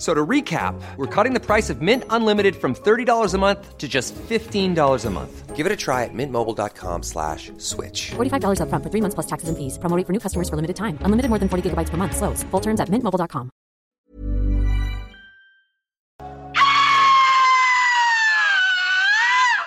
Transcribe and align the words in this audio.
F- 0.00 0.06
So 0.06 0.14
to 0.14 0.26
recap, 0.26 0.74
we're 0.96 1.06
cutting 1.14 1.34
the 1.34 1.44
price 1.44 1.68
of 1.68 1.82
Mint 1.82 2.04
Unlimited 2.08 2.56
from 2.56 2.74
$30 2.74 3.34
a 3.34 3.38
month 3.38 3.76
to 3.76 3.86
just 3.86 4.14
$15 4.14 5.04
a 5.04 5.10
month. 5.10 5.54
Give 5.54 5.66
it 5.66 5.72
a 5.72 5.76
try 5.76 6.04
at 6.04 6.14
mintmobile.com 6.14 7.02
slash 7.02 7.52
switch. 7.58 8.12
$45 8.16 8.60
upfront 8.62 8.82
for 8.82 8.88
three 8.90 9.02
months 9.02 9.14
plus 9.14 9.26
taxes 9.26 9.50
and 9.50 9.58
fees. 9.58 9.76
Promo 9.76 10.02
for 10.06 10.14
new 10.14 10.18
customers 10.20 10.48
for 10.48 10.56
limited 10.56 10.76
time. 10.76 10.96
Unlimited 11.04 11.28
more 11.28 11.38
than 11.38 11.50
40 11.50 11.68
gigabytes 11.68 11.90
per 11.90 11.98
month. 11.98 12.16
Slows. 12.16 12.42
Full 12.50 12.60
terms 12.62 12.80
at 12.80 12.88
mintmobile.com. 12.88 13.50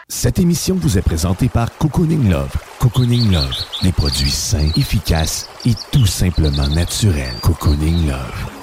Cette 0.10 0.40
émission 0.40 0.76
vous 0.76 0.98
est 0.98 1.02
présentée 1.02 1.50
par 1.50 1.76
Cocooning 1.78 2.30
Love. 2.30 2.52
Cocooning 2.80 3.32
Love, 3.32 3.54
des 3.82 3.92
produits 3.92 4.30
sains, 4.32 4.70
efficaces 4.78 5.50
et 5.66 5.74
tout 5.92 6.06
simplement 6.06 6.68
naturels. 6.70 7.34
Cocooning 7.42 8.08
Love. 8.08 8.63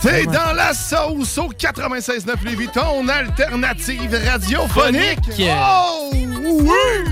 T'es 0.00 0.26
dans 0.26 0.52
la 0.54 0.74
sauce 0.74 1.38
au 1.38 1.48
96.9 1.48 2.44
Lévis, 2.44 2.68
ton 2.68 3.08
alternative 3.08 4.16
radiophonique. 4.30 5.18
Oh, 5.40 6.10
oui! 6.12 7.10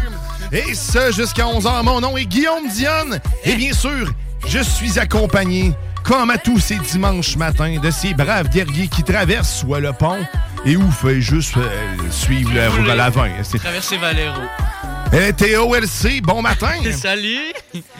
Et 0.53 0.73
ce, 0.75 1.11
jusqu'à 1.13 1.45
11h, 1.45 1.83
mon 1.83 2.01
nom 2.01 2.17
est 2.17 2.27
Guillaume 2.27 2.69
Dionne. 2.69 3.21
Et 3.45 3.57
bien 3.57 3.73
sûr, 3.73 4.13
je 4.47 4.61
suis 4.61 5.01
accompagné, 5.01 5.73
comme 6.05 6.31
à 6.31 6.39
tous 6.39 6.61
ces 6.61 6.77
dimanches 6.77 7.37
matins, 7.37 7.79
de 7.81 7.91
ces 7.91 8.15
braves 8.15 8.49
guerriers 8.51 8.87
qui 8.87 9.03
traversent 9.03 9.59
soit 9.59 9.81
le 9.81 9.93
pont 9.93 10.19
et 10.65 10.77
où 10.77 10.91
fait 10.93 11.21
juste 11.21 11.57
euh, 11.57 11.69
suivre 12.11 12.53
le 12.55 12.69
route 12.69 12.89
à 12.89 12.95
l'avant. 12.95 13.27
C'est 13.43 13.59
Traverser 13.59 13.97
Valero. 13.99 14.43
Eh, 15.13 15.33
TOLC, 15.33 16.21
bon 16.23 16.43
matin! 16.43 16.73
Salut! 16.93 17.53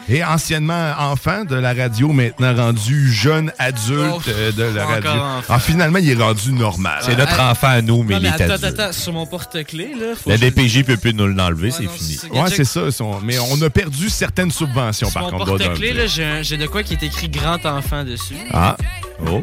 Et 0.09 0.23
anciennement 0.25 0.93
enfant 0.99 1.45
de 1.45 1.55
la 1.57 1.73
radio, 1.73 2.09
maintenant 2.13 2.55
rendu 2.55 3.11
jeune 3.13 3.53
adulte 3.59 4.13
Oh, 4.17 4.21
euh, 4.29 4.53
de 4.53 4.63
la 4.65 4.85
radio. 4.87 5.11
Ah, 5.49 5.59
finalement, 5.59 5.99
il 5.99 6.11
est 6.11 6.23
rendu 6.23 6.53
normal. 6.53 6.99
C'est 7.03 7.17
notre 7.17 7.41
enfant 7.41 7.69
à 7.69 7.81
nous, 7.83 8.03
mais 8.03 8.15
Non, 8.15 8.21
il 8.21 8.23
mais 8.25 8.29
est 8.29 8.43
attends, 8.43 8.55
adulte. 8.55 8.81
attends, 8.81 8.93
sur 8.93 9.13
mon 9.13 9.27
porte-clés, 9.27 9.93
là. 9.99 10.15
Faut 10.21 10.31
La 10.31 10.37
je- 10.37 10.43
DPJ 10.43 10.83
peut 10.85 10.97
plus 10.97 11.15
nous 11.15 11.27
l'enlever, 11.29 11.71
c'est 11.71 11.89
fini. 11.89 12.19
Ouais, 12.33 12.51
c'est 12.55 12.65
ça. 12.65 12.91
son- 12.91 13.21
Mais 13.23 13.39
on 13.39 13.61
a 13.63 13.71
perdu 13.71 14.11
certaines 14.11 14.51
subventions, 14.51 15.09
Sur 15.09 15.15
par 15.21 15.31
mon 15.33 15.39
contre. 15.39 15.47
dois-je 15.47 15.65
porte-clés, 15.65 15.93
dire. 15.93 16.25
là, 16.29 16.43
j'ai 16.43 16.57
de 16.57 16.67
quoi 16.67 16.83
qui 16.83 16.95
est 16.95 17.03
écrit 17.03 17.29
grand 17.29 17.65
enfant 17.67 18.05
dessus. 18.05 18.37
Ah. 18.53 18.77
Oh. 19.27 19.41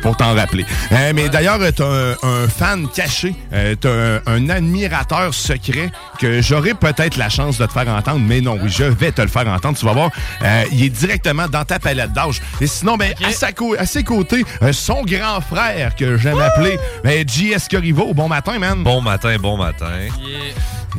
Pour 0.00 0.16
t'en 0.16 0.34
rappeler. 0.34 0.64
Euh, 0.92 1.12
mais 1.14 1.28
d'ailleurs, 1.28 1.58
t'as 1.76 1.84
un, 1.84 2.12
un 2.22 2.48
fan 2.48 2.88
caché, 2.88 3.34
euh, 3.52 3.74
t'as 3.78 3.90
un, 3.90 4.20
un 4.26 4.48
admirateur 4.48 5.34
secret 5.34 5.92
que 6.18 6.40
j'aurai 6.40 6.72
peut-être 6.72 6.99
la 7.16 7.28
chance 7.28 7.58
de 7.58 7.66
te 7.66 7.72
faire 7.72 7.88
entendre, 7.88 8.20
mais 8.20 8.40
non, 8.40 8.58
oui, 8.60 8.70
je 8.70 8.84
vais 8.84 9.12
te 9.12 9.22
le 9.22 9.28
faire 9.28 9.46
entendre. 9.48 9.78
Tu 9.78 9.84
vas 9.84 9.92
voir, 9.92 10.10
euh, 10.42 10.64
il 10.72 10.84
est 10.84 10.88
directement 10.90 11.48
dans 11.48 11.64
ta 11.64 11.78
palette 11.78 12.12
d'âge. 12.12 12.40
Et 12.60 12.66
sinon, 12.66 12.96
ben, 12.96 13.12
à, 13.24 13.32
sa 13.32 13.52
co- 13.52 13.74
à 13.78 13.86
ses 13.86 14.04
côtés, 14.04 14.44
euh, 14.62 14.72
son 14.72 15.02
grand 15.02 15.40
frère 15.40 15.94
que 15.96 16.16
j'aime 16.16 16.38
appeler, 16.40 16.78
ben, 17.02 17.26
JS 17.28 17.68
Corriveau. 17.70 18.12
Bon 18.14 18.28
matin, 18.28 18.58
man. 18.58 18.82
Bon 18.82 19.00
matin, 19.00 19.36
bon 19.40 19.56
matin. 19.56 19.90
Yeah. 20.20 20.40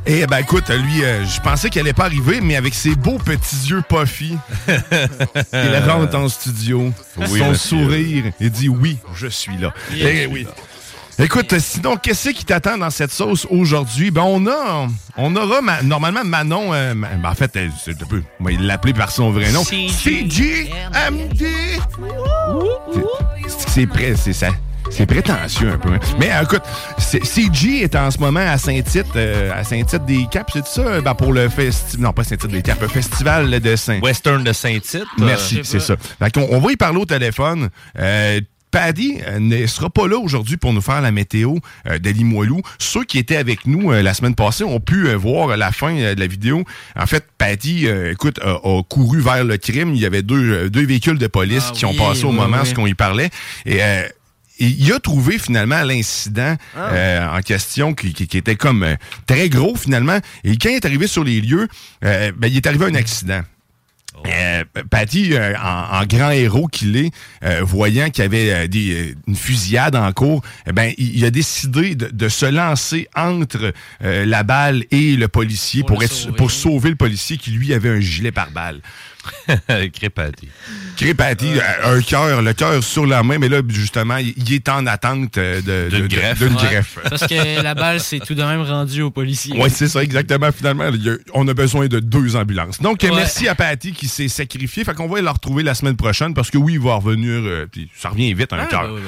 Et 0.06 0.26
ben 0.26 0.38
écoute, 0.38 0.70
lui, 0.70 1.04
euh, 1.04 1.24
je 1.26 1.40
pensais 1.42 1.70
qu'elle 1.70 1.82
allait 1.84 1.94
pas 1.94 2.06
arriver, 2.06 2.40
mais 2.42 2.56
avec 2.56 2.74
ses 2.74 2.96
beaux 2.96 3.18
petits 3.20 3.68
yeux 3.70 3.84
puffy, 3.88 4.38
il 5.54 5.78
rentre 5.88 6.16
en 6.18 6.30
studio, 6.30 6.92
Oui, 7.18 7.40
son 7.40 7.50
monsieur. 7.50 7.56
sourire, 7.56 8.24
il 8.40 8.50
dit 8.50 8.70
oui, 8.70 8.98
je 9.16 9.28
suis 9.28 9.58
là. 9.58 9.74
Yeah. 9.94 10.10
Eh 10.24 10.26
oui. 10.28 10.48
Écoute, 11.24 11.54
sinon, 11.60 11.98
qu'est-ce 11.98 12.30
qui 12.30 12.44
t'attend 12.46 12.78
dans 12.80 12.90
cette 12.90 13.12
sauce 13.12 13.46
aujourd'hui? 13.50 14.10
Ben, 14.10 14.24
on 14.26 14.48
a, 14.48 14.88
on 15.18 15.36
aura 15.36 15.62
ma- 15.62 15.84
normalement 15.84 16.24
Manon, 16.24 16.74
euh, 16.74 16.96
ma- 16.96 17.10
ben, 17.10 17.30
en 17.30 17.36
fait, 17.36 17.52
elle, 17.56 17.72
c'est 17.84 18.02
un 18.02 18.06
peu, 18.06 18.24
on 18.40 18.44
va 18.46 18.52
l'appeler 18.60 18.94
par 18.94 19.12
son 19.12 19.30
vrai 19.32 19.52
nom. 19.52 19.64
CJMD. 19.64 21.46
C'est- 23.48 23.70
C'est 23.70 23.88
prêt, 23.88 24.16
c'est 24.18 24.34
ça. 24.34 24.48
C'est 24.90 25.06
prétentieux 25.06 25.72
un 25.72 25.78
peu. 25.78 25.94
hein. 25.94 26.00
Mais 26.20 26.32
euh, 26.34 26.42
écoute, 26.44 26.64
CG 26.98 27.84
est 27.84 27.96
en 27.96 28.12
ce 28.12 28.18
moment 28.18 28.42
à 28.42 28.58
Saint-Tite, 28.58 29.06
euh, 29.16 29.50
à 29.58 29.64
Saint-Tite 29.64 30.04
des 30.06 30.28
Caps, 30.30 30.52
c'est 30.54 30.68
ça? 30.68 31.00
Ben, 31.00 31.14
pour 31.14 31.32
le 31.32 31.48
festival, 31.48 32.04
non 32.04 32.12
pas 32.14 32.24
Saint-Tite 32.26 32.52
des 32.52 32.62
Caps, 32.62 32.82
le 32.82 32.88
festival 32.90 33.58
de 33.62 33.76
Saint. 33.78 34.00
Western 34.02 34.44
de 34.44 34.52
Saint-Tite. 34.52 34.96
euh, 34.96 35.26
Merci, 35.26 35.62
c'est 35.64 35.80
ça. 35.80 35.96
Fait 36.20 36.32
qu'on- 36.34 36.48
on 36.50 36.60
va 36.60 36.72
y 36.74 36.76
parler 36.76 36.98
au 37.00 37.06
téléphone. 37.06 37.70
Euh, 38.00 38.42
Paddy 38.72 39.18
euh, 39.28 39.40
ne 39.40 39.66
sera 39.68 39.90
pas 39.90 40.08
là 40.08 40.18
aujourd'hui 40.18 40.58
pour 40.58 40.74
nous 40.74 40.82
faire 40.82 41.02
la 41.02 41.12
météo 41.12 41.58
euh, 41.88 42.00
de 42.00 42.10
Limoilou. 42.10 42.62
Ceux 42.80 43.04
qui 43.04 43.18
étaient 43.20 43.36
avec 43.38 43.66
nous 43.68 43.92
euh, 43.92 44.02
la 44.02 44.14
semaine 44.14 44.36
passée 44.36 44.64
ont 44.64 44.80
pu 44.80 45.10
voir 45.14 45.56
la 45.58 45.72
fin 45.72 45.94
de 45.94 46.20
la 46.20 46.28
vidéo. 46.28 46.64
En 46.96 47.06
fait, 47.06 47.26
Paddy, 47.38 47.88
écoute, 48.12 48.40
a, 48.42 48.54
a 48.64 48.82
couru 48.84 49.20
vers 49.22 49.44
le 49.44 49.58
crime. 49.58 49.94
Il 49.94 50.02
y 50.02 50.06
avait 50.06 50.24
deux, 50.24 50.70
deux 50.70 50.86
véhicules 50.86 51.18
de 51.18 51.28
police 51.28 51.66
Ah 51.70 51.74
qui 51.76 51.86
ont 51.86 51.94
passé 51.94 52.24
au 52.24 52.30
oui, 52.30 52.36
moment 52.36 52.58
oui. 52.62 52.68
ce 52.68 52.74
qu'on 52.74 52.88
y 52.88 52.94
parlait. 52.94 53.30
Et 53.66 53.80
il 54.60 54.94
a 54.94 55.00
trouvé 55.00 55.40
finalement 55.40 55.82
l'incident 55.84 56.56
Ah. 56.78 56.90
euh, 56.92 57.38
en 57.38 57.42
question 57.42 57.94
qui, 57.94 58.14
qui- 58.14 58.28
qui 58.28 58.38
était 58.38 58.56
comme 58.56 58.84
euh, 58.84 58.96
très 59.26 59.50
gros 59.50 59.76
finalement. 59.76 60.20
Et 60.44 60.56
quand 60.58 60.70
il 60.70 60.76
est 60.76 60.86
arrivé 60.86 61.08
sur 61.08 61.24
les 61.24 61.42
lieux, 61.42 61.68
euh, 62.06 62.32
ben, 62.38 62.48
il 62.48 62.58
est 62.58 62.68
arrivé 62.68 62.86
un 62.86 62.96
accident. 62.96 63.42
Euh, 64.28 64.64
Patty, 64.90 65.34
euh, 65.34 65.54
en, 65.58 66.00
en 66.02 66.06
grand 66.06 66.32
héros 66.32 66.68
qu'il 66.68 66.96
est, 66.96 67.12
euh, 67.44 67.62
voyant 67.64 68.10
qu'il 68.10 68.24
y 68.24 68.28
avait 68.28 68.52
euh, 68.52 68.68
des, 68.68 69.16
une 69.28 69.36
fusillade 69.36 69.96
en 69.96 70.12
cours, 70.12 70.42
eh 70.68 70.72
ben, 70.72 70.94
il, 70.98 71.18
il 71.18 71.26
a 71.26 71.32
décidé 71.32 71.96
de, 71.96 72.08
de 72.08 72.30
se 72.30 72.46
lancer 72.46 73.08
entre 73.16 73.74
la 74.02 74.44
balle 74.44 74.84
et 74.92 75.16
le 75.16 75.28
policier 75.28 75.82
Pour 75.82 75.88
pour, 75.96 76.00
le 76.00 76.06
être, 76.06 76.14
sauver. 76.14 76.36
pour 76.36 76.52
sauver 76.52 76.90
le 76.90 76.96
policier 76.96 77.38
qui 77.38 77.52
lui 77.52 77.74
avait 77.74 77.90
un 77.90 78.00
gilet 78.00 78.32
par 78.32 78.52
balle. 78.52 78.82
Crépati. 79.94 80.48
Crépati, 80.98 81.54
euh, 81.58 81.98
un 81.98 82.02
cœur, 82.02 82.42
le 82.42 82.54
cœur 82.54 82.84
sur 82.84 83.06
la 83.06 83.24
main, 83.24 83.38
mais 83.40 83.50
là, 83.50 83.62
justement, 83.68 84.18
il, 84.18 84.54
est 84.54 84.68
en 84.70 84.86
attente 84.88 85.38
euh, 85.38 85.62
de- 85.62 85.90
D'une 85.90 86.02
de- 86.04 86.08
de- 86.08 86.16
greffe. 86.16 86.40
d'une 86.40 86.56
Ouais. 86.56 86.62
greffe. 86.64 86.98
Parce 87.10 87.28
que 87.28 87.62
la 87.62 87.74
balle, 87.76 88.00
c'est 88.00 88.20
tout 88.20 88.34
de 88.36 88.44
même 88.44 88.62
rendu 88.62 89.02
au 89.02 89.12
policier. 89.12 89.56
Oui, 89.58 89.70
c'est 89.74 89.88
ça, 89.88 90.04
exactement. 90.04 90.52
Finalement, 90.52 90.84
a- 90.86 91.18
on 91.34 91.48
a 91.48 91.54
besoin 91.54 91.88
de 91.88 92.00
deux 92.00 92.36
ambulances. 92.36 92.82
Donc, 92.82 93.04
euh, 93.04 93.10
Ouais. 93.10 93.16
merci 93.18 93.48
à 93.48 93.56
Patty 93.56 93.94
qui 93.94 94.08
s'est 94.08 94.28
sacrifié. 94.28 94.84
Fait 94.84 94.94
qu'on 94.94 95.08
va 95.08 95.22
le 95.22 95.30
retrouver 95.30 95.64
la 95.64 95.74
semaine 95.74 95.96
prochaine 95.96 96.34
parce 96.34 96.50
que 96.52 96.58
oui, 96.58 96.74
il 96.74 96.80
va 96.80 96.96
revenir. 96.96 97.30
euh, 97.44 97.68
puis 97.72 97.90
ça 97.98 98.10
revient 98.10 98.34
vite, 98.34 98.54
un 98.54 98.60
Ah, 98.60 98.66
cœur. 98.66 98.88
bah 98.94 99.00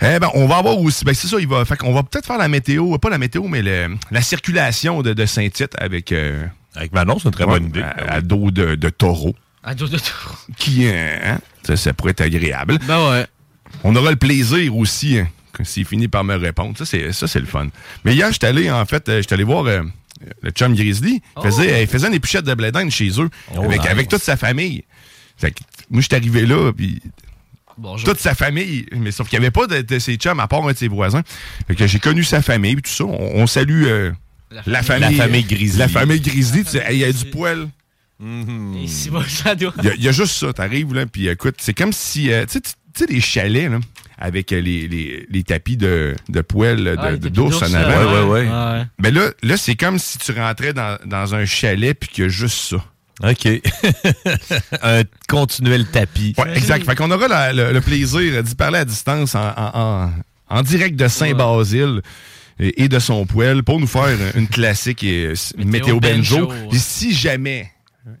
bah. 0.00 0.08
Eh 0.14 0.18
ben, 0.18 0.28
on 0.34 0.46
va 0.48 0.56
avoir 0.56 0.78
aussi. 0.78 1.04
Ben, 1.04 1.14
c'est 1.14 1.28
ça, 1.28 1.36
il 1.38 1.46
va. 1.46 1.64
Fait 1.64 1.76
qu'on 1.76 1.92
va 1.92 2.02
peut-être 2.02 2.26
faire 2.26 2.38
la 2.38 2.48
météo, 2.48 2.98
pas 2.98 3.08
la 3.10 3.18
météo, 3.18 3.44
mais 3.46 3.62
le- 3.62 3.96
la 4.10 4.20
circulation 4.20 5.00
de, 5.02 5.12
de 5.12 5.26
Saint-Tite 5.26 5.74
avec. 5.78 6.10
euh, 6.12 6.44
Avec 6.74 6.92
Manon, 6.92 7.18
c'est 7.18 7.26
une 7.26 7.30
très 7.32 7.44
ouais, 7.44 7.50
bonne 7.60 7.66
idée. 7.66 7.82
À, 7.82 8.14
à 8.14 8.20
dos 8.20 8.50
de, 8.50 8.74
de 8.74 8.88
taureau. 8.88 9.34
À 9.62 9.74
dos 9.74 9.86
de 9.88 9.98
tour. 9.98 10.46
Qui, 10.56 10.86
euh, 10.88 11.18
hein, 11.22 11.38
ça, 11.64 11.76
ça 11.76 11.92
pourrait 11.92 12.10
être 12.12 12.22
agréable. 12.22 12.78
Ben 12.86 13.10
ouais. 13.10 13.26
On 13.84 13.94
aura 13.96 14.10
le 14.10 14.16
plaisir 14.16 14.76
aussi, 14.76 15.18
hein, 15.18 15.28
que 15.52 15.64
s'il 15.64 15.84
finit 15.84 16.08
par 16.08 16.24
me 16.24 16.34
répondre. 16.36 16.76
Ça, 16.76 16.84
c'est, 16.84 17.12
ça, 17.12 17.26
c'est 17.28 17.40
le 17.40 17.46
fun. 17.46 17.68
Mais 18.04 18.14
hier, 18.14 18.30
j'étais 18.32 18.46
allé, 18.48 18.70
en 18.70 18.84
fait, 18.86 19.08
euh, 19.08 19.20
j'étais 19.20 19.34
allé 19.34 19.44
voir 19.44 19.64
euh, 19.66 19.82
le 20.42 20.50
chum 20.50 20.74
Grizzly. 20.74 21.22
Il 21.36 21.42
faisait, 21.42 21.82
il 21.82 21.86
faisait 21.88 22.08
une 22.08 22.14
épluchette 22.14 22.44
de 22.44 22.54
blé 22.54 22.72
d'Inde 22.72 22.90
chez 22.90 23.08
eux, 23.20 23.28
Oh, 23.56 23.62
avec, 23.64 23.80
nice. 23.82 23.90
avec 23.90 24.08
toute 24.08 24.22
sa 24.22 24.36
famille. 24.36 24.84
Fait 25.36 25.50
que, 25.52 25.60
moi, 25.90 26.00
j'étais 26.02 26.16
arrivé 26.16 26.44
là, 26.46 26.72
puis 26.72 27.00
Bonjour. 27.78 28.08
toute 28.08 28.18
sa 28.20 28.34
famille. 28.34 28.86
Mais 28.96 29.10
sauf 29.12 29.28
qu'il 29.28 29.38
n'y 29.38 29.44
avait 29.44 29.50
pas 29.52 29.66
de, 29.66 29.80
de 29.82 29.98
ses 29.98 30.16
chums 30.16 30.40
à 30.40 30.48
part 30.48 30.66
un 30.66 30.72
de 30.72 30.76
ses 30.76 30.88
voisins. 30.88 31.22
Fait 31.66 31.74
que 31.74 31.86
j'ai 31.86 31.98
connu 31.98 32.24
sa 32.24 32.42
famille, 32.42 32.74
puis 32.76 32.82
tout 32.82 32.90
ça. 32.96 33.04
On, 33.04 33.42
on 33.42 33.46
salue 33.46 33.84
euh, 33.86 34.12
la, 34.66 34.82
famille. 34.82 35.16
La 35.16 35.24
famille 35.24 35.44
Grizzly. 35.44 35.78
La 35.78 35.88
famille 35.88 36.20
Grizzly. 36.20 36.64
Tu 36.64 36.78
il 36.90 36.96
y 36.98 37.04
a 37.04 37.12
du 37.12 37.24
poil. 37.26 37.68
Bon, 38.20 39.22
ça 39.28 39.54
doit. 39.54 39.72
Il 39.78 39.84
y 39.84 39.88
a- 39.88 39.94
il 39.94 40.02
y, 40.04 40.08
a 40.08 40.12
juste 40.12 40.34
ça. 40.36 40.52
T'arrives, 40.52 40.94
là, 40.94 41.06
puis 41.06 41.28
écoute, 41.28 41.56
c'est 41.58 41.74
comme 41.74 41.92
si. 41.92 42.32
euh, 42.32 42.44
tu 42.46 42.58
sais, 42.64 42.72
sais, 42.96 43.06
les 43.08 43.20
chalets, 43.20 43.68
là, 43.70 43.80
avec 44.18 44.52
euh, 44.52 44.60
les, 44.60 44.86
les, 44.86 45.26
les 45.28 45.42
tapis 45.42 45.76
de, 45.76 46.14
de 46.28 46.40
poêle, 46.40 46.84
de, 46.84 46.96
Ah, 46.98 47.16
de- 47.16 47.28
d'ours 47.28 47.56
en 47.56 47.60
d'ours, 47.66 47.74
avant. 47.74 48.12
ouais, 48.12 48.22
ouais, 48.22 48.46
ouais. 48.46 48.48
ouais. 48.48 48.86
Mais 49.00 49.10
là, 49.10 49.30
là 49.42 49.56
c'est 49.56 49.74
comme 49.74 49.98
si 49.98 50.18
tu 50.18 50.30
rentrais 50.32 50.72
dans, 50.72 50.98
dans 51.04 51.34
un 51.34 51.44
chalet, 51.44 51.98
puis 51.98 52.08
qu'il 52.10 52.24
y 52.24 52.26
a 52.26 52.30
juste 52.30 52.58
ça. 52.70 52.84
OK. 53.28 53.48
un 54.82 55.02
continuel 55.28 55.86
tapis. 55.86 56.34
Ouais, 56.38 56.56
exact. 56.56 56.84
Fait 56.86 56.94
qu'on 56.94 57.10
aura 57.10 57.28
la- 57.28 57.52
le, 57.52 57.72
le 57.72 57.80
plaisir 57.80 58.42
d'y 58.42 58.54
parler 58.54 58.78
à 58.78 58.84
distance 58.84 59.34
en, 59.34 59.48
en- 59.48 59.70
en- 59.74 60.10
en 60.48 60.62
direct 60.62 60.96
de 60.96 61.08
Saint-Basile 61.08 62.02
et, 62.62 62.84
et 62.84 62.88
de 62.88 62.98
son 62.98 63.26
poêle 63.26 63.62
pour 63.62 63.80
nous 63.80 63.86
faire 63.86 64.16
une 64.34 64.48
classique 64.48 65.04
et, 65.04 65.26
euh, 65.26 65.34
météo, 65.58 66.00
benjo. 66.00 66.46
Benjo. 66.46 66.70
Si 66.72 67.12
jamais 67.12 67.70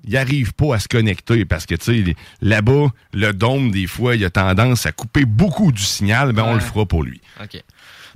il 0.04 0.16
arrive 0.16 0.52
pas 0.52 0.76
à 0.76 0.78
se 0.78 0.88
connecter 0.88 1.44
parce 1.44 1.66
que 1.66 1.74
tu 1.74 2.04
sais 2.04 2.16
là-bas 2.40 2.88
le 3.12 3.32
dôme 3.32 3.72
des 3.72 3.88
fois 3.88 4.14
il 4.14 4.24
a 4.24 4.30
tendance 4.30 4.86
à 4.86 4.92
couper 4.92 5.24
beaucoup 5.24 5.72
du 5.72 5.82
signal, 5.82 6.32
ben 6.32 6.44
on 6.44 6.54
le 6.54 6.60
fera 6.60 6.86
pour 6.86 7.02
lui. 7.02 7.20
OK. 7.42 7.62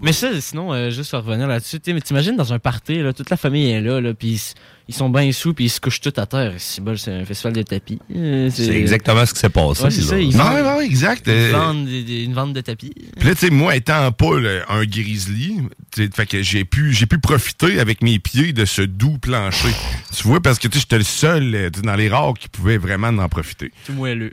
Mais 0.00 0.12
ça, 0.12 0.28
sinon, 0.40 0.74
euh, 0.74 0.90
juste 0.90 1.10
pour 1.10 1.20
revenir 1.20 1.48
là-dessus, 1.48 1.80
t'imagines 1.80 2.36
dans 2.36 2.52
un 2.52 2.58
party, 2.58 3.00
là, 3.00 3.14
toute 3.14 3.30
la 3.30 3.38
famille 3.38 3.70
est 3.70 3.80
là, 3.80 4.00
là 4.00 4.12
puis 4.12 4.52
ils, 4.88 4.94
sont 4.94 5.08
bien 5.10 5.30
sous, 5.32 5.52
puis 5.54 5.66
ils 5.66 5.68
se 5.70 5.80
couchent 5.80 6.00
tout 6.00 6.12
à 6.16 6.26
terre. 6.26 6.54
C'est 6.58 6.82
bon, 6.82 6.96
c'est 6.96 7.12
un 7.12 7.24
festival 7.24 7.52
de 7.54 7.62
tapis. 7.62 7.98
Euh, 8.14 8.50
C'est 8.52 8.68
exactement 8.76 9.24
ce 9.26 9.34
qui 9.34 9.40
s'est 9.40 9.48
passé. 9.48 9.82
Ouais, 9.84 9.90
c'est 9.90 10.00
là. 10.02 10.06
ça, 10.08 10.18
ils 10.20 10.36
Non, 10.36 10.44
vendent, 10.44 10.78
ouais, 10.78 10.86
exact. 10.86 11.22
ils 11.26 11.32
Euh, 11.32 11.52
vendent 11.52 11.86
des- 11.86 12.02
des- 12.04 12.22
une 12.24 12.34
vente 12.34 12.52
de 12.52 12.60
tapis. 12.60 12.92
Puis 13.18 13.28
là, 13.28 13.34
tu 13.34 13.40
sais, 13.46 13.50
moi, 13.50 13.74
étant 13.76 14.10
pas 14.12 14.38
là, 14.40 14.62
un 14.68 14.84
grizzly, 14.84 15.56
tu 15.94 16.04
sais, 16.04 16.10
fait 16.14 16.26
que 16.26 16.42
j'ai 16.42 16.64
pu, 16.64 16.92
j'ai 16.92 17.06
pu 17.06 17.18
profiter 17.18 17.78
avec 17.80 18.02
mes 18.02 18.18
pieds 18.18 18.52
de 18.52 18.64
ce 18.64 18.82
doux 18.82 19.18
plancher. 19.18 19.68
tu 20.16 20.22
vois, 20.26 20.40
parce 20.40 20.58
que 20.58 20.68
tu 20.68 20.74
sais, 20.78 20.80
j'étais 20.82 20.98
le 20.98 21.04
seul 21.04 21.54
euh, 21.54 21.70
dans 21.70 21.94
les 21.96 22.08
rares 22.08 22.34
qui 22.34 22.48
pouvait 22.48 22.78
vraiment 22.78 23.08
en 23.08 23.28
profiter. 23.28 23.72
Tout 23.86 23.92
moelleux. 23.92 24.32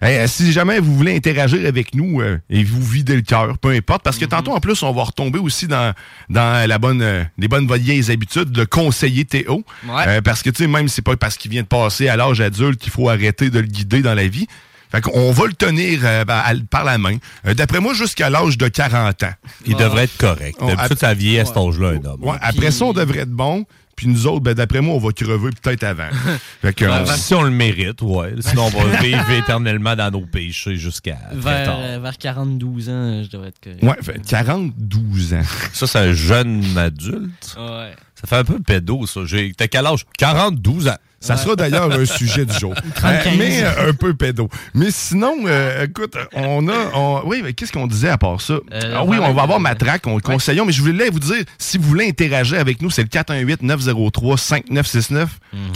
Hey, 0.00 0.18
euh, 0.18 0.26
si 0.26 0.52
jamais 0.52 0.78
vous 0.80 0.94
voulez 0.96 1.16
interagir 1.16 1.66
avec 1.66 1.94
nous 1.94 2.20
euh, 2.20 2.38
et 2.50 2.62
vous 2.64 2.82
vider 2.82 3.16
le 3.16 3.22
cœur, 3.22 3.58
peu 3.58 3.70
importe, 3.70 4.02
parce 4.02 4.16
que 4.18 4.24
Mm-hmm. 4.24 4.28
tantôt, 4.28 4.52
en 4.52 4.60
plus, 4.60 4.82
on 4.82 4.92
va 4.92 5.02
retomber 5.04 5.38
aussi 5.38 5.66
dans, 5.66 5.92
dans 6.28 6.68
la 6.68 6.78
bonne, 6.78 7.02
euh, 7.02 7.24
les 7.38 7.48
bonnes 7.48 7.66
vieilles 7.72 8.10
habitudes 8.10 8.50
de 8.52 8.64
conseiller 8.64 9.24
Théo. 9.24 9.64
Ouais. 9.88 10.04
Euh, 10.06 10.20
parce 10.20 10.42
que, 10.42 10.50
tu 10.50 10.62
sais, 10.62 10.68
même 10.68 10.88
c'est 10.88 11.02
pas 11.02 11.16
parce 11.16 11.36
qu'il 11.36 11.50
vient 11.50 11.62
de 11.62 11.66
passer 11.66 12.08
à 12.08 12.16
l'âge 12.16 12.40
adulte 12.40 12.78
qu'il 12.80 12.92
faut 12.92 13.08
arrêter 13.08 13.50
de 13.50 13.58
le 13.58 13.66
guider 13.66 14.02
dans 14.02 14.14
la 14.14 14.28
vie. 14.28 14.46
Fait 14.90 15.02
qu'on 15.02 15.32
va 15.32 15.46
le 15.46 15.52
tenir 15.52 16.00
euh, 16.04 16.24
ben, 16.24 16.40
à- 16.44 16.54
par 16.70 16.82
la 16.84 16.96
main. 16.96 17.16
Euh, 17.46 17.52
D'après 17.54 17.78
moi, 17.80 17.92
jusqu'à 17.92 18.30
l'âge 18.30 18.56
de 18.56 18.68
40 18.68 19.22
ans. 19.22 19.32
Il 19.66 19.76
devrait 19.76 20.04
être 20.04 20.16
correct. 20.16 20.56
On- 20.60 20.68
D'habitude, 20.68 20.98
ça 20.98 21.12
vieillit 21.12 21.40
à 21.40 21.44
cet 21.44 21.56
âge-là, 21.58 21.88
un 21.88 22.04
homme. 22.06 22.24
Ouais, 22.24 22.36
après 22.40 22.70
ça, 22.70 22.86
on 22.86 22.92
devrait 22.94 23.18
être 23.20 23.30
bon. 23.30 23.66
Puis 23.98 24.06
nous 24.06 24.28
autres, 24.28 24.38
ben, 24.44 24.54
d'après 24.54 24.80
moi, 24.80 24.94
on 24.94 24.98
va 24.98 25.10
crever 25.10 25.50
peut-être 25.60 25.82
avant. 25.82 26.08
fait 26.62 26.72
que, 26.72 26.84
on- 26.84 27.04
Si 27.16 27.34
on 27.34 27.42
le 27.42 27.50
mérite, 27.50 28.00
ouais. 28.00 28.34
Sinon, 28.38 28.66
on 28.66 28.70
va 28.70 28.96
vivre 29.02 29.28
éternellement 29.32 29.96
dans 29.96 30.08
nos 30.12 30.24
péchés 30.24 30.76
jusqu'à 30.76 31.18
Vers, 31.32 31.76
euh, 31.76 31.98
vers 32.00 32.16
42 32.16 32.88
ans, 32.90 33.24
je 33.24 33.28
devrais 33.28 33.48
être 33.48 33.60
correct. 33.60 33.82
ouais, 33.82 33.96
fait 34.00 34.24
42 34.24 35.34
ans. 35.34 35.42
Ça, 35.72 35.88
c'est 35.88 35.98
un 35.98 36.12
jeune 36.12 36.78
adulte. 36.78 37.56
Ouais. 37.58 37.92
Ça 38.20 38.26
fait 38.26 38.36
un 38.36 38.44
peu 38.44 38.58
pédo, 38.60 39.06
ça. 39.06 39.20
T'as 39.56 39.66
quel 39.68 39.86
âge? 39.86 40.04
42 40.18 40.88
ans. 40.88 40.96
Ça 41.20 41.36
sera 41.36 41.56
d'ailleurs 41.56 41.90
un 41.92 42.04
sujet 42.04 42.46
du 42.46 42.56
jour. 42.56 42.74
35. 42.94 43.26
Euh, 43.26 43.30
mais 43.36 43.62
euh, 43.64 43.90
un 43.90 43.92
peu 43.92 44.14
pédo. 44.14 44.48
Mais 44.74 44.92
sinon, 44.92 45.34
euh, 45.46 45.84
écoute, 45.86 46.14
on 46.32 46.68
a. 46.68 46.90
on- 46.94 47.22
oui, 47.26 47.40
mais 47.42 47.54
qu'est-ce 47.54 47.72
qu'on 47.72 47.88
disait 47.88 48.08
à 48.08 48.18
part 48.18 48.40
ça? 48.40 48.54
Ah 48.72 49.02
oui, 49.04 49.16
on 49.20 49.32
va 49.32 49.42
avoir 49.42 49.58
Matraque, 49.58 50.06
on 50.06 50.14
le 50.16 50.22
conseillons, 50.22 50.64
mais 50.64 50.70
je 50.72 50.80
voulais 50.80 51.10
vous 51.10 51.18
dire, 51.18 51.42
si 51.58 51.76
vous 51.76 51.88
voulez 51.88 52.06
interagir 52.08 52.60
avec 52.60 52.80
nous, 52.82 52.90
c'est 52.90 53.02
le 53.02 53.08
418-903-5969. 53.08 55.26
Mhm. 55.52 55.72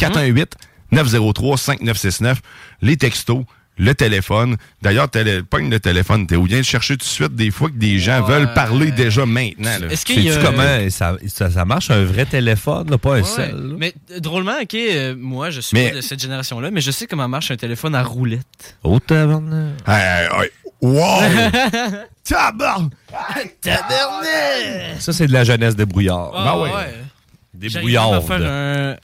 418-903-5969. 0.92 2.36
Les 2.80 2.96
textos. 2.96 3.44
Le 3.84 3.94
téléphone. 3.94 4.56
D'ailleurs, 4.80 5.08
télé, 5.10 5.42
pogne 5.42 5.68
le 5.68 5.80
téléphone. 5.80 6.26
Ou 6.36 6.42
bien 6.44 6.58
le 6.58 6.62
chercher 6.62 6.94
tout 6.94 7.04
de 7.04 7.10
suite 7.10 7.34
des 7.34 7.50
fois 7.50 7.68
que 7.68 7.74
des 7.76 7.98
gens 7.98 8.22
Ouais. 8.22 8.32
veulent 8.32 8.54
parler 8.54 8.92
déjà 8.92 9.26
maintenant. 9.26 9.76
là. 9.80 9.88
Est-ce 9.90 10.04
qu'il 10.06 10.30
a... 10.30 10.36
comment 10.36 10.88
ça, 10.90 11.16
ça, 11.26 11.50
ça 11.50 11.64
marche, 11.64 11.90
un 11.90 12.04
vrai 12.04 12.24
téléphone, 12.24 12.88
là, 12.90 12.98
pas 12.98 13.14
un 13.14 13.22
Ouais. 13.22 13.24
seul? 13.24 13.50
là? 13.70 13.74
Mais 13.78 13.92
euh, 14.12 14.20
drôlement, 14.20 14.54
ok, 14.62 14.74
euh, 14.74 15.14
moi 15.18 15.50
je 15.50 15.60
suis 15.60 15.76
Mais- 15.76 15.90
pas 15.90 15.96
de 15.96 16.00
cette 16.00 16.20
génération-là, 16.22 16.70
mais 16.70 16.80
je 16.80 16.90
sais 16.92 17.06
comment 17.06 17.26
marche 17.26 17.50
un 17.50 17.56
téléphone 17.56 17.94
à 17.96 18.02
roulette. 18.04 18.76
Oh, 18.84 19.00
tabarnak. 19.00 19.74
Hey, 19.88 19.94
hey, 19.94 20.28
hey. 20.42 20.50
Wow! 20.80 21.22
Tabarn! 22.24 22.90
Ça, 24.98 25.12
c'est 25.12 25.26
de 25.26 25.32
la 25.32 25.44
jeunesse 25.44 25.76
des 25.76 25.86
brouillards. 25.86 26.32
Ah, 26.34 26.58
ouais. 26.60 26.70
Des 27.54 27.68
J'arrive 27.68 27.88
même 27.92 27.96
à 28.02 28.06
brouillards. 28.20 28.24
faire 28.26 28.42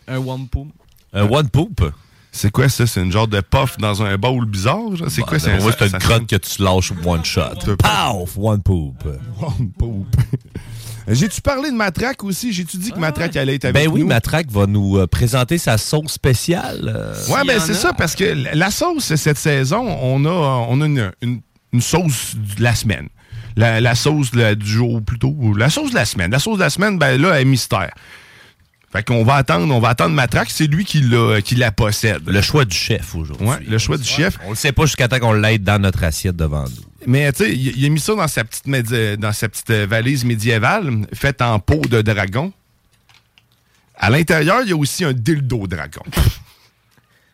un, 0.08 0.14
un 0.14 0.18
wampum. 0.18 0.70
Un 1.12 1.22
one 1.30 1.48
poop? 1.48 1.84
C'est 2.30 2.50
quoi 2.50 2.68
ça? 2.68 2.86
C'est 2.86 3.02
une 3.02 3.10
genre 3.10 3.26
de 3.26 3.40
puff 3.40 3.78
dans 3.78 4.02
un 4.02 4.16
bowl 4.16 4.44
bizarre? 4.46 4.78
C'est 5.08 5.22
quoi? 5.22 5.38
C'est 5.38 5.58
moi, 5.60 5.72
c'est 5.72 5.78
ça- 5.78 5.84
une 5.86 5.90
ça- 5.92 5.98
crotte 5.98 6.26
que 6.26 6.36
tu 6.36 6.62
lâches 6.62 6.92
one 7.04 7.24
shot. 7.24 7.76
Paf! 7.78 8.36
One 8.36 8.62
poop. 8.62 8.94
One 9.40 9.70
poop. 9.78 10.06
J'ai-tu 11.10 11.40
parlé 11.40 11.70
de 11.70 11.74
Matraque 11.74 12.22
aussi? 12.22 12.52
J'ai-tu 12.52 12.76
dit 12.76 12.92
que 12.92 12.98
Matraque 12.98 13.34
allait 13.36 13.54
être 13.54 13.64
avec 13.64 13.82
Ben 13.82 13.90
oui, 13.90 14.00
nous? 14.02 14.06
Matraque 14.08 14.50
va 14.50 14.66
nous 14.66 14.98
euh, 14.98 15.06
présenter 15.06 15.56
sa 15.56 15.78
sauce 15.78 16.12
spéciale. 16.12 16.92
euh, 16.94 17.14
Ouais, 17.32 17.44
ben 17.46 17.58
c'est 17.60 17.72
ça, 17.74 17.92
parce 17.94 18.14
que 18.14 18.24
la- 18.54 18.70
sauce, 18.70 19.14
cette 19.14 19.38
saison, 19.38 19.88
on 20.02 20.24
a, 20.26 20.28
on 20.30 20.80
a 20.82 20.86
une, 20.86 21.10
une- 21.22 21.40
une 21.72 21.80
sauce 21.80 22.34
de 22.36 22.62
la 22.62 22.74
semaine. 22.74 23.08
La, 23.56 23.80
la 23.80 23.94
sauce 23.94 24.34
la- 24.34 24.54
du 24.54 24.66
jour 24.66 25.02
plutôt. 25.02 25.34
ou 25.38 25.54
La 25.54 25.70
sauce 25.70 25.90
de 25.90 25.94
la 25.96 26.04
semaine. 26.04 26.30
La 26.30 26.38
sauce 26.38 26.58
de 26.58 26.62
la 26.64 26.70
semaine, 26.70 26.98
ben 26.98 27.18
là, 27.20 27.36
elle 27.36 27.42
est 27.42 27.44
mystère. 27.46 27.90
Fait 28.90 29.02
qu'on 29.02 29.22
va 29.22 29.34
attendre, 29.34 29.74
on 29.74 29.80
va 29.80 29.90
attendre 29.90 30.14
Matraque, 30.14 30.48
c'est 30.50 30.66
lui 30.66 30.84
qui 30.86 31.00
la, 31.02 31.42
qui 31.42 31.54
la 31.56 31.70
possède. 31.72 32.22
le 32.26 32.40
choix 32.40 32.64
du 32.64 32.74
chef 32.76 33.14
aujourd'hui. 33.14 33.46
Ouais, 33.46 33.58
le 33.68 33.76
choix 33.76 33.98
du 33.98 34.04
chef. 34.08 34.38
On 34.46 34.50
le 34.50 34.56
sait 34.56 34.72
pas 34.72 34.86
jusqu'à 34.86 35.08
temps 35.08 35.18
qu'on 35.18 35.34
l'aide 35.34 35.62
dans 35.62 35.78
notre 35.78 36.02
assiette 36.04 36.36
devant 36.36 36.64
nous. 36.64 36.84
Mais 37.06 37.30
tu 37.32 37.44
sais, 37.44 37.52
il, 37.52 37.76
il 37.78 37.84
a 37.84 37.88
mis 37.90 38.00
ça 38.00 38.14
dans 38.14 38.26
sa 38.28 38.44
petite, 38.44 38.66
médi- 38.66 39.16
dans 39.18 39.32
sa 39.32 39.48
petite 39.50 39.70
valise 39.70 40.24
médiévale, 40.24 41.06
faite 41.12 41.42
en 41.42 41.58
peau 41.58 41.80
de 41.82 42.00
dragon. 42.00 42.50
À 43.96 44.08
l'intérieur, 44.10 44.60
il 44.62 44.70
y 44.70 44.72
a 44.72 44.76
aussi 44.76 45.04
un 45.04 45.12
dildo 45.12 45.66
dragon. 45.66 46.02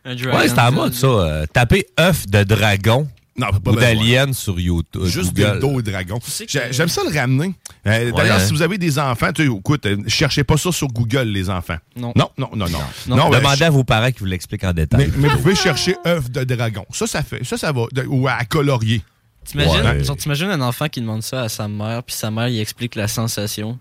Un 0.06 0.14
dragon, 0.16 0.36
Ouais, 0.38 0.48
c'est 0.48 0.58
à 0.58 0.64
la 0.64 0.70
mode, 0.70 0.92
ça. 0.92 1.06
euh, 1.06 1.46
taper 1.46 1.86
œuf 1.98 2.26
de 2.26 2.42
dragon 2.44 3.08
Non, 3.36 3.48
pas 3.50 3.56
ou 3.56 3.74
besoin. 3.74 3.80
d'alien 3.94 4.32
sur 4.32 4.60
YouTube. 4.60 5.04
Juste 5.06 5.34
Google. 5.34 5.58
dildo 5.60 5.82
dragon. 5.82 6.20
sais 6.22 6.46
que- 6.46 6.52
J'ai- 6.52 6.72
J'aime 6.72 6.88
ça 6.88 7.02
le 7.02 7.18
ramener. 7.18 7.52
Euh, 7.86 7.90
Ouais, 8.06 8.12
D'ailleurs, 8.12 8.36
hein. 8.36 8.44
si 8.46 8.52
vous 8.52 8.62
avez 8.62 8.78
des 8.78 8.98
enfants, 8.98 9.32
tu 9.32 9.44
sais, 9.46 9.52
écoute, 9.52 9.86
euh, 9.86 9.96
cherchez 10.06 10.44
pas 10.44 10.56
ça 10.56 10.70
sur 10.70 10.86
Google, 10.88 11.24
les 11.28 11.50
enfants. 11.50 11.76
Non. 11.96 12.12
Non, 12.14 12.30
non, 12.38 12.50
non, 12.54 12.68
non. 12.68 12.78
Non. 13.08 13.16
Non, 13.16 13.32
euh, 13.34 13.38
Demandez 13.40 13.64
à 13.64 13.70
vos 13.70 13.82
parents 13.82 14.10
qui 14.12 14.20
vous 14.20 14.26
l'expliquent 14.26 14.62
en 14.64 14.72
détail. 14.72 15.10
mais, 15.16 15.22
mais 15.22 15.28
vous 15.34 15.38
pouvez 15.38 15.56
chercher 15.56 15.96
œuf 16.06 16.30
de 16.30 16.44
dragon. 16.44 16.86
Ça, 16.92 17.06
ça 17.08 17.22
fait. 17.24 17.42
Ça, 17.44 17.56
ça 17.58 17.72
va. 17.72 17.86
De- 17.92 18.06
ou 18.06 18.28
à 18.28 18.44
colorier. 18.44 19.02
T'imagines, 19.44 19.82
Ouais. 19.84 20.04
genre, 20.04 20.16
t'imagines 20.16 20.48
un 20.48 20.60
enfant 20.60 20.88
qui 20.88 21.00
demande 21.00 21.22
ça 21.22 21.42
à 21.42 21.48
sa 21.48 21.66
mère, 21.68 22.02
puis 22.04 22.14
sa 22.14 22.30
mère, 22.30 22.48
il 22.48 22.60
explique 22.60 22.94
la 22.94 23.08
sensation. 23.08 23.78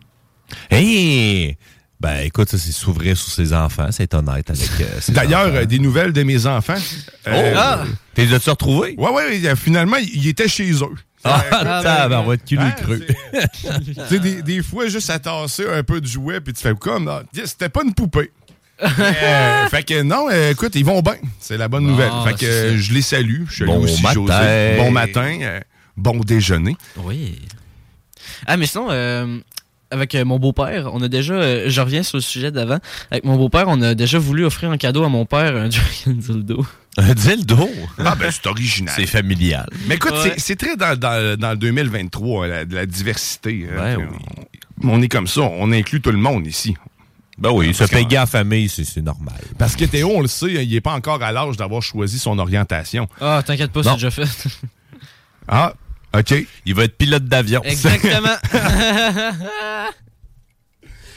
Hey! 0.70 1.58
Ben, 2.04 2.20
écoute, 2.26 2.50
ça, 2.50 2.58
c'est 2.58 2.72
s'ouvrir 2.74 3.18
sur 3.18 3.32
ses 3.32 3.54
enfants, 3.54 3.88
c'est 3.92 4.14
honnête 4.14 4.50
avec 4.50 4.70
euh, 4.82 5.00
ses 5.00 5.12
D'ailleurs, 5.14 5.48
enfants. 5.48 5.56
euh, 5.56 5.66
des 5.66 5.80
nouvelles 5.80 6.12
de 6.14 6.22
mes 6.24 6.46
enfants. 6.46 6.76
Euh, 7.28 7.54
Ah! 7.56 7.86
T'es 8.14 8.26
déjà 8.28 8.52
retrouvés? 8.52 8.94
Ouais, 8.98 9.10
ouais, 9.12 9.46
euh, 9.48 9.56
finalement, 9.56 9.96
ils 9.98 10.28
étaient 10.28 10.48
chez 10.50 10.70
eux. 10.74 10.96
Ah, 11.24 11.42
Ah, 11.52 11.82
ça, 11.82 12.08
ben, 12.08 12.10
ben, 12.10 12.20
on 12.20 12.24
va 12.28 12.34
être 12.34 12.44
cul 12.46 12.58
c'est- 12.78 13.94
Tu 13.94 13.94
sais, 14.10 14.20
des, 14.20 14.42
des 14.42 14.62
fois, 14.62 14.88
juste 14.88 15.10
à 15.10 15.18
tasser 15.20 15.66
un 15.68 15.82
peu 15.84 16.02
de 16.02 16.06
jouet, 16.08 16.42
puis 16.42 16.52
tu 16.54 16.62
fais 16.62 16.76
comme, 16.76 17.08
ah, 17.08 17.24
c'était 17.46 17.70
pas 17.70 17.84
une 17.84 17.94
poupée. 17.94 18.32
Euh, 18.84 19.68
fait 19.70 19.84
que 19.84 20.02
non, 20.02 20.28
euh, 20.30 20.52
écoute, 20.52 20.74
ils 20.76 20.84
vont 20.84 21.02
bien. 21.02 21.16
C'est 21.40 21.58
la 21.58 21.70
bonne 21.70 21.86
Ah, 21.88 21.90
nouvelle. 21.92 22.12
Fait 22.26 22.34
que 22.46 22.46
euh, 22.52 22.78
je 22.78 22.92
les 22.92 23.02
salue. 23.02 23.44
Je 23.50 23.64
Bon 23.64 23.80
aussi 23.82 24.02
matin. 24.02 24.14
José. 24.16 24.76
Bon 24.78 24.92
matin. 24.92 25.38
euh, 25.42 25.60
bon 25.96 26.18
déjeuner. 26.20 26.76
Oui. 26.98 27.40
Ah, 28.46 28.58
mais 28.58 28.66
sinon, 28.66 28.88
euh, 28.90 29.40
avec 29.94 30.16
euh, 30.16 30.26
mon 30.26 30.40
beau-père, 30.40 30.90
on 30.94 31.02
a 31.02 31.08
déjà. 31.08 31.34
euh, 31.36 31.64
je 31.68 31.80
reviens 31.82 32.04
sur 32.04 32.18
le 32.18 32.22
sujet 32.22 32.52
d'avant. 32.52 32.80
Avec 33.12 33.24
mon 33.24 33.38
beau-père, 33.38 33.66
on 33.68 33.82
a 33.82 33.96
déjà 33.96 34.20
voulu 34.20 34.44
offrir 34.46 34.72
un 34.72 34.78
cadeau 34.78 35.04
à 35.04 35.10
mon 35.10 35.26
père, 35.26 35.56
un 35.56 35.70
Dragon 36.06 36.18
Dildo. 36.20 36.66
Un 36.98 37.14
dildo? 37.16 37.70
Ah 37.98 38.14
ben 38.20 38.30
c'est 38.30 38.46
original. 38.46 38.94
C'est 38.96 39.08
familial. 39.08 39.68
Mais 39.88 39.96
écoute, 39.96 40.12
Ouais. 40.12 40.34
c'est- 40.38 40.56
très 40.56 40.76
dans, 40.78 40.96
dans, 41.00 41.40
dans 41.40 41.52
le 41.52 41.58
2023, 41.58 42.48
la, 42.48 42.66
de 42.66 42.76
la 42.76 42.86
diversité. 42.86 43.68
hein. 43.76 43.96
Ouais, 43.98 44.06
on, 44.84 44.90
on 44.90 45.02
est 45.02 45.08
comme 45.08 45.26
ça, 45.28 45.42
on 45.42 45.72
inclut 45.72 46.02
tout 46.02 46.12
le 46.12 46.18
monde 46.20 46.46
ici. 46.46 46.76
Ben 47.40 47.50
oui, 47.50 47.74
se 47.74 47.86
payer 47.86 48.20
en 48.20 48.28
famille, 48.28 48.70
c'est 48.70 49.02
normal. 49.02 49.34
Parce 49.58 49.76
que 49.76 49.86
Théo, 49.86 50.12
on 50.14 50.22
le 50.22 50.28
sait, 50.28 50.64
il 50.66 50.70
n'est 50.72 50.82
pas 50.82 50.94
encore 50.94 51.24
à 51.24 51.32
l'âge 51.32 51.58
d'avoir 51.58 51.82
choisi 51.82 52.20
son 52.20 52.38
orientation. 52.38 53.08
Ah, 53.20 53.42
t'inquiète 53.44 53.72
pas, 53.72 53.82
c'est 53.82 53.94
déjà 53.94 54.12
fait. 54.12 54.28
Ah, 55.48 55.74
OK. 56.16 56.46
Il 56.66 56.76
va 56.76 56.84
être 56.86 56.98
pilote 56.98 57.26
d'avion. 57.26 57.62
Exactement. 57.64 58.36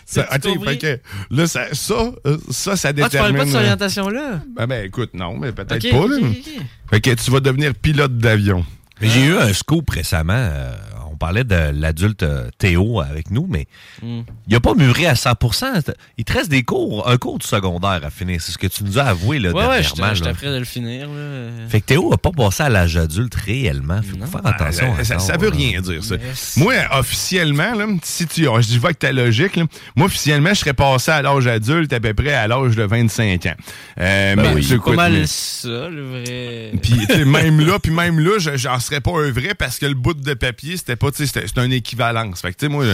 Ça, 0.09 0.29
OK, 0.33 0.41
compris? 0.41 0.69
fait 0.69 0.79
que 0.79 1.01
là, 1.35 1.49
ça, 1.49 1.75
ça, 1.75 2.13
euh, 2.27 2.39
ça, 2.51 2.77
ça 2.77 2.89
Ah, 2.91 2.93
tu 2.93 3.03
détermine... 3.03 3.11
parlais 3.35 3.39
pas 3.39 3.45
de 3.45 3.49
cette 3.49 3.57
euh, 3.57 3.59
orientation-là? 3.59 4.41
Ben, 4.55 4.67
ben, 4.69 4.85
écoute, 4.87 5.11
non, 5.15 5.37
mais 5.37 5.51
peut-être 5.51 5.91
pas. 5.91 5.97
ok, 5.99 6.11
là. 6.11 6.17
ok. 6.29 6.63
Fait 6.91 7.01
que 7.01 7.11
tu 7.11 7.31
vas 7.33 7.41
devenir 7.41 7.75
pilote 7.75 8.17
d'avion. 8.17 8.65
Mais 9.01 9.09
J'ai 9.09 9.25
eu 9.27 9.37
un 9.37 9.53
scoop 9.53 9.91
récemment. 9.91 10.33
euh, 10.35 10.77
on 11.17 11.19
parlait 11.19 11.45
de 11.45 11.71
l'adulte 11.73 12.23
euh, 12.25 12.51
Théo 12.59 13.01
avec 13.01 13.31
nous, 13.31 13.47
mais 13.49 13.67
Mm. 14.03 14.21
il 14.49 14.53
n'a 14.53 14.61
pas 14.61 14.75
mûri 14.75 15.07
à 15.07 15.15
100% 15.15 15.93
Il 16.19 16.25
te 16.25 16.33
reste 16.35 16.51
des 16.51 16.63
cours, 16.63 17.09
un 17.09 17.17
cours 17.17 17.39
du 17.39 17.47
secondaire 17.47 18.01
à 18.05 18.11
finir. 18.11 18.41
C'est 18.43 18.53
ce 18.53 18.59
que 18.59 18.67
tu 18.67 18.85
nous 18.85 18.99
as 18.99 19.05
avoué 19.05 19.39
là, 19.39 19.53
Ouais, 19.53 19.63
dernièrement. 19.81 20.15
j'étais 20.15 20.33
prêt 20.35 20.53
de 20.53 20.59
le 20.59 20.65
finir. 20.67 21.09
Là. 21.09 21.49
Fait 21.69 21.81
que 21.81 21.87
Théo 21.87 22.11
n'a 22.11 22.19
pas 22.19 22.31
passé 22.33 22.65
à 22.65 22.69
l'âge 22.69 22.97
adulte 22.99 23.35
réellement. 23.35 24.01
Faut 24.03 24.27
faire 24.27 24.47
attention. 24.47 24.95
Ah, 24.99 25.05
ça, 25.05 25.15
à 25.15 25.19
ça 25.19 25.33
ça, 25.33 25.37
veut 25.39 25.49
rien 25.49 25.81
dire, 25.81 26.05
ça. 26.05 26.17
Moi, 26.59 26.75
officiellement, 26.93 27.75
là, 27.75 27.87
si 28.03 28.27
tu 28.27 28.47
oh, 28.47 28.61
je 28.61 28.67
dis, 28.67 28.79
vais 28.79 28.87
avec 28.87 28.99
ta 28.99 29.13
logique, 29.13 29.57
là, 29.57 29.65
moi, 29.97 30.07
officiellement, 30.07 30.51
je 30.51 30.61
serais 30.61 30.75
passé 30.75 31.11
à 31.11 31.23
l'âge 31.23 31.47
adulte 31.47 31.93
à 31.95 32.01
peu 32.01 32.13
près 32.13 32.35
à 32.35 32.47
l'âge 32.47 32.77
de 32.77 32.83
25 32.83 33.47
ans. 33.47 33.55
Euh, 33.99 34.37
Ben 34.37 34.43
mais 34.43 34.55
oui. 34.55 34.61
tu 34.61 34.69
C'est 34.69 34.79
pas 34.79 34.93
mal 34.93 35.13
mais- 35.13 35.27
ça, 35.27 35.69
le 35.89 36.03
vrai. 36.11 36.73
Puis 36.83 37.25
même 37.25 37.61
là, 37.67 37.79
puis 37.79 37.93
même 37.93 38.21
là, 38.21 38.39
je- 38.39 38.57
j'en 38.57 38.79
serais 38.81 39.01
pas 39.01 39.13
un 39.13 39.31
vrai 39.31 39.55
parce 39.59 39.79
que 39.79 39.87
le 39.87 39.95
bout 39.95 40.13
de 40.15 40.35
papier, 40.35 40.77
c'était 40.77 40.97
pas, 40.97 41.06
c'était 41.15 41.47
une 41.65 41.73
équivalence. 41.73 42.41
Fait 42.41 42.53
que 42.53 42.57
tu 42.59 42.67
sais, 42.67 42.69
moi, 42.69 42.85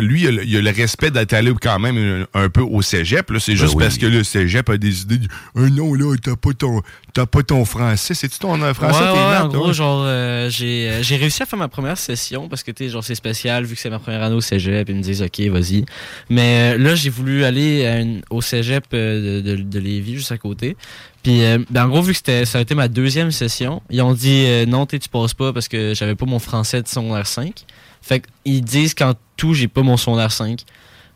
lui, 0.00 0.22
il 0.22 0.28
a, 0.28 0.30
le- 0.30 0.44
il 0.44 0.56
a 0.56 0.60
le 0.60 0.70
respect 0.70 1.10
d'être 1.10 1.32
allé 1.32 1.52
quand 1.60 1.78
même 1.78 2.26
un, 2.34 2.40
un 2.44 2.48
peu 2.48 2.62
au 2.62 2.82
cégep. 2.82 3.30
Là, 3.30 3.38
c'est 3.40 3.56
juste 3.56 3.74
oui. 3.74 3.82
parce 3.84 3.98
que 3.98 4.06
le 4.06 4.24
cégep 4.24 4.68
a 4.68 4.76
décidé, 4.76 5.18
de, 5.18 5.28
ah 5.56 5.60
non 5.70 5.94
là, 5.94 6.14
t'as 6.22 6.36
pas 6.36 6.52
ton, 6.52 6.80
t'as 7.14 7.26
pas 7.26 7.42
ton 7.42 7.64
français. 7.64 8.14
C'est 8.14 8.28
tu 8.28 8.38
ton 8.38 8.60
euh, 8.62 8.74
français, 8.74 9.00
ouais, 9.00 9.12
tes 9.12 9.18
ouais, 9.18 9.36
en 9.38 9.48
gros, 9.48 9.66
ouais? 9.68 9.74
genre, 9.74 10.02
euh, 10.04 10.48
j'ai 10.50 10.88
euh, 10.90 11.02
j'ai 11.02 11.16
réussi 11.16 11.42
à 11.42 11.46
faire 11.46 11.58
ma 11.58 11.68
première 11.68 11.98
session 11.98 12.48
parce 12.48 12.62
que, 12.62 12.70
tu 12.70 12.88
genre, 12.88 13.04
c'est 13.04 13.14
spécial 13.14 13.64
vu 13.64 13.74
que 13.74 13.80
c'est 13.80 13.90
ma 13.90 13.98
première 13.98 14.22
année 14.22 14.34
au 14.36 14.40
cégep. 14.40 14.88
Ils 14.88 14.96
me 14.96 15.02
disent, 15.02 15.22
OK, 15.22 15.40
vas-y. 15.48 15.84
Mais 16.28 16.74
euh, 16.74 16.78
là, 16.78 16.94
j'ai 16.94 17.10
voulu 17.10 17.44
aller 17.44 17.86
à 17.86 18.00
une- 18.00 18.22
au 18.30 18.40
cégep 18.42 18.84
euh, 18.94 19.40
de, 19.42 19.56
de, 19.56 19.62
de 19.62 19.78
Lévis, 19.78 20.14
juste 20.16 20.32
à 20.32 20.38
côté. 20.38 20.76
Puis, 21.22 21.42
euh, 21.44 21.58
ben, 21.70 21.84
en 21.84 21.88
gros, 21.88 22.00
vu 22.02 22.12
que 22.12 22.16
c'était- 22.16 22.44
ça 22.46 22.58
a 22.58 22.60
été 22.62 22.74
ma 22.74 22.88
deuxième 22.88 23.30
session, 23.30 23.82
ils 23.90 24.00
ont 24.02 24.14
dit, 24.14 24.44
euh, 24.46 24.64
non, 24.66 24.86
tu 24.86 24.98
passes 25.10 25.34
pas 25.34 25.52
parce 25.52 25.68
que 25.68 25.92
j'avais 25.94 26.14
pas 26.14 26.24
mon 26.26 26.38
français 26.38 26.82
de 26.82 26.88
secondaire 26.88 27.26
5. 27.26 27.64
Fait 28.00 28.22
qu'ils 28.44 28.64
disent 28.64 28.94
qu'en 28.94 29.12
tout, 29.36 29.52
j'ai 29.52 29.68
pas 29.68 29.82
mon 29.82 29.96
secondaire 29.98 30.32
5. 30.32 30.60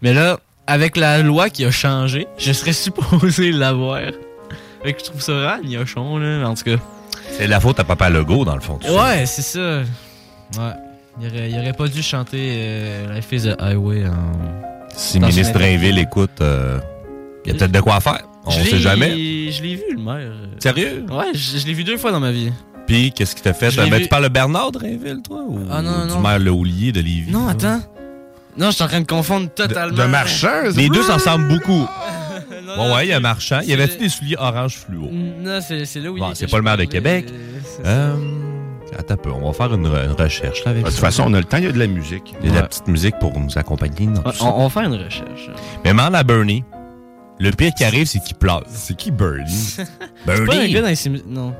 Mais 0.02 0.12
là, 0.12 0.38
avec 0.66 0.96
la 0.98 1.22
loi 1.22 1.48
qui 1.48 1.64
a 1.64 1.70
changé, 1.70 2.26
je 2.38 2.52
serais 2.52 2.72
supposé 2.74 3.50
l'avoir. 3.52 4.00
Fait 4.82 4.92
que 4.92 4.98
je 5.00 5.04
trouve 5.06 5.20
ça 5.22 5.32
vraiment 5.32 5.62
gnochon, 5.66 6.18
là. 6.18 6.46
En 6.46 6.54
tout 6.54 6.64
cas. 6.64 6.76
C'est 7.38 7.46
la 7.46 7.58
faute 7.60 7.80
à 7.80 7.84
Papa 7.84 8.10
Legault, 8.10 8.44
dans 8.44 8.54
le 8.54 8.60
fond. 8.60 8.78
tu 8.78 8.86
sais. 8.88 8.94
Ouais, 8.94 9.24
c'est 9.24 9.40
ça. 9.42 9.78
Ouais. 10.58 10.72
Il 11.20 11.28
aurait, 11.28 11.50
il 11.50 11.58
aurait 11.58 11.72
pas 11.72 11.88
dû 11.88 12.02
chanter 12.02 12.38
euh, 12.58 13.14
Life 13.14 13.28
is 13.32 13.48
a 13.48 13.54
Highway 13.58 14.04
en. 14.06 14.12
Si 14.94 15.18
ministre. 15.18 15.54
Drainville 15.54 15.98
écoute, 15.98 16.40
euh, 16.40 16.78
il 17.44 17.52
y 17.52 17.54
a 17.54 17.58
peut-être 17.58 17.72
de 17.72 17.80
quoi 17.80 18.00
faire. 18.00 18.22
On 18.46 18.50
Je 18.50 18.62
sait 18.62 18.70
l'ai- 18.72 18.78
jamais. 18.78 19.10
Je 19.50 19.62
l'ai 19.62 19.74
vu, 19.76 19.82
le 19.96 19.98
maire. 20.02 20.32
Sérieux? 20.58 21.04
Ouais, 21.10 21.26
je, 21.34 21.58
je 21.58 21.66
l'ai 21.66 21.72
vu 21.72 21.84
deux 21.84 21.96
fois 21.96 22.12
dans 22.12 22.20
ma 22.20 22.30
vie. 22.32 22.50
Puis, 22.86 23.12
qu'est-ce 23.12 23.34
qui 23.34 23.40
t'a 23.42 23.54
fait? 23.54 23.74
Ben, 23.74 23.88
vu- 23.94 24.02
tu 24.02 24.08
parles 24.08 24.24
de 24.24 24.28
Bernard 24.28 24.70
Drainville, 24.72 25.20
toi? 25.26 25.40
Ou 25.46 25.58
Ah, 25.70 25.80
non, 25.80 26.02
du 26.06 26.12
non. 26.12 26.20
maire 26.20 26.38
Leoulier 26.38 26.92
de 26.92 27.00
Lévis? 27.00 27.30
Non, 27.32 27.48
attends. 27.48 27.80
Non, 28.58 28.66
je 28.70 28.74
suis 28.74 28.84
en 28.84 28.88
train 28.88 29.00
de 29.00 29.06
confondre 29.06 29.48
totalement. 29.54 29.96
De 29.96 30.04
marchand, 30.04 30.62
Les 30.76 30.88
deux 30.88 31.02
s'ensemble 31.02 31.48
beaucoup. 31.48 31.86
Non, 32.66 32.76
Bon, 32.76 32.94
ouais, 32.94 33.06
il 33.06 33.10
y 33.10 33.12
a 33.12 33.20
marchand. 33.20 33.60
Il 33.62 33.68
y 33.68 33.72
avait-tu 33.74 33.94
le- 33.94 34.00
des 34.00 34.08
souliers 34.08 34.36
orange 34.38 34.76
fluo? 34.78 35.08
Non, 35.10 35.60
c'est 35.60 36.00
là 36.00 36.10
où 36.10 36.16
Bon, 36.18 36.28
il 36.28 36.32
est 36.32 36.34
c'est 36.34 36.46
pas 36.50 36.56
le 36.56 36.62
maire 36.62 36.76
de 36.78 36.84
Québec. 36.84 37.26
c'est 37.28 37.82
ça. 37.84 37.88
Euh, 37.88 38.14
attends 38.98 39.14
un 39.14 39.16
peu, 39.18 39.30
on 39.30 39.50
va 39.50 39.52
faire 39.52 39.74
une, 39.74 39.86
re- 39.86 40.04
une 40.06 40.12
recherche 40.12 40.64
là, 40.64 40.70
avec 40.70 40.84
De 40.84 40.88
toute 40.90 40.98
façon, 40.98 41.24
on 41.26 41.34
a 41.34 41.38
le 41.38 41.44
temps, 41.44 41.58
il 41.58 41.64
y 41.64 41.66
a 41.66 41.72
de 41.72 41.78
la 41.78 41.86
musique. 41.86 42.34
Il 42.42 42.46
y 42.46 42.50
a 42.50 42.54
de 42.54 42.60
la 42.60 42.66
petite 42.66 42.86
musique 42.88 43.18
pour 43.20 43.38
nous 43.38 43.58
accompagner 43.58 44.08
on, 44.40 44.46
on 44.46 44.62
va 44.64 44.68
faire 44.70 44.82
une 44.90 44.94
recherche. 45.04 45.50
Mais 45.84 45.90
demande 45.90 46.14
à 46.14 46.22
Bernie. 46.22 46.64
Le 47.40 47.50
pire 47.50 47.72
qui 47.76 47.84
arrive, 47.84 48.06
c'est 48.06 48.22
qu'il 48.22 48.36
pleure. 48.36 48.62
C'est 48.68 48.96
qui 48.96 49.10
Bernie? 49.10 49.44
C'est 49.76 49.86
pas 50.24 50.34
un 50.34 50.44
Bernie? 50.44 50.72
gars 50.72 50.82
dans 50.82 50.88
les 50.88 51.22
Non. 51.26 51.54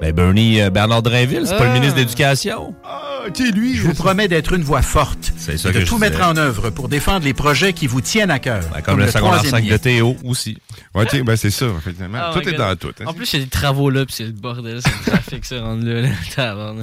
Ben 0.00 0.12
Bernie 0.12 0.62
euh, 0.62 0.70
Bernard 0.70 1.02
Drainville, 1.02 1.42
c'est 1.46 1.58
pas 1.58 1.64
le 1.64 1.70
Ah. 1.70 1.74
ministre 1.74 1.96
de 1.96 2.00
l'Éducation. 2.00 2.74
Ah, 2.84 3.24
tu 3.34 3.44
sais, 3.44 3.52
lui. 3.52 3.76
Je 3.76 3.82
vous 3.82 3.92
promets 3.92 4.28
d'être 4.28 4.54
une 4.54 4.62
voix 4.62 4.80
forte 4.80 5.32
C'est 5.36 5.58
ça 5.58 5.68
et 5.68 5.72
que 5.72 5.78
de 5.78 5.84
je 5.84 5.88
tout 5.90 5.96
disais. 5.96 6.08
mettre 6.08 6.26
en 6.26 6.34
œuvre 6.38 6.70
pour 6.70 6.88
défendre 6.88 7.26
les 7.26 7.34
projets 7.34 7.74
qui 7.74 7.86
vous 7.86 8.00
tiennent 8.00 8.30
à 8.30 8.38
cœur. 8.38 8.62
Ben, 8.72 8.80
comme, 8.80 8.98
le 8.98 9.08
secondaire 9.10 9.40
troisième 9.42 9.62
5 9.66 9.68
de. 9.70 9.76
Théo 9.76 10.16
aussi. 10.24 10.56
Ouais, 10.94 11.04
tu 11.04 11.18
sais, 11.18 11.22
ben 11.22 11.36
c'est 11.36 11.50
ça, 11.50 11.66
effectivement. 11.76 12.18
Oh 12.30 12.32
tout 12.32 12.38
my 12.40 12.48
est 12.48 12.56
God. 12.56 12.58
dans 12.60 12.76
tout. 12.76 12.94
hein. 13.00 13.04
En 13.06 13.12
plus, 13.12 13.30
il 13.34 13.40
y 13.40 13.42
a 13.42 13.44
des 13.44 13.50
travaux 13.50 13.90
là, 13.90 14.06
puis 14.06 14.14
c'est 14.16 14.24
le 14.24 14.32
bordel, 14.32 14.80
c'est 14.82 14.90
le 15.04 15.10
trafic, 15.12 15.44
ça 15.44 15.60
rendu 15.60 15.92
là, 15.92 16.00
là. 16.36 16.74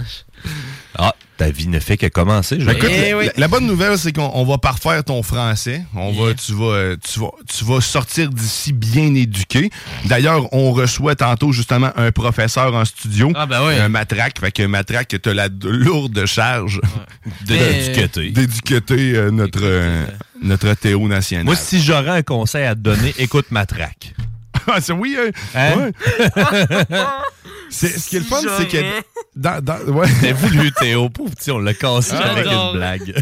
Ah, 0.97 1.15
ta 1.37 1.49
vie 1.49 1.67
ne 1.67 1.79
fait 1.79 1.97
que 1.97 2.05
commencer. 2.07 2.57
Je 2.59 2.65
Ben, 2.65 2.75
écoute, 2.75 2.89
Eh 2.91 3.11
la, 3.11 3.17
oui. 3.17 3.27
bonne 3.49 3.65
nouvelle, 3.65 3.97
c'est 3.97 4.11
qu'on 4.13 4.29
on 4.33 4.43
va 4.45 4.57
parfaire 4.57 5.03
ton 5.03 5.23
français. 5.23 5.83
On 5.95 6.11
va, 6.11 6.25
Yeah. 6.27 6.33
tu 6.35 6.53
vas, 6.53 6.65
euh, 6.65 6.95
tu 7.01 7.19
vas, 7.19 7.31
tu 7.47 7.63
vas 7.65 7.81
sortir 7.81 8.29
d'ici 8.29 8.73
bien 8.73 9.15
éduqué. 9.15 9.69
D'ailleurs, 10.05 10.53
on 10.53 10.71
reçoit 10.73 11.15
tantôt 11.15 11.51
justement 11.51 11.91
un 11.95 12.11
professeur 12.11 12.75
en 12.75 12.85
studio, 12.85 13.31
Ah, 13.35 13.45
ben 13.45 13.65
ouais. 13.65 13.79
un 13.79 13.89
matraque. 13.89 14.39
Fait 14.39 14.51
que 14.51 14.63
matraque, 14.63 15.15
t'as 15.21 15.33
la 15.33 15.47
lourde 15.63 16.25
charge 16.25 16.79
l'éduqueter. 17.47 18.29
d'éduqueter 18.31 19.15
euh, 19.15 19.31
notre, 19.31 19.59
euh, 19.63 20.05
notre 20.43 20.73
Théo 20.75 21.07
national. 21.07 21.45
Moi, 21.45 21.55
si 21.55 21.81
j'aurais 21.81 22.09
un 22.19 22.21
conseil 22.23 22.65
à 22.65 22.75
te 22.75 22.79
donner, 22.81 23.13
écoute 23.17 23.47
ma 23.51 23.65
traque. 23.65 24.13
Ah, 24.67 24.79
c'est 24.79 24.93
oui, 24.93 25.17
hein? 25.19 25.31
Hein? 25.55 25.91
Ouais. 26.35 26.87
C'est- 27.71 27.97
ce 27.99 28.09
qui 28.09 28.17
est 28.17 28.19
le 28.19 28.25
fun, 28.25 28.37
c'est 28.57 28.67
que 28.67 28.77
dans, 29.35 29.61
dans- 29.63 29.79
ouais. 29.93 30.07
T'as 30.21 30.33
voulu 30.33 30.71
Théo, 30.73 31.09
pauvre 31.09 31.31
petit, 31.35 31.51
on 31.51 31.59
l'a 31.59 31.73
cassé 31.73 32.13
Ah, 32.17 32.31
avec 32.31 32.45
une 32.47 32.73
blague. 32.77 33.13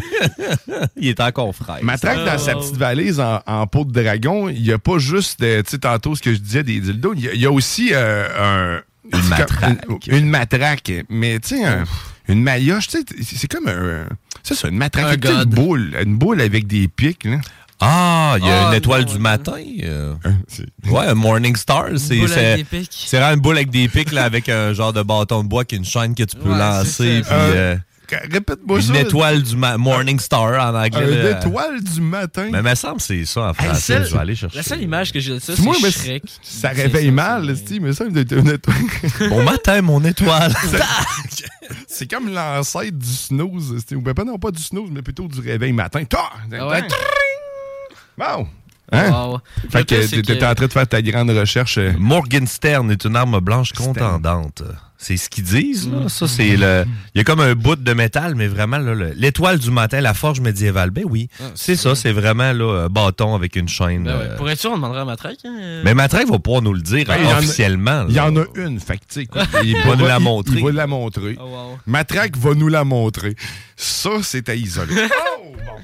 Il 0.96 1.08
est 1.08 1.20
encore 1.20 1.54
frais. 1.54 1.80
Matraque, 1.82 2.24
dans 2.24 2.38
sa 2.38 2.54
wow. 2.56 2.60
petite 2.62 2.76
valise 2.76 3.20
en, 3.20 3.40
en 3.46 3.66
peau 3.66 3.84
de 3.84 3.92
dragon, 3.92 4.48
il 4.48 4.62
n'y 4.62 4.72
a 4.72 4.78
pas 4.78 4.98
juste, 4.98 5.38
tu 5.40 5.46
sais, 5.70 5.78
tantôt 5.78 6.14
ce 6.14 6.22
que 6.22 6.32
je 6.34 6.38
disais 6.38 6.62
des 6.62 6.80
dildos, 6.80 7.14
il 7.14 7.24
y 7.24 7.28
a- 7.28 7.32
il 7.34 7.40
y, 7.40 7.46
a 7.46 7.52
aussi 7.52 7.90
euh, 7.92 8.28
un. 8.38 8.80
Une 9.16 9.28
matraque. 9.28 9.86
comme- 9.86 9.98
Une, 10.08 10.16
une 10.18 10.28
matraque. 10.30 10.92
Mais, 11.08 11.38
tu 11.40 11.56
sais, 11.56 11.64
un- 11.64 11.84
une 12.28 12.42
maillotche, 12.42 12.88
tu 12.88 12.98
sais, 12.98 13.04
c'est 13.22 13.36
c'est 13.38 13.48
comme 13.50 13.66
un. 13.68 14.06
C'est 14.42 14.54
ça, 14.54 14.68
une 14.68 14.76
matraque. 14.78 15.24
Un 15.26 15.42
Une 15.42 15.50
boule, 15.50 15.96
une 16.02 16.16
boule 16.16 16.40
avec 16.40 16.66
des 16.66 16.88
pics, 16.88 17.24
là. 17.24 17.38
Ah, 17.80 18.36
il 18.38 18.46
y 18.46 18.50
a 18.50 18.66
Ah, 18.66 18.68
une 18.68 18.74
étoile 18.74 19.02
non, 19.02 19.06
du 19.08 19.12
ouais. 19.14 19.18
matin. 19.20 19.56
euh. 19.84 20.14
Hein, 20.24 20.34
Ouais, 20.90 21.06
un 21.06 21.14
Morning 21.14 21.56
Star. 21.56 21.86
C'est 21.96 22.16
boule 22.18 22.28
c'est- 22.28 22.52
avec 22.52 22.70
des 22.70 22.78
pics. 22.78 23.04
c'est 23.06 23.16
vraiment 23.18 23.34
une 23.34 23.40
boule 23.40 23.56
avec 23.56 23.70
des 23.70 23.88
pics 23.88 24.12
là, 24.12 24.24
avec 24.24 24.48
un 24.48 24.72
genre 24.74 24.92
de 24.92 25.02
bâton 25.02 25.42
de 25.42 25.48
bois 25.48 25.64
qui 25.64 25.76
est 25.76 25.78
une 25.78 25.84
chaîne 25.84 26.14
que 26.14 26.22
tu 26.24 26.36
peux 26.36 26.50
Ouais, 26.50 26.58
lancer. 26.58 27.20
Puis, 27.20 27.24
ça. 27.24 27.34
euh, 27.34 27.76
Répète-moi 28.32 28.82
ça. 28.82 28.88
une 28.88 28.96
étoile 28.96 29.40
du 29.40 29.54
Morning 29.56 30.18
Star 30.18 30.42
en 30.42 30.74
anglais. 30.74 31.20
Une 31.30 31.36
étoile 31.38 31.80
du 31.80 32.00
matin. 32.00 32.48
Mais 32.50 32.58
il 32.58 32.64
me 32.64 32.74
semble 32.74 32.96
que 32.96 33.04
c'est 33.04 33.24
ça 33.24 33.40
en 33.42 33.48
Hey, 33.50 33.54
français. 33.54 33.80
celle- 33.80 34.04
je 34.06 34.12
vais 34.12 34.18
aller 34.18 34.34
chercher. 34.34 34.56
La 34.56 34.62
seule 34.64 34.82
image 34.82 35.12
que 35.12 35.20
j'ai 35.20 35.34
de 35.34 35.38
ça, 35.38 35.52
Moi, 35.60 35.76
mais 35.80 35.92
c'est 35.92 36.00
Shrek. 36.06 36.22
ça 36.42 36.70
réveille 36.70 37.06
ça, 37.06 37.12
mal, 37.12 37.56
Steve, 37.56 37.82
mais 37.82 37.92
ça, 37.92 38.04
une 38.06 38.16
une 38.18 38.48
étoile. 38.48 38.76
Bon 39.30 39.44
matin, 39.44 39.80
mon 39.82 40.04
étoile. 40.04 40.52
C'est 41.86 42.10
comme 42.10 42.32
l'ancêtre 42.32 42.98
du 42.98 43.06
snooze. 43.06 43.76
c'était- 43.78 43.94
Ou 43.94 44.00
ben 44.00 44.12
pas 44.14 44.24
non 44.24 44.38
pas 44.38 44.50
du 44.50 44.60
snooze, 44.62 44.90
mais 44.92 45.02
plutôt 45.02 45.28
du 45.28 45.38
réveil 45.40 45.72
matin. 45.72 46.02
Ta! 46.04 46.30
Ah 46.58 46.66
ouais. 46.68 46.82
Bon! 48.18 48.46
Hein? 48.92 49.10
Wow. 49.12 49.38
Fait 49.70 49.84
que 49.86 50.04
t'étais 50.04 50.36
que- 50.38 50.44
en 50.44 50.52
train 50.54 50.66
de 50.66 50.72
faire 50.72 50.88
ta 50.88 51.00
grande 51.00 51.30
recherche. 51.30 51.78
euh, 51.78 51.92
Morgenstern 51.96 52.90
est 52.90 53.04
une 53.04 53.14
arme 53.14 53.38
blanche 53.38 53.72
contendante. 53.72 54.64
C'est 54.98 55.16
ce 55.16 55.30
qu'ils 55.30 55.44
disent, 55.44 55.88
là. 55.88 56.08
Ça, 56.10 56.26
c'est 56.28 56.56
le. 56.56 56.84
Il 57.14 57.18
y 57.18 57.20
a 57.20 57.24
comme 57.24 57.40
un 57.40 57.54
bout 57.54 57.76
de 57.76 57.92
métal, 57.94 58.34
mais 58.34 58.48
vraiment, 58.48 58.76
là, 58.78 58.92
le- 58.94 59.12
l'étoile 59.16 59.58
du 59.60 59.70
matin, 59.70 60.00
la 60.00 60.12
forge 60.12 60.40
médiévale. 60.40 60.90
Ben 60.90 61.04
oui. 61.08 61.28
Ah, 61.40 61.44
c'est 61.54 61.76
ça, 61.76 61.94
c'est 61.94 62.12
vraiment, 62.12 62.52
là, 62.52 62.84
un 62.84 62.88
bâton 62.88 63.34
avec 63.34 63.54
une 63.56 63.68
chaîne. 63.68 64.04
Ben 64.04 64.18
ouais. 64.18 64.24
euh, 64.30 64.36
Pour 64.36 64.50
être 64.50 64.58
sûr, 64.60 64.72
on 64.72 64.76
demandera 64.76 65.02
à 65.02 65.04
Matraque. 65.06 65.38
Hein? 65.44 65.80
Mais 65.84 65.94
Matraque 65.94 66.28
va 66.28 66.38
pouvoir 66.40 66.60
nous 66.60 66.74
le 66.74 66.82
dire 66.82 67.06
Ben, 67.06 67.14
hein, 67.14 67.18
il 67.20 67.24
y 67.28 67.32
en 67.32 67.36
a- 67.36 67.38
officiellement. 67.38 68.04
Il 68.08 68.14
y 68.16 68.20
en 68.20 68.36
a 68.36 68.44
une. 68.56 68.78
Fait 68.80 68.96
que, 68.98 69.04
tu 69.08 69.14
sais, 69.14 69.22
écoute, 69.22 69.40
il 69.64 69.76
va 69.86 69.94
nous 69.96 70.04
la 70.06 70.18
il- 70.18 70.22
montrer. 70.24 70.56
Il 70.58 70.64
va 70.64 70.72
la 70.72 70.86
montrer. 70.88 71.36
Oh, 71.40 71.44
wow. 71.44 71.78
Matraque 71.86 72.36
va 72.36 72.54
nous 72.54 72.68
la 72.68 72.82
montrer. 72.84 73.36
Ça, 73.76 74.10
c'est 74.22 74.48
à 74.50 74.54
isoler. 74.54 74.94
oh, 75.38 75.52
bon. 75.64 75.80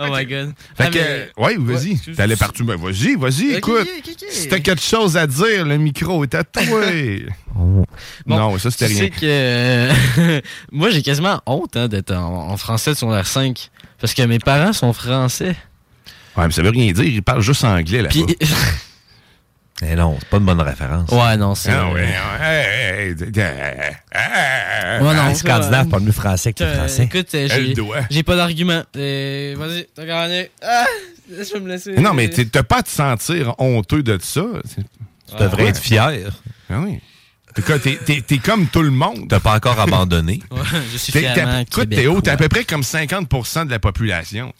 Oh 0.00 0.06
my 0.10 0.24
god. 0.26 0.52
Fait 0.76 0.84
Ah, 0.84 0.90
que, 0.90 0.98
mais- 0.98 1.28
ouais, 1.36 1.56
vas-y. 1.58 1.98
T'allais 2.14 2.36
partout. 2.36 2.64
Ben, 2.64 2.76
vas-y, 2.76 3.16
vas-y, 3.16 3.54
écoute. 3.54 3.80
ok, 3.98 4.10
ok. 4.12 4.24
Si 4.30 4.48
t'as 4.48 4.60
quelque 4.60 4.82
chose 4.82 5.16
à 5.16 5.26
dire, 5.26 5.64
le 5.66 5.76
micro 5.76 6.22
est 6.24 6.34
à 6.34 6.44
toi. 6.44 6.62
Bon, 7.54 7.84
non, 8.26 8.56
ça, 8.58 8.70
c'était 8.70 8.86
tu 8.86 8.92
rien. 8.94 9.02
sais 9.04 9.10
que 9.10 9.16
euh, 9.24 10.40
moi 10.72 10.90
j'ai 10.90 11.02
quasiment 11.02 11.40
honte 11.46 11.76
hein, 11.76 11.88
d'être 11.88 12.12
en, 12.12 12.50
en 12.50 12.56
français 12.56 12.92
de 12.92 12.96
secondaire 12.96 13.26
5 13.26 13.70
parce 14.00 14.14
que 14.14 14.22
mes 14.22 14.38
parents 14.38 14.72
sont 14.72 14.92
français. 14.92 15.56
Ouais, 16.36 16.46
mais 16.46 16.52
ça 16.52 16.62
veut 16.62 16.70
rien 16.70 16.92
dire. 16.92 17.04
Il 17.04 17.22
parle 17.22 17.40
juste 17.40 17.64
anglais, 17.64 18.02
là. 18.02 18.08
Puis 18.10 18.24
Eh 19.80 19.94
non, 19.94 20.16
c'est 20.18 20.28
pas 20.28 20.38
une 20.38 20.44
bonne 20.44 20.60
référence. 20.60 21.08
ouais 21.10 21.36
non 21.36 21.54
c'est 21.54 21.70
Ah, 21.70 21.88
ouais, 21.90 22.00
ouais, 25.00 25.14
non, 25.14 25.28
Les 25.28 25.34
ça, 25.34 25.40
Scandinaves 25.40 25.86
euh, 25.86 25.90
parlent 25.90 26.02
mieux 26.02 26.12
français 26.12 26.52
que 26.52 26.66
Français. 26.66 27.04
écoute 27.04 27.34
euh, 27.34 27.48
j'ai 28.10 28.22
pas 28.22 28.36
d'argument. 28.36 28.82
Euh, 28.96 29.54
Vas-y 29.56 29.86
t'as 29.94 30.04
gagné. 30.04 30.50
Ah, 30.62 30.84
je 31.30 31.52
vais 31.54 31.60
me 31.60 31.68
laisser. 31.68 31.92
Non, 31.94 32.14
mais 32.14 32.28
t'es- 32.28 32.46
t'as 32.46 32.62
pas 32.62 32.78
à 32.78 32.82
te 32.82 32.90
sentir 32.90 33.54
honteux 33.58 34.02
de 34.02 34.18
ça. 34.20 34.42
Tu 35.30 35.36
devrais 35.42 35.66
être 35.66 35.78
fier. 35.80 36.10
Ah 36.70 36.80
oui. 36.80 37.00
T'es 37.54 37.62
co- 37.62 37.78
T'es 37.78 37.98
t'es- 38.04 38.20
t'es 38.22 38.38
comme 38.38 38.66
tout 38.66 38.82
le 38.82 38.90
monde. 38.90 39.26
T'as 39.28 39.40
pas 39.40 39.54
encore 39.56 39.78
abandonné. 39.80 40.40
Ouais, 40.50 40.58
je 40.92 40.96
suis 40.96 41.12
fièrement 41.12 41.60
Écoute, 41.60 41.90
Théo, 41.90 42.20
t'es 42.20 42.30
à 42.30 42.36
peu 42.36 42.48
près 42.48 42.64
comme 42.64 42.82
50% 42.82 43.66
de 43.66 43.70
la 43.70 43.78
population. 43.78 44.52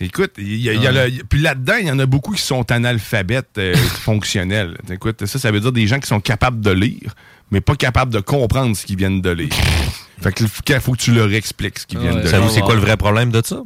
Écoute, 0.00 0.32
il 0.38 0.56
y 0.56 0.68
a- 0.70 0.72
il 0.74 0.82
y 0.82 0.86
a 0.86 0.92
le- 0.92 1.22
puis 1.24 1.40
là-dedans, 1.40 1.74
il 1.80 1.86
y 1.88 1.90
en 1.90 1.98
a 1.98 2.06
beaucoup 2.06 2.32
qui 2.32 2.42
sont 2.42 2.70
analphabètes 2.70 3.58
euh, 3.58 3.74
fonctionnels. 4.02 4.78
Écoute, 4.90 5.26
ça, 5.26 5.38
ça 5.38 5.50
veut 5.50 5.60
dire 5.60 5.72
des 5.72 5.86
gens 5.86 5.98
qui 5.98 6.06
sont 6.06 6.20
capables 6.20 6.60
de 6.60 6.70
lire, 6.70 7.14
mais 7.50 7.60
pas 7.60 7.74
capable 7.74 8.12
de 8.12 8.20
comprendre 8.20 8.76
ce 8.76 8.86
qu'ils 8.86 8.96
viennent 8.96 9.20
de 9.20 9.30
lire. 9.30 9.48
fait 10.22 10.32
que 10.32 10.44
il 10.44 10.80
faut 10.80 10.92
que 10.92 10.98
tu 10.98 11.12
leur 11.12 11.32
expliques 11.32 11.78
ce 11.80 11.86
qu'ils 11.86 11.98
viennent 11.98 12.16
Ouais. 12.16 12.22
de 12.22 12.26
Savez-vous 12.28 12.48
lire. 12.48 12.54
c'est 12.54 12.60
quoi 12.62 12.74
le 12.74 12.80
vrai 12.80 12.96
problème 12.96 13.30
de 13.32 13.42
ça? 13.44 13.60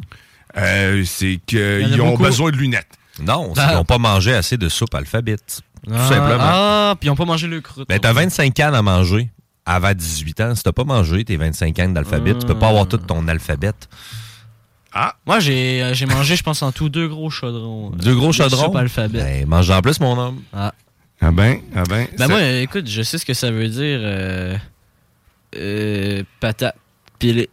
Euh, 0.57 1.03
c'est 1.05 1.39
qu'ils 1.47 1.61
a 2.01 2.03
ont 2.03 2.11
beaucoup. 2.13 2.23
besoin 2.25 2.51
de 2.51 2.57
lunettes. 2.57 2.87
Non, 3.23 3.53
Ah. 3.57 3.67
qu'ils 3.69 3.77
n'ont 3.77 3.85
pas 3.85 3.99
mangé 3.99 4.33
assez 4.35 4.57
de 4.57 4.69
soupe 4.69 4.95
alphabet. 4.95 5.37
Tout 5.37 5.93
Ah, 5.93 6.09
simplement. 6.09 6.37
Ah, 6.41 6.95
puis 6.99 7.09
ils 7.09 7.11
ont 7.11 7.17
pas 7.17 7.25
mangé 7.25 7.47
le 7.47 7.61
croûte. 7.61 7.89
Ben, 7.89 7.99
t'as 7.99 8.13
25 8.13 8.55
cannes 8.55 8.75
à 8.75 8.83
manger 8.83 9.31
avant 9.67 9.93
18 9.93 10.41
ans. 10.41 10.55
Si 10.55 10.63
t'as 10.63 10.73
pas 10.73 10.85
mangé 10.85 11.25
tes 11.25 11.37
25 11.37 11.75
cannes 11.75 11.93
d'alphabet, 11.95 12.35
tu 12.39 12.47
peux 12.47 12.59
pas 12.59 12.69
avoir 12.69 12.87
tout 12.89 12.97
ton 12.99 13.27
alphabet. 13.29 13.73
Ah! 14.95 15.15
Moi, 15.27 15.41
j'ai 15.41 15.83
euh, 15.83 15.95
j'ai 15.95 16.07
mangé, 16.07 16.37
je 16.37 16.43
pense, 16.43 16.63
en 16.63 16.73
tout 16.73 16.89
deux 16.89 17.09
gros 17.09 17.31
chaudrons. 17.31 17.91
Deux 17.91 18.15
gros 18.15 18.33
chaudrons? 18.33 18.65
soupe 18.67 18.77
alphabet. 18.77 19.23
Ben, 19.23 19.47
mange 19.49 19.71
en 19.71 19.81
plus, 19.81 20.01
mon 20.01 20.19
homme. 20.19 20.43
Ah. 20.53 20.75
Ah 21.21 21.31
ben, 21.31 21.61
ah 21.75 21.85
ben. 21.89 22.07
Ben 22.19 22.29
moi, 22.29 22.43
écoute, 22.43 22.89
je 22.89 23.03
sais 23.03 23.17
ce 23.17 23.25
que 23.25 23.35
ça 23.35 23.51
veut 23.51 23.69
dire. 23.69 24.01
Euh, 24.03 24.57
euh, 25.57 26.23
patate 26.41 26.77
pilée. 27.19 27.49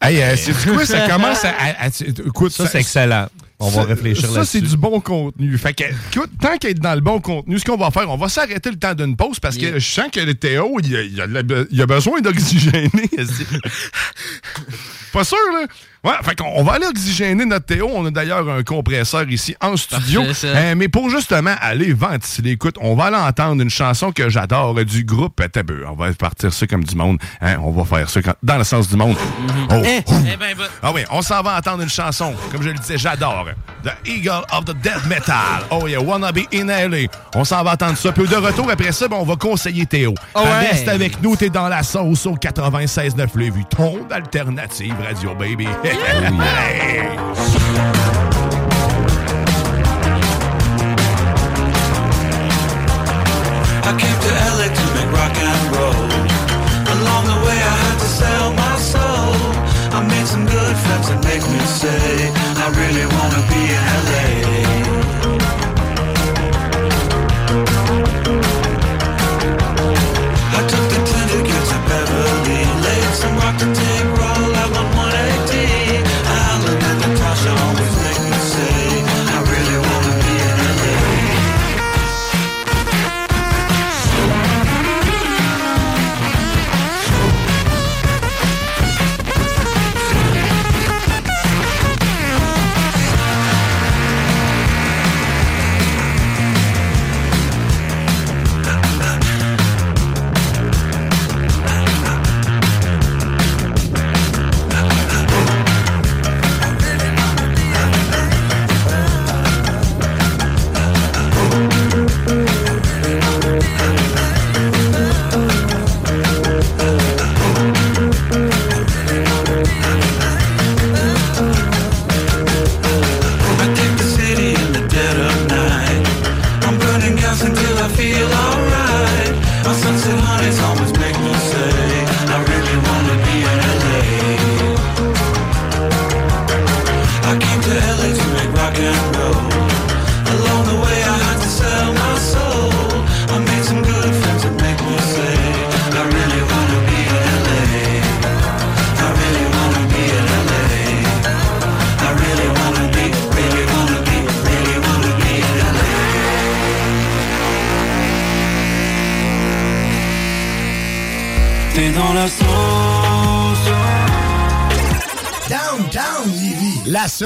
Hey, 0.00 0.20
euh, 0.22 0.34
c'est 0.36 0.52
quoi? 0.68 0.84
Ça 0.86 1.08
commence 1.08 1.44
à. 1.44 1.50
à- 1.50 1.86
à- 1.86 1.88
écoute, 2.26 2.52
Ça, 2.52 2.66
c'est 2.66 2.80
excellent. 2.80 3.28
On 3.60 3.68
va 3.68 3.82
ça- 3.82 3.84
réfléchir 3.84 4.28
Ça, 4.28 4.44
c'est 4.44 4.58
là-dessus. 4.58 4.74
du 4.74 4.76
bon 4.76 5.00
contenu. 5.00 5.56
Fait 5.56 5.72
que, 5.72 5.84
écoute, 5.84 6.30
tant 6.40 6.58
qu'être 6.58 6.80
dans 6.80 6.96
le 6.96 7.00
bon 7.00 7.20
contenu, 7.20 7.60
ce 7.60 7.64
qu'on 7.64 7.76
va 7.76 7.92
faire, 7.92 8.10
on 8.10 8.16
va 8.16 8.28
s'arrêter 8.28 8.70
le 8.70 8.76
temps 8.76 8.94
d'une 8.94 9.14
pause 9.16 9.38
parce 9.38 9.56
que 9.56 9.78
je 9.78 9.92
sens 9.92 10.06
que 10.10 10.18
le 10.18 10.34
Théo, 10.34 10.78
il 10.82 10.96
a, 10.96 11.02
il 11.02 11.20
a 11.20 11.26
il 11.70 11.80
a 11.80 11.86
besoin 11.86 12.20
d'oxygéner. 12.20 12.90
Pas 15.12 15.24
sûr, 15.24 15.36
là? 15.54 15.66
Ouais, 16.04 16.14
fait 16.24 16.34
qu'on 16.34 16.50
on 16.56 16.64
va 16.64 16.72
aller 16.74 16.86
oxygéner 16.86 17.44
notre 17.44 17.66
Théo. 17.66 17.88
On 17.94 18.04
a 18.06 18.10
d'ailleurs 18.10 18.48
un 18.50 18.64
compresseur 18.64 19.28
ici 19.30 19.54
en 19.60 19.76
studio. 19.76 20.24
Parfait. 20.24 20.52
Euh, 20.54 20.74
mais 20.76 20.88
pour 20.88 21.08
justement 21.10 21.54
aller 21.60 21.92
ventiler, 21.92 22.50
écoute, 22.52 22.74
on 22.80 22.96
va 22.96 23.04
aller 23.04 23.16
entendre 23.16 23.62
une 23.62 23.70
chanson 23.70 24.10
que 24.10 24.28
j'adore 24.28 24.74
du 24.84 25.04
groupe 25.04 25.40
Tabeu. 25.52 25.84
On 25.88 25.94
va 25.94 26.12
partir 26.14 26.52
ça 26.52 26.66
comme 26.66 26.82
du 26.82 26.96
monde. 26.96 27.18
Hein, 27.40 27.58
on 27.62 27.70
va 27.70 27.84
faire 27.84 28.10
ça 28.10 28.20
dans 28.42 28.58
le 28.58 28.64
sens 28.64 28.88
du 28.88 28.96
monde. 28.96 29.16
Oh, 29.70 29.74
Eh, 29.84 29.98
eh 30.32 30.36
ben, 30.36 30.56
bah, 30.58 30.64
Ah 30.82 30.90
oui, 30.92 31.02
on 31.10 31.22
s'en 31.22 31.40
va 31.42 31.56
entendre 31.56 31.82
une 31.84 31.88
chanson, 31.88 32.34
comme 32.50 32.62
je 32.62 32.70
le 32.70 32.78
disais, 32.78 32.98
j'adore. 32.98 33.46
The 33.84 33.92
Eagle 34.04 34.42
of 34.52 34.64
the 34.64 34.74
Death 34.82 35.06
Metal. 35.08 35.36
Oh 35.70 35.86
yeah, 35.86 36.00
Wanna 36.00 36.32
Be 36.32 36.40
in 36.52 36.66
LA. 36.66 37.06
On 37.34 37.44
s'en 37.44 37.62
va 37.62 37.72
entendre 37.74 37.96
ça. 37.96 38.10
Puis 38.12 38.26
de 38.26 38.36
retour 38.36 38.68
après 38.70 38.90
ça, 38.92 39.06
ben, 39.06 39.16
on 39.20 39.24
va 39.24 39.36
conseiller 39.36 39.86
Théo. 39.86 40.14
Oh 40.34 40.40
ouais. 40.40 40.68
Reste 40.70 40.88
avec 40.88 41.22
nous, 41.22 41.36
t'es 41.36 41.48
dans 41.50 41.68
la 41.68 41.82
sauce 41.84 42.26
au 42.26 42.34
96.9 42.34 43.38
Lévis. 43.38 43.64
Ton 43.70 44.00
alternative 44.10 44.94
radio, 45.00 45.34
baby. 45.36 45.68
I 45.92 45.96
came 54.00 54.18
to 54.24 54.30
LA 54.56 54.68
to 54.72 54.84
make 54.96 55.10
rock 55.12 55.36
and 55.36 55.62
roll. 55.76 56.08
Along 56.96 57.24
the 57.28 57.38
way, 57.44 57.58
I 57.60 57.76
had 57.84 57.96
to 57.98 58.08
sell 58.20 58.48
my 58.54 58.76
soul. 58.78 59.36
I 59.92 60.00
made 60.08 60.26
some 60.26 60.46
good 60.46 60.76
friends 60.84 61.08
that 61.10 61.20
make 61.24 61.44
me 61.52 61.60
say, 61.66 62.32
I 62.56 62.66
really 62.80 63.06
wanna 63.14 63.42
be 63.52 63.60
in 63.76 63.82
LA. 64.06 64.21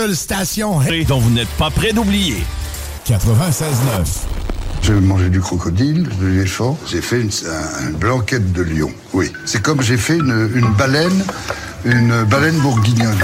Seule 0.07 0.15
station 0.17 0.79
dont 1.09 1.19
vous 1.19 1.31
n'êtes 1.31 1.49
pas 1.59 1.69
prêt 1.71 1.93
d'oublier. 1.93 2.37
96.9. 3.09 4.05
J'ai 4.83 4.93
mangé 4.93 5.31
du 5.31 5.41
crocodile, 5.41 6.09
de 6.21 6.27
l'éléphant. 6.29 6.79
J'ai 6.89 7.01
fait 7.01 7.21
une, 7.21 7.31
un- 7.31 7.89
une 7.89 7.97
blanquette 7.97 8.53
de 8.53 8.63
lion. 8.63 8.91
Oui. 9.13 9.33
C'est 9.47 9.61
comme 9.61 9.83
j'ai 9.83 9.97
fait 9.97 10.15
une, 10.17 10.49
une 10.55 10.69
baleine, 10.75 11.25
une 11.85 12.23
baleine 12.23 12.57
bourguignonne. 12.61 13.19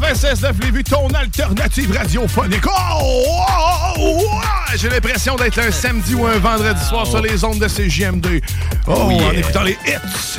96.9 0.00 0.60
Lévis, 0.60 0.82
ton 0.82 1.06
alternative 1.08 1.96
radiophonique. 1.96 2.66
Oh, 2.66 2.70
oh, 3.00 3.94
oh, 3.96 4.22
oh, 4.26 4.40
J'ai 4.76 4.88
l'impression 4.88 5.36
d'être 5.36 5.60
un 5.60 5.70
samedi 5.70 6.16
ou 6.16 6.26
un 6.26 6.38
vendredi 6.38 6.84
soir 6.84 7.06
sur 7.06 7.20
les 7.20 7.44
ondes 7.44 7.60
de 7.60 7.68
CJMD. 7.68 8.42
Oh, 8.88 9.10
yeah. 9.10 9.28
en 9.28 9.30
écoutant 9.30 9.62
les 9.62 9.78
hits. 9.86 10.38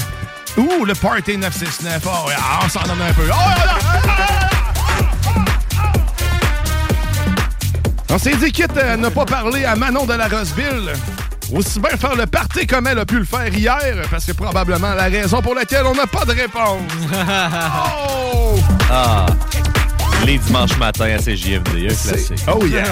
Ouh, 0.57 0.83
le 0.83 0.93
Party 0.93 1.37
969. 1.37 2.03
Oh, 2.05 2.27
yeah, 2.27 2.37
on 2.65 2.69
s'en 2.69 2.81
donne 2.81 3.01
un 3.01 3.13
peu. 3.13 3.29
Oh. 3.31 3.35
On 8.09 8.17
s'est 8.17 8.35
dit, 8.35 8.51
quitte 8.51 8.77
à 8.77 8.97
ne 8.97 9.07
pas 9.07 9.25
parler 9.25 9.63
à 9.63 9.77
Manon 9.77 10.05
de 10.05 10.13
la 10.13 10.27
Roseville, 10.27 10.93
aussi 11.53 11.79
bien 11.79 11.97
faire 11.97 12.15
le 12.15 12.25
party 12.25 12.67
comme 12.67 12.87
elle 12.87 12.99
a 12.99 13.05
pu 13.05 13.19
le 13.19 13.25
faire 13.25 13.53
hier, 13.53 14.05
parce 14.11 14.25
que 14.25 14.33
probablement 14.33 14.93
la 14.93 15.05
raison 15.05 15.41
pour 15.41 15.55
laquelle 15.55 15.85
on 15.85 15.95
n'a 15.95 16.07
pas 16.07 16.25
de 16.25 16.31
réponse. 16.31 16.81
oh! 18.33 18.34
Ah, 18.89 19.25
les 20.25 20.37
dimanches 20.37 20.77
matins 20.77 21.15
à 21.15 21.17
CJMD, 21.17 21.67
un 21.67 21.87
classique. 21.95 22.39
Oh 22.47 22.65
yes! 22.65 22.87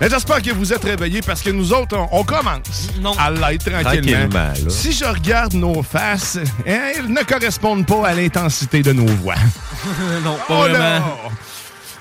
Mais 0.00 0.10
j'espère 0.10 0.42
que 0.42 0.50
vous 0.50 0.72
êtes 0.72 0.82
réveillés 0.84 1.20
parce 1.22 1.40
que 1.40 1.50
nous 1.50 1.72
autres, 1.72 1.96
on, 1.96 2.08
on 2.20 2.24
commence 2.24 2.88
à 3.18 3.30
l'être 3.30 3.70
tranquillement. 3.82 4.52
Si 4.68 4.92
je 4.92 5.04
regarde 5.04 5.54
nos 5.54 5.82
faces, 5.82 6.38
hein, 6.66 6.80
elles 6.96 7.06
ne 7.08 7.22
correspondent 7.22 7.86
pas 7.86 8.08
à 8.08 8.14
l'intensité 8.14 8.82
de 8.82 8.92
nos 8.92 9.06
voix. 9.06 9.36
non, 10.24 10.34
pas 10.36 10.44
Oh 10.48 10.54
vraiment. 10.68 10.78
là! 10.78 11.02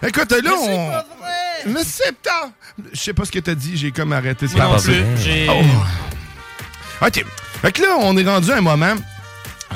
Écoute, 0.08 0.32
là, 0.32 0.52
on. 0.60 0.92
Mais 1.70 1.82
c'est 1.86 2.18
pas. 2.18 2.50
Je 2.94 3.00
sais 3.00 3.14
pas 3.14 3.24
ce 3.26 3.32
que 3.32 3.40
t'as 3.40 3.56
dit, 3.56 3.78
j'ai 3.78 3.92
comme 3.92 4.12
arrêté 4.12 4.48
de 4.48 4.58
non 4.58 4.78
j'ai- 5.18 5.48
Oh. 5.50 7.06
OK. 7.06 7.26
Fait 7.62 7.72
que 7.72 7.82
là, 7.82 7.96
on 8.00 8.18
est 8.18 8.28
rendu 8.28 8.52
à 8.52 8.58
un 8.58 8.62
moment. 8.62 8.96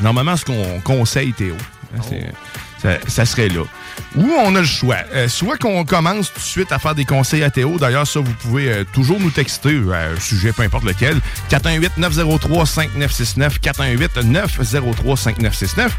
Normalement, 0.01 0.35
ce 0.35 0.43
qu'on 0.43 0.81
conseille, 0.83 1.31
Théo, 1.33 1.55
hein, 1.95 2.01
c'est- 2.09 2.33
ça, 2.81 2.97
ça 3.07 3.25
serait 3.25 3.49
là. 3.49 3.63
Où 4.15 4.31
on 4.43 4.55
a 4.55 4.59
le 4.59 4.65
choix. 4.65 4.97
Euh, 5.13 5.27
soit 5.27 5.57
qu'on 5.57 5.83
commence 5.85 6.31
tout 6.33 6.39
de 6.39 6.45
suite 6.45 6.71
à 6.71 6.79
faire 6.79 6.95
des 6.95 7.05
conseils 7.05 7.43
à 7.43 7.49
Théo. 7.49 7.77
D'ailleurs, 7.79 8.07
ça, 8.07 8.19
vous 8.19 8.33
pouvez 8.33 8.71
euh, 8.71 8.83
toujours 8.93 9.19
nous 9.19 9.31
texter, 9.31 9.73
euh, 9.73 10.15
un 10.15 10.19
sujet 10.19 10.51
peu 10.51 10.63
importe 10.63 10.83
lequel. 10.83 11.19
418-903-5969. 11.49 13.59
418-903-5969. 13.61 15.89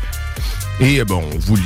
Et 0.81 1.01
euh, 1.01 1.05
bon, 1.05 1.25
on 1.33 1.39
vous 1.39 1.57
lit. 1.57 1.63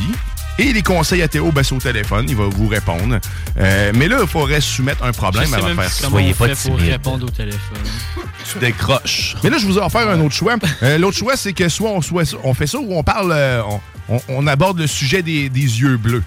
Et 0.58 0.72
les 0.72 0.82
conseils 0.82 1.22
à 1.22 1.28
Théo, 1.28 1.50
ben, 1.50 1.62
c'est 1.62 1.74
au 1.74 1.78
téléphone. 1.78 2.26
Il 2.28 2.36
va 2.36 2.44
vous 2.44 2.68
répondre. 2.68 3.18
Euh, 3.58 3.92
mais 3.94 4.06
là, 4.06 4.18
il 4.20 4.28
faudrait 4.28 4.60
soumettre 4.60 5.02
un 5.02 5.12
problème 5.12 5.46
Je 5.46 5.50
sais 5.50 5.56
avant 5.56 5.68
de 5.70 5.74
faire 5.74 5.90
ça. 5.90 6.08
on 6.12 6.34
fait 6.34 6.68
pour 6.68 6.78
répondre 6.78 7.26
au 7.26 7.30
téléphone. 7.30 7.78
Tu 8.52 8.58
décroches. 8.58 9.36
Mais 9.44 9.50
là, 9.50 9.58
je 9.58 9.66
vous 9.66 9.78
ai 9.78 9.80
offert 9.80 10.08
un 10.08 10.20
autre 10.20 10.34
choix. 10.34 10.56
Euh, 10.82 10.98
L'autre 10.98 11.16
choix, 11.16 11.36
c'est 11.36 11.52
que 11.52 11.68
soit 11.68 11.90
on, 11.90 12.02
soit 12.02 12.24
on 12.42 12.54
fait 12.54 12.66
ça 12.66 12.78
ou 12.78 12.88
on 12.90 13.02
parle, 13.02 13.32
euh, 13.32 13.62
on, 13.64 13.80
on- 14.12 14.20
on 14.28 14.46
aborde 14.46 14.78
le 14.78 14.86
sujet 14.86 15.22
des, 15.22 15.48
des 15.48 15.60
yeux 15.80 15.96
bleus. 15.96 16.22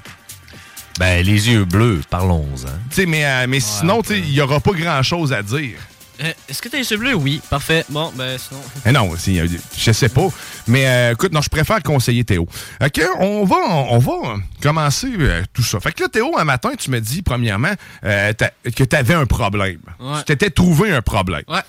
Ben, 1.00 1.26
les 1.26 1.50
yeux 1.50 1.66
bleus, 1.66 2.02
parlons-en. 2.10 2.68
Tu 2.90 2.96
sais, 2.96 3.06
mais, 3.06 3.26
euh, 3.26 3.46
mais 3.50 3.60
sinon, 3.60 4.02
tu 4.02 4.10
sais, 4.14 4.20
il 4.20 4.32
n'y 4.32 4.40
aura 4.42 4.60
pas 4.62 4.72
grand-chose 4.72 5.34
à 5.34 5.42
dire. 5.44 5.78
Euh, 6.24 6.32
Est-ce 6.48 6.62
que 6.62 6.70
t'as 6.70 6.78
les 6.78 6.90
yeux 6.90 6.96
bleus? 6.96 7.14
Oui. 7.16 7.42
Parfait. 7.50 7.84
Bon, 7.90 8.10
ben 8.16 8.38
sinon. 8.38 8.62
Eh 8.86 8.92
non, 8.94 9.12
c'est- 9.18 9.38
euh, 9.38 9.48
je 9.78 9.92
sais 9.92 10.08
pas. 10.08 10.30
Mais 10.68 10.88
euh, 10.88 11.12
écoute, 11.12 11.34
non, 11.34 11.42
je 11.42 11.50
préfère 11.50 11.84
conseiller 11.84 12.24
Théo. 12.24 12.48
OK, 12.82 13.02
on 13.20 13.44
va, 13.44 13.58
on 13.90 13.98
va 13.98 14.38
commencer 14.62 15.12
euh, 15.20 15.44
tout 15.52 15.62
ça. 15.64 15.82
Fait 15.82 15.92
que 15.92 16.04
là, 16.04 16.08
Théo, 16.08 16.38
un 16.38 16.46
matin, 16.46 16.70
tu 16.80 16.90
me 16.90 17.02
dis, 17.02 17.22
premièrement, 17.22 17.74
euh, 18.06 18.32
que 18.74 18.86
tu 18.86 18.96
avais 18.96 19.14
un 19.16 19.26
problème. 19.26 19.80
Ouais. 20.00 20.20
Tu 20.20 20.24
t'étais 20.28 20.50
trouvé 20.52 20.92
un 20.94 21.02
problème. 21.02 21.44
Ouais. 21.50 21.60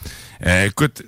Euh, 0.46 0.66
écoute, 0.66 1.02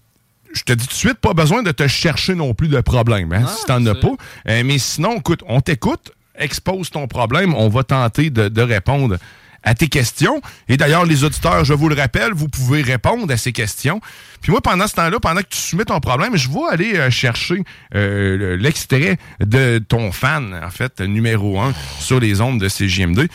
je 0.52 0.62
te 0.62 0.72
dis 0.72 0.87
tout 0.87 0.92
de 0.92 0.98
suite, 0.98 1.18
pas 1.18 1.34
besoin 1.34 1.62
de 1.62 1.70
te 1.70 1.87
chercher 1.87 2.34
non 2.34 2.54
plus 2.54 2.68
de 2.68 2.80
problème, 2.80 3.32
hein, 3.32 3.44
Ah, 3.46 3.54
si 3.58 3.64
t'en 3.66 3.84
as 3.87 3.94
pas. 3.94 4.08
Euh, 4.48 4.62
mais 4.64 4.78
sinon, 4.78 5.16
écoute, 5.16 5.40
on 5.46 5.61
t'écoute, 5.61 6.12
expose 6.37 6.90
ton 6.90 7.06
problème, 7.06 7.54
on 7.54 7.68
va 7.68 7.82
tenter 7.84 8.30
de, 8.30 8.48
de 8.48 8.62
répondre 8.62 9.16
à 9.64 9.75
tes 9.75 9.88
questions. 9.88 10.40
Et 10.68 10.77
d'ailleurs, 10.77 11.05
les 11.05 11.25
auditeurs, 11.25 11.64
je 11.64 11.75
vous 11.75 11.88
le 11.88 11.94
rappelle, 11.94 12.33
vous 12.33 12.49
pouvez 12.49 12.83
répondre 12.83 13.33
à 13.33 13.37
ces 13.37 13.53
questions. 13.53 14.01
Puis 14.40 14.53
moi, 14.53 14.61
pendant 14.61 14.87
ce 14.87 14.94
temps-là, 14.94 15.18
pendant 15.21 15.40
que 15.40 15.49
tu 15.51 15.59
soumets 15.59 15.85
ton 15.85 15.99
problème, 16.01 16.37
je 16.37 16.49
vais 16.49 16.61
aller 16.71 16.94
euh, 16.97 17.11
chercher 17.11 17.64
euh, 17.94 18.37
le- 18.37 18.57
l'extrait 18.57 19.18
de 19.40 19.79
ton 19.87 20.12
fan, 20.12 20.59
en 20.64 20.71
fait, 20.71 21.01
numéro 21.01 21.61
un 21.61 21.75
sur 21.99 22.21
les 22.21 22.40
ondes 22.40 22.61
de 22.61 22.68
CJM2. 22.68 23.29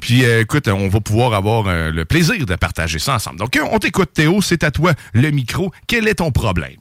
Puis 0.00 0.24
euh, 0.24 0.42
écoute, 0.42 0.68
on 0.68 0.88
va 0.88 1.00
pouvoir 1.00 1.32
avoir 1.34 1.64
le 1.90 2.04
plaisir 2.04 2.44
de 2.46 2.54
partager 2.56 2.98
ça 2.98 3.14
ensemble. 3.14 3.38
Donc, 3.38 3.58
on 3.72 3.78
t'écoute, 3.78 4.10
Théo, 4.12 4.42
c'est 4.42 4.64
à 4.64 4.70
toi 4.70 4.92
le 5.14 5.30
micro. 5.30 5.72
Quel 5.86 6.06
est 6.08 6.16
ton 6.16 6.30
problème? 6.30 6.76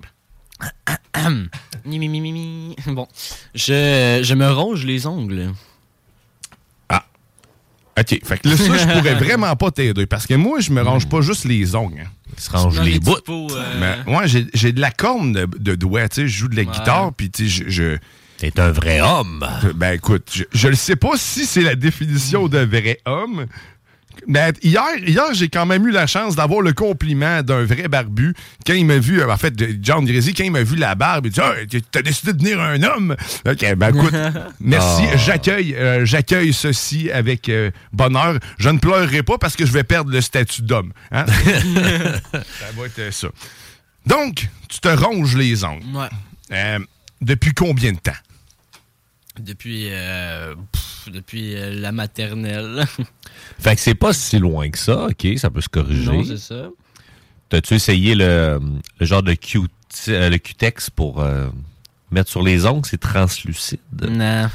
Bon. 2.88 3.08
Je, 3.56 4.20
je 4.24 4.34
me 4.34 4.50
ronge 4.52 4.86
les 4.86 5.08
ongles. 5.08 5.52
OK. 8.00 8.20
Fait 8.24 8.38
que 8.40 8.48
là, 8.50 8.56
ça, 8.58 8.64
je 8.78 8.86
pourrais 8.98 9.16
vraiment 9.26 9.56
pas 9.56 9.72
t'aider 9.72 10.06
parce 10.06 10.26
que 10.28 10.34
moi, 10.36 10.60
je 10.60 10.72
me 10.72 10.82
range 10.82 11.08
pas 11.10 11.22
juste 11.22 11.46
les 11.46 11.76
ongles. 11.76 12.02
hein. 12.06 12.10
Il 12.38 12.42
se 12.44 12.50
range 12.52 12.76
Dans 12.76 12.84
les 12.84 13.00
bouts. 13.00 13.18
pots, 13.26 13.48
euh, 13.52 13.74
Mais 13.80 13.98
moi, 14.12 14.26
j'ai 14.28 14.46
j'ai 14.54 14.72
de 14.72 14.80
la 14.80 14.92
corne 14.92 15.34
de, 15.34 15.46
de 15.58 15.76
doigts. 15.76 16.08
Tu 16.10 16.22
sais, 16.22 16.28
je 16.28 16.38
joue 16.38 16.48
de 16.48 16.56
la 16.56 16.64
guitare, 16.66 17.12
puis 17.14 17.30
tu 17.32 17.50
sais, 17.50 17.64
je. 17.66 17.70
je 17.70 17.98
T'es 18.38 18.58
un 18.60 18.72
vrai 18.72 19.02
homme. 19.02 19.46
ben 19.76 19.94
écoute, 19.96 20.30
je, 20.34 20.44
je 20.54 20.68
le 20.70 20.76
sais 20.76 20.96
pas 20.96 21.12
si 21.18 21.46
c'est 21.46 21.62
la 21.62 21.76
définition 21.76 22.48
de 22.48 22.60
vrai 22.60 23.00
homme. 23.06 23.48
Mais 24.28 24.54
hier, 24.62 24.84
hier 25.06 25.34
j'ai 25.34 25.50
quand 25.50 25.66
même 25.66 25.88
eu 25.88 25.92
la 25.92 26.08
chance 26.08 26.36
d'avoir 26.36 26.62
le 26.62 26.74
compliment 26.74 27.42
d'un 27.42 27.64
vrai 27.64 27.88
barbu. 27.88 28.34
Quand 28.66 28.74
il 28.74 28.86
m'a 28.86 28.98
vu, 29.00 29.22
euh, 29.22 29.32
en 29.32 29.38
fait, 29.38 29.54
John 29.82 30.06
Gracie, 30.06 30.34
quand 30.34 30.44
il 30.44 30.52
m'a 30.52 30.64
vu 30.64 30.76
la 30.76 30.96
barbe, 30.96 31.26
il 31.28 31.32
dit 31.32 31.40
Ah, 31.42 31.54
T'as 31.92 32.02
décidé 32.02 32.34
de 32.34 32.38
devenir 32.38 32.60
un 32.62 32.82
homme. 32.84 33.16
OK, 33.48 33.76
ben 33.76 33.96
écoute, 33.96 34.14
merci. 34.60 35.04
Ah. 35.12 35.18
J'accueille 35.18 35.76
euh, 35.76 36.06
j'accueille 36.06 36.54
ceci 36.54 37.12
avec 37.12 37.50
euh, 37.50 37.72
bonheur. 37.94 38.38
Je 38.58 38.70
ne 38.70 38.78
pleurerai 38.80 39.24
pas 39.24 39.38
parce 39.38 39.56
que 39.56 39.66
je 39.66 39.72
vais 39.72 39.84
perdre 39.84 40.12
le 40.12 40.22
statut 40.22 40.62
d'homme. 40.62 40.92
hein? 41.12 41.26
ça 42.32 42.72
va 42.78 42.86
être 42.86 43.14
ça. 43.14 43.28
Donc, 44.06 44.48
tu 44.70 44.80
te 44.80 44.88
ronges 44.88 45.36
les 45.36 45.64
ongles. 45.64 45.84
Ouais. 45.94 46.08
Euh, 46.52 46.80
depuis 47.22 47.54
combien 47.54 47.92
de 47.92 47.98
temps? 48.00 48.12
Depuis, 49.40 49.88
euh, 49.90 50.54
pff, 50.72 51.10
depuis 51.14 51.56
euh, 51.56 51.74
la 51.80 51.92
maternelle. 51.92 52.86
Fait 53.60 53.76
que 53.76 53.82
c'est 53.82 53.96
pas 53.96 54.14
si 54.14 54.38
loin 54.40 54.70
que 54.70 54.78
ça, 54.78 55.08
OK? 55.08 55.28
Ça 55.38 55.50
peut 55.50 55.62
se 55.62 55.70
corriger. 55.70 56.12
non, 56.12 56.24
c'est 56.24 56.38
ça. 56.38 56.70
T'as-tu 57.50 57.74
essayé 57.76 58.16
le, 58.16 58.60
le 59.00 59.06
genre 59.06 59.24
de 59.24 59.34
Q, 59.34 59.62
euh, 60.10 60.30
le 60.30 60.38
Q-Tex 60.38 60.90
pour 60.92 61.22
euh, 61.22 61.48
mettre 62.12 62.30
sur 62.30 62.44
les 62.44 62.66
ongles? 62.66 62.86
C'est 62.86 63.00
translucide? 63.00 63.80
Non. 64.02 64.50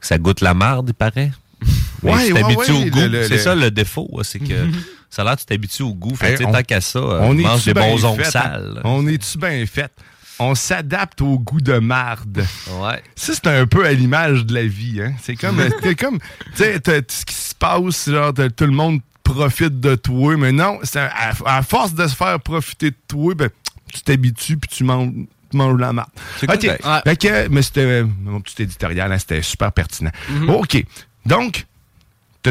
Ça 0.00 0.16
goûte 0.18 0.40
la 0.40 0.54
marde, 0.54 0.88
il 0.90 0.94
paraît? 0.94 1.32
Ouais, 2.00 2.28
tu 2.28 2.32
ouais, 2.32 2.40
t'habitues 2.42 2.70
ouais, 2.72 2.86
au 2.86 2.90
goût. 2.90 2.98
le- 3.00 3.08
le- 3.08 3.22
c'est 3.24 3.34
le- 3.34 3.40
ça 3.40 3.54
le 3.56 3.70
défaut, 3.72 4.08
hein, 4.16 4.22
c'est 4.22 4.38
que 4.38 4.54
ça 5.10 5.22
a 5.22 5.24
l'air 5.24 5.34
que 5.34 5.40
tu 5.40 5.46
t'habitues 5.46 5.82
au 5.82 5.92
goût. 5.94 6.14
Fait 6.14 6.34
que, 6.36 6.42
Hey, 6.42 6.46
on- 6.46 6.52
tant 6.52 6.62
qu'à 6.62 6.80
ça, 6.80 7.00
on 7.02 7.34
mange 7.34 7.64
des 7.64 7.74
bien 7.74 7.82
bons 7.90 8.04
ongles 8.04 8.22
fait, 8.22 8.28
hein? 8.38 8.42
sales. 8.52 8.80
On 8.84 9.04
est-tu 9.08 9.36
bien 9.36 9.66
fait? 9.66 9.90
On 10.38 10.54
s'adapte 10.54 11.20
au 11.20 11.38
goût 11.38 11.60
de 11.60 11.78
marde. 11.78 12.44
Ouais. 12.80 13.02
Ça, 13.16 13.32
c'est 13.34 13.46
un 13.46 13.66
peu 13.66 13.84
à 13.84 13.92
l'image 13.92 14.46
de 14.46 14.54
la 14.54 14.64
vie. 14.64 15.00
Hein? 15.02 15.14
C'est 15.22 15.36
comme, 15.36 15.60
c'est 15.82 15.94
comme 15.94 16.18
tu 16.56 16.62
sais, 16.62 16.80
ce 16.84 17.24
qui 17.24 17.34
se 17.34 17.54
passe, 17.54 18.08
genre, 18.08 18.32
tout 18.32 18.64
le 18.64 18.72
monde 18.72 19.00
profite 19.24 19.80
de 19.80 19.94
toi, 19.94 20.36
mais 20.36 20.52
non, 20.52 20.80
à, 20.94 21.58
à 21.58 21.62
force 21.62 21.94
de 21.94 22.06
se 22.06 22.14
faire 22.14 22.40
profiter 22.40 22.90
de 22.90 22.96
toi, 23.08 23.34
ben, 23.34 23.50
tu 23.92 24.00
t'habitues 24.02 24.56
puis 24.56 24.70
tu 24.70 24.84
manges, 24.84 25.10
la 25.52 25.92
marde. 25.92 26.10
OK. 26.42 26.60
Fait 27.04 27.16
que, 27.16 27.48
mais 27.48 27.62
c'était 27.62 28.04
mon 28.04 28.40
petit 28.40 28.62
éditorial, 28.62 29.12
hein, 29.12 29.18
c'était 29.18 29.42
super 29.42 29.72
pertinent. 29.72 30.10
OK. 30.48 30.84
Donc, 31.26 31.66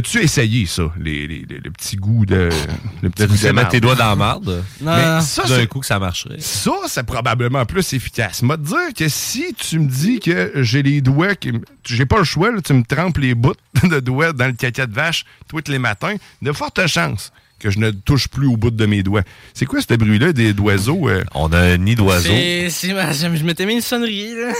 t'as-tu 0.01 0.19
essayé 0.23 0.65
ça, 0.65 0.83
les, 0.99 1.27
les- 1.27 1.45
les- 1.49 1.59
le 1.59 1.71
petit 1.71 1.95
goût 1.95 2.25
de. 2.25 2.49
Le 3.01 3.09
petit 3.09 3.23
De 3.23 3.27
goût 3.27 3.37
te 3.37 3.47
mettre 3.47 3.69
tes 3.69 3.79
doigts 3.79 3.95
dans 3.95 4.09
la 4.09 4.15
marde. 4.15 4.63
Non, 4.81 4.95
Mais 4.95 5.05
non. 5.05 5.21
ça, 5.21 5.43
D'un 5.43 5.65
coup 5.67 5.79
que 5.79 5.85
ça 5.85 5.99
marcherait. 5.99 6.39
ça, 6.39 6.71
c'est 6.87 7.05
probablement 7.05 7.65
plus 7.65 7.93
efficace. 7.93 8.41
Moi, 8.41 8.57
te 8.57 8.63
dire 8.63 8.93
que 8.95 9.07
si 9.07 9.53
tu 9.55 9.79
me 9.79 9.87
dis 9.87 10.19
que 10.19 10.51
j'ai 10.55 10.81
les 10.83 11.01
doigts, 11.01 11.35
qui 11.35 11.51
j'ai 11.85 12.05
pas 12.05 12.17
le 12.17 12.23
choix, 12.23 12.51
là, 12.51 12.61
tu 12.61 12.73
me 12.73 12.83
trempes 12.83 13.17
les 13.17 13.33
bouts 13.35 13.53
de 13.83 13.99
doigts 13.99 14.33
dans 14.33 14.47
le 14.47 14.53
caca 14.53 14.85
de 14.87 14.93
vache 14.93 15.25
tous 15.47 15.61
les 15.67 15.79
matins, 15.79 16.15
de 16.41 16.51
fortes 16.51 16.85
chances 16.87 17.31
que 17.59 17.69
je 17.71 17.79
ne 17.79 17.91
touche 17.91 18.27
plus 18.27 18.47
au 18.47 18.55
bout 18.57 18.69
de 18.71 18.85
mes 18.85 19.01
doigts. 19.03 19.23
C'est 19.53 19.65
quoi 19.65 19.79
ce 19.81 19.93
bruit-là 19.95 20.31
des 20.33 20.53
d'oiseaux? 20.53 21.09
euh? 21.09 21.23
On 21.33 21.51
a 21.53 21.59
un 21.59 21.77
nid 21.77 21.95
d'oiseau. 21.95 22.29
C'est, 22.29 22.69
c'est 22.69 22.93
ma- 22.93 23.11
je 23.13 23.27
m'étais 23.43 23.65
mis 23.65 23.73
une 23.73 23.81
sonnerie, 23.81 24.33
là. 24.35 24.53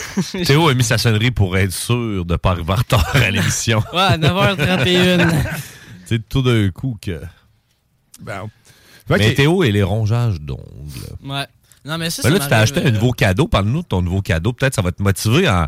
Théo 0.46 0.68
a 0.68 0.74
mis 0.74 0.84
sa 0.84 0.98
sonnerie 0.98 1.32
pour 1.32 1.56
être 1.58 1.72
sûr 1.74 2.26
de 2.26 2.34
ne 2.34 2.38
pas 2.38 2.52
arriver 2.52 2.72
en 2.72 2.76
retard 2.76 3.06
à 3.16 3.30
l'émission. 3.30 3.84
Ouais, 3.94 4.00
à 4.00 4.18
9h31. 4.18 5.32
C'est 6.06 6.28
tout 6.28 6.42
d'un 6.42 6.70
coup 6.70 6.98
que. 7.02 7.22
Bon. 8.22 8.50
Mais 9.10 9.28
Ok. 9.30 9.36
Théo 9.36 9.64
et 9.64 9.72
les 9.72 9.84
rongeages 9.84 10.40
d'ongles. 10.42 10.62
Ouais. 11.24 11.46
Non, 11.86 11.98
mais 11.98 12.10
ça, 12.10 12.22
Ben 12.24 12.30
ça 12.30 12.38
là, 12.38 12.40
tu 12.44 12.50
t'as 12.50 12.60
acheté 12.60 12.82
un 12.82 12.88
euh, 12.88 12.92
nouveau 12.92 13.12
cadeau. 13.12 13.48
Parle-nous 13.48 13.82
de 13.84 13.88
ton 13.88 14.02
nouveau 14.02 14.22
cadeau. 14.22 14.52
Peut-être 14.54 14.74
ça 14.74 14.82
va 14.82 14.92
te 14.92 15.02
motiver 15.04 15.48
en. 15.48 15.66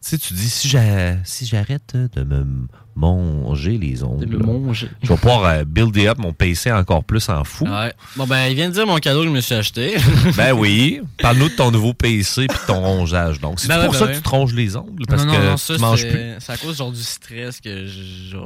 Tu 0.00 0.10
sais, 0.10 0.18
tu 0.18 0.32
dis, 0.34 0.48
si 0.48 0.68
j'a- 0.68 1.22
si 1.24 1.44
j'arrête 1.44 1.96
de 1.96 2.22
me 2.22 2.46
manger 2.94 3.78
les 3.78 4.02
ongles, 4.04 4.26
De 4.26 4.36
me 4.36 4.38
manger. 4.44 4.88
je 5.02 5.08
vais 5.08 5.16
pouvoir 5.16 5.44
euh, 5.44 5.64
builder 5.64 6.06
up 6.08 6.18
mon 6.18 6.32
PC 6.32 6.70
encore 6.70 7.02
plus 7.02 7.28
en 7.28 7.42
fou. 7.42 7.64
Ouais. 7.66 7.92
Bon, 8.16 8.24
ben, 8.26 8.46
il 8.46 8.54
vient 8.54 8.68
de 8.68 8.74
dire 8.74 8.86
mon 8.86 8.98
cadeau 8.98 9.22
que 9.22 9.26
je 9.26 9.32
me 9.32 9.40
suis 9.40 9.54
acheté. 9.56 9.96
Ben 10.36 10.52
oui. 10.52 11.00
Parle-nous 11.20 11.48
de 11.48 11.54
ton 11.54 11.70
nouveau 11.72 11.94
PC 11.94 12.46
puis 12.46 12.58
de 12.58 12.66
ton 12.66 12.80
rongeage. 12.80 13.40
Donc, 13.40 13.58
c'est 13.58 13.66
Ben 13.68 13.82
pour 13.82 13.92
ben 13.92 13.98
ça 13.98 14.04
ouais. 14.06 14.12
que 14.12 14.16
tu 14.18 14.22
te 14.22 14.28
ronges 14.28 14.54
les 14.54 14.76
ongles 14.76 15.04
parce 15.08 15.24
non, 15.24 15.32
que 15.32 15.38
non, 15.38 15.44
non, 15.50 15.56
ça, 15.56 15.74
tu 15.74 15.80
manges 15.80 16.00
c'est, 16.02 16.08
plus. 16.10 16.34
c'est 16.38 16.52
à 16.52 16.56
cause 16.56 16.76
genre, 16.78 16.92
du 16.92 17.02
stress 17.02 17.60
que 17.60 17.86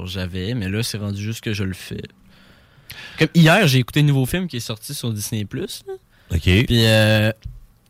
j'avais, 0.07 0.55
mais 0.55 0.69
là, 0.71 0.83
c'est 0.83 0.99
rendu 0.99 1.21
juste 1.23 1.43
que 1.43 1.53
je 1.53 1.65
le 1.65 1.75
fais. 1.75 2.03
Comme 3.19 3.29
hier, 3.35 3.67
j'ai 3.67 3.79
écouté 3.79 4.01
un 4.01 4.05
nouveau 4.05 4.25
film 4.27 4.49
qui 4.49 4.57
est 4.57 4.61
sorti 4.61 4.95
sur 4.95 5.13
Disney+. 5.13 5.45
OK. 5.45 6.41
Puis, 6.41 6.67
euh, 6.87 7.31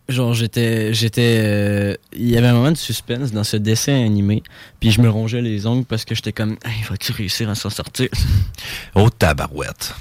genre, 0.08 0.34
j'étais. 0.34 0.92
j'étais 0.94 1.40
euh, 1.42 1.94
Il 2.14 2.28
y 2.28 2.36
avait 2.36 2.48
un 2.48 2.54
moment 2.54 2.72
de 2.72 2.76
suspense 2.76 3.32
dans 3.32 3.44
ce 3.44 3.56
dessin 3.56 4.04
animé. 4.04 4.42
Puis, 4.80 4.90
je 4.90 5.00
me 5.00 5.08
rongeais 5.08 5.42
les 5.42 5.66
ongles 5.66 5.84
parce 5.84 6.04
que 6.04 6.14
j'étais 6.14 6.32
comme, 6.32 6.56
hey, 6.64 6.82
vas-tu 6.88 7.12
réussir 7.12 7.48
à 7.48 7.54
s'en 7.54 7.70
sortir? 7.70 8.08
Oh, 8.94 9.08
tabarouette. 9.10 9.94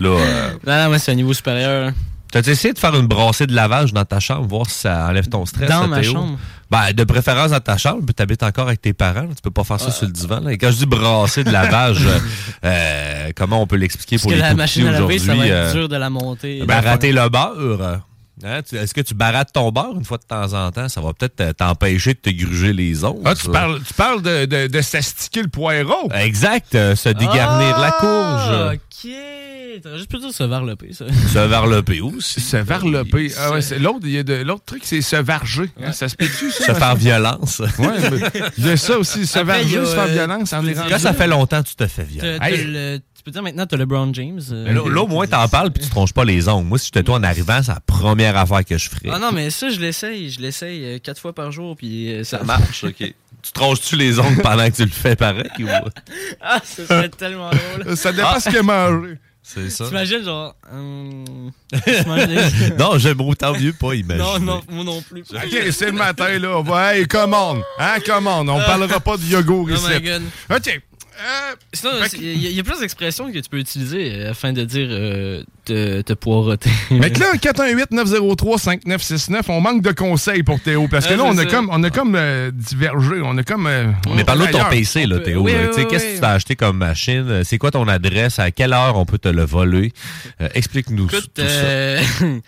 Là, 0.00 0.08
euh, 0.08 0.50
non, 0.66 0.76
non, 0.82 0.88
moi, 0.88 0.98
c'est 0.98 1.12
un 1.12 1.16
niveau 1.16 1.32
supérieur. 1.34 1.86
là. 1.86 1.92
T'as 2.32 2.40
essayé 2.40 2.72
de 2.72 2.78
faire 2.78 2.94
une 2.94 3.06
brassée 3.06 3.46
de 3.46 3.54
lavage 3.54 3.92
dans 3.92 4.06
ta 4.06 4.18
chambre, 4.18 4.46
voir 4.48 4.66
si 4.68 4.80
ça 4.80 5.06
enlève 5.06 5.28
ton 5.28 5.44
stress? 5.44 5.68
Dans 5.68 5.86
ma 5.86 6.02
chambre? 6.02 6.38
Ben, 6.70 6.90
de 6.94 7.04
préférence 7.04 7.50
dans 7.50 7.60
ta 7.60 7.76
chambre, 7.76 8.06
puis 8.06 8.14
t'habites 8.14 8.42
encore 8.42 8.68
avec 8.68 8.80
tes 8.80 8.94
parents. 8.94 9.26
Tu 9.28 9.42
peux 9.42 9.50
pas 9.50 9.64
faire 9.64 9.78
ça 9.78 9.90
sur 9.90 10.06
le 10.06 10.12
divan. 10.12 10.40
là. 10.40 10.52
Et 10.52 10.56
quand 10.56 10.70
je 10.70 10.78
dis 10.78 10.86
brasser 10.86 11.44
de 11.44 11.50
lavage, 11.50 12.08
euh, 12.64 13.30
comment 13.36 13.60
on 13.60 13.66
peut 13.66 13.76
l'expliquer 13.76 14.16
Parce 14.16 14.22
pour 14.22 14.30
que 14.30 14.36
les 14.36 14.40
la 14.42 14.54
machine 14.54 14.86
à 14.86 14.92
laver, 14.92 15.18
ça 15.18 15.34
va 15.34 15.46
être 15.46 15.52
euh, 15.52 15.72
dur 15.74 15.88
de 15.90 15.96
la 15.96 16.08
monter. 16.08 16.64
Barater 16.64 17.12
le 17.12 17.28
beurre. 17.28 18.00
Hein, 18.44 18.60
Est-ce 18.72 18.94
que 18.94 19.00
tu 19.02 19.14
barates 19.14 19.52
ton 19.52 19.70
beurre 19.70 19.94
une 19.96 20.04
fois 20.04 20.18
de 20.18 20.24
temps 20.24 20.52
en 20.54 20.70
temps? 20.72 20.88
Ça 20.88 21.00
va 21.00 21.12
peut-être 21.12 21.52
t'empêcher 21.56 22.14
de 22.14 22.18
te 22.18 22.30
gruger 22.30 22.72
les 22.72 23.04
ongles. 23.04 23.20
Ah, 23.24 23.34
tu 23.34 23.48
parles, 23.50 23.80
tu 23.86 23.94
parles 23.94 24.22
de, 24.22 24.46
de, 24.46 24.66
de 24.68 24.80
s'astiquer 24.80 25.42
le 25.42 25.48
poireau. 25.48 26.10
Exact, 26.14 26.74
euh, 26.74 26.96
se 26.96 27.10
dégarnir 27.10 27.78
la 27.78 27.90
courge. 27.92 28.74
Ok. 28.74 29.10
T'aurais 29.80 29.98
juste 29.98 30.10
pu 30.10 30.18
dire 30.18 30.32
se 30.32 30.42
varloper, 30.44 30.92
ça. 30.92 31.04
Se 31.32 31.38
varloper 31.38 32.00
aussi. 32.00 32.40
Se 32.40 32.56
varloper. 32.56 33.32
Ah 33.38 33.52
ouais, 33.52 33.62
c'est- 33.62 33.78
l'autre, 33.78 34.00
il 34.02 34.10
y 34.10 34.18
a 34.18 34.22
de- 34.22 34.42
l'autre 34.42 34.64
truc, 34.64 34.82
c'est 34.84 35.00
se 35.02 35.16
varger. 35.16 35.70
Hein, 35.82 35.92
ça 35.92 36.08
se 36.08 36.16
peut-tu, 36.16 36.50
ça? 36.50 36.66
Se 36.66 36.72
faire 36.74 36.96
violence. 36.96 37.60
Ouais, 37.78 37.86
il 38.58 38.66
y 38.66 38.70
a 38.70 38.76
ça 38.76 38.98
aussi, 38.98 39.26
se 39.26 39.38
Après, 39.38 39.58
varger, 39.62 39.78
a, 39.78 39.84
se 39.86 39.94
faire 39.94 40.04
euh, 40.04 40.06
violence. 40.08 40.52
En 40.52 40.62
Quand 40.88 40.98
ça 40.98 41.12
fait 41.14 41.26
longtemps 41.28 41.62
que 41.62 41.68
tu 41.68 41.76
te 41.76 41.86
fais 41.86 42.04
violence. 42.04 42.38
t'as 42.40 42.50
Hey. 42.50 42.64
le- 42.64 42.98
tu 42.98 43.22
peux 43.24 43.30
dire 43.30 43.42
maintenant, 43.42 43.66
t'as 43.66 43.76
LeBron 43.76 44.12
James. 44.14 44.40
euh, 44.50 44.72
là, 44.72 44.82
là, 44.90 45.02
au 45.02 45.06
moins, 45.06 45.26
t'en 45.28 45.46
parles 45.48 45.70
puis 45.70 45.84
tu 45.84 45.88
tronches 45.90 46.12
pas 46.12 46.24
les 46.24 46.48
ongles. 46.48 46.66
Moi, 46.66 46.76
si 46.78 46.86
j'étais 46.86 47.04
toi 47.04 47.16
en 47.18 47.22
arrivant, 47.22 47.62
c'est 47.62 47.70
la 47.72 47.78
première 47.80 48.36
affaire 48.36 48.64
que 48.64 48.76
je 48.76 48.88
ferais. 48.90 49.10
Ah 49.12 49.18
non, 49.20 49.30
mais 49.32 49.50
ça, 49.50 49.70
je 49.70 49.78
l'essaye. 49.78 50.28
Je 50.30 50.40
l'essaye 50.40 50.84
euh, 50.84 50.98
quatre 50.98 51.20
fois 51.20 51.32
par 51.32 51.52
jour, 51.52 51.76
puis 51.76 52.12
euh, 52.12 52.24
ça 52.24 52.38
Ça 52.38 52.44
marche, 52.44 52.82
OK. 52.84 53.14
Tu 53.44 53.50
tronches-tu 53.52 53.96
les 53.96 54.18
ongles 54.20 54.40
pendant 54.42 54.68
que 54.70 54.74
tu 54.76 54.84
le 54.84 54.90
fais 54.90 55.16
pareil? 55.16 55.50
ou- 55.60 55.66
Ah, 56.40 56.60
ça 56.64 56.86
serait 56.86 57.08
tellement 57.08 57.50
drôle. 57.50 57.96
Ça 57.96 58.12
dépend 58.12 58.38
ce 58.40 58.48
qu'il 58.48 58.58
a 58.58 58.62
mangé. 58.62 59.18
C'est 59.42 59.70
ça. 59.70 59.86
T'imagines, 59.86 60.22
genre. 60.24 60.54
hum, 60.72 61.50
des- 61.72 62.70
non, 62.78 62.96
j'aime 62.98 63.20
autant 63.22 63.52
mieux 63.58 63.72
pas 63.72 63.94
imaginer. 63.94 64.24
Non, 64.24 64.38
non, 64.38 64.62
moi 64.70 64.84
non 64.84 65.02
plus. 65.02 65.22
OK, 65.32 65.72
c'est 65.72 65.86
le 65.86 65.92
matin, 65.92 66.38
là. 66.38 66.58
On 66.58 66.62
va, 66.62 66.96
hey, 66.96 67.06
commande. 67.06 67.62
Hein, 67.78 67.98
commande. 68.06 68.48
On 68.48 68.58
parlera 68.60 69.00
pas 69.00 69.16
de 69.16 69.24
yogourt 69.24 69.68
Oh 69.70 69.74
ici. 69.74 69.86
my 69.94 70.00
God. 70.00 70.22
OK. 70.50 70.80
Euh, 71.24 71.54
il 72.14 72.22
y, 72.42 72.52
y 72.54 72.58
a 72.58 72.62
plusieurs 72.64 72.82
expressions 72.82 73.30
que 73.30 73.38
tu 73.38 73.48
peux 73.48 73.58
utiliser 73.58 74.12
euh, 74.14 74.30
afin 74.30 74.52
de 74.52 74.64
dire 74.64 74.88
euh, 74.90 75.44
te, 75.64 76.00
te 76.02 76.12
poireauter. 76.12 76.70
Mais 76.90 77.10
que 77.10 77.20
là, 77.20 77.32
418-903-5969, 77.36 79.42
on 79.48 79.60
manque 79.60 79.82
de 79.82 79.92
conseils 79.92 80.42
pour 80.42 80.60
Théo. 80.60 80.88
Parce 80.90 81.06
que 81.06 81.14
là, 81.14 81.24
on 81.24 81.36
a 81.38 81.44
comme, 81.46 81.68
on 81.72 81.82
a 81.82 81.90
comme 81.90 82.14
euh, 82.16 82.50
divergé. 82.52 83.20
On 83.22 83.36
a 83.38 83.42
comme. 83.42 83.66
euh, 83.66 83.86
Mais 84.14 84.24
parle-nous 84.24 84.46
de 84.46 84.52
ton. 84.52 84.64
PC, 84.70 85.06
là, 85.06 85.18
Théo. 85.20 85.42
oui, 85.42 85.52
oui, 85.54 85.68
oui, 85.76 85.86
Qu'est-ce 85.90 86.14
que 86.14 86.18
tu 86.18 86.24
as 86.24 86.30
acheté 86.30 86.56
comme 86.56 86.78
machine? 86.78 87.26
Euh, 87.28 87.42
C'est 87.44 87.58
quoi 87.58 87.70
ton 87.70 87.86
adresse? 87.88 88.38
À 88.38 88.50
quelle 88.50 88.72
heure 88.72 88.96
on 88.96 89.04
peut 89.04 89.18
te 89.18 89.28
le 89.28 89.44
voler? 89.44 89.92
Euh, 90.40 90.48
Explique-nous 90.54 91.06
tout 91.08 91.16
ça. 91.36 91.42
euh, 91.42 92.00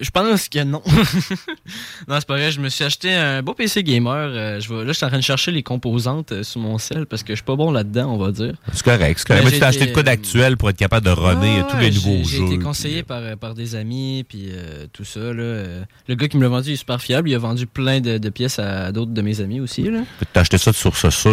je 0.00 0.10
pense 0.10 0.48
que 0.48 0.62
non. 0.62 0.82
non, 2.08 2.16
c'est 2.18 2.26
pas 2.26 2.34
vrai. 2.36 2.52
Je 2.52 2.60
me 2.60 2.68
suis 2.68 2.84
acheté 2.84 3.12
un 3.14 3.42
beau 3.42 3.54
PC 3.54 3.82
gamer. 3.82 4.12
euh, 4.14 4.60
je 4.60 4.68
vais, 4.72 4.80
là, 4.84 4.88
je 4.88 4.92
suis 4.92 5.04
en 5.04 5.08
train 5.08 5.18
de 5.18 5.22
chercher 5.24 5.50
les 5.50 5.62
composantes 5.62 6.32
euh, 6.32 6.42
sur 6.42 6.60
mon 6.60 6.78
sel 6.78 7.06
parce 7.06 7.22
que 7.22 7.32
je 7.32 7.36
suis 7.36 7.44
pas 7.44 7.56
bon 7.56 7.70
là-dedans, 7.72 8.10
on 8.12 8.18
va 8.18 8.30
dire. 8.30 8.54
C'est 8.72 8.82
correct. 8.84 9.18
c'est 9.18 9.26
correct. 9.26 9.44
Mais 9.44 9.50
tu 9.52 9.58
t'as 9.60 9.68
acheté 9.68 9.86
de 9.86 9.92
quoi 9.92 10.02
d'actuel 10.02 10.56
pour 10.56 10.70
être 10.70 10.76
capable 10.76 11.06
de 11.06 11.10
runner 11.12 11.62
tous 11.70 11.78
les 11.78 11.90
nouveaux 11.90 12.24
jeux? 12.24 12.58
Puis- 12.62 12.66
conseillé 12.68 13.02
par, 13.02 13.18
euh, 13.22 13.36
par 13.36 13.54
des 13.54 13.74
amis, 13.74 14.24
puis 14.28 14.46
euh, 14.50 14.86
tout 14.92 15.04
ça. 15.04 15.20
Là, 15.20 15.42
euh, 15.42 15.82
le 16.08 16.14
gars 16.14 16.28
qui 16.28 16.36
me 16.36 16.42
l'a 16.42 16.48
vendu 16.48 16.70
il 16.70 16.72
est 16.72 16.76
super 16.76 17.00
fiable. 17.00 17.28
Il 17.28 17.34
a 17.34 17.38
vendu 17.38 17.66
plein 17.66 18.00
de, 18.00 18.18
de 18.18 18.28
pièces 18.30 18.58
à 18.58 18.92
d'autres 18.92 19.12
de 19.12 19.22
mes 19.22 19.40
amis 19.40 19.60
aussi. 19.60 19.82
Là. 19.82 20.00
T'as 20.32 20.40
acheté 20.40 20.58
ça 20.58 20.70
de 20.70 20.76
source 20.76 21.08
sûre? 21.10 21.30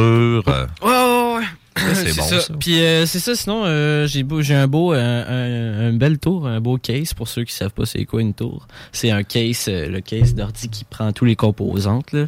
euh, 0.48 0.65
Ouais, 0.82 0.89
ouais, 0.89 1.38
ouais. 1.39 1.46
c'est 1.94 2.15
bon, 2.18 2.24
ça. 2.24 2.54
Puis 2.60 2.82
euh, 2.82 3.06
c'est 3.06 3.20
ça, 3.20 3.36
sinon, 3.36 3.63
euh, 3.65 4.06
j'ai 4.06 4.24
beau- 4.24 4.42
j'ai 4.42 4.56
un 4.56 4.68
beau, 4.68 4.92
un, 4.92 4.98
un- 5.00 5.88
un 5.89 5.94
bel 5.94 6.18
tour, 6.20 6.46
un 6.48 6.60
beau 6.60 6.78
case, 6.78 7.13
pour 7.13 7.28
ceux 7.30 7.44
qui 7.46 7.54
savent 7.54 7.72
pas 7.72 7.86
c'est 7.86 8.04
quoi 8.06 8.22
une 8.22 8.34
tour. 8.34 8.68
C'est 8.92 9.12
un 9.12 9.24
case, 9.24 9.68
le 9.70 10.00
case 10.02 10.36
d'ordi 10.36 10.68
qui 10.70 10.84
prend 10.84 11.12
tous 11.13 11.26
les 11.26 11.36
composantes. 11.38 12.12
là. 12.12 12.26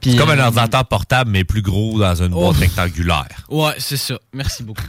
Puis, 0.00 0.12
C'est 0.12 0.16
comme 0.16 0.30
un 0.30 0.38
euh, 0.38 0.44
ordinateur 0.46 0.84
portable, 0.86 1.30
mais 1.30 1.44
plus 1.44 1.62
gros 1.62 1.98
dans 1.98 2.14
une 2.22 2.28
boîte 2.28 2.56
Oh. 2.56 2.60
rectangulaire. 2.60 3.26
Ouais, 3.50 3.72
c'est 3.78 3.96
ça. 3.96 4.18
Merci 4.32 4.62
beaucoup. 4.62 4.82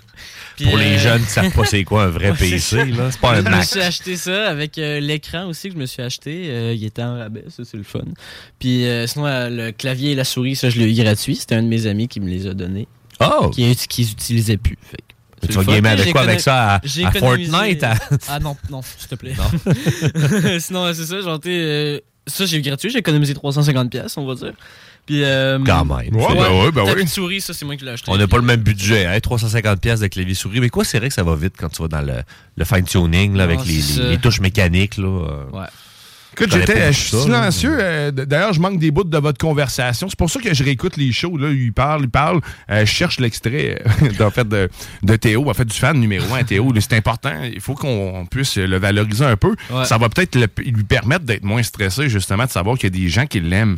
Puis, 0.55 0.65
Pour 0.65 0.77
les 0.77 0.95
euh, 0.95 0.99
jeunes 0.99 1.23
qui 1.23 1.29
savent 1.31 1.51
pas 1.51 1.65
c'est 1.65 1.83
quoi 1.83 2.03
un 2.03 2.07
vrai 2.09 2.31
Ouais, 2.31 2.37
PC, 2.37 2.85
là. 2.85 3.11
C'est 3.11 3.19
pas 3.19 3.31
un 3.31 3.35
Je 3.37 3.41
me 3.41 3.49
Mac. 3.49 3.65
suis 3.65 3.81
acheté 3.81 4.15
ça 4.15 4.49
avec 4.49 4.77
euh, 4.77 4.99
l'écran 4.99 5.47
aussi 5.47 5.67
que 5.69 5.73
je 5.75 5.79
me 5.79 5.85
suis 5.85 6.01
acheté. 6.01 6.73
Il 6.75 6.83
était 6.85 7.03
en 7.03 7.17
rabais, 7.17 7.45
ça 7.49 7.63
c'est 7.65 7.77
le 7.77 7.83
fun. 7.83 8.01
Puis 8.59 8.85
sinon, 9.07 9.25
le 9.49 9.71
clavier 9.71 10.11
et 10.11 10.15
la 10.15 10.23
souris, 10.23 10.55
ça 10.55 10.69
je 10.69 10.79
l'ai 10.79 10.91
eu 10.91 11.03
gratuit. 11.03 11.35
C'était 11.35 11.55
un 11.55 11.63
de 11.63 11.67
mes 11.67 11.87
amis 11.87 12.07
qui 12.07 12.19
me 12.19 12.29
les 12.29 12.47
a 12.47 12.53
donnés. 12.53 12.87
Oh! 13.19 13.49
Qui, 13.49 13.75
qui 13.75 14.03
utilisaient 14.03 14.57
plus. 14.57 14.77
Fait 14.81 15.47
Tu 15.47 15.53
vas 15.53 15.63
gamer 15.63 15.91
avec 15.93 16.11
quoi? 16.11 16.21
Avec 16.21 16.39
ça 16.39 16.75
à- 16.75 16.81
Fortnite, 17.19 17.83
à- 17.83 17.95
Ah 18.29 18.39
non, 18.39 18.55
non, 18.69 18.81
s'il 18.81 19.07
te 19.09 19.15
plaît. 19.15 19.33
Sinon, 20.59 20.93
c'est 20.93 21.05
ça, 21.05 21.21
genre, 21.21 21.39
euh, 21.45 21.99
ça 22.27 22.45
j'ai 22.45 22.57
eu 22.57 22.61
gratuit, 22.61 22.89
j'ai 22.89 22.99
économisé 22.99 23.33
350$, 23.33 23.89
pièces 23.89 24.17
on 24.17 24.25
va 24.25 24.35
dire. 24.35 24.53
Puis, 25.11 25.23
euh, 25.25 25.59
Quand 25.65 25.83
même. 25.83 26.15
Ouais, 26.15 26.35
ben 26.35 26.63
ouais, 26.63 26.71
ben 26.71 26.83
oui. 26.95 27.05
souris, 27.07 27.41
ça 27.41 27.53
c'est 27.53 27.65
moi 27.65 27.75
qui 27.75 27.83
l'ai 27.83 27.91
acheté. 27.91 28.09
On 28.11 28.17
n'a 28.17 28.27
pas 28.27 28.37
le 28.37 28.43
même 28.43 28.61
budget, 28.61 29.05
hein? 29.05 29.19
350 29.19 29.81
pièces 29.81 29.99
de 29.99 30.07
clavier 30.07 30.33
souris. 30.35 30.61
Mais 30.61 30.69
quoi, 30.69 30.85
c'est 30.85 30.99
vrai 30.99 31.09
que 31.09 31.13
ça 31.13 31.23
va 31.23 31.35
vite 31.35 31.55
quand 31.57 31.67
tu 31.69 31.81
vas 31.81 31.89
dans 31.89 32.01
le, 32.01 32.13
le 32.55 32.65
fine-tuning, 32.65 33.35
là, 33.35 33.43
avec 33.43 33.59
Ah, 33.61 33.65
les, 33.67 33.81
c'est 33.81 33.99
les- 33.99 34.05
ça. 34.05 34.09
les 34.11 34.17
touches 34.19 34.39
mécaniques, 34.39 34.97
là. 34.97 35.07
euh. 35.07 35.43
Ouais. 35.51 35.65
Écoute, 36.33 36.47
Je 36.47 36.51
connais 36.53 36.65
j'étais 36.65 36.73
pas 36.75 36.79
euh, 36.79 36.83
beaucoup 36.85 36.93
je 36.93 36.99
suis 37.01 37.09
ça, 37.09 37.17
là. 37.17 37.23
silencieux. 37.51 37.77
euh, 37.77 38.11
d- 38.11 38.25
D'ailleurs, 38.25 38.53
je 38.53 38.61
manque 38.61 38.79
des 38.79 38.89
bouts 38.89 39.03
de 39.03 39.17
votre 39.17 39.37
conversation. 39.37 40.07
C'est 40.07 40.17
pour 40.17 40.29
ça 40.29 40.39
que 40.39 40.53
je 40.53 40.63
réécoute 40.63 40.95
les 40.95 41.11
shows. 41.11 41.35
Là. 41.35 41.49
Il 41.51 41.73
parle, 41.73 42.03
il 42.03 42.09
parle. 42.09 42.39
Euh, 42.69 42.85
je 42.85 42.89
cherche 42.89 43.19
l'extrait 43.19 43.83
euh, 44.01 44.09
en 44.25 44.31
fait, 44.31 44.47
de, 44.47 44.69
de 45.03 45.15
Théo, 45.17 45.49
en 45.49 45.53
fait, 45.53 45.65
du 45.65 45.75
fan 45.77 45.99
numéro 45.99 46.33
un, 46.33 46.45
Théo. 46.45 46.71
là. 46.71 46.79
C'est 46.79 46.93
important. 46.95 47.33
Il 47.53 47.59
faut 47.59 47.73
qu'on 47.75 48.25
puisse 48.31 48.55
le 48.55 48.77
valoriser 48.79 49.25
un 49.25 49.35
peu. 49.35 49.57
Ouais. 49.71 49.83
Ça 49.83 49.97
va 49.97 50.07
peut-être 50.07 50.35
le- 50.35 50.47
lui 50.63 50.85
permettre 50.85 51.25
d'être 51.25 51.43
moins 51.43 51.63
stressé, 51.63 52.07
justement, 52.07 52.45
de 52.45 52.49
savoir 52.49 52.77
qu'il 52.77 52.85
y 52.95 52.97
a 52.97 52.97
des 53.03 53.09
gens 53.09 53.25
qui 53.25 53.41
l'aiment. 53.41 53.75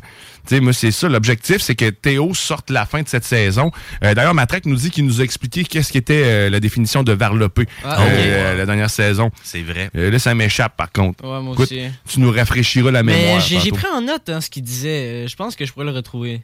Tu 0.47 0.55
sais, 0.55 0.59
moi, 0.61 0.73
c'est 0.73 0.91
ça. 0.91 1.07
L'objectif, 1.07 1.61
c'est 1.61 1.75
que 1.75 1.89
Théo 1.89 2.33
sorte 2.33 2.69
la 2.69 2.85
fin 2.85 3.01
de 3.01 3.07
cette 3.07 3.23
saison. 3.23 3.71
Euh, 4.03 4.13
D'ailleurs, 4.13 4.33
Matraque 4.33 4.65
nous 4.65 4.75
dit 4.75 4.89
qu'il 4.91 5.05
nous 5.05 5.21
a 5.21 5.23
expliqué 5.23 5.63
qu'est-ce 5.63 5.93
qu'était 5.93 6.23
euh, 6.25 6.49
la 6.49 6.59
définition 6.59 7.01
de 7.03 7.13
varloper 7.13 7.65
Ah, 7.83 8.01
euh, 8.01 8.07
euh, 8.09 8.57
la 8.57 8.65
dernière 8.65 8.89
saison. 8.89 9.31
C'est 9.43 9.61
vrai. 9.61 9.89
Euh, 9.95 10.11
là, 10.11 10.19
ça 10.19 10.35
m'échappe, 10.35 10.75
par 10.75 10.91
contre. 10.91 11.23
Ouais, 11.23 11.41
moi 11.41 11.53
Écoute, 11.53 11.71
aussi. 11.71 11.81
tu 12.09 12.19
nous 12.19 12.31
rafraîchiras 12.31 12.91
la 12.91 13.03
mémoire. 13.03 13.39
J'ai 13.39 13.71
pris 13.71 13.87
en 13.93 14.01
note 14.01 14.27
hein, 14.29 14.41
ce 14.41 14.49
qu'il 14.49 14.63
disait. 14.63 15.27
Je 15.27 15.35
pense 15.35 15.55
que 15.55 15.65
je 15.65 15.71
pourrais 15.71 15.85
le 15.85 15.91
retrouver. 15.91 16.41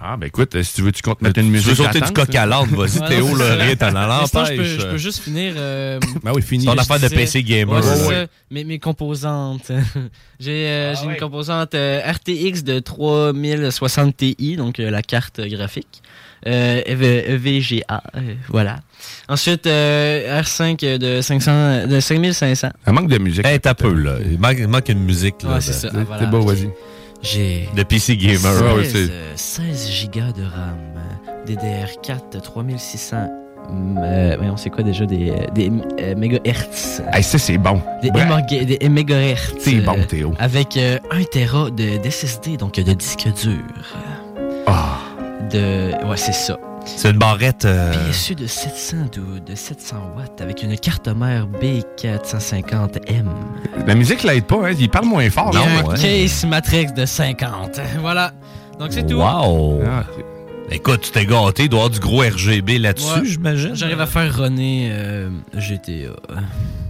Ah, 0.00 0.16
ben 0.18 0.26
écoute, 0.26 0.54
euh, 0.54 0.62
si 0.62 0.74
tu 0.74 0.82
veux, 0.82 0.92
tu 0.92 1.00
comptes 1.00 1.22
mettre 1.22 1.38
une 1.40 1.46
Tu 1.46 1.52
musique. 1.52 1.68
veux 1.68 1.74
sauter 1.76 2.00
du 2.00 2.12
coq 2.12 2.34
à 2.34 2.44
l'âne, 2.44 2.66
vas-y, 2.70 3.00
Théo, 3.08 3.34
le 3.34 3.44
je 3.44 3.76
peux, 3.76 3.94
l'empêche. 3.94 4.68
je 4.80 4.86
peux 4.86 4.98
juste 4.98 5.20
finir. 5.20 5.54
euh, 5.56 5.98
Ben 6.22 6.32
oui, 6.34 6.42
fini. 6.42 6.66
Ton 6.66 6.76
affaire 6.76 7.00
de 7.00 7.08
PC 7.08 7.42
gamer. 7.42 7.76
Ouais, 7.76 7.82
c'est 7.82 8.06
Ouais. 8.08 8.14
ça. 8.14 8.26
Mes, 8.50 8.64
mes 8.64 8.78
composantes. 8.78 9.70
j'ai 10.40 10.66
euh, 10.68 10.92
Ah 10.94 11.00
j'ai 11.00 11.06
ouais. 11.06 11.14
une 11.14 11.20
composante 11.20 11.74
euh, 11.74 12.02
RTX 12.12 12.64
de 12.64 12.80
3060 12.80 14.16
Ti, 14.16 14.56
donc 14.56 14.78
euh, 14.78 14.90
la 14.90 15.00
carte 15.02 15.40
graphique. 15.40 16.02
Euh, 16.46 16.82
EV- 16.86 17.24
EVGA, 17.30 18.02
euh, 18.16 18.34
voilà. 18.48 18.80
Ensuite, 19.30 19.66
euh, 19.66 20.42
R5 20.42 20.98
de, 20.98 21.22
500, 21.22 21.86
de 21.86 22.00
5500. 22.00 22.68
Ça 22.84 22.92
manque 22.92 23.08
de 23.08 23.16
musique. 23.16 23.46
Hey, 23.46 23.58
t'as 23.58 23.72
peu, 23.72 23.94
là. 23.94 24.16
Il 24.30 24.38
manque, 24.38 24.56
il 24.58 24.68
manque 24.68 24.88
une 24.90 25.04
musique, 25.04 25.36
là. 25.42 25.62
C'est 25.62 25.72
ça. 25.72 25.88
Ah, 25.94 26.16
c'est 26.20 26.28
beau, 26.28 26.42
vas-y. 26.42 26.68
J'ai 27.24 27.68
De 27.74 27.82
PC 27.82 28.16
gamer. 28.16 28.38
16, 28.38 28.62
Ouais, 28.62 28.72
ouais, 28.74 28.84
c'est- 28.84 29.10
euh, 29.10 29.32
16 29.34 29.88
gigas 29.90 30.32
de 30.32 30.42
RAM, 30.42 30.78
euh, 30.96 31.46
DDR4 31.46 32.40
3600. 32.42 33.28
Euh, 33.98 34.34
voyons, 34.36 34.58
c'est 34.58 34.68
quoi 34.68 34.84
déjà 34.84 35.06
des, 35.06 35.30
euh, 35.30 35.36
des 35.54 35.70
euh, 36.00 36.14
mégahertz? 36.16 37.00
Hey, 37.12 37.22
ça, 37.22 37.38
c'est 37.38 37.56
bon. 37.56 37.80
Des, 38.02 38.10
Ouais. 38.10 38.20
hémorga- 38.26 38.64
des 38.66 38.88
mégahertz. 38.90 39.54
C'est 39.58 39.76
bon, 39.76 39.96
Théo. 40.06 40.34
Avec 40.38 40.76
euh, 40.76 40.98
1 41.10 41.22
Tera 41.24 41.70
de, 41.70 41.96
d'SSD, 41.96 42.58
donc 42.58 42.74
de 42.74 42.92
disque 42.92 43.26
dur. 43.42 43.62
Ah. 44.66 44.98
De, 45.50 45.92
ouais, 46.06 46.16
c'est 46.16 46.34
ça. 46.34 46.58
C'est 46.86 47.10
une 47.10 47.18
barrette. 47.18 47.64
euh, 47.64 47.92
PSU 48.10 48.34
de 48.34 48.46
700, 48.46 48.96
de, 49.12 49.38
de 49.40 49.54
700 49.54 49.96
watts 50.16 50.40
avec 50.40 50.62
une 50.62 50.76
carte 50.78 51.08
mère 51.08 51.46
B450M. 51.60 53.24
La 53.86 53.94
musique 53.94 54.22
l'aide 54.22 54.44
pas, 54.44 54.68
hein. 54.68 54.72
Il 54.78 54.88
parle 54.88 55.06
moins 55.06 55.28
fort. 55.30 55.52
Non, 55.54 55.60
un 55.62 55.84
ouais. 55.84 55.98
case 55.98 56.44
Matrix 56.46 56.92
de 56.96 57.04
50. 57.06 57.80
Voilà. 58.00 58.32
Donc 58.78 58.88
c'est 58.92 59.06
tout. 59.06 59.16
Wow! 59.16 59.80
Ah, 59.86 60.04
Écoute, 60.70 61.02
tu 61.02 61.10
t'es 61.10 61.26
gâté, 61.26 61.64
il 61.64 61.68
doit 61.68 61.80
y 61.80 61.82
avoir 61.82 61.90
du 61.90 62.00
gros 62.00 62.20
RGB 62.22 62.78
là-dessus, 62.78 63.20
Ouais. 63.20 63.26
j'imagine. 63.26 63.74
J'arrive 63.74 64.00
à 64.00 64.06
faire 64.06 64.34
runner 64.34 64.88
euh, 64.92 65.28
GTA. 65.52 66.12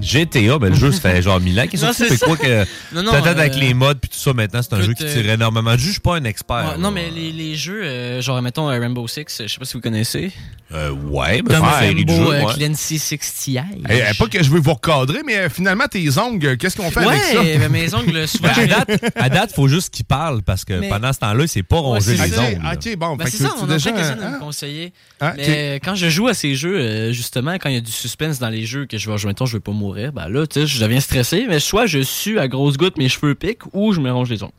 GTA, 0.05 0.59
ben 0.59 0.69
le 0.71 0.75
jeu, 0.75 0.93
ça 0.93 1.01
fait 1.01 1.23
genre 1.23 1.41
1000 1.41 1.59
ans 1.61 1.67
qu'il 1.67 1.75
est 1.75 1.83
sorti. 1.83 2.05
c'est 2.09 2.17
C'est 2.17 2.25
quoi 2.25 2.37
que. 2.37 2.65
Non, 2.95 3.03
non, 3.03 3.11
Peut-être 3.13 3.27
euh, 3.27 3.41
avec 3.41 3.55
les 3.57 3.75
mods 3.75 3.95
puis 3.95 4.11
tout 4.11 4.19
ça, 4.19 4.33
maintenant, 4.33 4.61
c'est 4.63 4.75
un 4.75 4.81
jeu 4.83 4.93
qui 4.95 5.05
euh, 5.05 5.13
tire 5.23 5.31
énormément. 5.31 5.77
Je 5.77 5.91
suis 5.91 6.01
pas 6.01 6.17
un 6.17 6.25
expert. 6.25 6.57
Ouais, 6.57 6.63
là. 6.73 6.77
non, 6.79 6.91
mais 6.91 7.11
les, 7.11 7.33
les 7.33 7.57
jeux, 7.57 7.83
euh, 7.85 8.21
genre, 8.21 8.41
mettons 8.43 8.69
euh, 8.71 8.79
Rainbow 8.79 9.07
Six, 9.09 9.25
je 9.43 9.47
sais 9.49 9.59
pas 9.59 9.65
si 9.65 9.75
vous 9.75 9.81
connaissez. 9.81 10.33
Euh, 10.73 10.91
ouais, 10.91 11.43
mais 11.43 11.55
c'est 11.55 11.61
une 11.61 11.79
série 11.81 12.05
de 12.05 12.11
Rainbow 12.13 12.31
jeux. 12.33 12.37
euh, 12.37 12.45
ouais. 12.47 12.55
Clancy 12.55 12.99
60 12.99 13.57
Hey, 13.89 13.99
hey, 14.01 14.15
pas 14.19 14.27
que 14.27 14.43
je 14.43 14.51
veux 14.51 14.61
vous 14.61 14.75
recadrer, 14.75 15.21
mais 15.25 15.49
finalement, 15.49 15.87
tes 15.87 16.17
ongles, 16.19 16.57
qu'est-ce 16.57 16.77
qu'on 16.77 16.91
fait 16.91 17.01
avec 17.07 17.21
ça? 17.23 17.41
Ouais, 17.41 17.59
ben, 17.59 17.69
mes 17.71 17.95
ongles, 17.95 18.27
souvent. 18.29 18.49
Ben, 18.57 18.71
à 18.73 18.85
date, 18.85 19.13
à 19.17 19.29
date, 19.29 19.53
faut 19.55 19.69
juste 19.69 19.91
qu'il 19.95 20.05
parle 20.05 20.43
parce 20.43 20.65
que 20.65 20.75
Mais- 20.75 20.89
pendant 20.89 21.13
ce 21.13 21.19
temps-là, 21.21 21.45
il 21.45 21.49
s'est 21.49 21.63
pas 21.63 21.79
rongé 21.79 22.17
c'est 22.17 22.27
les 22.27 22.39
ongles. 22.39 22.63
là. 22.63 22.73
Ok, 22.75 22.97
bon. 22.97 23.17
Ben, 23.17 23.27
c'est 23.29 23.39
ça, 23.43 23.55
on 23.61 23.67
déjà 23.67 23.91
a 23.91 23.93
quelqu'un 23.93 24.17
de 24.17 24.23
un- 24.23 24.31
me 24.33 24.39
conseiller. 24.39 24.93
Ah, 25.21 25.35
mais 25.37 25.81
quand 25.85 25.95
je 25.95 26.09
joue 26.09 26.29
à 26.29 26.35
ces 26.35 26.55
jeux, 26.55 27.13
justement, 27.13 27.55
quand 27.55 27.69
il 27.69 27.75
y 27.75 27.79
a 27.79 27.81
du 27.81 27.93
suspense 27.93 28.39
dans 28.39 28.49
les 28.49 28.67
jeux, 28.67 28.87
que 28.87 28.99
je 28.99 29.09
vais 29.11 29.17
jouer, 29.19 29.29
mettons, 29.29 29.47
je 29.47 29.55
veux 29.55 29.61
pas 29.61 29.73
mourir, 29.73 29.94
ben 30.13 30.29
là, 30.29 30.47
tu 30.47 30.61
sais, 30.61 30.67
je 30.67 30.81
deviens 30.81 31.01
stressé, 31.01 31.47
mais 31.49 31.61
soit 31.61 31.87
je 31.87 32.03
sue 32.03 32.39
à 32.39 32.49
grosses 32.49 32.77
gouttes, 32.77 32.97
mes 32.99 33.09
cheveux 33.09 33.35
piquent, 33.35 33.63
ou 33.73 33.93
je 33.93 34.01
me 34.01 34.11
ronge 34.13 34.31
les 34.31 34.43
ongles. 34.43 34.53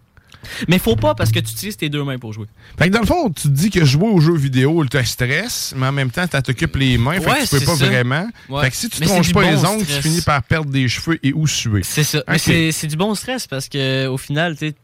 Mais 0.68 0.78
faut 0.78 0.96
pas 0.96 1.16
parce 1.16 1.32
que 1.32 1.40
tu 1.40 1.52
utilises 1.54 1.76
tes 1.78 1.90
deux 1.90 2.04
mains 2.04 2.20
pour 2.20 2.32
jouer. 2.32 2.46
Fait 2.78 2.88
que 2.90 2.94
dans 2.94 3.00
le 3.00 3.08
fond, 3.08 3.30
tu 3.32 3.44
te 3.44 3.48
dis 3.48 3.72
que 3.72 3.84
jouer 3.84 4.08
aux 4.10 4.20
jeux 4.20 4.36
vidéo 4.38 4.86
te 4.86 5.02
stresse, 5.04 5.74
mais 5.76 5.88
en 5.88 5.92
même 5.92 6.12
temps, 6.12 6.28
tu 6.28 6.40
t'occupes 6.44 6.76
les 6.76 7.00
mains, 7.00 7.20
fait 7.20 7.26
Ouais, 7.32 7.40
que 7.40 7.50
tu 7.50 7.60
peux 7.60 7.66
pas 7.66 7.76
ça. 7.76 7.86
vraiment. 7.88 8.28
Ouais. 8.50 8.62
Fait 8.66 8.70
que 8.70 8.76
si 8.76 8.90
tu 8.90 9.04
ronges 9.06 9.28
du 9.28 9.34
pas 9.34 9.42
les 9.50 9.66
ongles, 9.66 9.82
stress. 9.84 9.98
tu 9.98 10.02
finis 10.04 10.22
par 10.22 10.44
perdre 10.44 10.70
des 10.70 10.88
cheveux 10.88 11.18
et 11.24 11.34
ou 11.34 11.48
suer. 11.48 11.82
C'est 11.84 12.04
ça. 12.04 12.24
Mais 12.28 12.36
Ok. 12.36 12.42
c'est- 12.42 12.72
c'est 12.72 12.86
du 12.88 12.96
bon 12.96 13.16
stress 13.16 13.48
parce 13.48 13.68
que 13.70 14.06
au 14.06 14.18
final, 14.18 14.56
tu 14.56 14.68
sais, 14.68 14.76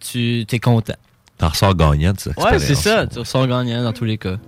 tu 0.00 0.56
es 0.56 0.58
content. 0.58 0.96
T'en 1.38 1.50
ressors 1.50 1.76
gagnant 1.76 2.12
de 2.12 2.18
cette 2.18 2.36
Ouais, 2.38 2.58
c'est 2.58 2.74
ça. 2.74 3.06
Tu 3.06 3.18
ressors 3.20 3.46
gagnant 3.46 3.84
dans 3.84 3.92
tous 3.92 4.04
les 4.06 4.18
cas. 4.18 4.38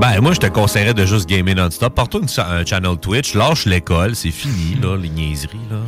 Ben, 0.00 0.20
moi, 0.20 0.32
je 0.32 0.40
te 0.40 0.46
conseillerais 0.46 0.92
de 0.94 1.06
juste 1.06 1.28
gamer 1.28 1.54
non-stop. 1.54 1.94
Porte-toi 1.94 2.20
une- 2.22 2.44
un 2.44 2.64
channel 2.64 2.96
Twitch, 2.98 3.34
lâche 3.34 3.64
l'école, 3.64 4.14
c'est 4.14 4.30
fini, 4.30 4.74
là, 4.82 4.96
les 4.96 5.08
niaiseries, 5.08 5.56
là. 5.70 5.78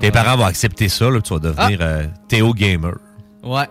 Tes 0.00 0.10
parents 0.10 0.36
vont 0.36 0.44
accepter 0.46 0.88
ça, 0.88 1.08
là, 1.10 1.20
tu 1.20 1.32
vas 1.34 1.40
devenir 1.40 1.78
Ah. 1.80 1.84
euh, 1.84 2.06
Théo 2.28 2.52
Gamer. 2.54 2.94
Ouais. 3.44 3.66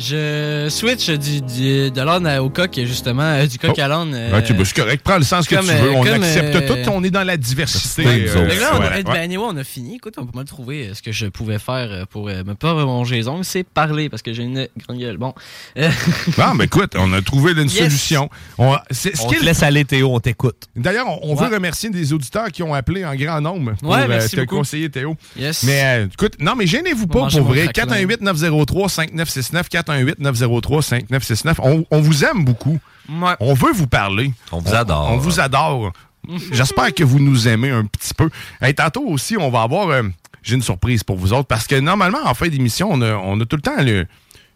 Je 0.00 0.66
switch 0.70 1.10
du, 1.10 1.42
du- 1.42 1.90
de 1.90 2.00
l'âne 2.00 2.26
au 2.38 2.48
coq, 2.48 2.70
justement, 2.84 3.22
euh, 3.22 3.46
du 3.46 3.58
coq 3.58 3.74
Oh. 3.76 3.80
à 3.80 3.86
l'âne. 3.88 4.12
euh, 4.14 4.38
Ok, 4.38 4.52
ben, 4.56 4.64
c'est 4.64 4.74
correct. 4.74 5.02
Prends 5.04 5.18
le 5.18 5.24
sens 5.24 5.46
que 5.46 5.54
comme, 5.56 5.66
tu 5.66 5.72
veux. 5.74 5.90
On 5.92 6.02
comme, 6.02 6.22
accepte 6.22 6.56
euh, 6.56 6.84
tout. 6.84 6.90
On 6.90 7.04
est 7.04 7.10
dans 7.10 7.22
la 7.22 7.36
diversité. 7.36 8.02
C'est 8.04 8.36
euh, 8.38 8.46
là, 8.58 8.70
on, 8.74 8.80
ouais, 8.80 8.86
a, 8.86 8.90
ouais. 8.96 9.02
ben, 9.02 9.12
anyway, 9.16 9.44
on 9.46 9.56
a 9.58 9.62
fini. 9.64 9.96
Écoute, 9.96 10.14
on 10.16 10.24
peut 10.24 10.32
mal 10.36 10.46
trouver 10.46 10.92
ce 10.94 11.02
que 11.02 11.12
je 11.12 11.26
pouvais 11.26 11.58
faire 11.58 12.06
pour 12.08 12.28
euh, 12.30 12.42
me 12.44 12.54
pas 12.54 12.72
ronger 12.72 13.16
les 13.16 13.28
ongles. 13.28 13.44
C'est 13.44 13.62
parler 13.62 14.08
parce 14.08 14.22
que 14.22 14.32
j'ai 14.32 14.42
une 14.44 14.66
grande 14.86 14.98
gueule. 14.98 15.18
Bon. 15.18 15.34
Bon, 15.76 16.54
ben 16.54 16.64
écoute, 16.64 16.92
on 16.96 17.12
a 17.12 17.20
trouvé 17.20 17.52
une 17.52 17.68
Yes. 17.68 17.72
solution. 17.84 18.30
On, 18.56 18.76
c'est- 18.90 19.14
ce 19.14 19.26
te 19.26 19.44
laisse 19.44 19.62
aller, 19.62 19.84
Théo, 19.84 20.14
on 20.14 20.20
t'écoute. 20.20 20.56
D'ailleurs, 20.76 21.08
on, 21.08 21.20
on 21.32 21.36
Ouais. 21.36 21.46
veut 21.48 21.54
remercier 21.54 21.90
des 21.90 22.12
auditeurs 22.14 22.48
qui 22.50 22.62
ont 22.62 22.72
appelé 22.72 23.04
en 23.04 23.14
grand 23.14 23.40
nombre 23.42 23.74
pour 23.80 23.90
Ouais, 23.90 24.02
euh, 24.04 24.08
merci 24.08 24.34
te 24.36 24.40
beaucoup. 24.40 24.56
conseiller, 24.56 24.88
Théo. 24.88 25.14
yes. 25.36 25.62
Mais 25.64 25.82
euh, 25.84 26.06
écoute, 26.12 26.34
non, 26.40 26.54
mais 26.56 26.66
gênez-vous 26.66 27.04
On 27.04 27.06
pas 27.06 27.28
pour 27.28 27.42
vrai. 27.42 27.68
craquelin. 27.72 28.06
418-903-5969, 28.06 29.68
418-903-5969. 29.90 31.54
On, 31.62 31.84
on 31.90 32.00
vous 32.00 32.24
aime 32.24 32.44
beaucoup. 32.44 32.78
Ouais. 33.08 33.32
On 33.40 33.54
veut 33.54 33.72
vous 33.72 33.86
parler. 33.86 34.32
On 34.52 34.58
vous 34.58 34.74
adore. 34.74 35.10
On, 35.10 35.16
vous 35.18 35.40
adore. 35.40 35.92
J'espère 36.52 36.94
que 36.94 37.02
vous 37.04 37.18
nous 37.18 37.48
aimez 37.48 37.70
un 37.70 37.84
petit 37.84 38.14
peu. 38.14 38.30
Hey, 38.60 38.74
tantôt 38.74 39.04
aussi, 39.06 39.36
on 39.36 39.50
va 39.50 39.62
avoir. 39.62 39.88
euh, 39.88 40.02
J'ai 40.42 40.54
une 40.56 40.62
surprise 40.62 41.02
pour 41.02 41.16
vous 41.16 41.32
autres 41.32 41.48
parce 41.48 41.66
que 41.66 41.74
normalement, 41.76 42.18
en 42.24 42.34
fin 42.34 42.48
d'émission, 42.48 42.88
on 42.90 43.00
a, 43.02 43.14
on 43.14 43.40
a 43.40 43.44
tout 43.46 43.56
le 43.56 43.62
temps 43.62 43.82
le- 43.82 44.06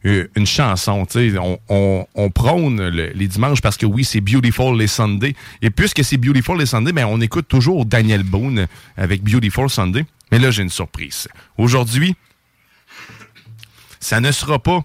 euh, 0.06 0.28
une 0.36 0.46
chanson. 0.46 1.06
tu 1.06 1.30
sais. 1.32 1.38
On, 1.38 1.58
on- 1.70 2.06
on 2.14 2.30
prône 2.30 2.88
le- 2.88 3.12
les 3.14 3.26
dimanches 3.26 3.62
parce 3.62 3.76
que 3.78 3.86
oui, 3.86 4.04
c'est 4.04 4.20
Beautiful 4.20 4.76
les 4.78 4.86
Sunday. 4.86 5.34
Et 5.62 5.70
puisque 5.70 6.04
c'est 6.04 6.18
Beautiful 6.18 6.58
les 6.58 6.66
Sunday, 6.66 6.92
ben, 6.92 7.06
on 7.06 7.20
écoute 7.22 7.48
toujours 7.48 7.86
Daniel 7.86 8.22
Boone 8.22 8.66
avec 8.98 9.22
Beautiful 9.22 9.70
Sunday. 9.70 10.04
Mais 10.30 10.38
là, 10.38 10.50
j'ai 10.50 10.62
une 10.62 10.70
surprise. 10.70 11.26
Aujourd'hui, 11.56 12.14
ça 14.00 14.20
ne 14.20 14.30
sera 14.32 14.58
pas 14.58 14.84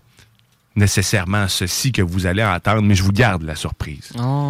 nécessairement 0.79 1.47
ceci 1.47 1.91
que 1.91 2.01
vous 2.01 2.25
allez 2.25 2.43
entendre, 2.43 2.81
mais 2.81 2.95
je 2.95 3.03
vous 3.03 3.11
garde 3.11 3.43
la 3.43 3.55
surprise. 3.55 4.11
Oh. 4.19 4.49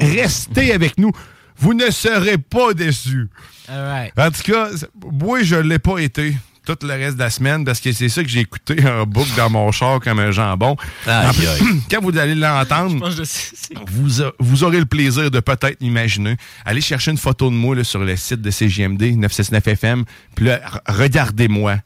Restez 0.00 0.72
avec 0.72 0.98
nous. 0.98 1.10
Vous 1.58 1.74
ne 1.74 1.90
serez 1.90 2.38
pas 2.38 2.72
déçus. 2.74 3.28
All 3.68 3.84
right. 3.84 4.12
En 4.18 4.30
tout 4.30 4.42
cas, 4.50 4.68
moi, 5.12 5.42
je 5.42 5.56
ne 5.56 5.60
l'ai 5.62 5.78
pas 5.78 5.98
été 5.98 6.34
tout 6.66 6.76
le 6.82 6.88
reste 6.94 7.14
de 7.16 7.20
la 7.22 7.30
semaine 7.30 7.64
parce 7.64 7.80
que 7.80 7.90
c'est 7.92 8.08
ça 8.08 8.22
que 8.22 8.28
j'ai 8.28 8.40
écouté 8.40 8.76
en 8.88 9.04
boucle 9.04 9.30
dans 9.36 9.50
mon 9.50 9.72
char 9.72 9.98
comme 10.00 10.18
un 10.20 10.30
jambon. 10.30 10.76
Plus. 11.04 11.46
Quand 11.90 12.00
vous 12.00 12.16
allez 12.16 12.34
l'entendre, 12.34 13.08
vous, 13.88 14.22
a- 14.22 14.32
vous 14.38 14.64
aurez 14.64 14.78
le 14.78 14.86
plaisir 14.86 15.30
de 15.30 15.40
peut-être 15.40 15.76
imaginer. 15.80 16.36
Allez 16.64 16.80
chercher 16.80 17.10
une 17.10 17.16
photo 17.18 17.50
de 17.50 17.54
moi 17.54 17.74
là, 17.76 17.84
sur 17.84 18.00
le 18.00 18.16
site 18.16 18.40
de 18.42 18.50
CGMD 18.50 19.02
969 19.16 19.68
FM. 19.68 20.04
Puis 20.34 20.46
là, 20.46 20.58
r- 20.58 20.80
regardez-moi 21.02 21.76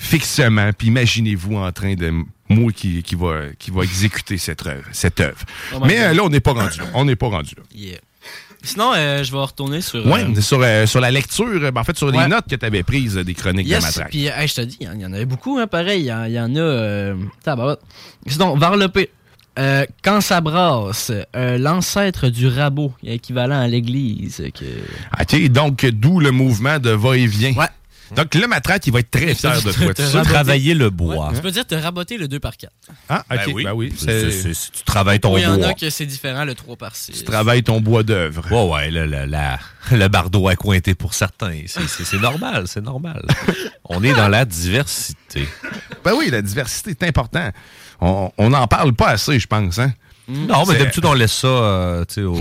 fixement. 0.00 0.70
Puis 0.76 0.88
imaginez-vous 0.88 1.56
en 1.56 1.70
train 1.72 1.94
de 1.94 2.10
moi 2.48 2.72
qui, 2.72 3.02
qui 3.02 3.14
va, 3.14 3.42
qui 3.58 3.70
va 3.70 3.82
exécuter 3.82 4.38
cette 4.38 4.66
œuvre. 4.66 4.84
Cette 4.92 5.20
œuvre. 5.20 5.38
Oh 5.74 5.78
Mais 5.84 6.00
euh, 6.00 6.14
là, 6.14 6.24
on 6.24 6.30
n'est 6.30 6.40
pas 6.40 6.52
rendu 6.52 6.78
là. 6.78 6.86
On 6.94 7.04
n'est 7.04 7.16
pas 7.16 7.28
rendu 7.28 7.54
là. 7.56 7.62
Yeah. 7.74 7.98
Sinon, 8.62 8.92
euh, 8.94 9.22
je 9.24 9.30
vais 9.32 9.38
retourner 9.38 9.80
sur. 9.80 10.04
Ouais, 10.06 10.22
euh, 10.24 10.40
sur, 10.40 10.60
euh, 10.62 10.84
sur 10.86 11.00
la 11.00 11.10
lecture, 11.10 11.60
ben, 11.72 11.80
en 11.80 11.84
fait, 11.84 11.96
sur 11.96 12.10
les 12.10 12.18
Ouais. 12.18 12.28
notes 12.28 12.44
que 12.50 12.56
tu 12.56 12.66
avais 12.66 12.82
prises 12.82 13.14
des 13.14 13.34
chroniques 13.34 13.68
de 13.68 13.74
Matraque. 13.74 14.10
puis 14.10 14.26
hey, 14.26 14.48
je 14.48 14.54
te 14.54 14.60
dis, 14.62 14.76
il 14.80 14.86
y 14.86 14.90
en- 14.90 14.94
il 14.94 15.00
y, 15.00 15.06
en 15.06 15.12
avait 15.12 15.24
beaucoup, 15.24 15.58
hein, 15.58 15.66
pareil. 15.66 16.00
Il 16.02 16.06
y, 16.06 16.12
en- 16.12 16.24
il 16.24 16.32
y 16.32 16.40
en 16.40 16.54
a. 16.56 17.14
Sinon, 18.26 18.56
varlopé. 18.56 19.10
Euh, 19.58 19.84
quand 20.02 20.20
ça 20.20 20.40
brasse, 20.40 21.10
l'ancêtre 21.34 22.28
du 22.28 22.46
rabot, 22.48 22.92
équivalent 23.02 23.60
à 23.60 23.66
l'église. 23.66 24.42
Que... 24.58 24.64
OK, 25.20 25.48
donc 25.50 25.84
d'où 25.86 26.20
le 26.20 26.30
mouvement 26.30 26.78
de 26.78 26.90
va-et-vient. 26.90 27.52
Ouais. 27.54 27.66
Donc 28.16 28.34
là, 28.34 28.46
Matraque, 28.46 28.86
il 28.86 28.92
va 28.92 29.00
être 29.00 29.10
très 29.10 29.34
fier 29.34 29.62
de 29.62 29.72
toi. 29.72 29.94
Tu. 29.94 30.02
Travailler 30.28 30.74
le 30.74 30.90
bois. 30.90 31.30
Tu 31.34 31.40
peux 31.40 31.50
dire 31.50 31.66
te 31.66 31.74
raboter 31.74 32.16
le 32.18 32.28
2 32.28 32.40
par 32.40 32.56
4. 32.56 32.72
Ah, 33.08 33.24
OK, 33.30 33.36
Ben 33.36 33.52
oui. 33.52 33.64
ben 33.64 33.72
oui. 33.72 33.94
Tu 33.96 34.82
travailles 34.84 35.20
ton 35.20 35.34
Oui, 35.34 35.40
il 35.42 35.44
y 35.44 35.46
en 35.46 35.56
bois. 35.56 35.68
a 35.68 35.74
que 35.74 35.90
c'est 35.90 36.06
différent, 36.06 36.44
le 36.44 36.54
3 36.54 36.76
par 36.76 36.96
6. 36.96 37.12
Tu 37.12 37.24
travailles 37.24 37.62
ton 37.62 37.80
bois 37.80 38.02
d'œuvre. 38.02 38.50
Ouais, 38.50 38.72
ouais, 38.74 38.90
le, 38.90 39.06
le, 39.06 39.26
le 39.96 40.08
bardeau 40.08 40.48
à 40.48 40.56
cointer 40.56 40.94
pour 40.94 41.14
certains. 41.14 41.62
C'est- 41.66 42.18
normal, 42.20 42.64
c'est 42.66 42.82
normal. 42.82 43.24
On 43.84 44.02
est 44.02 44.12
dans 44.14 44.28
la 44.28 44.44
diversité. 44.44 45.48
Ben 46.04 46.12
oui, 46.16 46.30
la 46.30 46.42
diversité 46.42 46.90
est 46.90 47.02
important. 47.04 47.50
On 48.00 48.50
n'en 48.50 48.66
parle 48.66 48.94
pas 48.94 49.08
assez, 49.10 49.38
je 49.38 49.46
pense. 49.46 49.78
Hein? 49.78 49.92
Non, 50.28 50.64
mais 50.66 50.78
d'habitude, 50.78 51.04
on 51.04 51.12
laisse 51.14 51.32
ça 51.32 51.48
euh, 51.48 52.04
tu 52.06 52.14
sais, 52.14 52.22
au, 52.22 52.38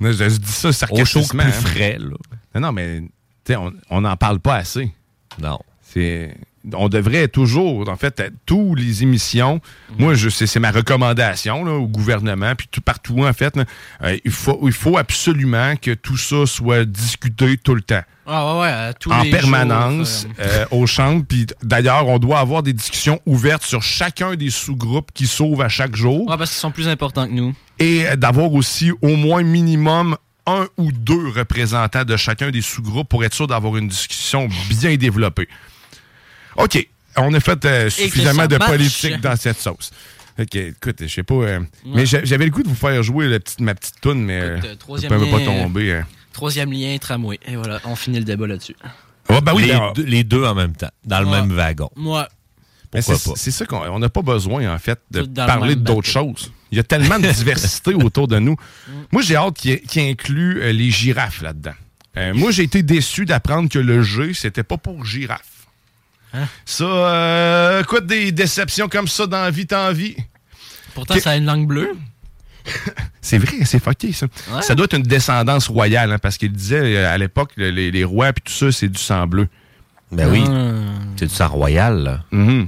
Je, 0.00 0.12
je 0.12 0.36
dis 0.36 0.50
ça 0.52 0.68
au 0.90 1.04
chaud 1.04 1.22
plus 1.28 1.40
hein. 1.40 1.50
frais. 1.52 1.96
Là. 1.98 2.16
Non, 2.54 2.60
non, 2.60 2.72
mais 2.72 3.00
tu 3.44 3.52
sais, 3.52 3.56
on 3.90 4.00
n'en 4.00 4.16
parle 4.16 4.40
pas 4.40 4.56
assez. 4.56 4.90
Non. 5.38 5.58
C'est 5.82 6.34
on 6.74 6.88
devrait 6.88 7.28
toujours, 7.28 7.88
en 7.88 7.96
fait, 7.96 8.20
à 8.20 8.24
tous 8.46 8.74
les 8.74 9.02
émissions, 9.02 9.60
moi, 9.98 10.14
je 10.14 10.28
c'est 10.28 10.46
c'est 10.46 10.60
ma 10.60 10.70
recommandation 10.70 11.64
là, 11.64 11.72
au 11.72 11.86
gouvernement, 11.86 12.54
puis 12.54 12.68
tout 12.70 12.80
partout, 12.80 13.24
en 13.24 13.32
fait, 13.32 13.56
là, 13.56 13.64
euh, 14.02 14.16
il, 14.24 14.30
faut, 14.30 14.58
il 14.66 14.72
faut 14.72 14.98
absolument 14.98 15.76
que 15.76 15.92
tout 15.92 16.16
ça 16.16 16.46
soit 16.46 16.84
discuté 16.84 17.56
tout 17.56 17.74
le 17.74 17.82
temps. 17.82 18.02
Ah 18.26 18.54
ouais, 18.54 18.60
ouais, 18.60 18.94
tous 19.00 19.10
en 19.10 19.22
les 19.22 19.30
permanence 19.30 20.22
jours, 20.22 20.32
euh, 20.40 20.64
aux 20.70 20.86
chambres. 20.86 21.24
Puis 21.26 21.46
d'ailleurs, 21.62 22.06
on 22.06 22.18
doit 22.18 22.38
avoir 22.38 22.62
des 22.62 22.72
discussions 22.72 23.20
ouvertes 23.26 23.64
sur 23.64 23.82
chacun 23.82 24.36
des 24.36 24.50
sous-groupes 24.50 25.10
qui 25.12 25.26
sauvent 25.26 25.62
à 25.62 25.68
chaque 25.68 25.96
jour. 25.96 26.28
Ouais, 26.28 26.36
parce 26.36 26.50
qu'ils 26.50 26.60
sont 26.60 26.70
plus 26.70 26.88
importants 26.88 27.26
que 27.26 27.32
nous. 27.32 27.54
Et 27.78 28.06
euh, 28.06 28.16
d'avoir 28.16 28.52
aussi 28.52 28.92
au 29.02 29.16
moins 29.16 29.42
minimum 29.42 30.16
un 30.50 30.68
ou 30.76 30.92
deux 30.92 31.28
représentants 31.28 32.04
de 32.04 32.16
chacun 32.16 32.50
des 32.50 32.62
sous-groupes 32.62 33.08
pour 33.08 33.24
être 33.24 33.34
sûr 33.34 33.46
d'avoir 33.46 33.76
une 33.76 33.88
discussion 33.88 34.48
bien 34.68 34.96
développée. 34.96 35.48
OK. 36.56 36.86
On 37.16 37.32
a 37.34 37.40
fait 37.40 37.64
euh, 37.64 37.90
suffisamment 37.90 38.46
de 38.46 38.56
marche. 38.56 38.70
politique 38.70 39.20
dans 39.20 39.36
cette 39.36 39.58
sauce. 39.58 39.90
OK, 40.38 40.54
écoute, 40.54 40.96
je 41.00 41.06
sais 41.08 41.22
pas. 41.22 41.34
euh, 41.34 41.60
Mais 41.84 42.06
j'a- 42.06 42.24
j'avais 42.24 42.44
le 42.44 42.50
goût 42.50 42.62
de 42.62 42.68
vous 42.68 42.74
faire 42.74 43.02
jouer 43.02 43.28
la 43.28 43.40
petite, 43.40 43.60
ma 43.60 43.74
petite 43.74 44.00
toune, 44.00 44.22
mais 44.24 44.38
Écoute, 44.38 44.64
euh, 44.64 44.94
euh, 45.04 45.08
peut 45.08 45.30
pas 45.30 45.38
lien, 45.38 45.44
tomber. 45.44 45.92
hein. 45.92 46.06
Troisième 46.32 46.72
lien, 46.72 46.96
tramway. 46.98 47.38
Et 47.46 47.56
voilà, 47.56 47.80
on 47.84 47.96
finit 47.96 48.18
le 48.18 48.24
débat 48.24 48.46
là-dessus. 48.46 48.76
Ah, 49.28 49.40
ben 49.40 49.52
oui, 49.54 49.64
les, 49.64 49.72
ben, 49.72 49.92
deux, 49.94 50.04
les 50.04 50.24
deux 50.24 50.44
en 50.44 50.54
même 50.54 50.74
temps, 50.74 50.90
dans 51.04 51.20
le 51.20 51.26
même 51.26 51.50
wagon. 51.52 51.90
Moi, 51.96 52.28
Mais 52.94 53.00
Pourquoi 53.00 53.18
c'est- 53.18 53.30
pas? 53.30 53.36
C'est 53.36 53.50
ça 53.50 53.66
qu'on 53.66 53.80
on 53.88 53.98
n'a 53.98 54.08
pas 54.08 54.22
besoin, 54.22 54.72
en 54.72 54.78
fait, 54.78 55.00
de 55.10 55.22
parler 55.22 55.76
d'autres 55.76 56.08
choses. 56.08 56.52
Il 56.72 56.76
y 56.76 56.80
a 56.80 56.84
tellement 56.84 57.18
de 57.18 57.26
diversité 57.32 57.94
autour 57.94 58.28
de 58.28 58.38
nous. 58.38 58.52
Mm. 58.88 58.92
Moi, 59.12 59.22
j'ai 59.22 59.36
hâte 59.36 59.54
qu'il 59.54 59.80
qu'il 59.82 60.02
inclue 60.02 60.62
euh, 60.62 60.72
les 60.72 60.90
girafes 60.90 61.42
là-dedans. 61.42 61.74
Euh, 62.16 62.34
moi, 62.34 62.50
j'ai 62.50 62.64
été 62.64 62.82
déçu 62.82 63.24
d'apprendre 63.24 63.68
que 63.68 63.78
le 63.78 64.02
G, 64.02 64.34
c'était 64.34 64.62
pas 64.64 64.76
pour 64.76 65.04
girafe. 65.04 65.66
Hein? 66.32 66.46
Ça, 66.64 66.84
euh, 66.84 67.82
quoi 67.84 68.00
des 68.00 68.30
déceptions 68.32 68.88
comme 68.88 69.08
ça 69.08 69.26
dans 69.26 69.42
la 69.42 69.50
vie, 69.50 69.66
t'en 69.66 69.92
vie? 69.92 70.16
pourtant, 70.94 71.14
Que- 71.14 71.20
ça 71.20 71.30
a 71.30 71.36
une 71.36 71.44
langue 71.46 71.66
bleue. 71.66 71.96
C'est 73.22 73.38
vrai, 73.38 73.64
c'est 73.64 73.82
fucké, 73.82 74.12
ça. 74.12 74.26
Ouais. 74.50 74.62
Ça 74.62 74.74
doit 74.74 74.84
être 74.84 74.96
une 74.96 75.02
descendance 75.02 75.68
royale, 75.68 76.12
hein, 76.12 76.18
parce 76.18 76.36
qu'il 76.38 76.52
disait 76.52 76.96
euh, 76.96 77.12
à 77.12 77.18
l'époque, 77.18 77.52
le- 77.56 77.70
les, 77.70 77.90
les 77.90 78.04
rois 78.04 78.32
puis 78.32 78.42
tout 78.44 78.52
ça, 78.52 78.72
c'est 78.72 78.88
du 78.88 78.98
sang 78.98 79.26
bleu. 79.26 79.48
Ben 80.10 80.28
oui, 80.30 80.42
Ah, 80.46 80.82
c'est 81.16 81.26
du 81.26 81.34
sang 81.34 81.48
royal, 81.48 82.02
là. 82.02 82.24
Mhm. 82.32 82.66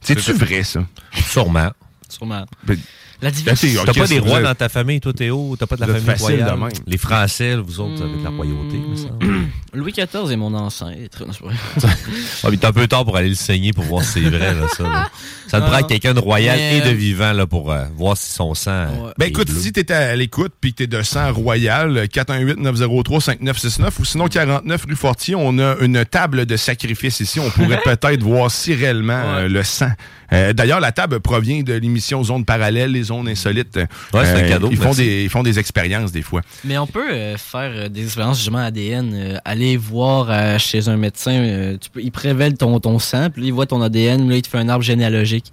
C'est-tu 0.00 0.22
C'est- 0.22 0.32
vrai, 0.32 0.62
ça? 0.62 0.84
Sûrement. 1.30 1.72
sûrement. 2.08 2.46
Ben, 2.64 2.78
La 3.22 3.30
diversité. 3.30 3.78
ok, 3.78 3.86
T'as 3.86 3.92
pas 3.94 4.06
des 4.06 4.18
rois 4.18 4.42
dans 4.42 4.54
ta 4.54 4.68
famille, 4.68 5.00
toi 5.00 5.12
Théo? 5.12 5.54
T'as 5.58 5.66
pas 5.66 5.76
de 5.76 5.80
la 5.82 5.86
famille 5.86 6.18
royale? 6.20 6.50
de 6.54 6.60
même. 6.60 6.70
Les 6.86 6.98
Français, 6.98 7.54
vous 7.56 7.80
autres, 7.80 8.02
avec 8.02 8.22
la 8.22 8.30
royauté, 8.30 8.78
me 8.78 8.96
semble. 8.96 9.24
Louis 9.74 9.92
XIV 9.92 10.30
est 10.30 10.36
mon 10.36 10.52
ancêtre. 10.54 11.24
Non, 11.24 11.32
c'est 11.32 11.40
pas 11.40 11.46
vrai. 11.46 11.56
Ah, 12.44 12.48
mais 12.50 12.56
t'es 12.56 12.66
un 12.66 12.72
peu 12.72 12.86
tard 12.88 13.04
pour 13.04 13.16
aller 13.16 13.28
le 13.28 13.34
saigner 13.36 13.72
pour 13.72 13.84
voir 13.84 14.02
si 14.02 14.14
c'est 14.14 14.20
vrai, 14.28 14.52
là, 14.54 14.66
ça. 14.76 14.82
là. 14.82 15.10
Ça 15.46 15.60
te 15.60 15.66
prend 15.66 15.82
quelqu'un 15.84 16.12
de 16.14 16.18
royal 16.18 16.56
Mais, 16.56 16.78
et 16.78 16.80
de 16.80 16.88
euh, 16.88 16.92
vivant 16.92 17.32
là, 17.32 17.46
pour 17.46 17.70
euh, 17.70 17.84
voir 17.96 18.16
si 18.16 18.30
son 18.32 18.54
sang. 18.54 18.70
euh, 18.70 18.86
Ouais. 19.06 19.12
Ben 19.18 19.26
est 19.26 19.28
écoute, 19.28 19.48
bleu. 19.50 19.60
si 19.60 19.72
t'es 19.72 19.92
à 19.92 20.16
l'écoute 20.16 20.52
puis 20.60 20.72
que 20.72 20.78
t'es 20.78 20.86
de 20.88 21.00
sang 21.02 21.32
royal, 21.32 22.06
418-903-5969 22.06 23.90
ou 24.00 24.04
sinon 24.04 24.26
49 24.28 24.84
rue 24.88 24.96
Fortier, 24.96 25.34
on 25.36 25.58
a 25.58 25.76
une 25.80 26.04
table 26.04 26.46
de 26.46 26.56
sacrifice 26.56 27.20
ici. 27.20 27.40
On 27.40 27.50
pourrait 27.50 27.80
peut-être 27.84 28.22
voir 28.22 28.50
si 28.50 28.74
réellement 28.74 29.22
euh, 29.36 29.48
le 29.48 29.62
sang. 29.62 29.90
Euh, 30.32 30.52
D'ailleurs, 30.52 30.80
la 30.80 30.92
table 30.92 31.20
provient 31.20 31.62
de 31.62 31.74
l'émission 31.74 32.22
Zone 32.24 32.44
Parallèle, 32.44 32.92
les 32.92 33.02
zones 33.04 33.28
insolites. 33.28 33.76
Euh, 33.76 33.86
Ouais, 34.12 34.24
c'est 34.24 34.44
un 34.44 34.48
cadeau, 34.48 34.68
Ils 34.70 34.76
font, 34.76 34.84
merci. 34.86 35.04
des, 35.04 35.24
ils 35.24 35.28
font 35.30 35.42
des 35.42 35.58
expériences 35.58 36.10
des 36.12 36.22
fois. 36.22 36.40
Mais 36.64 36.78
on 36.78 36.86
peut 36.86 37.10
euh, 37.12 37.36
faire 37.36 37.70
euh, 37.74 37.88
des 37.88 38.04
expériences 38.04 38.38
justement 38.38 38.58
ADN, 38.58 39.10
euh, 39.14 39.38
aller 39.44 39.76
voir 39.76 40.28
euh, 40.30 40.58
chez 40.58 40.88
un 40.88 40.96
médecin, 40.96 41.32
euh, 41.32 41.76
tu 41.80 41.90
peux, 41.90 42.00
il 42.02 42.10
prévèle 42.12 42.54
ton, 42.54 42.78
ton 42.80 42.98
sang, 42.98 43.28
puis 43.30 43.42
là, 43.42 43.48
il 43.48 43.52
voit 43.52 43.66
ton 43.66 43.80
ADN, 43.82 44.28
là, 44.28 44.36
il 44.36 44.42
te 44.42 44.48
fait 44.48 44.58
un 44.58 44.68
arbre 44.68 44.84
généalogique. 44.84 45.52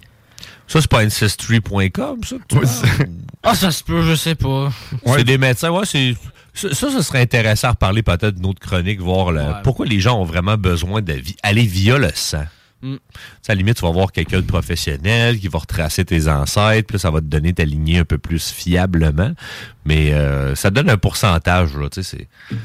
Ça, 0.66 0.80
c'est 0.80 0.90
pas 0.90 1.04
ancestry.com, 1.04 2.20
ça? 2.24 2.36
Ah, 3.42 3.54
ça 3.54 3.70
se 3.70 3.82
peut, 3.82 4.02
je 4.02 4.14
sais 4.14 4.34
pas. 4.34 4.70
C'est 5.06 5.24
des 5.24 5.38
médecins, 5.38 5.70
ouais, 5.70 5.86
c'est. 5.86 6.14
Ça, 6.52 6.74
ça, 6.74 6.90
ça 6.90 7.02
serait 7.02 7.20
intéressant 7.22 7.68
à 7.68 7.70
reparler 7.70 8.02
peut-être 8.02 8.34
d'une 8.34 8.46
autre 8.46 8.60
chronique, 8.60 9.00
voir 9.00 9.32
le- 9.32 9.40
Ouais. 9.40 9.46
pourquoi 9.64 9.86
les 9.86 9.98
gens 10.00 10.20
ont 10.20 10.24
vraiment 10.24 10.56
besoin 10.58 11.00
d'aller 11.00 11.62
via 11.64 11.96
le 11.96 12.10
sang. 12.14 12.44
Mm. 12.82 12.94
À 12.94 12.98
la 13.50 13.54
limite, 13.56 13.76
tu 13.76 13.82
vas 13.82 13.90
voir 13.90 14.10
quelqu'un 14.12 14.40
de 14.40 14.46
professionnel 14.46 15.38
qui 15.38 15.48
va 15.48 15.58
retracer 15.58 16.04
tes 16.04 16.28
ancêtres, 16.28 16.86
puis 16.86 16.94
là, 16.94 16.98
ça 16.98 17.10
va 17.10 17.20
te 17.20 17.26
donner 17.26 17.52
ta 17.52 17.64
lignée 17.64 17.98
un 17.98 18.04
peu 18.04 18.18
plus 18.18 18.50
fiablement. 18.50 19.32
Mais 19.84 20.12
euh, 20.14 20.54
ça 20.54 20.70
donne 20.70 20.88
un 20.88 20.96
pourcentage, 20.96 21.76
là, 21.76 21.88
tu 21.90 22.02
sais, 22.02 22.16
c'est... 22.16 22.56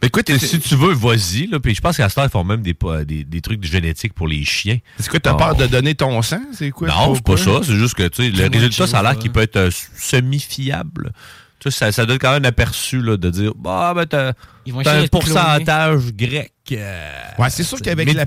Écoute, 0.00 0.30
si 0.38 0.60
tu 0.60 0.76
veux, 0.76 0.92
vas-y. 0.94 1.48
Là, 1.48 1.58
puis 1.58 1.74
je 1.74 1.80
pense 1.80 1.96
qu'à 1.96 2.08
ce 2.08 2.14
temps, 2.14 2.22
ils 2.22 2.30
font 2.30 2.44
même 2.44 2.62
des, 2.62 2.72
pa- 2.72 3.04
des, 3.04 3.24
des 3.24 3.40
trucs 3.40 3.58
de 3.58 3.66
génétique 3.66 4.12
pour 4.14 4.28
les 4.28 4.44
chiens. 4.44 4.78
Est-ce 4.98 5.10
que 5.10 5.18
tu 5.18 5.28
as 5.28 5.34
Oh. 5.34 5.36
peur 5.36 5.56
de 5.56 5.66
donner 5.66 5.96
ton 5.96 6.22
sang? 6.22 6.40
C'est 6.52 6.70
quoi? 6.70 6.86
Non, 6.86 7.16
c'est 7.16 7.24
pas 7.24 7.36
ça. 7.36 7.50
C'est 7.64 7.74
juste 7.74 7.94
que 7.94 8.06
tu 8.06 8.22
sais, 8.22 8.30
le 8.30 8.36
C'est 8.36 8.46
résultat, 8.46 8.86
ça 8.86 9.00
a 9.00 9.02
l'air 9.02 9.18
qu'il 9.18 9.32
peut 9.32 9.40
être 9.42 9.56
euh, 9.56 9.70
semi-fiable. 9.96 11.10
Tu 11.58 11.68
sais, 11.72 11.76
ça, 11.76 11.90
ça 11.90 12.06
donne 12.06 12.18
quand 12.18 12.30
même 12.32 12.44
un 12.44 12.48
aperçu 12.48 13.02
là, 13.02 13.16
de 13.16 13.28
dire 13.30 13.52
bah 13.56 13.92
ben 13.92 14.06
t'as 14.06 14.34
Ils 14.64 14.72
vont 14.72 14.82
t'as 14.82 14.92
essayer 14.92 15.06
un 15.06 15.08
pourcentage 15.08 16.12
grec. 16.14 16.52
Euh, 16.72 17.10
Ouais, 17.38 17.50
c'est 17.50 17.62
sûr 17.62 17.80
qu'avec 17.82 18.06
la, 18.14 18.24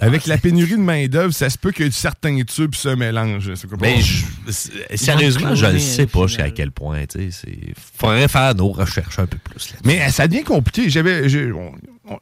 avec 0.00 0.26
la 0.26 0.38
pénurie 0.38 0.72
de 0.72 0.76
main-d'œuvre, 0.76 1.32
ça 1.32 1.48
se 1.50 1.58
peut 1.58 1.72
que 1.72 1.90
certains 1.90 2.42
tubes 2.44 2.74
se 2.74 2.88
mélangent. 2.88 3.52
Mais 3.80 4.00
je- 4.00 4.24
c'est- 4.52 4.96
sérieusement, 4.96 5.54
je 5.54 5.66
ne 5.66 5.78
sais 5.78 6.06
pas 6.06 6.26
jusqu'à 6.26 6.50
quel 6.50 6.70
point. 6.70 7.04
Il 7.16 7.74
faudrait 7.96 8.28
faire 8.28 8.54
nos 8.54 8.68
recherches 8.70 9.18
un 9.18 9.26
peu 9.26 9.38
plus. 9.38 9.70
là. 9.70 9.76
Mais 9.84 10.02
euh, 10.02 10.08
ça 10.10 10.28
devient 10.28 10.44
compliqué. 10.44 10.88
J'avais 10.90 11.28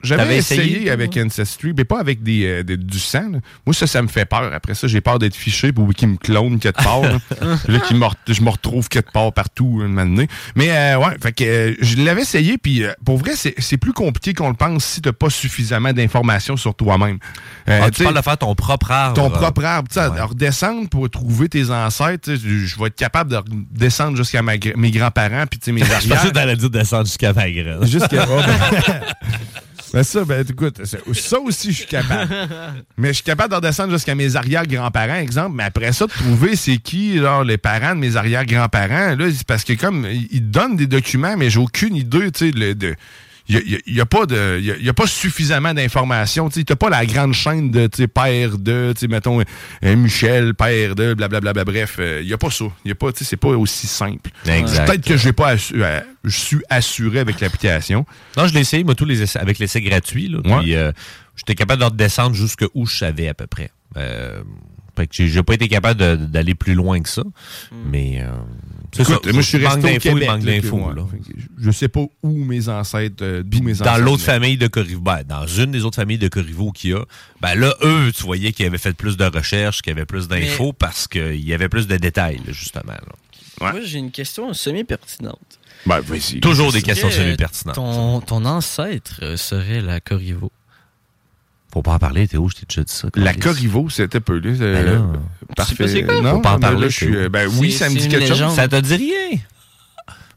j'avais 0.02 0.36
essayé, 0.38 0.90
avec 0.90 1.16
Ancestry, 1.16 1.72
mais 1.76 1.84
pas 1.84 2.00
avec 2.00 2.22
des, 2.22 2.44
euh, 2.46 2.62
des- 2.62 2.76
du 2.76 2.98
sang. 2.98 3.30
là. 3.32 3.38
Moi, 3.66 3.74
ça, 3.74 3.86
ça 3.86 4.02
me 4.02 4.08
fait 4.08 4.24
peur. 4.24 4.50
Après 4.52 4.74
ça, 4.74 4.86
j'ai 4.86 5.00
peur 5.00 5.18
d'être 5.18 5.34
fiché 5.36 5.72
pour 5.72 5.88
qu'ils 5.94 6.08
me 6.08 6.16
clonent 6.16 6.58
quelque 6.58 6.82
part. 6.82 7.02
là, 7.02 7.78
qu'ils 7.88 8.00
je 8.34 8.42
me 8.42 8.50
retrouve 8.50 8.88
quelque 8.88 9.12
part 9.12 9.32
partout 9.32 9.80
un 9.82 9.88
moment 9.88 10.04
donné. 10.06 10.28
Mais 10.54 10.70
euh, 10.70 10.98
ouais, 10.98 11.16
fait 11.22 11.32
que 11.32 11.44
euh, 11.44 11.74
je 11.80 11.96
l'avais 11.98 12.22
essayé, 12.22 12.58
puis 12.58 12.82
pour 13.04 13.18
vrai, 13.18 13.32
c'est 13.36 13.76
plus 13.76 13.92
compliqué 13.92 14.34
qu'on 14.34 14.48
le 14.48 14.54
pense 14.54 14.84
si 14.84 15.00
t'as 15.02 15.12
pas 15.12 15.30
suffisamment 15.30 15.92
d'informations 15.92 16.56
sur 16.56 16.74
toi-même. 16.74 17.18
Ah, 17.66 17.90
tu 17.90 18.02
parles 18.02 18.16
de 18.16 18.22
faire 18.22 18.38
ton 18.38 18.54
propre 18.54 18.90
arbre. 18.90 19.14
ton 19.14 19.30
propre 19.30 19.64
arbre. 19.64 19.88
Tu 19.88 19.94
sais, 19.94 20.00
à 20.00 20.24
redescendre 20.24 20.88
pour 20.88 21.08
trouver 21.10 21.48
tes 21.48 21.70
ancêtres, 21.70 22.34
je 22.34 22.56
je 22.66 22.78
vais 22.78 22.86
être 22.88 22.96
capable 22.96 23.30
de 23.30 23.40
descendre 23.70 24.16
jusqu'à 24.16 24.42
mes 24.42 24.58
grands-parents 24.90 25.44
puis 25.50 25.58
tu 25.58 25.66
sais, 25.66 25.72
mes 25.72 25.80
Je 25.84 25.92
arrières. 25.92 26.16
pensais 26.16 26.28
que 26.28 26.32
t'allais 26.34 26.56
dire 26.56 26.70
descendre 26.70 27.06
jusqu'à 27.06 27.32
ma. 27.32 27.46
Jusqu'à. 27.86 28.26
ben, 29.96 30.02
ça, 30.02 30.26
ben 30.26 30.44
écoute, 30.46 30.84
ça, 30.84 31.40
aussi, 31.40 31.72
je 31.72 31.76
suis 31.78 31.86
capable. 31.86 32.28
Mais 32.98 33.08
je 33.08 33.14
suis 33.14 33.24
capable 33.24 33.48
de 33.48 33.54
redescendre 33.54 33.90
jusqu'à 33.94 34.14
mes 34.14 34.36
arrière-grands-parents, 34.36 35.14
exemple. 35.14 35.56
Mais 35.56 35.62
après 35.62 35.90
ça, 35.94 36.04
de 36.04 36.10
trouver 36.10 36.54
c'est 36.54 36.76
qui, 36.76 37.16
genre, 37.16 37.44
les 37.44 37.56
parents 37.56 37.94
de 37.94 38.00
mes 38.00 38.14
arrière-grands-parents, 38.14 39.16
là, 39.16 39.26
parce 39.46 39.64
que 39.64 39.72
comme 39.72 40.06
ils 40.06 40.50
donnent 40.50 40.76
des 40.76 40.86
documents, 40.86 41.38
mais 41.38 41.48
j'ai 41.48 41.60
aucune 41.60 41.96
idée, 41.96 42.30
tu 42.30 42.52
sais, 42.52 42.74
de. 42.74 42.94
Il 43.48 43.80
n'y 43.86 44.00
a, 44.00 44.06
pas 44.06 44.26
de. 44.26 44.58
y 44.60 44.72
a- 44.72 44.76
y 44.76 44.88
a 44.88 44.92
pas 44.92 45.06
suffisamment 45.06 45.72
d'informations. 45.72 46.48
Tu 46.48 46.64
n'as 46.68 46.74
pas 46.76 46.90
la 46.90 47.06
grande 47.06 47.32
chaîne 47.32 47.70
de 47.70 47.86
tu 47.86 47.98
sais, 47.98 48.08
père 48.08 48.58
de, 48.58 48.92
tu 48.94 49.00
sais, 49.02 49.06
mettons, 49.08 49.40
euh, 49.40 49.96
Michel, 49.96 50.54
père 50.54 50.94
de, 50.96 51.14
blablabla. 51.14 51.64
bref, 51.64 52.00
il 52.00 52.26
n'y 52.26 52.32
a 52.32 52.38
pas 52.38 52.50
ça. 52.50 52.64
Y 52.84 52.90
a 52.90 52.94
pas, 52.96 53.12
tu 53.12 53.18
sais, 53.20 53.24
c'est 53.24 53.36
pas 53.36 53.48
aussi 53.50 53.86
simple. 53.86 54.30
Peut-être 54.86 55.04
que 55.04 55.16
j'ai 55.16 55.32
pas 55.32 55.54
assu- 55.54 55.74
euh, 55.80 56.00
je 56.24 56.36
suis 56.36 56.60
assuré 56.70 57.20
avec 57.20 57.38
l'application. 57.40 58.04
Non, 58.36 58.48
je 58.48 58.54
l'ai 58.54 58.60
essayé, 58.60 58.82
moi, 58.82 58.94
tous 58.96 59.04
les 59.04 59.22
essais, 59.22 59.38
avec 59.38 59.58
l'essai 59.60 59.80
gratuit. 59.80 60.28
Là, 60.28 60.38
Ouais. 60.44 60.62
Puis 60.62 60.74
euh, 60.74 60.90
j'étais 61.36 61.54
capable 61.54 61.80
de 61.80 61.86
redescendre 61.86 62.34
jusqu'où 62.34 62.86
je 62.86 62.96
savais 62.96 63.28
à 63.28 63.34
peu 63.34 63.46
près. 63.46 63.70
Fait 64.96 65.06
que 65.06 65.26
j'ai 65.26 65.42
pas 65.42 65.54
été 65.54 65.68
capable 65.68 66.28
d'aller 66.28 66.54
plus 66.54 66.74
loin 66.74 67.00
que 67.00 67.08
ça. 67.08 67.22
Mais 67.90 68.20
euh, 68.22 68.30
c'est 68.92 69.02
Écoute, 69.02 69.24
ça. 69.24 69.32
moi, 69.32 69.42
je 69.42 69.46
suis 69.46 69.58
Manque 69.58 69.72
resté 69.82 69.96
au 69.96 70.00
Québec. 70.14 70.28
manque 70.28 70.42
d'infos, 70.44 70.92
là. 70.92 71.06
je- 71.58 71.70
sais 71.70 71.88
pas 71.88 72.04
où 72.22 72.44
mes 72.44 72.68
ancêtres, 72.68 73.22
euh, 73.22 73.42
d'où 73.44 73.62
mes 73.62 73.74
Dans 73.74 73.98
l'autre 73.98 74.22
famille 74.22 74.56
de 74.56 74.66
Corriveau, 74.68 75.00
ben, 75.02 75.22
dans 75.22 75.46
une 75.46 75.70
des 75.72 75.84
autres 75.84 75.96
familles 75.96 76.18
de 76.18 76.28
Corriveau 76.28 76.72
qu'il 76.72 76.90
y 76.90 76.94
a, 76.94 77.04
ben 77.42 77.54
là, 77.54 77.74
eux, 77.82 78.10
tu 78.14 78.22
voyais 78.22 78.52
qu'ils 78.52 78.66
avaient 78.66 78.78
fait 78.78 78.96
plus 78.96 79.16
de 79.16 79.24
recherches, 79.24 79.82
qu'ils 79.82 79.92
avaient 79.92 80.06
plus 80.06 80.28
d'infos 80.28 80.72
parce 80.72 81.06
qu'il 81.06 81.46
y 81.46 81.52
avait 81.52 81.68
plus 81.68 81.86
de 81.86 81.96
détails, 81.96 82.38
là, 82.46 82.52
justement. 82.52 82.92
là. 82.92 83.72
Moi, 83.72 83.80
j'ai 83.84 83.98
une 83.98 84.10
question 84.10 84.52
semi-pertinente. 84.52 85.58
Ben, 85.86 86.00
vas-y. 86.00 86.40
Toujours 86.40 86.72
des 86.72 86.82
questions 86.82 87.08
que 87.08 87.14
semi-pertinentes. 87.14 87.74
Ton, 87.76 88.20
ton 88.20 88.44
ancêtre 88.44 89.20
euh, 89.22 89.36
serait 89.36 89.80
la 89.80 90.00
Corriveau? 90.00 90.50
Faut 91.72 91.82
pas 91.82 91.92
en 91.94 91.98
parler, 91.98 92.26
Théo, 92.26 92.48
je 92.48 92.54
t'ai 92.56 92.66
déjà 92.68 92.82
dit 92.84 92.92
ça. 92.92 93.08
La. 93.16 93.34
Corrivo, 93.34 93.90
c'était 93.90 94.20
peu. 94.20 94.38
Là, 94.38 94.50
Ben 94.52 94.62
euh, 94.62 94.96
là, 94.98 95.02
parfait. 95.56 95.88
c'est 95.88 96.02
quoi? 96.04 96.20
Non, 96.22 96.36
Faut 96.36 96.40
pas 96.40 96.50
en 96.50 96.52
là, 96.54 96.58
parler, 96.60 96.88
je 96.90 96.96
suis, 96.96 97.06
Théo. 97.06 97.16
euh, 97.16 97.28
ben 97.28 97.48
oui, 97.58 97.70
C'est- 97.72 97.78
ça 97.84 97.90
me 97.90 97.96
dit 97.96 98.08
quelque 98.08 98.34
chose. 98.34 98.54
Ça 98.54 98.66
te 98.68 98.80
dit 98.80 98.94
rien? 98.96 99.38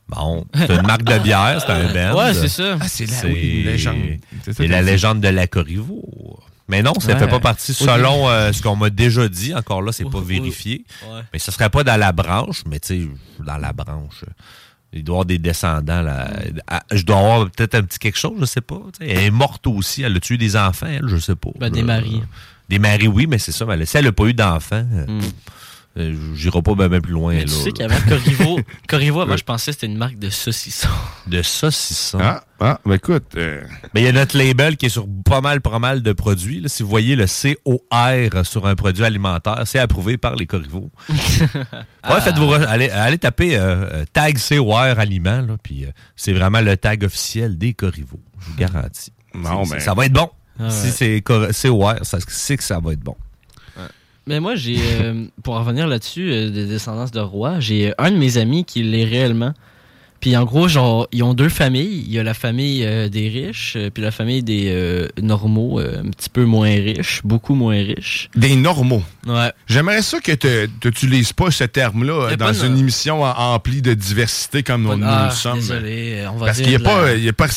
Bon, 0.09 0.43
c'est 0.55 0.71
une 0.75 0.87
marque 0.87 1.03
de 1.03 1.19
bière, 1.19 1.63
c'est 1.65 1.71
un 1.71 1.93
band. 1.93 2.19
Ouais, 2.19 2.33
c'est 2.33 2.47
ça. 2.47 2.77
Ah, 2.81 2.87
c'est 2.87 3.05
la 3.05 3.29
oui, 3.31 3.63
légende. 3.63 3.95
C'est 4.43 4.51
ça 4.53 4.57
C'est 4.57 4.65
que 4.65 4.71
la 4.71 4.81
légende 4.81 5.21
de 5.21 5.27
la 5.27 5.45
Corriveau. 5.47 6.39
Mais 6.67 6.81
non, 6.83 6.93
ça 6.99 7.13
Ouais. 7.13 7.19
fait 7.19 7.27
pas 7.27 7.39
partie 7.39 7.73
selon 7.73 8.27
euh, 8.29 8.51
ce 8.51 8.61
qu'on 8.61 8.75
m'a 8.75 8.89
déjà 8.89 9.27
dit. 9.27 9.53
Encore 9.55 9.81
là, 9.83 9.91
c'est 9.91 10.09
pas 10.09 10.19
vérifié. 10.21 10.83
Ouais. 11.03 11.21
Mais 11.31 11.39
ça 11.39 11.51
serait 11.51 11.69
pas 11.69 11.83
dans 11.83 11.97
la 11.99 12.11
branche, 12.11 12.63
mais 12.67 12.79
tu 12.79 12.87
sais, 13.03 13.07
dans 13.45 13.57
la 13.57 13.71
branche. 13.71 14.23
Euh, 14.93 14.97
Il 14.97 15.03
doit 15.03 15.13
y 15.13 15.15
avoir 15.17 15.25
des 15.25 15.37
descendants. 15.37 16.01
Là. 16.01 16.29
Je 16.91 17.03
dois 17.03 17.17
avoir 17.17 17.49
peut-être 17.51 17.75
un 17.75 17.83
petit 17.83 17.99
quelque 17.99 18.17
chose, 18.19 18.33
je 18.39 18.45
sais 18.45 18.61
pas. 18.61 18.79
Elle 18.99 19.17
est 19.17 19.31
morte 19.31 19.65
aussi. 19.67 20.01
Elle 20.03 20.15
a 20.15 20.19
tué 20.19 20.37
des 20.37 20.55
enfants, 20.55 20.87
elle, 20.87 21.07
je 21.07 21.17
sais 21.17 21.35
pas. 21.35 21.49
Ben, 21.59 21.69
des 21.71 21.81
Euh, 21.81 21.85
maris. 21.85 22.21
Des 22.69 22.79
maris, 22.79 23.07
oui, 23.07 23.25
mais 23.27 23.37
c'est 23.39 23.51
ça. 23.51 23.65
Mais 23.65 23.85
si 23.85 23.97
elle 23.97 24.05
n'a 24.05 24.11
pas 24.11 24.25
eu 24.25 24.33
d'enfants, 24.33 24.85
euh, 24.93 25.05
Hmm. 25.07 25.21
euh, 25.21 25.29
j'irai 25.95 26.61
pas 26.61 26.75
bien 26.75 27.01
plus 27.01 27.13
loin. 27.13 27.33
Mais 27.33 27.39
là, 27.41 27.45
tu 27.45 27.51
sais 27.51 27.71
qu'avant 27.71 27.99
Corriveau, 28.07 28.59
Corriveau, 28.87 29.21
avant, 29.21 29.35
je 29.37 29.43
pensais 29.43 29.71
que 29.71 29.75
c'était 29.75 29.87
une 29.87 29.97
marque 29.97 30.17
de 30.17 30.29
saucisson. 30.29 30.87
De 31.27 31.41
saucisson. 31.41 32.19
Ah, 32.21 32.43
ah, 32.59 32.79
ben 32.85 32.93
écoute. 32.95 33.23
euh, 33.35 33.61
Mais 33.93 34.01
il 34.01 34.05
y 34.05 34.07
a 34.07 34.11
notre 34.11 34.37
label 34.37 34.77
qui 34.77 34.85
est 34.85 34.89
sur 34.89 35.07
pas 35.25 35.41
mal, 35.41 35.61
pas 35.61 35.79
mal 35.79 36.01
de 36.01 36.13
produits. 36.13 36.61
là. 36.61 36.69
Si 36.69 36.83
vous 36.83 36.89
voyez 36.89 37.15
le 37.15 37.25
COR 37.27 38.45
sur 38.45 38.65
un 38.67 38.75
produit 38.75 39.03
alimentaire, 39.03 39.61
c'est 39.65 39.79
approuvé 39.79 40.17
par 40.17 40.35
les 40.35 40.45
Corriveau. 40.45 40.89
ouais, 41.09 42.21
faites 42.21 42.37
vos 42.37 42.55
re- 42.55 42.65
allez, 42.65 42.89
allez 42.89 43.17
taper 43.17 43.57
euh, 43.57 43.85
euh, 43.91 44.05
tag 44.13 44.37
COR 44.37 44.75
aliment, 44.99 45.41
là, 45.41 45.55
puis 45.61 45.85
euh, 45.85 45.89
c'est 46.15 46.33
vraiment 46.33 46.61
le 46.61 46.77
tag 46.77 47.03
officiel 47.03 47.57
des 47.57 47.73
Corriveau. 47.73 48.19
Je 48.39 48.45
vous 48.51 48.55
garantis. 48.57 49.11
Non, 49.33 49.63
ben- 49.63 49.79
Ça 49.79 49.93
va 49.93 50.05
être 50.05 50.13
bon. 50.13 50.29
Ah 50.59 50.69
Si 50.69 50.91
c'est 50.91 51.21
cor- 51.21 51.47
COR, 51.61 51.95
ça 52.03 52.17
c'est 52.27 52.57
que 52.57 52.63
ça 52.63 52.79
va 52.79 52.93
être 52.93 52.99
bon. 52.99 53.15
Mais 54.29 54.39
moi, 54.39 54.53
j'ai, 54.53 54.77
euh, 55.01 55.25
pour 55.41 55.55
en 55.55 55.61
revenir 55.61 55.87
là-dessus, 55.87 56.31
euh, 56.31 56.49
des 56.51 56.67
descendances 56.67 57.09
de 57.09 57.19
rois, 57.19 57.59
j'ai 57.59 57.95
un 57.97 58.11
de 58.11 58.15
mes 58.15 58.37
amis 58.37 58.63
qui 58.63 58.83
l'est 58.83 59.03
réellement. 59.03 59.53
Puis 60.19 60.35
en 60.35 60.43
gros, 60.43 60.67
genre, 60.67 61.07
ils 61.11 61.23
ont 61.23 61.33
deux 61.33 61.47
familles. 61.49 62.03
Il 62.05 62.11
y 62.13 62.19
a 62.19 62.23
la 62.23 62.33
famille 62.33 62.83
euh, 62.83 63.07
des 63.07 63.29
riches, 63.29 63.73
euh, 63.77 63.89
puis 63.89 64.03
la 64.03 64.11
famille 64.11 64.43
des 64.43 64.65
euh, 64.67 65.07
normaux, 65.21 65.79
euh, 65.79 66.01
un 66.05 66.09
petit 66.09 66.29
peu 66.29 66.43
moins 66.45 66.69
riches, 66.69 67.21
beaucoup 67.23 67.55
moins 67.55 67.77
riches. 67.81 68.29
Des 68.35 68.55
normaux. 68.55 69.01
Ouais. 69.25 69.51
J'aimerais 69.67 70.01
ça 70.01 70.19
que 70.19 70.31
tu 70.33 70.47
n'utilises 70.85 71.31
pas 71.31 71.51
ce 71.51 71.63
terme-là 71.63 72.31
euh, 72.31 72.35
dans 72.35 72.53
une 72.53 72.77
émission 72.77 73.23
emplie 73.23 73.81
de 73.81 73.93
diversité 73.93 74.61
comme 74.61 74.83
nous, 74.83 74.97
nous 74.97 75.05
Ah, 75.07 75.27
le 75.29 75.35
sommes. 75.35 75.59
désolé, 75.59 76.25
on 76.33 76.37
va 76.37 76.47
Parce 76.47 76.57
dire 76.57 76.65
qu'il 76.67 76.77
n'y 76.77 76.85
a 76.85 76.89
la- 76.89 77.01
pas. 77.03 77.15
y 77.15 77.29
a 77.29 77.33
pas- 77.33 77.47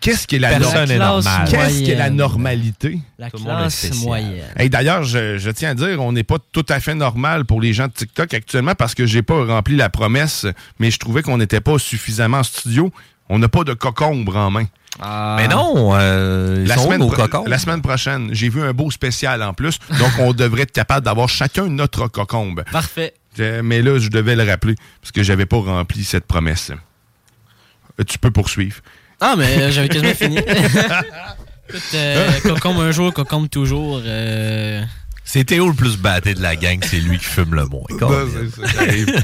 Qu'est-ce 0.00 0.26
qui 0.26 0.36
est 0.36 0.38
la, 0.40 0.48
Personne 0.58 0.72
nor- 0.74 0.86
n'est 0.88 0.96
classe 0.96 1.24
normal. 1.24 1.48
Qu'est-ce 1.50 1.82
qui 1.82 1.90
est 1.92 1.94
la 1.96 2.10
normalité? 2.10 2.98
La 3.18 3.30
Tout 3.30 3.44
classe 3.44 3.94
moyenne. 4.02 4.32
Hey, 4.56 4.68
D'ailleurs, 4.70 5.04
je, 5.04 5.38
je 5.38 5.50
tiens 5.50 5.70
à 5.70 5.74
dire, 5.74 6.00
on 6.02 6.10
n'est 6.12 6.24
pas 6.24 6.38
tout 6.52 6.66
à 6.68 6.80
fait 6.80 6.94
normal 6.94 7.44
pour 7.44 7.60
les 7.60 7.72
gens 7.72 7.86
de 7.86 7.92
TikTok 7.92 8.34
actuellement 8.34 8.74
parce 8.76 8.94
que 8.94 9.06
j'ai 9.06 9.22
pas 9.22 9.44
rempli 9.44 9.76
la 9.76 9.88
promesse, 9.88 10.46
mais 10.80 10.90
je 10.90 10.98
trouvais 10.98 11.22
qu'on 11.22 11.38
n'était 11.38 11.60
pas 11.60 11.78
suffisamment 11.78 12.07
en 12.20 12.42
studio. 12.42 12.92
On 13.28 13.38
n'a 13.38 13.48
pas 13.48 13.64
de 13.64 13.74
cocombre 13.74 14.36
en 14.36 14.50
main. 14.50 14.66
Mais 15.00 15.48
non, 15.48 15.92
euh, 15.94 16.56
ils 16.62 16.66
La 16.66 16.76
semaine, 16.76 17.02
la 17.46 17.78
prochaine, 17.82 18.30
j'ai 18.32 18.48
vu 18.48 18.62
un 18.62 18.72
beau 18.72 18.90
spécial 18.90 19.42
en 19.42 19.54
plus. 19.54 19.78
Donc, 19.98 20.10
on 20.18 20.32
devrait 20.32 20.62
être 20.62 20.72
capable 20.72 21.04
d'avoir 21.04 21.28
chacun 21.28 21.68
notre 21.68 22.08
cocombe. 22.08 22.64
Parfait. 22.72 23.14
Euh, 23.38 23.62
Mais 23.62 23.82
là, 23.82 23.98
je 23.98 24.08
devais 24.08 24.34
le 24.34 24.44
rappeler 24.44 24.74
parce 25.00 25.12
que 25.12 25.22
j'avais 25.22 25.46
pas 25.46 25.58
rempli 25.58 26.02
cette 26.02 26.26
promesse. 26.26 26.72
Euh, 28.00 28.04
Tu 28.04 28.18
peux 28.18 28.30
poursuivre. 28.30 28.80
Ah, 29.20 29.34
mais 29.36 29.62
euh, 29.62 29.70
j'avais 29.70 29.88
quasiment 29.88 30.14
fini. 30.14 30.38
Écoute, 31.68 31.82
euh, 31.94 32.40
cocombe 32.40 32.80
un 32.80 32.90
jour, 32.92 33.12
cocombe 33.12 33.48
toujours. 33.48 34.00
Euh, 35.28 35.30
C'est 35.30 35.44
Théo 35.44 35.68
le 35.68 35.74
plus 35.74 35.96
batté 35.98 36.34
de 36.34 36.40
la 36.42 36.56
gang, 36.56 36.78
c'est 36.82 36.96
lui 37.00 37.18
qui 37.18 37.24
fume 37.24 37.54
le 37.54 37.66
moins. 37.66 37.82
Arrive. 38.78 39.22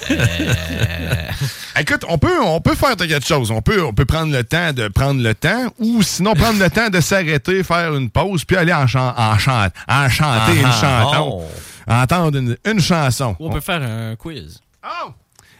Écoute, 1.78 2.04
on 2.08 2.18
peut, 2.18 2.40
on 2.42 2.60
peut 2.60 2.74
faire 2.74 2.94
quelque 2.96 3.24
chose. 3.26 3.50
On 3.50 3.60
peut, 3.62 3.82
on 3.84 3.92
peut 3.92 4.04
prendre 4.04 4.32
le 4.32 4.44
temps 4.44 4.72
de 4.72 4.88
prendre 4.88 5.20
le 5.22 5.34
temps 5.34 5.72
ou 5.78 6.02
sinon 6.02 6.34
prendre 6.34 6.58
le 6.60 6.70
temps 6.70 6.88
de 6.88 7.00
s'arrêter, 7.00 7.64
faire 7.64 7.94
une 7.94 8.10
pause, 8.10 8.44
puis 8.44 8.56
aller 8.56 8.72
en, 8.72 8.86
chan- 8.86 9.14
en, 9.16 9.36
chant- 9.38 9.68
en 9.88 10.08
chanter 10.08 10.60
une 10.60 10.66
Ah, 10.66 10.80
chanson. 10.80 11.42
oh. 11.42 11.90
Entendre 11.90 12.38
une, 12.38 12.56
une 12.64 12.80
chanson. 12.80 13.34
ou 13.40 13.48
on 13.48 13.52
peut 13.52 13.60
faire 13.60 13.82
un 13.82 14.14
quiz. 14.16 14.60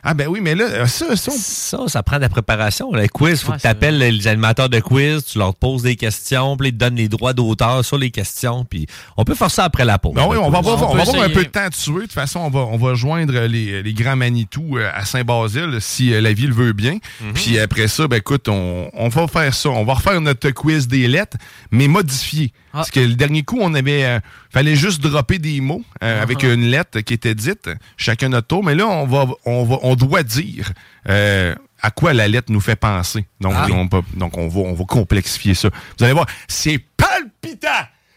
Ah 0.06 0.12
ben 0.14 0.28
oui, 0.28 0.40
mais 0.42 0.54
là, 0.54 0.64
euh, 0.64 0.86
ça, 0.86 1.16
ça, 1.16 1.32
Ça, 1.34 1.78
ça 1.88 2.02
prend 2.02 2.16
de 2.16 2.20
la 2.22 2.28
préparation. 2.28 2.92
Le 2.92 3.08
quiz, 3.08 3.40
faut 3.42 3.52
Ouais, 3.52 3.56
que 3.56 3.62
tu 3.62 3.68
appelles 3.68 3.98
les 3.98 4.28
animateurs 4.28 4.68
de 4.68 4.78
quiz, 4.80 5.24
tu 5.24 5.38
leur 5.38 5.54
poses 5.54 5.82
des 5.82 5.96
questions, 5.96 6.56
puis 6.58 6.68
ils 6.68 6.72
te 6.72 6.76
donnent 6.76 6.96
les 6.96 7.08
droits 7.08 7.32
d'auteur 7.32 7.84
sur 7.84 7.96
les 7.96 8.10
questions, 8.10 8.64
puis 8.64 8.86
on 9.16 9.24
peut 9.24 9.34
faire 9.34 9.50
ça 9.50 9.64
après 9.64 9.84
la 9.84 9.98
pause. 9.98 10.12
Ben 10.14 10.26
oui, 10.28 10.36
on 10.36 10.50
va 10.50 10.58
avoir, 10.58 10.90
On 10.90 10.94
va 10.94 11.02
avoir 11.02 11.22
un 11.24 11.30
peu 11.30 11.44
de 11.44 11.48
temps 11.48 11.60
à 11.64 11.70
tuer. 11.70 11.94
De 11.94 12.00
toute 12.02 12.12
façon, 12.12 12.40
on 12.40 12.50
va, 12.50 12.60
on 12.60 12.76
va 12.76 12.94
joindre 12.94 13.32
les, 13.46 13.82
les 13.82 13.92
grands 13.94 14.16
Manitou 14.16 14.76
euh, 14.76 14.90
à 14.94 15.04
Saint-Basile 15.06 15.78
si 15.80 16.12
euh, 16.12 16.20
la 16.20 16.32
ville 16.34 16.52
veut 16.52 16.72
bien. 16.74 16.98
Mhm. 17.22 17.32
Puis 17.32 17.58
après 17.58 17.88
ça, 17.88 18.06
ben 18.06 18.16
écoute, 18.18 18.48
on, 18.48 18.90
on 18.92 19.08
va 19.08 19.26
faire 19.26 19.54
ça. 19.54 19.70
On 19.70 19.84
va 19.84 19.94
refaire 19.94 20.20
notre 20.20 20.50
quiz 20.50 20.86
des 20.86 21.08
lettres, 21.08 21.38
mais 21.70 21.88
modifié. 21.88 22.52
Ah. 22.72 22.78
Parce 22.78 22.90
que 22.90 23.00
le 23.00 23.14
dernier 23.14 23.42
coup, 23.44 23.58
on 23.60 23.72
avait 23.74 24.04
euh, 24.04 24.18
fallait 24.52 24.76
juste 24.76 25.00
dropper 25.00 25.38
des 25.38 25.60
mots 25.60 25.82
euh, 26.02 26.20
avec 26.22 26.34
Uh-huh. 26.42 26.52
une 26.54 26.66
lettre 26.66 27.00
qui 27.00 27.14
était 27.14 27.34
dite, 27.34 27.70
chacun 27.96 28.28
notre 28.28 28.48
tour. 28.48 28.64
Mais 28.64 28.74
là, 28.74 28.86
on 28.88 29.06
va, 29.06 29.26
on 29.46 29.64
va, 29.64 29.78
on 29.82 29.93
doit 29.96 30.22
dire 30.22 30.70
euh, 31.08 31.54
à 31.82 31.90
quoi 31.90 32.12
la 32.12 32.28
lettre 32.28 32.52
nous 32.52 32.60
fait 32.60 32.76
penser. 32.76 33.26
Donc, 33.40 33.54
Ah. 33.56 33.66
on, 33.72 33.88
peut- 33.88 34.02
donc 34.14 34.36
on 34.38 34.46
va, 34.48 34.60
on 34.60 34.74
va 34.74 34.84
complexifier 34.84 35.54
ça. 35.54 35.68
Vous 35.98 36.04
allez 36.04 36.12
voir, 36.14 36.26
c'est 36.48 36.78
palpitant. 36.96 37.68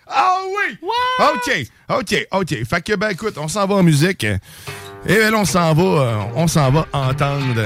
Ah 0.09 0.37
oui! 0.45 0.77
OK, 1.19 1.67
OK, 1.89 2.27
OK. 2.31 2.63
Fait 2.65 2.81
que, 2.81 2.95
ben 2.95 3.09
écoute, 3.09 3.37
on 3.37 3.49
s'en 3.49 3.67
va 3.67 3.75
en 3.75 3.83
musique. 3.83 4.23
Et 4.23 4.37
ben 5.05 5.31
là, 5.31 5.37
on 5.39 5.43
s'en 5.45 5.73
va, 5.73 5.83
euh, 5.83 6.17
on 6.35 6.47
s'en 6.47 6.71
va 6.71 6.85
entendre 6.93 7.61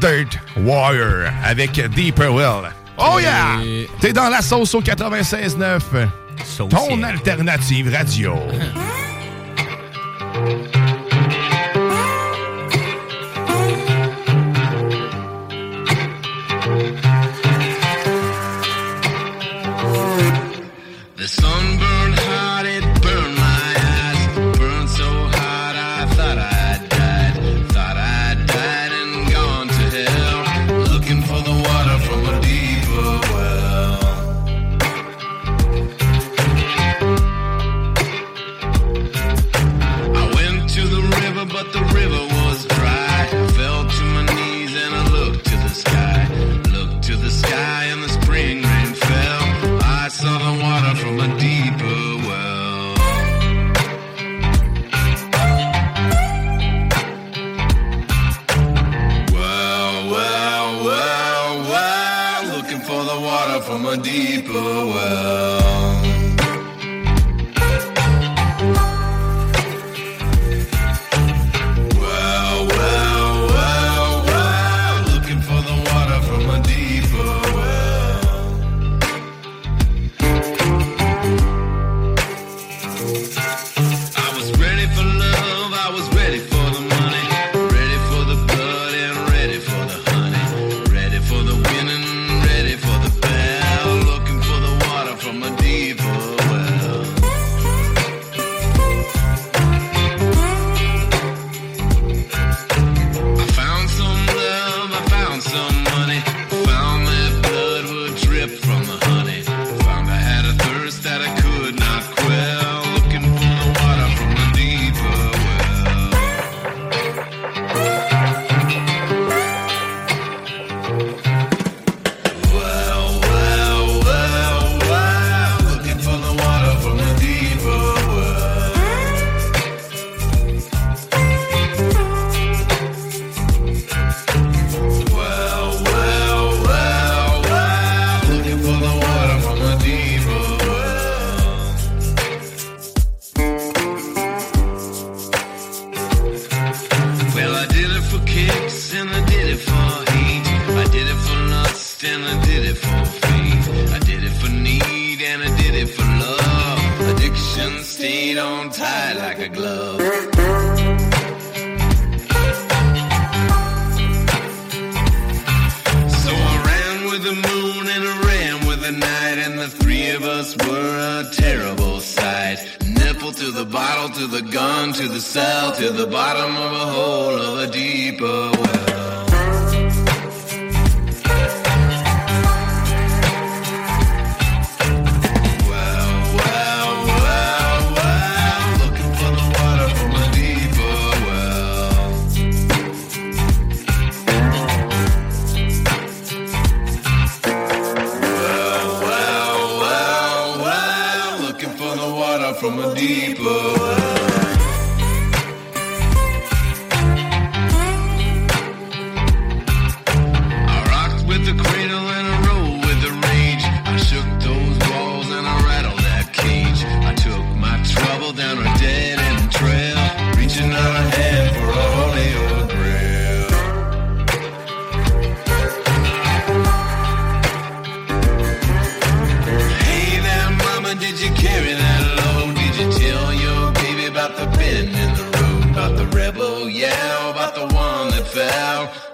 Dirt 0.00 0.36
Wire 0.56 1.32
avec 1.44 1.80
Deeper 1.94 2.34
Well. 2.34 2.72
Oh 2.98 3.18
yeah! 3.20 3.60
Et- 3.64 3.88
T'es 4.00 4.12
dans 4.12 4.28
la 4.28 4.42
sauce 4.42 4.74
au 4.74 4.82
96.9. 4.82 6.08
Ton 6.68 7.02
alternative 7.04 7.94
radio. 7.94 8.34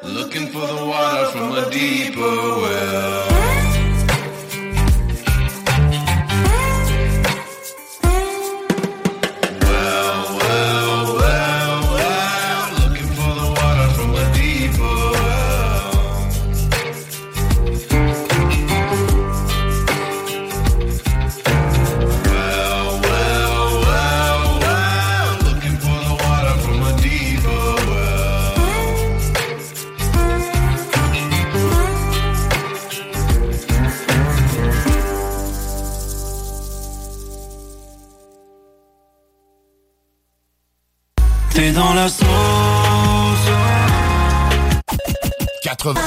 looking 0.02 0.48
for 0.48 0.66
the 0.66 0.84
water 0.84 1.26
from 1.30 1.52
a 1.52 1.70
deeper 1.70 2.20
well. 2.20 3.59
80. 45.82 46.00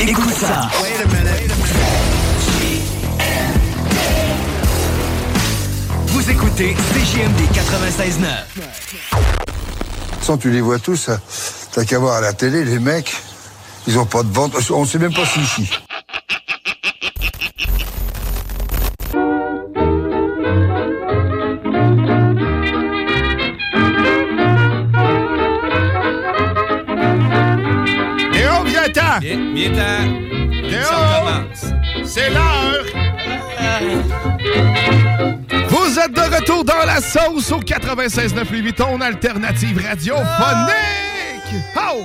Écoute 0.00 0.32
ça. 0.32 0.70
Vous 6.06 6.30
écoutez 6.30 6.74
CJMD 6.74 7.40
96.9. 7.52 8.62
Sans 10.22 10.38
tu 10.38 10.50
les 10.50 10.62
vois 10.62 10.78
tous, 10.78 11.10
t'as 11.72 11.84
qu'à 11.84 11.98
voir 11.98 12.16
à 12.16 12.20
la 12.22 12.32
télé, 12.32 12.64
les 12.64 12.78
mecs, 12.78 13.14
ils 13.86 13.98
ont 13.98 14.06
pas 14.06 14.22
de 14.22 14.32
ventre. 14.32 14.58
On 14.70 14.86
sait 14.86 14.98
même 14.98 15.12
pas 15.12 15.26
si 15.26 15.40
ici. 15.40 15.70
Sauce 37.10 37.50
au 37.50 37.60
96.9 37.60 38.50
Louis 38.52 38.62
Vuitton, 38.62 39.00
alternative 39.00 39.84
radiophonique! 39.84 40.24
Oh! 41.76 42.04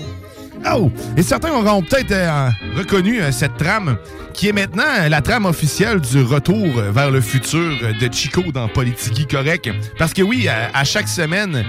Oh! 0.74 0.92
Et 1.16 1.22
certains 1.22 1.52
auront 1.52 1.84
peut-être 1.84 2.12
euh, 2.12 2.50
reconnu 2.76 3.22
euh, 3.22 3.32
cette 3.32 3.56
trame 3.56 3.98
qui 4.34 4.48
est 4.48 4.52
maintenant 4.52 4.84
euh, 5.02 5.10
la 5.10 5.22
trame 5.22 5.46
officielle 5.46 6.02
du 6.02 6.24
retour 6.24 6.82
vers 6.90 7.12
le 7.12 7.22
futur 7.22 7.72
de 8.02 8.10
Chico 8.12 8.42
dans 8.52 8.68
Politiki 8.68 9.28
Correct. 9.28 9.70
Parce 10.00 10.12
que 10.12 10.24
oui, 10.24 10.48
à, 10.48 10.72
à 10.76 10.84
chaque 10.84 11.08
semaine, 11.08 11.64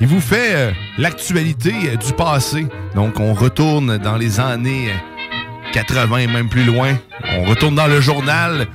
il 0.00 0.06
vous 0.06 0.22
fait 0.22 0.72
l'actualité 0.96 1.72
du 1.72 2.12
passé. 2.14 2.66
Donc, 2.94 3.20
on 3.20 3.34
retourne 3.34 3.98
dans 3.98 4.16
les 4.16 4.40
années 4.40 4.92
euh, 4.92 5.72
80 5.74 6.16
et 6.16 6.26
même 6.26 6.48
plus 6.48 6.64
loin. 6.64 6.96
On 7.36 7.44
retourne 7.44 7.74
dans 7.74 7.86
le 7.86 8.00
journal 8.00 8.66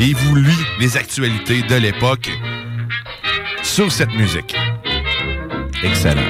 et 0.00 0.04
il 0.04 0.16
vous 0.16 0.36
lit 0.36 0.64
les 0.80 0.96
actualités 0.96 1.60
de 1.60 1.74
l'époque 1.74 2.30
sur 3.68 3.92
cette 3.92 4.12
musique. 4.14 4.56
Excellent. 5.84 6.22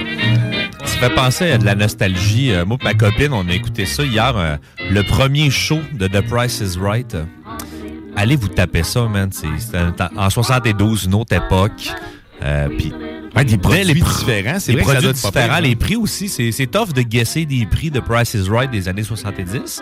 Ça 0.84 0.98
fait 0.98 1.14
penser 1.14 1.50
à 1.52 1.58
de 1.58 1.64
la 1.64 1.74
nostalgie. 1.74 2.52
Euh, 2.52 2.64
moi 2.66 2.76
et 2.80 2.84
ma 2.84 2.94
copine, 2.94 3.32
on 3.32 3.48
a 3.48 3.52
écouté 3.52 3.86
ça 3.86 4.02
hier, 4.02 4.36
euh, 4.36 4.56
le 4.90 5.02
premier 5.02 5.48
show 5.50 5.78
de 5.94 6.08
The 6.08 6.20
Price 6.20 6.60
is 6.60 6.78
Right. 6.78 7.16
Allez 8.16 8.36
vous 8.36 8.48
taper 8.48 8.82
ça, 8.82 9.06
man. 9.06 9.30
C'est- 9.32 9.46
C'était 9.58 9.78
en 10.16 10.28
72, 10.28 11.04
une 11.04 11.14
autre 11.14 11.34
époque. 11.36 11.90
Euh, 12.42 12.68
puis 12.76 12.92
des 13.44 13.56
produits 13.56 13.84
les 13.84 13.94
différents, 13.94 14.58
c'est 14.58 14.72
vrai 14.72 14.82
que 14.82 14.92
ça 14.92 15.00
doit 15.00 15.12
pas 15.12 15.30
différents, 15.30 15.60
les 15.60 15.72
hein. 15.72 15.76
prix 15.78 15.96
aussi. 15.96 16.28
C'est 16.28 16.66
tough 16.66 16.92
de 16.92 17.02
guesser 17.02 17.46
des 17.46 17.66
prix 17.66 17.90
de 17.90 18.00
Price 18.00 18.34
is 18.34 18.48
Right 18.50 18.70
des 18.70 18.88
années 18.88 19.04
70. 19.04 19.80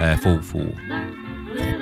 Euh, 0.00 0.16
faut, 0.22 0.38
faut 0.42 0.64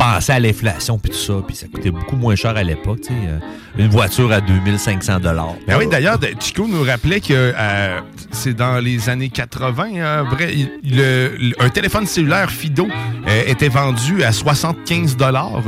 penser 0.03 0.33
à 0.33 0.41
l'inflation 0.41 0.99
puis 0.99 1.11
tout 1.13 1.19
ça. 1.19 1.35
Puis 1.47 1.57
ça 1.57 1.67
coûtait 1.69 1.91
beaucoup 1.91 2.17
moins 2.17 2.35
cher 2.35 2.57
à 2.57 2.63
l'époque. 2.63 3.01
tu 3.03 3.09
sais, 3.09 3.15
euh, 3.29 3.39
une 3.79 3.89
voiture 3.89 4.31
à 4.33 4.41
2500 4.41 5.21
dollars. 5.21 5.55
Ben 5.67 5.77
oui, 5.79 5.87
d'ailleurs, 5.87 6.19
Chico 6.41 6.67
nous 6.69 6.83
rappelait 6.83 7.21
que 7.21 7.53
euh, 7.57 8.01
c'est 8.31 8.55
dans 8.55 8.79
les 8.83 9.09
années 9.09 9.29
80, 9.29 9.85
hein, 10.01 10.23
vrai, 10.25 10.53
il- 10.55 10.71
le- 10.97 11.37
le- 11.39 11.55
un 11.63 11.69
téléphone 11.71 12.07
cellulaire 12.07 12.51
Fido 12.51 12.89
euh, 13.29 13.43
était 13.47 13.69
vendu 13.69 14.23
à 14.25 14.33
75 14.33 15.17
dollars 15.17 15.63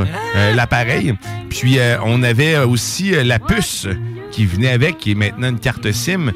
l'appareil. 0.54 1.14
Puis 1.48 1.78
on 2.04 2.22
avait 2.24 2.58
aussi 2.58 3.12
la 3.24 3.38
puce 3.38 3.86
qui 4.32 4.44
venait 4.46 4.70
avec, 4.72 4.98
qui 4.98 5.12
est 5.12 5.14
maintenant 5.14 5.48
une 5.50 5.60
carte 5.60 5.90
SIM, 5.92 6.32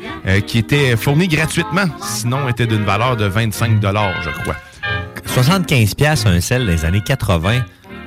qui 0.47 0.59
était 0.59 0.97
fournie 0.97 1.27
gratuitement. 1.27 1.87
Sinon, 2.01 2.49
était 2.49 2.67
d'une 2.67 2.85
valeur 2.85 3.17
de 3.17 3.25
25 3.27 3.81
dollars, 3.81 4.15
je 4.23 4.31
crois. 4.31 4.55
75 5.27 5.95
pièces 5.95 6.27
un 6.27 6.41
sel 6.41 6.67
des 6.67 6.85
années 6.85 7.03
80. 7.05 7.63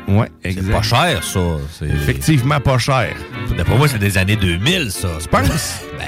Ouais, 0.08 0.30
C'est 0.44 0.72
pas 0.72 0.82
cher, 0.82 1.24
ça. 1.24 1.40
C'est- 1.80 1.86
Effectivement, 1.86 2.60
pas 2.60 2.78
cher. 2.78 3.14
D'après 3.58 3.78
moi, 3.78 3.88
c'est 3.88 4.00
des 4.00 4.18
années 4.18 4.36
2000, 4.36 4.92
ça. 4.92 5.10
Je 5.22 5.28
pense. 5.28 5.82
Ben, 5.98 6.08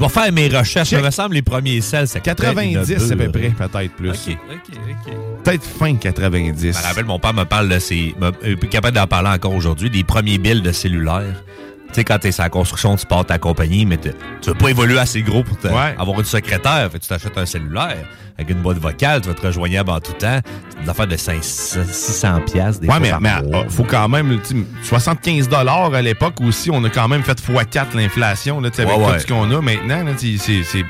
je 0.00 0.04
vais 0.04 0.08
faire 0.10 0.32
mes 0.32 0.48
recherches. 0.48 0.92
Il 0.92 0.98
me 1.02 1.10
semble 1.10 1.34
les 1.34 1.42
premiers 1.42 1.80
sels, 1.80 2.06
c'est 2.06 2.20
90 2.20 2.76
à 3.12 3.16
peu 3.16 3.30
près, 3.32 3.50
peut-être 3.50 3.92
plus. 3.96 4.10
OK, 4.10 4.16
OK, 4.28 4.76
OK. 5.08 5.12
Peut-être 5.44 5.64
fin 5.64 5.94
90. 5.96 6.60
Je 6.62 6.78
me 6.78 6.82
rappelle, 6.86 7.04
mon 7.04 7.18
père 7.18 7.34
me 7.34 7.44
parle 7.44 7.68
de 7.68 7.78
ces. 7.80 8.14
me- 8.20 8.30
euh, 8.44 8.56
capable 8.70 8.94
d'en 8.96 9.06
parler 9.08 9.30
encore 9.30 9.54
aujourd'hui, 9.54 9.90
des 9.90 10.04
premiers 10.04 10.38
billes 10.38 10.62
de 10.62 10.70
cellulaire. 10.72 11.42
Tu 11.88 11.94
sais, 11.94 12.04
quand 12.04 12.18
t'es 12.18 12.32
sur 12.32 12.42
la 12.44 12.50
construction, 12.50 12.96
tu 12.96 13.06
pars 13.06 13.24
ta 13.24 13.38
compagnie, 13.38 13.86
mais 13.86 13.96
tu 13.96 14.10
veux 14.46 14.54
pas 14.54 14.68
évoluer 14.68 14.98
assez 14.98 15.22
gros 15.22 15.42
pour 15.42 15.56
avoir 15.98 16.18
une 16.18 16.24
secrétaire. 16.26 16.90
Fait 16.92 16.98
tu 16.98 17.08
t'achètes 17.08 17.36
un 17.38 17.46
cellulaire 17.46 17.96
avec 18.36 18.50
une 18.50 18.60
boîte 18.62 18.78
vocale, 18.78 19.20
tu 19.22 19.28
vas 19.28 19.34
te 19.34 19.44
rejoignable 19.46 19.90
en 19.90 19.98
tout 20.00 20.12
temps. 20.12 20.40
C'est 20.68 20.82
une 20.82 20.88
affaire 20.88 21.06
de 21.06 21.16
500, 21.16 21.80
600 21.90 22.40
piastres, 22.42 22.80
des 22.82 22.86
Ouais, 22.88 22.94
fois 22.94 23.00
mais, 23.00 23.12
mais 23.20 23.42
mois. 23.48 23.60
euh, 23.64 23.68
faut 23.68 23.84
quand 23.84 24.08
même, 24.08 24.38
tu 24.46 24.54
sais, 24.56 24.64
75 24.84 25.48
dollars 25.48 25.92
à 25.94 26.02
l'époque 26.02 26.40
aussi, 26.42 26.70
on 26.70 26.84
a 26.84 26.90
quand 26.90 27.08
même 27.08 27.22
fait 27.24 27.40
x4 27.40 27.96
l'inflation, 27.96 28.60
là, 28.60 28.68
avec 28.68 28.86
Ouais, 28.88 29.04
ouais. 29.04 29.14
tout 29.14 29.20
ce 29.20 29.26
qu'on 29.26 29.50
a 29.50 29.60
maintenant, 29.60 30.04
c'est- 30.62 30.84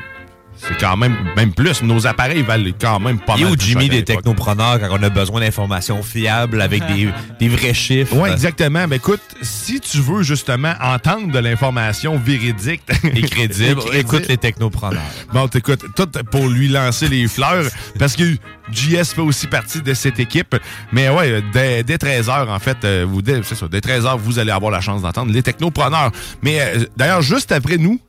c'est 0.61 0.79
quand 0.79 0.97
même, 0.97 1.17
même 1.37 1.53
plus. 1.53 1.83
Nos 1.83 2.07
appareils 2.07 2.43
valent 2.43 2.71
quand 2.81 3.01
même 3.01 3.19
pas 3.19 3.37
Et 3.37 3.43
mal 3.43 3.53
où 3.53 3.57
plus 3.57 3.67
Jimmy 3.67 3.89
des 3.89 4.05
technopreneurs 4.05 4.81
quand 4.81 4.89
on 4.91 5.03
a 5.03 5.11
besoin 5.11 5.41
d'informations 5.41 6.03
fiables 6.03 6.61
avec 6.61 6.87
des, 6.87 7.09
des 7.41 7.49
vrais 7.49 7.75
chiffres? 7.75 8.17
Oui, 8.17 8.31
exactement. 8.31 8.87
Ben 8.89 8.97
écoute, 8.97 9.21
si 9.43 9.81
tu 9.81 9.99
veux 9.99 10.23
justement 10.23 10.75
entendre 10.81 11.33
de 11.33 11.39
l'information 11.39 12.19
véridique 12.19 12.83
Et 13.15 13.23
crédible, 13.23 13.81
écoute 13.93 14.29
les 14.29 14.37
technopreneurs. 14.37 15.01
Bon, 15.33 15.49
t'écoutes, 15.49 15.85
tout 15.95 16.09
pour 16.31 16.49
lui 16.49 16.69
lancer 16.69 17.09
les 17.09 17.29
fleurs, 17.29 17.65
parce 17.99 18.17
que 18.17 18.25
JS 18.73 19.15
fait 19.15 19.21
aussi 19.21 19.47
partie 19.47 19.83
de 19.83 19.95
cette 19.95 20.19
équipe. 20.19 20.57
Mais 20.93 21.09
ouais, 21.09 21.43
dès, 21.53 21.83
dès 21.83 21.97
13h, 21.97 22.49
en 22.49 22.59
fait, 22.59 22.79
euh, 22.85 23.07
vous, 23.09 23.23
dès, 23.23 23.43
ça, 23.43 23.69
dès 23.69 23.79
13h, 23.81 24.19
vous 24.19 24.39
allez 24.39 24.51
avoir 24.51 24.71
la 24.71 24.81
chance 24.81 25.03
d'entendre 25.03 25.33
les 25.33 25.43
technopreneurs. 25.43 26.11
Mais 26.43 26.61
euh, 26.61 26.85
d'ailleurs, 26.97 27.23
juste 27.23 27.53
après 27.53 27.77
nous, 27.77 28.01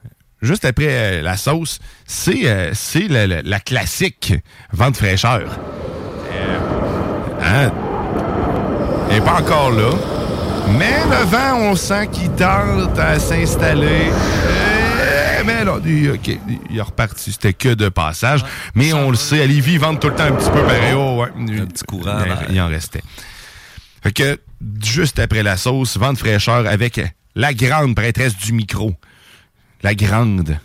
juste 0.41 0.65
après 0.65 0.87
euh, 0.89 1.21
la 1.21 1.37
sauce, 1.37 1.79
c'est 2.05 2.45
euh, 2.45 2.71
c'est 2.73 3.07
la, 3.07 3.27
la- 3.27 3.41
la 3.41 3.59
classique 3.59 4.33
vente 4.71 4.97
fraîcheur. 4.97 5.57
Euh, 6.31 6.57
hein? 7.43 7.71
Elle 9.09 9.15
n'est 9.15 9.21
pas 9.25 9.39
encore 9.41 9.71
là. 9.71 9.91
Mais 10.77 10.99
le 11.09 11.25
vent, 11.25 11.55
on 11.71 11.75
sent 11.75 12.07
qu'il 12.11 12.29
tente 12.31 12.97
à 12.99 13.17
s'installer. 13.17 14.11
Euh, 14.11 15.41
mais 15.45 15.63
là, 15.65 15.77
il, 15.83 16.11
ok, 16.11 16.27
il 16.69 16.77
est 16.77 16.81
reparti. 16.81 17.31
C'était 17.31 17.53
que 17.53 17.73
de 17.73 17.89
passage. 17.89 18.45
Mais 18.75 18.93
on 18.93 19.09
le 19.09 19.15
sait, 19.17 19.41
à 19.41 19.47
Lévis, 19.47 19.73
ils 19.73 19.79
vendent 19.79 19.99
tout 19.99 20.09
le 20.09 20.15
temps 20.15 20.25
un 20.25 20.33
petit 20.33 20.51
peu 20.51 20.61
pareil. 20.61 20.93
Oh, 20.95 21.23
ouais. 21.23 21.29
Un 21.61 21.65
petit 21.65 21.83
courant. 21.85 22.19
Il, 22.49 22.55
il 22.55 22.61
en 22.61 22.67
restait. 22.67 23.01
Fait 24.03 24.11
que, 24.11 24.39
juste 24.83 25.17
après 25.17 25.41
la 25.41 25.57
sauce, 25.57 25.97
vente 25.97 26.19
fraîcheur 26.19 26.67
avec 26.67 27.01
la 27.35 27.53
grande 27.55 27.95
prêtresse 27.95 28.37
du 28.37 28.53
micro. 28.53 28.93
La 29.83 29.95
grande. 29.95 30.59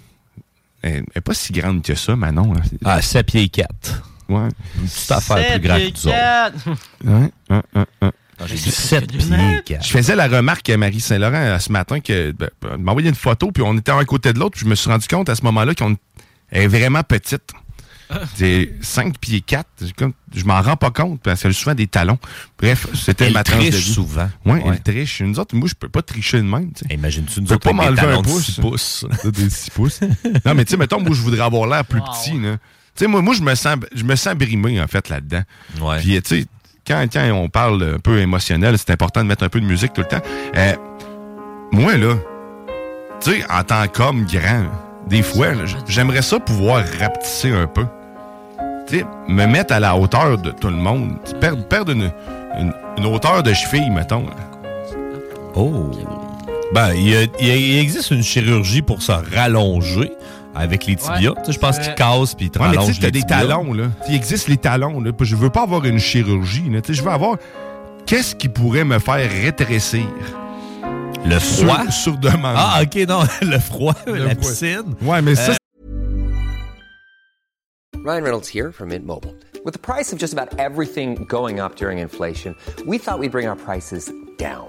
Elle 0.83 1.05
n'est 1.15 1.21
pas 1.23 1.35
si 1.35 1.53
grande 1.53 1.83
que 1.83 1.95
ça, 1.95 2.15
Manon. 2.17 2.53
là. 2.53 2.61
Ah, 2.85 3.01
7 3.01 3.27
pieds 3.27 3.49
4. 3.49 3.69
Ouais. 4.29 4.49
Une 4.81 4.87
petite 4.89 5.11
affaire 5.12 5.53
plus 5.59 5.61
grande 5.69 5.81
que 5.81 5.85
nous 5.85 6.09
autres. 6.09 6.81
Ouais, 7.05 7.31
ouais, 7.51 7.62
ouais, 7.75 7.85
ouais. 8.03 8.11
Ah, 8.39 8.45
J'ai 8.47 8.57
dit 8.57 8.71
7 8.71 9.07
pieds 9.07 9.62
4. 9.65 9.85
Je 9.85 9.91
faisais 9.91 10.17
la 10.17 10.29
remarque 10.29 10.69
à 10.69 10.77
Marie 10.77 11.01
Saint-Laurent 11.01 11.35
euh, 11.37 11.59
ce 11.59 11.71
matin 11.73 12.01
que 12.01 12.33
ben, 12.33 12.51
elle 12.71 12.79
m'a 12.79 12.91
envoyé 12.93 13.09
une 13.09 13.15
photo, 13.15 13.51
puis 13.53 13.62
on 13.62 13.77
était 13.79 13.93
un 13.93 13.99
à 13.99 14.05
côté 14.05 14.33
de 14.33 14.39
l'autre, 14.39 14.53
puis 14.57 14.65
je 14.65 14.69
me 14.71 14.75
suis 14.75 14.91
rendu 14.91 15.07
compte 15.07 15.29
à 15.29 15.35
ce 15.35 15.43
moment-là 15.45 15.75
qu'on 15.75 15.97
est 16.53 16.67
vraiment 16.67 17.03
petite. 17.03 17.53
C'est 18.36 18.72
5 18.80 19.18
pieds 19.18 19.40
4. 19.40 19.66
Comme, 19.96 20.12
je 20.34 20.44
m'en 20.44 20.61
rends 20.61 20.76
pas 20.76 20.90
compte 20.90 21.20
parce 21.22 21.42
qu'elle 21.42 21.50
a 21.50 21.55
souvent 21.55 21.74
des 21.74 21.86
talons. 21.86 22.18
Bref, 22.59 22.86
c'était 22.94 23.30
ma 23.30 23.42
tranche 23.44 23.64
de 23.64 23.70
triche 23.70 23.84
vie. 23.86 23.92
souvent. 23.94 24.28
Oui, 24.44 24.52
Ouais. 24.61 24.62
elle 24.66 24.80
triche. 24.82 25.20
Nous 25.22 25.38
autres, 25.38 25.57
moi, 25.57 25.68
je 25.68 25.74
peux 25.74 25.88
pas 25.88 26.02
tricher 26.02 26.38
de 26.38 26.42
même. 26.42 26.70
Imagine-tu 26.90 27.40
nous 27.42 27.52
autres 27.52 27.59
pas 27.64 27.72
m'enlever 27.72 28.00
un 28.00 28.05
talons 28.05 28.22
de 28.22 28.26
pouce. 28.28 28.44
6 28.55 28.61
pouces. 28.61 29.07
Des 29.24 29.50
6 29.50 29.70
pouces. 29.70 30.00
non, 30.44 30.55
mais 30.55 30.64
tu 30.64 30.72
sais, 30.72 30.76
mettons, 30.76 31.00
moi, 31.00 31.14
je 31.14 31.20
voudrais 31.22 31.40
avoir 31.44 31.66
l'air 31.66 31.84
plus 31.84 32.00
petit. 32.00 32.38
là. 32.38 32.57
Tu 32.96 33.05
sais, 33.05 33.07
moi, 33.07 33.22
moi 33.22 33.34
je, 33.34 33.42
me 33.42 33.55
sens, 33.55 33.76
je 33.94 34.05
me 34.05 34.14
sens 34.16 34.34
brimé, 34.34 34.80
en 34.80 34.86
fait, 34.86 35.09
là-dedans. 35.09 35.42
Ouais. 35.80 35.98
Puis, 36.00 36.20
tu 36.22 36.40
sais, 36.40 36.46
quand, 36.86 37.05
quand 37.12 37.28
on 37.32 37.48
parle 37.48 37.94
un 37.96 37.98
peu 37.98 38.18
émotionnel, 38.20 38.76
c'est 38.78 38.90
important 38.90 39.22
de 39.22 39.28
mettre 39.28 39.42
un 39.44 39.48
peu 39.48 39.61
de 39.61 39.66
musique 39.66 39.92
tout 39.94 40.02
le 40.02 40.07
temps. 40.09 40.22
Euh, 40.57 40.74
moi, 41.72 41.96
là, 41.96 42.14
tu 43.20 43.30
sais, 43.32 43.50
en 43.50 43.64
tant 43.64 43.88
qu'homme 43.88 44.24
grand, 44.26 44.66
des 45.09 45.22
fois, 45.22 45.48
j'aimerais 45.88 46.22
ça 46.22 46.40
pouvoir 46.40 46.82
rapetisser 46.98 47.52
un 47.52 47.66
peu. 47.66 47.84
Tu 48.86 48.98
sais, 48.98 49.05
me 49.28 49.46
mettre 49.46 49.72
à 49.74 49.80
la 49.80 49.96
hauteur 49.96 50.38
de 50.38 50.50
tout 50.50 50.68
le 50.68 50.76
monde. 50.76 51.16
Perdre, 51.40 51.64
perdre 51.66 51.92
une, 51.92 52.11
une, 52.59 52.72
une 52.98 53.07
hauteur 53.07 53.42
de 53.42 53.52
cheville, 53.52 53.90
mettons. 53.90 54.26
Oh. 55.55 55.90
Ben, 56.72 56.92
il, 56.94 57.78
existe 57.78 58.11
une 58.11 58.22
chirurgie 58.22 58.82
pour 58.82 59.00
se 59.02 59.12
rallonger 59.12 60.12
avec 60.55 60.86
les 60.86 60.96
tibias. 60.96 61.30
Ouais. 61.30 61.36
Tu 61.40 61.46
sais, 61.46 61.52
je 61.52 61.59
pense 61.59 61.78
qu'ils 61.78 61.94
cassent 61.94 62.34
puis 62.34 62.46
ils 62.46 62.50
te 62.50 62.59
Ouais, 62.59 62.68
mais 62.70 62.76
rallongent 62.76 63.00
les 63.00 63.11
des 63.11 63.20
tibias. 63.20 63.40
talons, 63.40 63.72
là. 63.72 63.84
Il 64.09 64.14
existe 64.14 64.48
les 64.48 64.57
talons, 64.57 65.00
là. 65.00 65.12
Je 65.20 65.36
veux 65.36 65.50
pas 65.50 65.62
avoir 65.62 65.84
une 65.84 65.98
chirurgie, 65.98 66.68
là. 66.70 66.80
Tu 66.80 66.88
sais, 66.94 66.98
je 67.00 67.05
veux 67.05 67.12
avoir... 67.12 67.36
Qu'est-ce 68.07 68.34
qui 68.34 68.48
pourrait 68.48 68.84
me 68.84 68.98
faire 68.98 69.28
rétrécir? 69.30 70.05
Le 71.25 71.39
froid? 71.39 71.85
Sur, 71.85 71.93
sur 71.93 72.16
demande. 72.18 72.55
Ah, 72.57 72.81
OK, 72.83 72.97
non, 73.09 73.22
le 73.43 73.59
froid, 73.59 73.95
Le 74.07 74.14
la 74.14 74.35
quoi? 74.35 74.43
piscine. 74.51 74.95
Ouais, 75.03 75.22
mais 75.22 75.35
ça, 75.35 75.53
Uh, 75.53 75.57
Ryan 78.07 78.22
Reynolds 78.22 78.49
here 78.49 78.70
from 78.70 78.89
Mint 78.91 79.07
Mobile. 79.07 79.35
With 79.64 79.72
the 79.72 79.79
price 79.81 80.12
of 80.12 80.18
just 80.18 80.35
about 80.35 80.49
everything 80.59 81.25
going 81.27 81.59
up 81.59 81.77
during 81.77 81.99
inflation, 81.99 82.55
we 82.87 82.99
thought 82.99 83.18
we'd 83.18 83.33
bring 83.33 83.47
our 83.47 83.57
prices 83.57 84.12
down. 84.37 84.68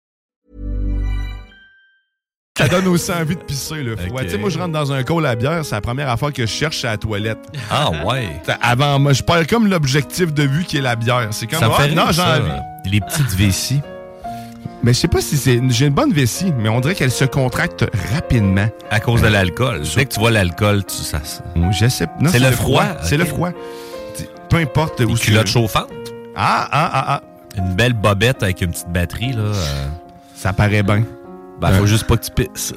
Ça 2.61 2.67
donne 2.67 2.87
aussi 2.87 3.11
envie 3.11 3.35
de 3.35 3.41
pisser, 3.41 3.83
le 3.83 3.95
froid. 3.95 4.21
Tu 4.21 4.29
sais, 4.29 4.37
moi, 4.37 4.49
je 4.49 4.57
rentre 4.59 4.71
dans 4.73 4.91
un 4.91 5.03
col 5.03 5.25
à 5.25 5.35
bière, 5.35 5.63
c'est 5.65 5.75
la 5.75 5.81
première 5.81 6.09
affaire 6.09 6.31
que 6.33 6.45
je 6.45 6.51
cherche 6.51 6.85
à 6.85 6.91
la 6.91 6.97
toilette. 6.97 7.39
Ah, 7.69 7.89
ouais. 8.05 8.29
Avant, 8.61 8.99
moi, 8.99 9.13
je 9.13 9.23
perds 9.23 9.47
comme 9.47 9.67
l'objectif 9.67 10.33
de 10.33 10.43
vue 10.43 10.63
qui 10.63 10.77
est 10.77 10.81
la 10.81 10.95
bière. 10.95 11.27
C'est 11.31 11.47
comme, 11.47 11.59
Ça 11.59 11.67
me 11.67 11.73
ah, 11.73 11.77
fait 11.77 11.83
rire, 11.87 11.95
non, 11.95 12.11
j'ai 12.11 12.21
envie. 12.21 12.61
Les 12.85 12.99
petites 13.01 13.31
vessies. 13.35 13.81
Mais 14.83 14.93
je 14.93 14.99
sais 14.99 15.07
pas 15.07 15.21
si 15.21 15.37
c'est. 15.37 15.61
J'ai 15.69 15.85
une 15.85 15.93
bonne 15.93 16.11
vessie, 16.11 16.51
mais 16.57 16.67
on 16.69 16.79
dirait 16.79 16.95
qu'elle 16.95 17.11
se 17.11 17.25
contracte 17.25 17.85
rapidement. 18.13 18.67
À 18.89 18.99
cause 18.99 19.21
de 19.21 19.27
l'alcool. 19.27 19.81
Dès 19.95 20.05
que 20.05 20.13
tu 20.13 20.19
vois 20.19 20.31
l'alcool, 20.31 20.83
tu 20.85 20.95
ça. 20.95 21.19
Je 21.71 21.87
sais. 21.87 22.07
C'est 22.27 22.39
le 22.39 22.51
froid, 22.51 22.85
C'est 23.03 23.17
le 23.17 23.25
froid. 23.25 23.49
Peu 24.49 24.57
importe 24.57 24.99
où 25.01 25.09
Une 25.09 25.15
tu 25.17 25.27
culotte 25.27 25.47
chauffante. 25.47 25.87
Ah, 26.35 26.67
ah, 26.71 26.89
ah, 26.93 27.05
ah. 27.07 27.21
Une 27.57 27.75
belle 27.75 27.93
bobette 27.93 28.41
avec 28.43 28.61
une 28.61 28.71
petite 28.71 28.89
batterie, 28.89 29.33
là. 29.33 29.41
euh, 29.43 29.85
Ça 30.35 30.51
paraît 30.53 30.83
bien. 30.83 31.03
Ben, 31.61 31.71
faut 31.73 31.83
Euh, 31.83 31.87
juste 31.87 32.05
pas 32.05 32.17
que 32.17 32.25
tu 32.25 32.31
pisses. 32.31 32.73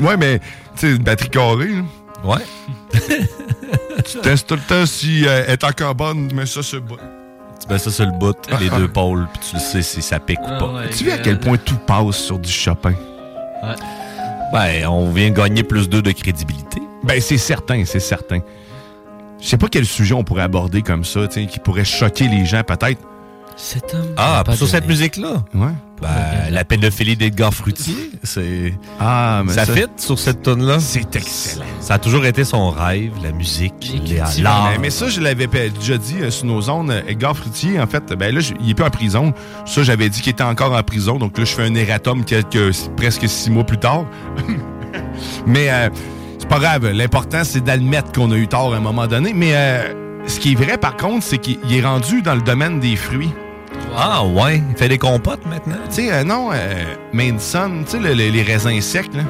Ouais, 0.00 0.16
mais, 0.16 0.38
tu 0.38 0.44
sais, 0.76 0.90
une 0.92 1.02
batterie 1.02 1.28
carrée, 1.30 1.68
là. 1.74 1.82
Ouais. 2.24 2.42
tu 4.04 4.18
testes 4.20 4.46
tout 4.48 4.54
le 4.54 4.60
temps 4.62 4.86
si 4.86 5.26
euh, 5.26 5.44
elle 5.46 5.52
est 5.52 5.64
encore 5.64 5.94
bonne, 5.94 6.30
mais 6.34 6.46
ça, 6.46 6.62
c'est 6.62 6.80
bon. 6.80 6.96
Tu 7.60 7.68
mets 7.72 7.78
ça 7.78 7.90
sur 7.90 8.06
le 8.06 8.12
bout, 8.18 8.36
les 8.60 8.70
deux 8.70 8.88
pôles, 8.92 9.26
puis 9.32 9.42
tu 9.50 9.56
le 9.56 9.60
sais 9.60 9.82
si 9.82 10.00
ça 10.02 10.18
pique 10.18 10.38
Ah 10.44 10.56
ou 10.56 10.58
pas. 10.58 10.72
ouais. 10.80 10.90
Tu 10.90 11.04
vois 11.04 11.14
à 11.14 11.18
quel 11.18 11.38
point 11.38 11.56
tout 11.58 11.76
passe 11.86 12.16
sur 12.16 12.38
du 12.38 12.50
Chopin? 12.50 12.94
Ben, 14.52 14.86
on 14.86 15.10
vient 15.10 15.30
gagner 15.30 15.62
plus 15.62 15.88
deux 15.88 16.02
de 16.02 16.12
crédibilité. 16.12 16.80
Ben, 17.02 17.20
c'est 17.20 17.38
certain, 17.38 17.84
c'est 17.84 18.00
certain. 18.00 18.40
Je 19.40 19.46
sais 19.48 19.56
pas 19.58 19.68
quel 19.68 19.84
sujet 19.84 20.14
on 20.14 20.24
pourrait 20.24 20.42
aborder 20.42 20.80
comme 20.82 21.04
ça, 21.04 21.26
tu 21.28 21.42
sais, 21.42 21.46
qui 21.46 21.58
pourrait 21.58 21.84
choquer 21.84 22.28
les 22.28 22.46
gens, 22.46 22.62
peut-être. 22.62 23.00
Cet 23.56 23.94
homme. 23.94 24.14
Ah, 24.16 24.42
pas 24.44 24.56
sur 24.56 24.66
cette 24.68 24.86
musique-là? 24.88 25.44
Ouais. 25.54 25.68
Ben, 26.04 26.50
la 26.52 26.64
pédophilie 26.64 27.16
d'Edgar 27.16 27.52
Fruitier, 27.54 28.10
c'est... 28.22 28.74
Ah, 29.00 29.42
mais 29.44 29.52
ça, 29.54 29.64
ça- 29.64 29.72
fit 29.74 29.86
sur 29.96 30.18
cette 30.18 30.42
tune-là? 30.42 30.78
C'est 30.78 31.16
excellent. 31.16 31.64
Ça 31.80 31.94
a 31.94 31.98
toujours 31.98 32.26
été 32.26 32.44
son 32.44 32.68
rêve, 32.70 33.12
la 33.22 33.32
musique, 33.32 33.72
l'art. 34.42 34.70
Mais, 34.72 34.78
mais 34.78 34.90
ça, 34.90 35.08
je 35.08 35.20
l'avais 35.22 35.46
déjà 35.46 35.96
dit 35.96 36.16
euh, 36.20 36.30
sur 36.30 36.44
nos 36.46 36.68
ondes. 36.68 36.90
euh, 36.90 37.00
Edgar 37.08 37.34
Fruitier, 37.36 37.80
en 37.80 37.86
fait, 37.86 38.04
ben 38.12 38.34
là, 38.34 38.40
je- 38.40 38.52
il 38.60 38.70
est 38.70 38.74
plus 38.74 38.84
en 38.84 38.90
prison. 38.90 39.32
Ça, 39.64 39.82
j'avais 39.82 40.08
dit 40.10 40.20
qu'il 40.20 40.32
était 40.32 40.42
encore 40.42 40.72
en 40.74 40.82
prison. 40.82 41.16
Donc 41.18 41.38
là, 41.38 41.44
je 41.44 41.52
fais 41.54 41.62
un 41.64 41.74
erratum 41.74 42.24
quelques, 42.24 42.72
presque 42.96 43.26
six 43.28 43.50
mois 43.50 43.64
plus 43.64 43.78
tard. 43.78 44.04
mais 45.46 45.70
euh, 45.70 45.88
c'est 46.38 46.48
pas 46.48 46.58
grave. 46.58 46.86
L'important, 46.90 47.44
c'est 47.44 47.62
d'admettre 47.64 48.12
qu'on 48.12 48.30
a 48.32 48.36
eu 48.36 48.46
tort 48.48 48.74
à 48.74 48.76
un 48.76 48.80
moment 48.80 49.06
donné. 49.06 49.32
Mais 49.34 49.52
euh, 49.54 49.94
ce 50.26 50.38
qui 50.38 50.52
est 50.52 50.54
vrai, 50.56 50.76
par 50.78 50.96
contre, 50.96 51.24
c'est 51.24 51.38
qu'il 51.38 51.58
il 51.68 51.76
est 51.76 51.82
rendu 51.84 52.22
dans 52.22 52.34
le 52.34 52.42
domaine 52.42 52.80
des 52.80 52.96
fruits. 52.96 53.30
Ah, 53.96 54.24
ouais. 54.24 54.62
Il 54.70 54.76
fait 54.76 54.88
des 54.88 54.98
compotes 54.98 55.44
maintenant? 55.46 55.76
Tu 55.88 55.94
sais, 56.06 56.12
euh, 56.12 56.24
non, 56.24 56.50
euh, 56.52 56.94
tu 57.12 57.38
sais, 57.38 57.98
le- 57.98 58.14
le- 58.14 58.28
les 58.30 58.42
raisins 58.42 58.80
secs, 58.80 59.06
là. 59.14 59.22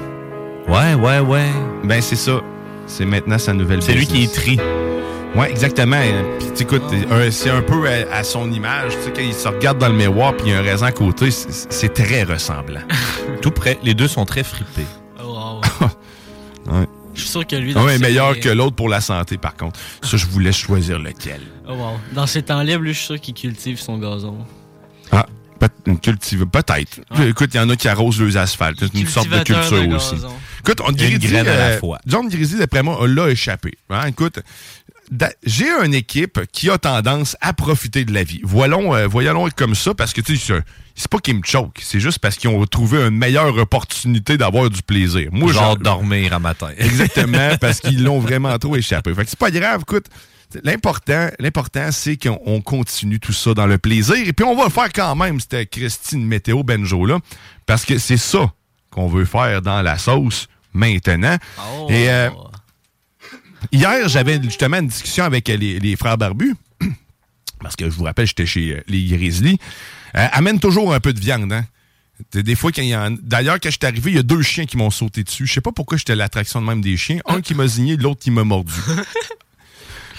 Ouais, 0.68 0.94
ouais, 0.94 1.18
ouais. 1.20 1.46
Ben, 1.84 2.00
c'est 2.00 2.16
ça. 2.16 2.40
C'est 2.86 3.04
maintenant 3.04 3.38
sa 3.38 3.52
nouvelle 3.52 3.82
C'est 3.82 3.94
lui 3.94 4.06
qui 4.06 4.24
est 4.24 4.32
tri. 4.34 4.58
Ouais, 5.34 5.50
exactement. 5.50 6.00
Puis, 6.38 6.48
tu 6.54 6.62
écoute, 6.62 6.82
c'est 7.30 7.50
un 7.50 7.60
peu 7.62 7.86
à, 7.88 8.16
à 8.18 8.24
son 8.24 8.50
image. 8.52 8.92
Tu 8.96 9.02
sais, 9.02 9.12
quand 9.14 9.22
il 9.22 9.34
se 9.34 9.48
regarde 9.48 9.78
dans 9.78 9.88
le 9.88 9.94
miroir, 9.94 10.34
puis 10.34 10.46
il 10.48 10.52
y 10.52 10.54
a 10.54 10.58
un 10.60 10.62
raisin 10.62 10.86
à 10.86 10.92
côté, 10.92 11.30
c'est 11.30 11.92
très 11.92 12.22
ressemblant. 12.22 12.82
Tout 13.42 13.50
près. 13.50 13.78
Les 13.82 13.94
deux 13.94 14.08
sont 14.08 14.24
très 14.24 14.44
fripés. 14.44 14.86
Oh, 15.22 15.60
wow. 15.80 15.88
Ouais. 16.66 16.86
Je 17.14 17.20
suis 17.20 17.28
sûr 17.28 17.46
que 17.46 17.56
lui. 17.56 17.76
Un 17.76 17.88
est 17.88 17.98
meilleur 17.98 18.40
que 18.40 18.48
l'autre 18.48 18.74
pour 18.74 18.88
la 18.88 19.00
santé, 19.02 19.36
par 19.36 19.54
contre. 19.54 19.78
Ça, 20.02 20.16
je 20.16 20.24
vous 20.26 20.38
laisse 20.38 20.56
choisir 20.56 20.98
lequel. 20.98 21.40
Oh, 21.66 21.72
wow. 21.74 21.98
Dans 22.12 22.26
ses 22.26 22.42
temps 22.42 22.62
libres, 22.62 22.82
lui, 22.82 22.92
je 22.92 22.98
suis 22.98 23.06
sûr 23.06 23.20
qu'il 23.20 23.34
cultive 23.34 23.80
son 23.80 23.98
gazon. 23.98 24.38
Ah, 25.12 25.26
peut- 25.58 25.68
une 25.86 25.98
cultive, 25.98 26.44
peut-être. 26.46 27.00
Écoute, 27.26 27.50
il 27.54 27.56
y 27.56 27.60
en 27.60 27.70
a 27.70 27.76
qui 27.76 27.88
arrosent 27.88 28.20
les 28.20 28.36
asphaltes. 28.36 28.78
C'est 28.80 28.94
une 29.00 29.06
sorte 29.06 29.28
de 29.28 29.36
Cultivateur 29.38 29.68
culture 29.70 29.88
de 29.88 29.94
aussi. 29.96 30.14
gazon. 30.16 30.32
Écoute, 30.60 30.80
on 30.86 30.92
Une 30.92 31.18
graine 31.18 31.48
à 31.48 31.56
la 31.56 31.66
euh, 31.70 31.78
fois. 31.78 31.98
John 32.06 32.28
Grizzly, 32.28 32.58
d'après 32.58 32.82
moi, 32.82 32.98
l'a 33.08 33.28
échappé. 33.30 33.72
Hein, 33.90 34.06
Écoute, 34.08 34.40
da- 35.10 35.32
j'ai 35.44 35.68
une 35.84 35.94
équipe 35.94 36.40
qui 36.52 36.68
a 36.70 36.76
tendance 36.78 37.36
à 37.40 37.52
profiter 37.54 38.04
de 38.04 38.12
la 38.12 38.24
vie. 38.24 38.40
Voyons, 38.44 38.94
euh, 38.94 39.06
voyons 39.06 39.48
comme 39.56 39.74
ça, 39.74 39.94
parce 39.94 40.12
que 40.12 40.20
tu 40.20 40.36
sais, 40.36 40.54
c'est- 40.54 40.62
c'est 40.94 41.08
pas 41.08 41.18
qu'ils 41.18 41.36
me 41.36 41.42
choquent, 41.44 41.80
c'est 41.82 42.00
juste 42.00 42.18
parce 42.18 42.36
qu'ils 42.36 42.50
ont 42.50 42.64
trouvé 42.66 42.98
une 43.02 43.16
meilleure 43.16 43.56
opportunité 43.56 44.36
d'avoir 44.36 44.68
du 44.70 44.82
plaisir. 44.82 45.28
Moi, 45.32 45.52
genre, 45.52 45.76
dormir 45.78 46.32
à 46.34 46.38
matin. 46.38 46.68
Exactement, 46.76 47.56
parce 47.60 47.80
qu'ils 47.80 48.02
l'ont 48.04 48.20
vraiment 48.20 48.56
trop 48.58 48.76
échappé. 48.76 49.14
Fait 49.14 49.24
que 49.24 49.30
c'est 49.30 49.38
pas 49.38 49.50
grave, 49.50 49.80
écoute. 49.82 50.06
L'important, 50.62 51.28
l'important, 51.38 51.90
c'est 51.90 52.16
qu'on 52.16 52.38
on 52.46 52.60
continue 52.60 53.18
tout 53.18 53.32
ça 53.32 53.54
dans 53.54 53.66
le 53.66 53.78
plaisir. 53.78 54.16
Et 54.16 54.32
puis 54.32 54.44
on 54.44 54.56
va 54.56 54.64
le 54.64 54.70
faire 54.70 54.92
quand 54.92 55.14
même, 55.16 55.40
cette 55.40 55.70
Christine 55.70 56.24
Météo 56.24 56.62
Benjo 56.62 57.06
là, 57.06 57.18
parce 57.66 57.84
que 57.84 57.98
c'est 57.98 58.16
ça 58.16 58.52
qu'on 58.90 59.08
veut 59.08 59.24
faire 59.24 59.62
dans 59.62 59.82
la 59.82 59.98
sauce 59.98 60.48
maintenant. 60.72 61.36
Oh. 61.58 61.86
Et 61.90 62.10
euh, 62.10 62.30
hier, 63.72 64.08
j'avais 64.08 64.40
justement 64.42 64.78
une 64.78 64.88
discussion 64.88 65.24
avec 65.24 65.48
les, 65.48 65.80
les 65.80 65.96
frères 65.96 66.18
barbus, 66.18 66.54
parce 67.60 67.76
que 67.76 67.90
je 67.90 67.96
vous 67.96 68.04
rappelle, 68.04 68.26
j'étais 68.26 68.46
chez 68.46 68.76
euh, 68.76 68.80
les 68.88 69.04
Grizzly. 69.04 69.58
Euh, 70.16 70.28
amène 70.32 70.60
toujours 70.60 70.94
un 70.94 71.00
peu 71.00 71.12
de 71.12 71.20
viande, 71.20 71.52
hein. 71.52 71.64
Des 72.32 72.44
des 72.44 72.54
fois, 72.54 72.70
quand 72.70 72.82
il 72.82 72.88
y 72.88 72.96
en... 72.96 73.10
D'ailleurs, 73.10 73.58
quand 73.60 73.70
je 73.70 73.76
suis 73.76 73.86
arrivé, 73.86 74.12
il 74.12 74.16
y 74.16 74.20
a 74.20 74.22
deux 74.22 74.40
chiens 74.40 74.66
qui 74.66 74.76
m'ont 74.76 74.90
sauté 74.90 75.24
dessus. 75.24 75.46
Je 75.46 75.54
sais 75.54 75.60
pas 75.60 75.72
pourquoi 75.72 75.98
j'étais 75.98 76.14
l'attraction 76.14 76.60
de 76.60 76.66
même 76.66 76.80
des 76.80 76.96
chiens. 76.96 77.18
Un 77.26 77.40
qui 77.40 77.54
m'a 77.54 77.66
zigné, 77.66 77.96
l'autre 77.96 78.20
qui 78.20 78.30
m'a 78.30 78.44
mordu. 78.44 78.72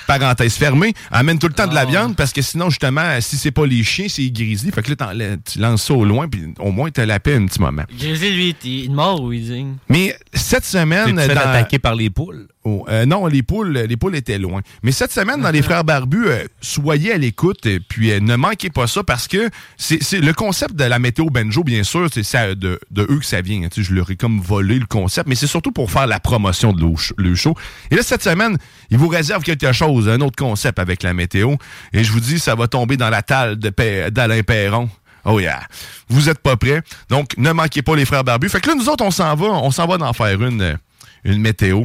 Parenthèse 0.08 0.56
fermée. 0.56 0.94
Amène 1.12 1.40
tout 1.40 1.48
le 1.48 1.54
temps 1.54 1.68
de 1.68 1.76
la 1.76 1.86
viande 1.86 2.16
parce 2.16 2.32
que 2.32 2.42
sinon, 2.42 2.70
justement, 2.70 3.20
si 3.22 3.38
c'est 3.38 3.52
pas 3.52 3.66
les 3.66 3.84
chiens, 3.84 4.08
c'est 4.08 4.22
les 4.22 4.32
grizzlies. 4.32 4.72
Fait 4.72 4.82
que 4.84 4.92
là, 4.98 5.14
tu 5.52 5.60
lances 5.60 5.84
ça 5.84 5.94
au 5.94 6.06
loin, 6.06 6.28
puis 6.28 6.44
au 6.60 6.72
moins, 6.72 6.90
t'as 6.92 7.06
la 7.06 7.20
paix 7.20 7.36
un 7.36 7.46
petit 7.46 7.60
moment. 7.62 7.84
Grizzly, 7.98 8.32
lui, 8.36 8.50
est- 8.50 8.66
il 8.66 8.86
est 8.86 8.90
mort 8.90 9.22
ou 9.22 9.34
il 9.34 9.44
digne? 9.46 9.76
Mais 9.90 10.16
cette 10.34 10.66
semaine. 10.66 11.20
Fait 11.20 11.34
dans- 11.34 11.42
attaquer 11.42 11.80
par 11.80 11.96
les 11.96 12.10
poules? 12.10 12.48
Oh, 12.68 12.84
euh, 12.90 13.06
non, 13.06 13.28
les 13.28 13.44
poules, 13.44 13.74
les 13.78 13.96
poules 13.96 14.16
étaient 14.16 14.40
loin. 14.40 14.62
Mais 14.82 14.92
cette 14.92 15.12
semaine, 15.12 15.40
dans 15.40 15.52
les 15.52 15.62
Frères 15.62 15.84
Barbus, 15.84 16.26
euh, 16.26 16.46
soyez 16.62 17.14
à 17.14 17.18
l'écoute, 17.20 17.64
et 17.68 17.80
puis 17.80 18.10
euh, 18.12 18.20
ne 18.20 18.36
manquez 18.36 18.72
pas 18.72 18.88
ça 18.88 19.04
parce 19.04 19.28
que 19.28 19.52
c'est 19.78 20.20
le 20.20 20.34
concept 20.34 20.74
de 20.76 20.84
la 20.84 20.98
météo 20.98 21.26
Benjo, 21.28 21.64
bien 21.64 21.84
sûr, 21.84 22.08
c'est 22.12 22.24
ça 22.24 22.56
de, 22.56 22.80
de 22.90 23.04
eux 23.04 23.20
que 23.20 23.26
ça 23.26 23.42
vient. 23.42 23.62
hein. 23.64 23.70
Je 23.78 23.94
leur 23.94 24.10
ai 24.10 24.16
comme 24.16 24.40
volé 24.42 24.80
le 24.80 24.88
concept, 24.88 25.30
mais 25.30 25.36
c'est 25.36 25.46
surtout 25.46 25.72
pour 25.72 25.92
faire 25.92 26.08
la 26.08 26.20
promotion 26.20 26.74
de 26.74 26.82
le 26.82 26.88
sh- 26.96 27.14
le 27.18 27.36
show. 27.36 27.54
Et 27.92 27.96
là, 27.98 28.02
cette 28.02 28.24
semaine, 28.24 28.58
ils 28.90 28.98
vous 28.98 29.10
réservent 29.10 29.44
quelque 29.44 29.72
chose, 29.72 30.10
un 30.10 30.20
autre 30.22 30.36
concept 30.36 30.80
avec 30.80 31.04
la 31.04 31.14
météo. 31.14 31.58
Et 31.94 32.04
je 32.04 32.12
vous 32.12 32.20
dis, 32.20 32.40
ça 32.40 32.56
va 32.56 32.68
tomber 32.68 32.98
dans 32.98 33.12
la 33.12 33.22
talle 33.22 33.58
d'Alain 33.58 34.42
Perron. 34.42 34.90
Oh 35.24 35.40
yeah. 35.40 35.62
Vous 36.10 36.30
êtes 36.30 36.40
pas 36.40 36.56
prêts. 36.56 36.82
Donc, 37.10 37.38
ne 37.38 37.52
manquez 37.52 37.84
pas 37.84 37.96
les 37.96 38.06
frères 38.06 38.24
barbus. 38.24 38.50
Fait 38.50 38.60
que 38.60 38.70
là, 38.70 38.76
nous 38.76 38.90
autres, 38.90 39.06
on 39.06 39.12
s'en 39.12 39.36
va. 39.36 39.46
On 39.48 39.70
s'en 39.70 39.86
va 39.86 39.98
d'en 40.00 40.14
faire 40.14 40.42
une, 40.42 40.80
une 41.24 41.42
météo. 41.42 41.84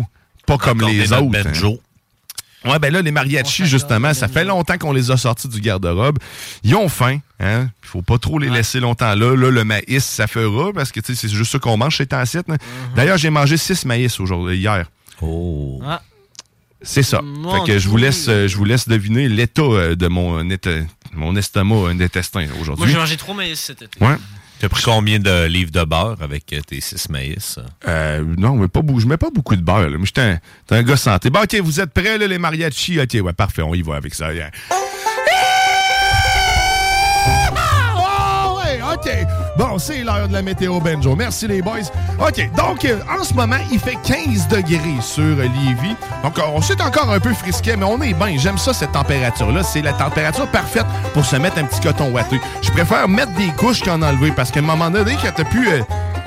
Pas 0.59 0.59
comme 0.59 0.81
les 0.83 1.13
autres. 1.13 1.39
hein. 2.65 2.71
Ouais, 2.71 2.79
ben 2.79 2.93
là, 2.93 3.01
les 3.01 3.11
mariachis, 3.11 3.65
justement, 3.65 4.13
ça 4.13 4.29
fait 4.29 4.45
longtemps 4.45 4.77
qu'on 4.77 4.93
les 4.93 5.11
a 5.11 5.17
sortis 5.17 5.49
du 5.49 5.61
garde-robe. 5.63 6.19
Ils 6.63 6.75
ont 6.75 6.91
faim, 6.91 7.19
hein. 7.41 7.71
Il 7.83 7.87
faut 7.89 8.03
pas 8.03 8.19
trop 8.19 8.39
les 8.39 8.51
laisser 8.51 8.81
longtemps 8.81 9.15
là. 9.15 9.35
Là, 9.35 9.51
le 9.51 9.65
maïs, 9.65 10.05
ça 10.05 10.27
fera, 10.27 10.71
parce 10.73 10.93
que, 10.93 11.01
tu 11.01 11.15
sais, 11.15 11.27
c'est 11.29 11.35
juste 11.35 11.53
ça 11.53 11.59
qu'on 11.59 11.79
mange 11.79 11.95
chez 11.97 12.05
Tancite. 12.07 12.51
hein. 12.51 12.57
D'ailleurs, 12.95 13.17
j'ai 13.17 13.31
mangé 13.31 13.57
six 13.57 13.87
maïs 13.87 14.21
aujourd'hui, 14.21 14.59
hier. 14.59 14.85
Oh. 15.23 15.81
Ah. 15.87 16.03
C'est 16.83 17.03
ça. 17.03 17.23
Mon 17.23 17.65
fait 17.65 17.73
que 17.73 17.79
je 17.79 17.89
vous 17.89 17.97
laisse, 17.97 18.27
euh, 18.29 18.47
je 18.49 18.57
vous 18.59 18.65
laisse 18.65 18.89
deviner 18.89 19.29
l'état 19.29 19.63
euh, 19.63 19.95
de 19.97 20.09
mon, 20.09 20.43
éta- 20.45 20.87
mon 21.15 21.37
estomac 21.37 21.75
euh, 21.91 21.95
d'intestin 21.95 22.47
Moi, 22.47 22.57
aujourd'hui. 22.61 22.91
j'ai 22.91 22.97
mangé 22.99 23.17
trop 23.17 23.33
maïs 23.35 23.59
cet 23.61 23.83
été. 23.83 24.05
Ouais. 24.05 24.17
T'as 24.61 24.69
pris 24.69 24.83
combien 24.83 25.19
de 25.19 25.47
livres 25.47 25.71
de 25.71 25.83
beurre 25.85 26.19
avec 26.21 26.53
euh, 26.53 26.61
tes 26.61 26.83
six 26.83 27.09
maïs? 27.09 27.59
Euh, 27.89 28.23
non, 28.37 28.57
mais 28.57 28.69
pas. 28.69 28.83
Je 28.99 29.07
mets 29.07 29.17
pas 29.17 29.31
beaucoup 29.35 29.57
de 29.57 29.63
beurre. 29.63 29.89
Là. 29.89 29.97
Moi, 29.97 30.05
j'étais 30.05 30.21
un, 30.21 30.39
un 30.71 30.83
gars 30.83 30.99
santé. 30.99 31.31
Bon, 31.31 31.41
OK, 31.41 31.55
vous 31.63 31.81
êtes 31.81 31.95
prêts, 31.95 32.19
là, 32.19 32.27
les 32.27 32.39
mariachis? 32.39 33.01
OK, 33.01 33.17
ouais, 33.25 33.33
parfait, 33.33 33.63
on 33.63 33.75
y 33.75 33.81
va 33.81 33.97
avec 33.97 34.15
ça. 34.15 34.29
OK. 39.01 39.11
Bon, 39.57 39.79
c'est 39.79 40.03
l'heure 40.05 40.29
de 40.29 40.33
la 40.33 40.43
météo 40.43 40.79
Benjo. 40.81 41.17
Merci, 41.17 41.47
les 41.47 41.63
boys. 41.63 41.79
OK, 42.19 42.51
donc, 42.55 42.85
euh, 42.85 42.99
en 43.19 43.25
ce 43.25 43.33
moment, 43.35 43.57
il 43.73 43.79
fait 43.79 43.97
15 44.05 44.49
degrés 44.49 45.01
sur 45.01 45.23
Lévis. 45.37 45.97
Donc, 46.23 46.39
euh, 46.39 46.43
on 46.55 46.61
s'est 46.61 46.81
encore 46.83 47.11
un 47.11 47.21
peu 47.21 47.33
frisquet, 47.33 47.77
mais 47.77 47.85
on 47.87 48.01
est 48.03 48.15
bien. 48.15 48.37
J'aime 48.37 48.59
ça, 48.59 48.73
cette 48.73 48.93
température-là. 48.93 49.63
C'est 49.63 49.83
la 49.83 49.93
température 49.93 50.47
parfaite 50.49 50.87
pour 51.15 51.25
se 51.25 51.37
mettre 51.37 51.59
un 51.59 51.65
petit 51.65 51.81
coton 51.81 52.11
ouaté. 52.11 52.41
Je 52.63 52.71
préfère 52.71 53.09
mettre 53.09 53.33
des 53.33 53.49
couches 53.57 53.81
qu'en 53.83 54.03
enlever 54.03 54.33
parce 54.33 54.51
qu'à 54.51 54.61
un 54.61 54.65
moment 54.65 54.91
donné, 54.91 55.17
quand 55.23 55.33
t'as 55.35 55.45
plus... 55.45 55.69
euh, 55.69 55.81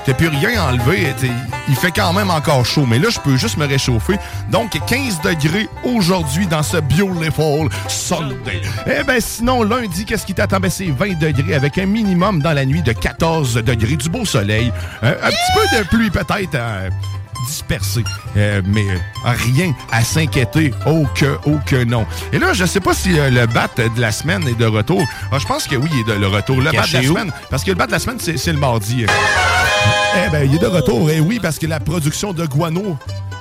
T'as 0.06 0.12
plus 0.14 0.28
rien 0.28 0.62
enlevé. 0.62 1.12
t'sais, 1.16 1.30
Il 1.68 1.74
fait 1.76 1.90
quand 1.90 2.12
même 2.12 2.30
encore 2.30 2.66
chaud. 2.66 2.84
Mais 2.86 2.98
là, 2.98 3.08
je 3.10 3.18
peux 3.20 3.36
juste 3.36 3.56
me 3.56 3.66
réchauffer. 3.66 4.16
Donc, 4.50 4.78
15 4.86 5.22
degrés 5.22 5.68
aujourd'hui 5.82 6.46
dans 6.46 6.62
ce 6.62 6.76
Beautiful 6.76 7.68
Sunday. 7.88 8.60
Eh 8.86 9.02
ben, 9.04 9.18
sinon, 9.20 9.62
lundi, 9.62 10.04
qu'est-ce 10.04 10.26
qui 10.26 10.34
t'attend? 10.34 10.60
Ben, 10.60 10.70
c'est 10.70 10.90
20 10.90 11.18
degrés 11.18 11.54
avec 11.54 11.78
un 11.78 11.86
minimum 11.86 12.42
dans 12.42 12.52
la 12.52 12.66
nuit 12.66 12.82
de 12.82 12.92
14 12.92 13.54
degrés. 13.54 13.96
Du 13.96 14.10
beau 14.10 14.24
soleil. 14.26 14.72
Un 15.02 15.12
petit 15.12 15.52
peu 15.54 15.78
de 15.78 15.82
pluie 15.88 16.10
peut-être. 16.10 16.54
euh, 16.54 16.90
dispersé. 17.46 18.02
Euh, 18.36 18.62
mais 18.66 18.84
euh, 18.88 19.30
rien 19.54 19.72
à 19.92 20.02
s'inquiéter. 20.04 20.72
Oh 20.86 21.06
que, 21.14 21.38
oh 21.46 21.58
que 21.66 21.84
non. 21.84 22.06
Et 22.32 22.38
là, 22.38 22.52
je 22.52 22.64
sais 22.64 22.80
pas 22.80 22.94
si 22.94 23.18
euh, 23.18 23.30
le 23.30 23.46
bat 23.46 23.68
de 23.76 24.00
la 24.00 24.12
semaine 24.12 24.46
est 24.48 24.58
de 24.58 24.66
retour. 24.66 25.02
Ah, 25.32 25.38
je 25.38 25.46
pense 25.46 25.66
que 25.66 25.76
oui, 25.76 25.88
il 25.92 26.00
est 26.00 26.14
de 26.14 26.20
le 26.20 26.26
retour. 26.28 26.56
Le 26.58 26.70
bat 26.72 26.86
de 26.86 26.92
la 26.92 27.00
où? 27.00 27.04
semaine. 27.14 27.32
Parce 27.50 27.64
que 27.64 27.70
le 27.70 27.76
bat 27.76 27.86
de 27.86 27.92
la 27.92 27.98
semaine, 27.98 28.18
c'est 28.20 28.36
c'est 28.36 28.52
le 28.52 28.58
mardi. 28.58 29.04
Eh 30.26 30.30
ben, 30.30 30.48
il 30.48 30.54
est 30.54 30.58
de 30.58 30.66
retour. 30.66 31.10
Eh 31.10 31.20
oui, 31.20 31.38
parce 31.42 31.58
que 31.58 31.66
la 31.66 31.80
production 31.80 32.32
de 32.32 32.46
guano 32.46 32.96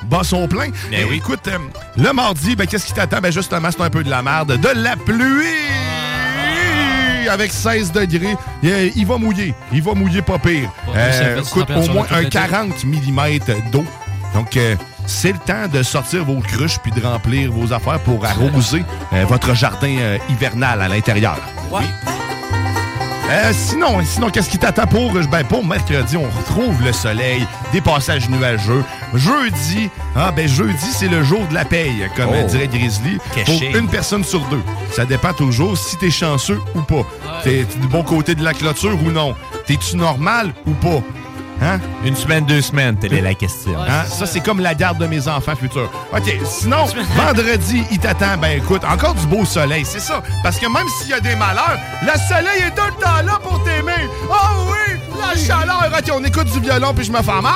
bat 0.10 0.24
son 0.24 0.48
plein. 0.48 0.70
Ben 0.90 1.00
Eh, 1.02 1.04
oui. 1.06 1.18
Écoute, 1.18 1.48
euh, 1.48 1.58
le 1.98 2.12
mardi, 2.12 2.56
ben, 2.56 2.68
qu'est-ce 2.68 2.86
qui 2.88 2.94
t'attend? 2.94 3.20
Ben, 3.22 3.32
justement, 3.32 3.70
c'est 3.72 3.82
un 3.82 3.90
peu 3.90 4.04
de 4.04 4.10
la 4.10 4.22
merde. 4.22 4.58
De 4.60 4.70
la 4.76 4.96
pluie! 4.98 6.03
Avec 7.30 7.52
16 7.52 7.92
degrés. 7.92 8.36
Eh, 8.64 8.92
il 8.96 9.06
va 9.06 9.18
mouiller. 9.18 9.54
Il 9.72 9.82
va 9.82 9.94
mouiller 9.94 10.22
pas 10.22 10.40
pire. 10.40 10.70
Cette 11.12 11.40
écoute, 11.40 11.70
au 11.70 11.92
moins 11.92 12.06
un 12.12 12.20
l'été. 12.20 12.32
40 12.32 12.84
mm 12.86 13.72
d'eau. 13.72 13.86
Donc, 14.34 14.58
euh, 14.58 14.76
c'est 15.06 15.32
le 15.32 15.38
temps 15.38 15.68
de 15.72 15.84
sortir 15.84 16.26
vos 16.26 16.40
cruches 16.40 16.80
puis 16.80 16.92
de 16.92 17.02
remplir 17.02 17.52
vos 17.52 17.72
affaires 17.74 18.00
pour 18.00 18.26
arroser 18.26 18.84
euh, 19.14 19.26
votre 19.26 19.54
jardin 19.54 19.96
euh, 20.00 20.18
hivernal 20.30 20.82
à 20.82 20.88
l'intérieur. 20.88 21.38
Oui. 21.72 21.84
Euh, 23.30 23.52
sinon, 23.54 24.00
sinon 24.04 24.30
qu'est-ce 24.30 24.50
qui 24.50 24.60
t'attend 24.60 24.86
pour, 24.86 25.12
ben, 25.14 25.44
pour 25.46 25.66
mercredi? 25.66 26.18
On 26.18 26.30
retrouve 26.38 26.84
le 26.84 26.92
soleil, 26.92 27.48
des 27.72 27.80
passages 27.82 28.30
nuageux. 28.30 28.84
Jeudi, 29.14 29.90
ah 30.16 30.32
ben 30.32 30.48
jeudi, 30.48 30.86
c'est 30.94 31.08
le 31.08 31.24
jour 31.24 31.48
de 31.48 31.54
la 31.54 31.64
paye, 31.66 32.08
comme 32.16 32.30
Oh. 32.30 32.34
euh, 32.36 32.44
dirait 32.44 32.68
Grizzly. 32.68 33.18
Caché. 33.34 33.70
Pour 33.72 33.80
une 33.80 33.88
personne 33.88 34.24
sur 34.24 34.42
deux. 34.50 34.62
Ça 34.92 35.06
dépend 35.06 35.34
toujours 35.34 35.78
si 35.78 35.98
t'es 35.98 36.12
chanceux 36.12 36.60
ou 36.76 36.82
pas. 36.82 37.04
T'es 37.44 37.64
du 37.64 37.88
bon 37.88 38.04
côté 38.04 38.36
de 38.36 38.44
la 38.44 38.54
clôture 38.54 38.98
ou 39.04 39.10
non. 39.12 39.34
T'es-tu 39.66 39.96
normal 39.96 40.54
ou 40.68 40.72
pas? 40.72 41.02
Hein? 41.62 41.80
Une 42.06 42.16
semaine, 42.16 42.46
deux 42.46 42.62
semaines, 42.62 42.98
telle 42.98 43.14
est 43.14 43.22
la 43.22 43.34
question. 43.34 43.80
Hein? 43.80 44.06
Ça, 44.08 44.26
c'est 44.26 44.42
comme 44.42 44.60
la 44.60 44.74
garde 44.74 44.98
de 44.98 45.08
mes 45.08 45.28
enfants 45.28 45.56
futurs. 45.56 45.92
OK, 46.12 46.38
sinon, 46.46 46.86
vendredi, 47.16 47.84
il 47.92 48.00
t'attend. 48.00 48.38
Ben 48.38 48.58
écoute, 48.58 48.84
encore 48.84 49.16
du 49.16 49.26
beau 49.28 49.46
soleil, 49.46 49.86
c'est 49.86 50.00
ça. 50.00 50.22
Parce 50.44 50.58
que 50.58 50.66
même 50.66 50.88
s'il 51.00 51.12
y 51.12 51.14
a 51.14 51.20
des 51.20 51.36
malheurs, 51.36 51.78
le 52.02 52.12
soleil 52.28 52.64
est 52.68 52.76
tout 52.76 52.86
le 52.86 53.02
temps 53.02 53.22
là 53.26 53.40
pour 53.42 53.64
t'aimer. 53.64 54.10
Oh 54.30 54.72
oui, 54.72 55.00
la 55.20 55.38
chaleur. 55.38 55.90
OK, 55.98 56.12
on 56.14 56.24
écoute 56.24 56.52
du 56.52 56.60
violon, 56.60 56.94
puis 56.94 57.06
je 57.06 57.12
me 57.12 57.22
fais 57.22 57.42
mal. 57.42 57.54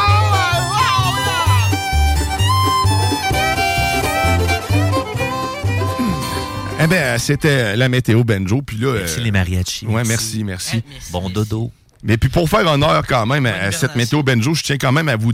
Eh 6.79 6.85
ben, 6.85 7.17
c'était 7.17 7.75
la 7.75 7.89
météo 7.89 8.23
Benjo, 8.23 8.61
puis 8.61 8.77
là... 8.77 8.93
Merci 8.93 9.19
euh, 9.19 9.23
les 9.23 9.31
mariachis. 9.31 9.87
Ouais, 9.87 10.03
merci, 10.05 10.43
merci. 10.43 10.83
Bon 11.11 11.27
dodo. 11.27 11.71
Mais 12.03 12.17
puis 12.17 12.29
pour 12.29 12.49
faire 12.49 12.65
honneur 12.67 13.05
quand 13.07 13.25
même 13.25 13.45
à, 13.45 13.53
à 13.55 13.71
cette 13.71 13.95
météo 13.95 14.23
Benjo, 14.23 14.53
je 14.53 14.63
tiens 14.63 14.77
quand 14.77 14.91
même 14.91 15.09
à 15.09 15.15
vous 15.15 15.31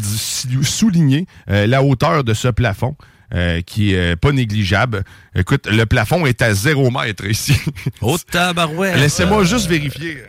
souligner 0.63 1.27
euh, 1.49 1.67
la 1.67 1.83
hauteur 1.83 2.23
de 2.23 2.33
ce 2.33 2.47
plafond. 2.47 2.95
euh, 3.33 3.61
qui 3.61 3.93
est 3.93 4.13
euh, 4.13 4.15
pas 4.15 4.31
négligeable. 4.31 5.03
Écoute, 5.33 5.65
le 5.65 5.85
plafond 5.87 6.25
est 6.27 6.41
à 6.43 6.53
0 6.53 6.91
mètre 6.91 7.25
ici. 7.25 7.55
Oh 8.01 8.15
tabarouette! 8.31 8.95
Laissez-moi 8.97 9.43
juste 9.43 9.67
vérifier. 9.67 10.23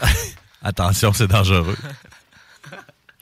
Attention, 0.62 1.12
c'est 1.12 1.26
dangereux. 1.26 1.76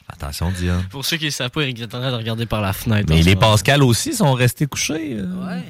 Attention, 0.09 0.51
Diane. 0.51 0.85
Pour 0.91 1.05
ceux 1.05 1.17
qui 1.17 1.27
ne 1.27 1.31
savent 1.31 1.51
pas, 1.51 1.63
Eric 1.63 1.81
est 1.81 1.85
en 1.95 2.01
train 2.01 2.11
de 2.11 2.17
regarder 2.17 2.47
par 2.47 2.61
la 2.61 2.73
fenêtre. 2.73 3.07
Mais 3.09 3.23
ce 3.23 3.27
les. 3.27 3.37
Pascal 3.37 3.83
aussi 3.83 4.15
sont 4.15 4.33
restés 4.33 4.67
couchés. 4.67 5.17
euh. 5.19 5.47
Ouais. 5.47 5.63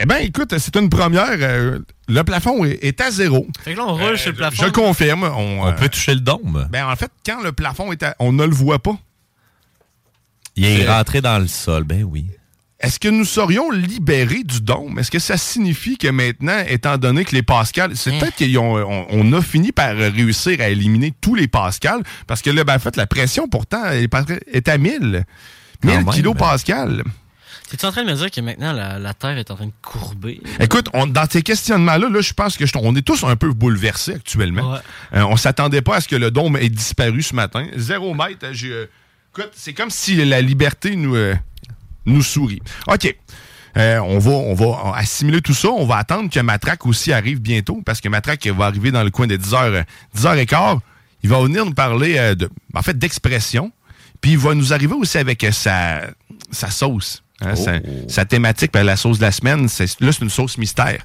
Eh 0.00 0.06
bien, 0.06 0.18
écoute, 0.18 0.54
c'est 0.58 0.76
une 0.76 0.88
première. 0.90 1.28
euh, 1.40 1.78
le 2.08 2.22
plafond 2.24 2.64
est, 2.64 2.82
est 2.82 3.00
à 3.00 3.10
zéro. 3.10 3.46
Fait 3.62 3.74
que 3.74 3.78
là, 3.78 3.84
on 3.86 3.94
roule 3.96 4.18
sur 4.18 4.30
le 4.30 4.36
plafond. 4.36 4.64
Je 4.64 4.70
confirme. 4.70 5.24
On, 5.24 5.62
On 5.62 5.68
euh, 5.68 5.72
peut 5.72 5.88
toucher 5.88 6.14
le 6.14 6.20
dôme. 6.20 6.66
ben, 6.70 6.86
en 6.86 6.96
fait, 6.96 7.10
quand 7.24 7.42
le 7.42 7.52
plafond 7.52 7.92
est 7.92 8.02
à... 8.02 8.16
On 8.18 8.32
ne 8.32 8.44
le 8.44 8.52
voit 8.54 8.80
pas. 8.80 8.96
Il 10.56 10.64
est 10.64 10.86
Euh, 10.86 10.92
rentré 10.92 11.20
dans 11.20 11.38
le 11.38 11.46
sol, 11.46 11.84
ben 11.84 12.02
oui. 12.02 12.26
Est-ce 12.80 12.98
que 13.00 13.08
nous 13.08 13.24
serions 13.24 13.70
libérés 13.70 14.42
du 14.42 14.60
dôme? 14.60 14.98
Est-ce 14.98 15.10
que 15.10 15.18
ça 15.20 15.36
signifie 15.38 15.96
que 15.96 16.08
maintenant, 16.08 16.58
étant 16.68 16.98
donné 16.98 17.24
que 17.24 17.34
les 17.34 17.42
Pascal, 17.42 17.92
c'est 17.96 18.18
peut-être 18.18 18.36
qu'on 18.36 18.82
on, 18.82 19.06
on 19.10 19.32
a 19.32 19.40
fini 19.40 19.72
par 19.72 19.96
réussir 19.96 20.60
à 20.60 20.68
éliminer 20.68 21.14
tous 21.20 21.34
les 21.34 21.48
Pascal, 21.48 22.02
parce 22.26 22.42
que 22.42 22.50
là, 22.50 22.62
ben, 22.64 22.74
en 22.74 22.78
fait, 22.78 22.96
la 22.96 23.06
pression, 23.06 23.48
pourtant, 23.48 23.86
est, 23.86 24.68
à 24.68 24.76
1000. 24.78 25.24
1000 25.82 25.94
même, 25.94 26.06
kilopascal. 26.10 27.04
T'es-tu 27.70 27.86
en 27.86 27.92
train 27.92 28.04
de 28.04 28.10
me 28.10 28.14
dire 28.16 28.30
que 28.30 28.40
maintenant 28.40 28.72
la, 28.72 28.98
la 28.98 29.14
Terre 29.14 29.38
est 29.38 29.50
en 29.50 29.56
train 29.56 29.66
de 29.66 29.72
courber? 29.82 30.40
Écoute, 30.60 30.88
on- 30.92 31.06
dans 31.06 31.26
tes 31.26 31.42
questionnements-là, 31.42 32.08
là, 32.10 32.20
je 32.20 32.32
pense 32.32 32.56
que 32.56 32.66
je- 32.66 32.72
on 32.76 32.94
est 32.94 33.02
tous 33.02 33.24
un 33.24 33.36
peu 33.36 33.52
bouleversés 33.52 34.14
actuellement. 34.14 34.72
Ouais. 34.74 34.78
Euh, 35.14 35.22
on 35.24 35.36
s'attendait 35.36 35.80
pas 35.82 35.96
à 35.96 36.00
ce 36.00 36.08
que 36.08 36.16
le 36.16 36.30
dôme 36.30 36.56
ait 36.56 36.68
disparu 36.68 37.22
ce 37.22 37.34
matin. 37.34 37.66
Zéro 37.76 38.12
mètre. 38.14 38.46
j'ai, 38.52 38.70
euh, 38.72 38.86
écoute, 39.34 39.50
c'est 39.54 39.72
comme 39.72 39.90
si 39.90 40.14
la 40.24 40.40
liberté 40.42 40.94
nous, 40.94 41.16
euh, 41.16 41.34
nous 42.06 42.22
sourit. 42.22 42.60
OK. 42.86 43.14
Euh, 43.76 43.98
on, 43.98 44.18
va, 44.20 44.30
on 44.30 44.54
va 44.54 44.96
assimiler 44.96 45.40
tout 45.40 45.54
ça. 45.54 45.68
On 45.68 45.84
va 45.86 45.96
attendre 45.96 46.30
que 46.30 46.38
Matraque 46.38 46.86
aussi 46.86 47.12
arrive 47.12 47.40
bientôt, 47.40 47.82
parce 47.84 48.00
que 48.00 48.08
Matraque 48.08 48.46
va 48.46 48.66
arriver 48.66 48.92
dans 48.92 49.02
le 49.02 49.10
coin 49.10 49.26
de 49.26 49.36
10h, 49.36 49.84
10h15. 50.14 50.78
Il 51.24 51.30
va 51.30 51.40
venir 51.42 51.64
nous 51.64 51.72
parler 51.74 52.18
euh, 52.18 52.34
de, 52.36 52.48
en 52.74 52.82
fait, 52.82 52.96
d'expression. 52.96 53.72
Puis 54.20 54.32
il 54.32 54.38
va 54.38 54.54
nous 54.54 54.72
arriver 54.72 54.94
aussi 54.94 55.18
avec 55.18 55.44
sa, 55.50 56.02
sa 56.52 56.70
sauce. 56.70 57.23
Hein, 57.46 57.56
sa, 57.56 57.72
sa 58.08 58.24
thématique, 58.24 58.72
ben, 58.72 58.84
la 58.84 58.96
sauce 58.96 59.18
de 59.18 59.22
la 59.24 59.32
semaine. 59.32 59.68
c'est- 59.68 60.00
Là, 60.00 60.12
c'est 60.12 60.22
une 60.22 60.30
sauce 60.30 60.58
mystère. 60.58 60.98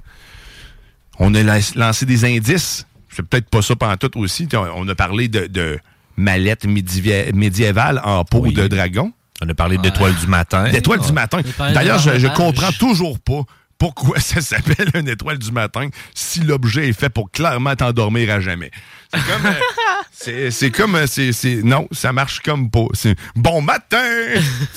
On 1.19 1.33
a 1.35 1.43
la- 1.43 1.59
lancé 1.75 2.05
des 2.05 2.25
indices. 2.25 2.85
C'est 3.09 3.23
peut-être 3.27 3.49
pas 3.49 3.61
ça 3.61 3.75
pendant 3.75 3.97
tout 3.97 4.17
aussi. 4.19 4.47
On 4.53 4.87
a 4.87 4.95
parlé 4.95 5.27
de, 5.27 5.47
de 5.47 5.79
mallettes 6.15 6.65
médiéva- 6.65 7.33
médiévales 7.33 8.01
en 8.03 8.23
peau 8.23 8.45
de 8.47 8.67
dragon. 8.67 9.11
On 9.41 9.49
a 9.49 9.53
parlé 9.53 9.77
d'étoiles 9.77 10.15
du 10.15 10.27
matin. 10.27 10.69
D'étoiles 10.69 10.99
du 11.01 11.11
matin. 11.13 11.39
D'ailleurs, 11.73 11.99
je, 11.99 12.27
comprends 12.27 12.71
toujours 12.73 13.19
pas 13.19 13.41
pourquoi 13.77 14.19
ça 14.19 14.41
s'appelle 14.41 14.89
une 14.93 15.07
étoile 15.07 15.37
du 15.37 15.51
matin 15.51 15.87
si 16.13 16.41
l'objet 16.41 16.89
est 16.89 16.93
fait 16.99 17.09
pour 17.09 17.31
clairement 17.31 17.75
t'endormir 17.75 18.29
à 18.31 18.39
jamais. 18.41 18.69
C'est 19.13 19.21
comme... 19.25 19.45
euh, 19.45 19.53
c'est- 20.11 20.51
c'est 20.51 20.71
comme... 20.71 20.95
euh, 20.95 21.07
c'est- 21.07 21.31
c'est- 21.31 21.63
non, 21.63 21.87
ça 21.91 22.11
marche 22.13 22.41
comme 22.41 22.69
pas. 22.69 22.85
C'est 22.93 23.15
bon 23.35 23.61
matin! 23.61 24.03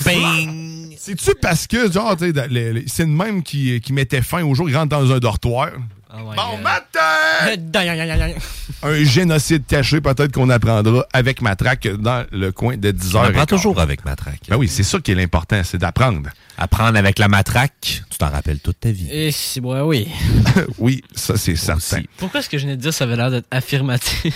Bing! 0.06 0.81
C'est-tu 1.04 1.32
parce 1.40 1.66
que, 1.66 1.90
genre, 1.90 2.14
c'est 2.18 3.02
le 3.04 3.06
même 3.06 3.42
qui, 3.42 3.80
qui 3.80 3.92
mettait 3.92 4.22
fin 4.22 4.44
au 4.44 4.54
jour, 4.54 4.70
il 4.70 4.76
rentre 4.76 4.90
dans 4.90 5.10
un 5.12 5.18
dortoir? 5.18 5.70
Oh 6.14 6.18
my 6.30 6.36
Bon 6.36 6.52
God. 6.52 6.62
matin! 6.62 8.38
Un 8.84 9.02
génocide 9.04 9.64
caché, 9.66 10.00
peut-être 10.00 10.30
qu'on 10.32 10.48
apprendra 10.50 11.04
avec 11.12 11.40
Matraque 11.42 11.88
dans 11.88 12.24
le 12.30 12.52
coin 12.52 12.76
de 12.76 12.90
10 12.92 13.14
On 13.14 13.18
heures. 13.18 13.24
apprend 13.26 13.46
toujours 13.46 13.80
avec 13.80 14.04
matraque. 14.04 14.40
Ben 14.48 14.56
oui, 14.56 14.68
c'est 14.68 14.82
ça 14.82 14.98
qui 15.00 15.10
est 15.12 15.14
l'important, 15.14 15.62
c'est 15.64 15.78
d'apprendre. 15.78 16.28
Apprendre 16.58 16.96
avec 16.98 17.18
la 17.18 17.26
matraque, 17.28 18.02
tu 18.10 18.18
t'en 18.18 18.28
rappelles 18.30 18.58
toute 18.60 18.78
ta 18.80 18.90
vie. 18.90 19.08
Et 19.10 19.30
si, 19.32 19.58
ouais, 19.60 19.80
oui. 19.80 20.08
oui, 20.78 21.02
ça 21.14 21.36
c'est 21.36 21.56
certain. 21.56 22.02
Pourquoi 22.18 22.40
est-ce 22.40 22.48
que 22.48 22.58
je 22.58 22.64
venais 22.64 22.76
de 22.76 22.82
dire 22.82 22.92
ça 22.94 23.04
avait 23.04 23.16
l'air 23.16 23.30
d'être 23.30 23.46
affirmatif? 23.50 24.34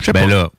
Je 0.00 0.04
sais 0.06 0.12
Ben 0.12 0.26
pas. 0.28 0.34
là, 0.34 0.50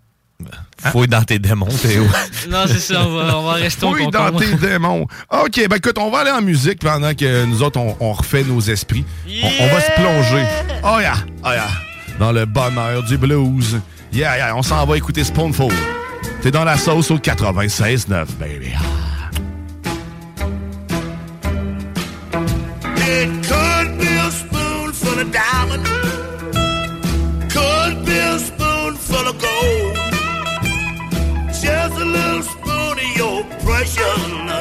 fouille 0.91 1.07
dans 1.07 1.23
tes 1.23 1.39
démons, 1.39 1.67
Théo. 1.81 2.03
non, 2.49 2.63
c'est 2.67 2.79
ça, 2.79 3.05
on 3.07 3.15
va, 3.15 3.37
on 3.37 3.43
va 3.43 3.53
rester 3.53 3.85
au 3.85 3.93
Oui, 3.93 4.03
concombre. 4.05 4.31
dans 4.31 4.39
tes 4.39 4.55
démons. 4.55 5.07
OK, 5.31 5.67
ben 5.69 5.75
écoute, 5.77 5.97
on 5.97 6.09
va 6.11 6.19
aller 6.19 6.31
en 6.31 6.41
musique 6.41 6.79
pendant 6.79 7.13
que 7.13 7.45
nous 7.45 7.61
autres, 7.63 7.79
on, 7.79 7.95
on 7.99 8.13
refait 8.13 8.43
nos 8.43 8.59
esprits. 8.61 9.05
On, 9.27 9.47
on 9.63 9.67
va 9.67 9.81
se 9.81 9.91
plonger. 9.91 10.45
Oh 10.83 10.99
yeah, 10.99 11.15
oh 11.43 11.49
yeah. 11.51 11.67
Dans 12.19 12.31
le 12.31 12.45
bonheur 12.45 13.03
du 13.03 13.17
blues. 13.17 13.79
Yeah, 14.11 14.37
yeah, 14.37 14.55
on 14.55 14.61
s'en 14.61 14.85
va 14.85 14.97
écouter 14.97 15.23
Spoonful. 15.23 15.71
T'es 16.41 16.51
dans 16.51 16.63
la 16.65 16.77
sauce 16.77 17.09
au 17.09 17.17
96.9, 17.17 18.25
baby. 18.39 18.73
It 23.05 23.29
could 23.47 23.97
be 23.99 24.07
a 24.17 24.29
spoonful 24.31 25.19
of 25.19 25.31
diamond, 25.31 25.83
passion. 33.83 34.52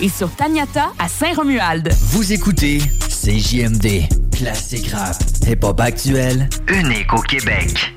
Et 0.00 0.08
sur 0.08 0.30
Taniata 0.30 0.92
à 0.98 1.08
Saint-Romuald. 1.08 1.92
Vous 2.12 2.32
écoutez 2.32 2.78
CJMD, 3.08 4.08
classique 4.30 4.92
rap, 4.92 5.16
hip-hop 5.44 5.80
actuel, 5.80 6.48
unique 6.68 7.12
au 7.12 7.20
Québec. 7.20 7.94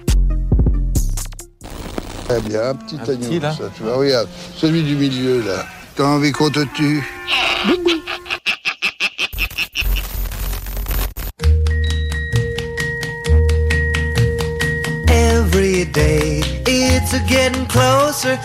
Très 2.28 2.42
bien, 2.42 2.70
un 2.70 2.76
petit 2.76 2.98
agneau, 3.12 3.42
ça, 3.42 3.70
tu 3.76 3.84
vois, 3.84 3.98
regarde, 3.98 4.28
celui 4.58 4.82
du 4.82 4.96
milieu, 4.96 5.44
là. 5.46 5.66
T'as 5.96 6.06
envie 6.06 6.32
qu'on 6.32 6.50
te 6.50 6.64
tue? 6.74 7.04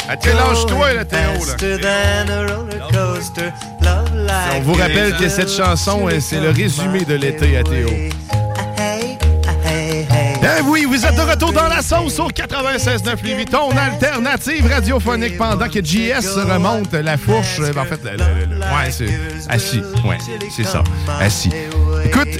Ah, 0.09 0.15
lâche-toi, 0.25 0.95
là, 0.95 1.05
Théo, 1.05 1.19
là. 1.47 1.55
On 4.57 4.61
vous 4.63 4.75
rappelle 4.75 5.17
que 5.17 5.29
cette 5.29 5.51
chanson, 5.51 6.09
c'est 6.21 6.41
le 6.41 6.51
résumé 6.51 7.05
de 7.05 7.15
l'été 7.15 7.57
à 7.57 7.63
Théo. 7.63 7.89
Ben 10.43 10.63
oui, 10.65 10.85
vous 10.85 11.05
êtes 11.05 11.15
de 11.17 11.21
retour 11.23 11.53
dans 11.53 11.67
la 11.69 11.83
sauce 11.83 12.19
au 12.21 12.29
96.9 12.29 13.23
Lévis, 13.25 13.47
ton 13.47 13.71
alternative 13.77 14.67
radiophonique 14.71 15.37
pendant 15.37 15.69
que 15.69 15.83
JS 15.85 16.37
remonte 16.37 16.93
la 16.93 17.17
fourche. 17.17 17.61
ben, 17.61 17.79
en 17.83 17.85
fait, 17.85 18.01
le- 18.05 18.11
le- 18.13 18.55
le- 18.55 18.61
ouais, 18.61 18.91
c'est 18.91 19.09
assis. 19.49 19.83
Ouais, 20.05 20.19
c'est 20.55 20.65
ça. 20.65 20.85
Assis. 21.21 21.51
Écoute, 22.05 22.39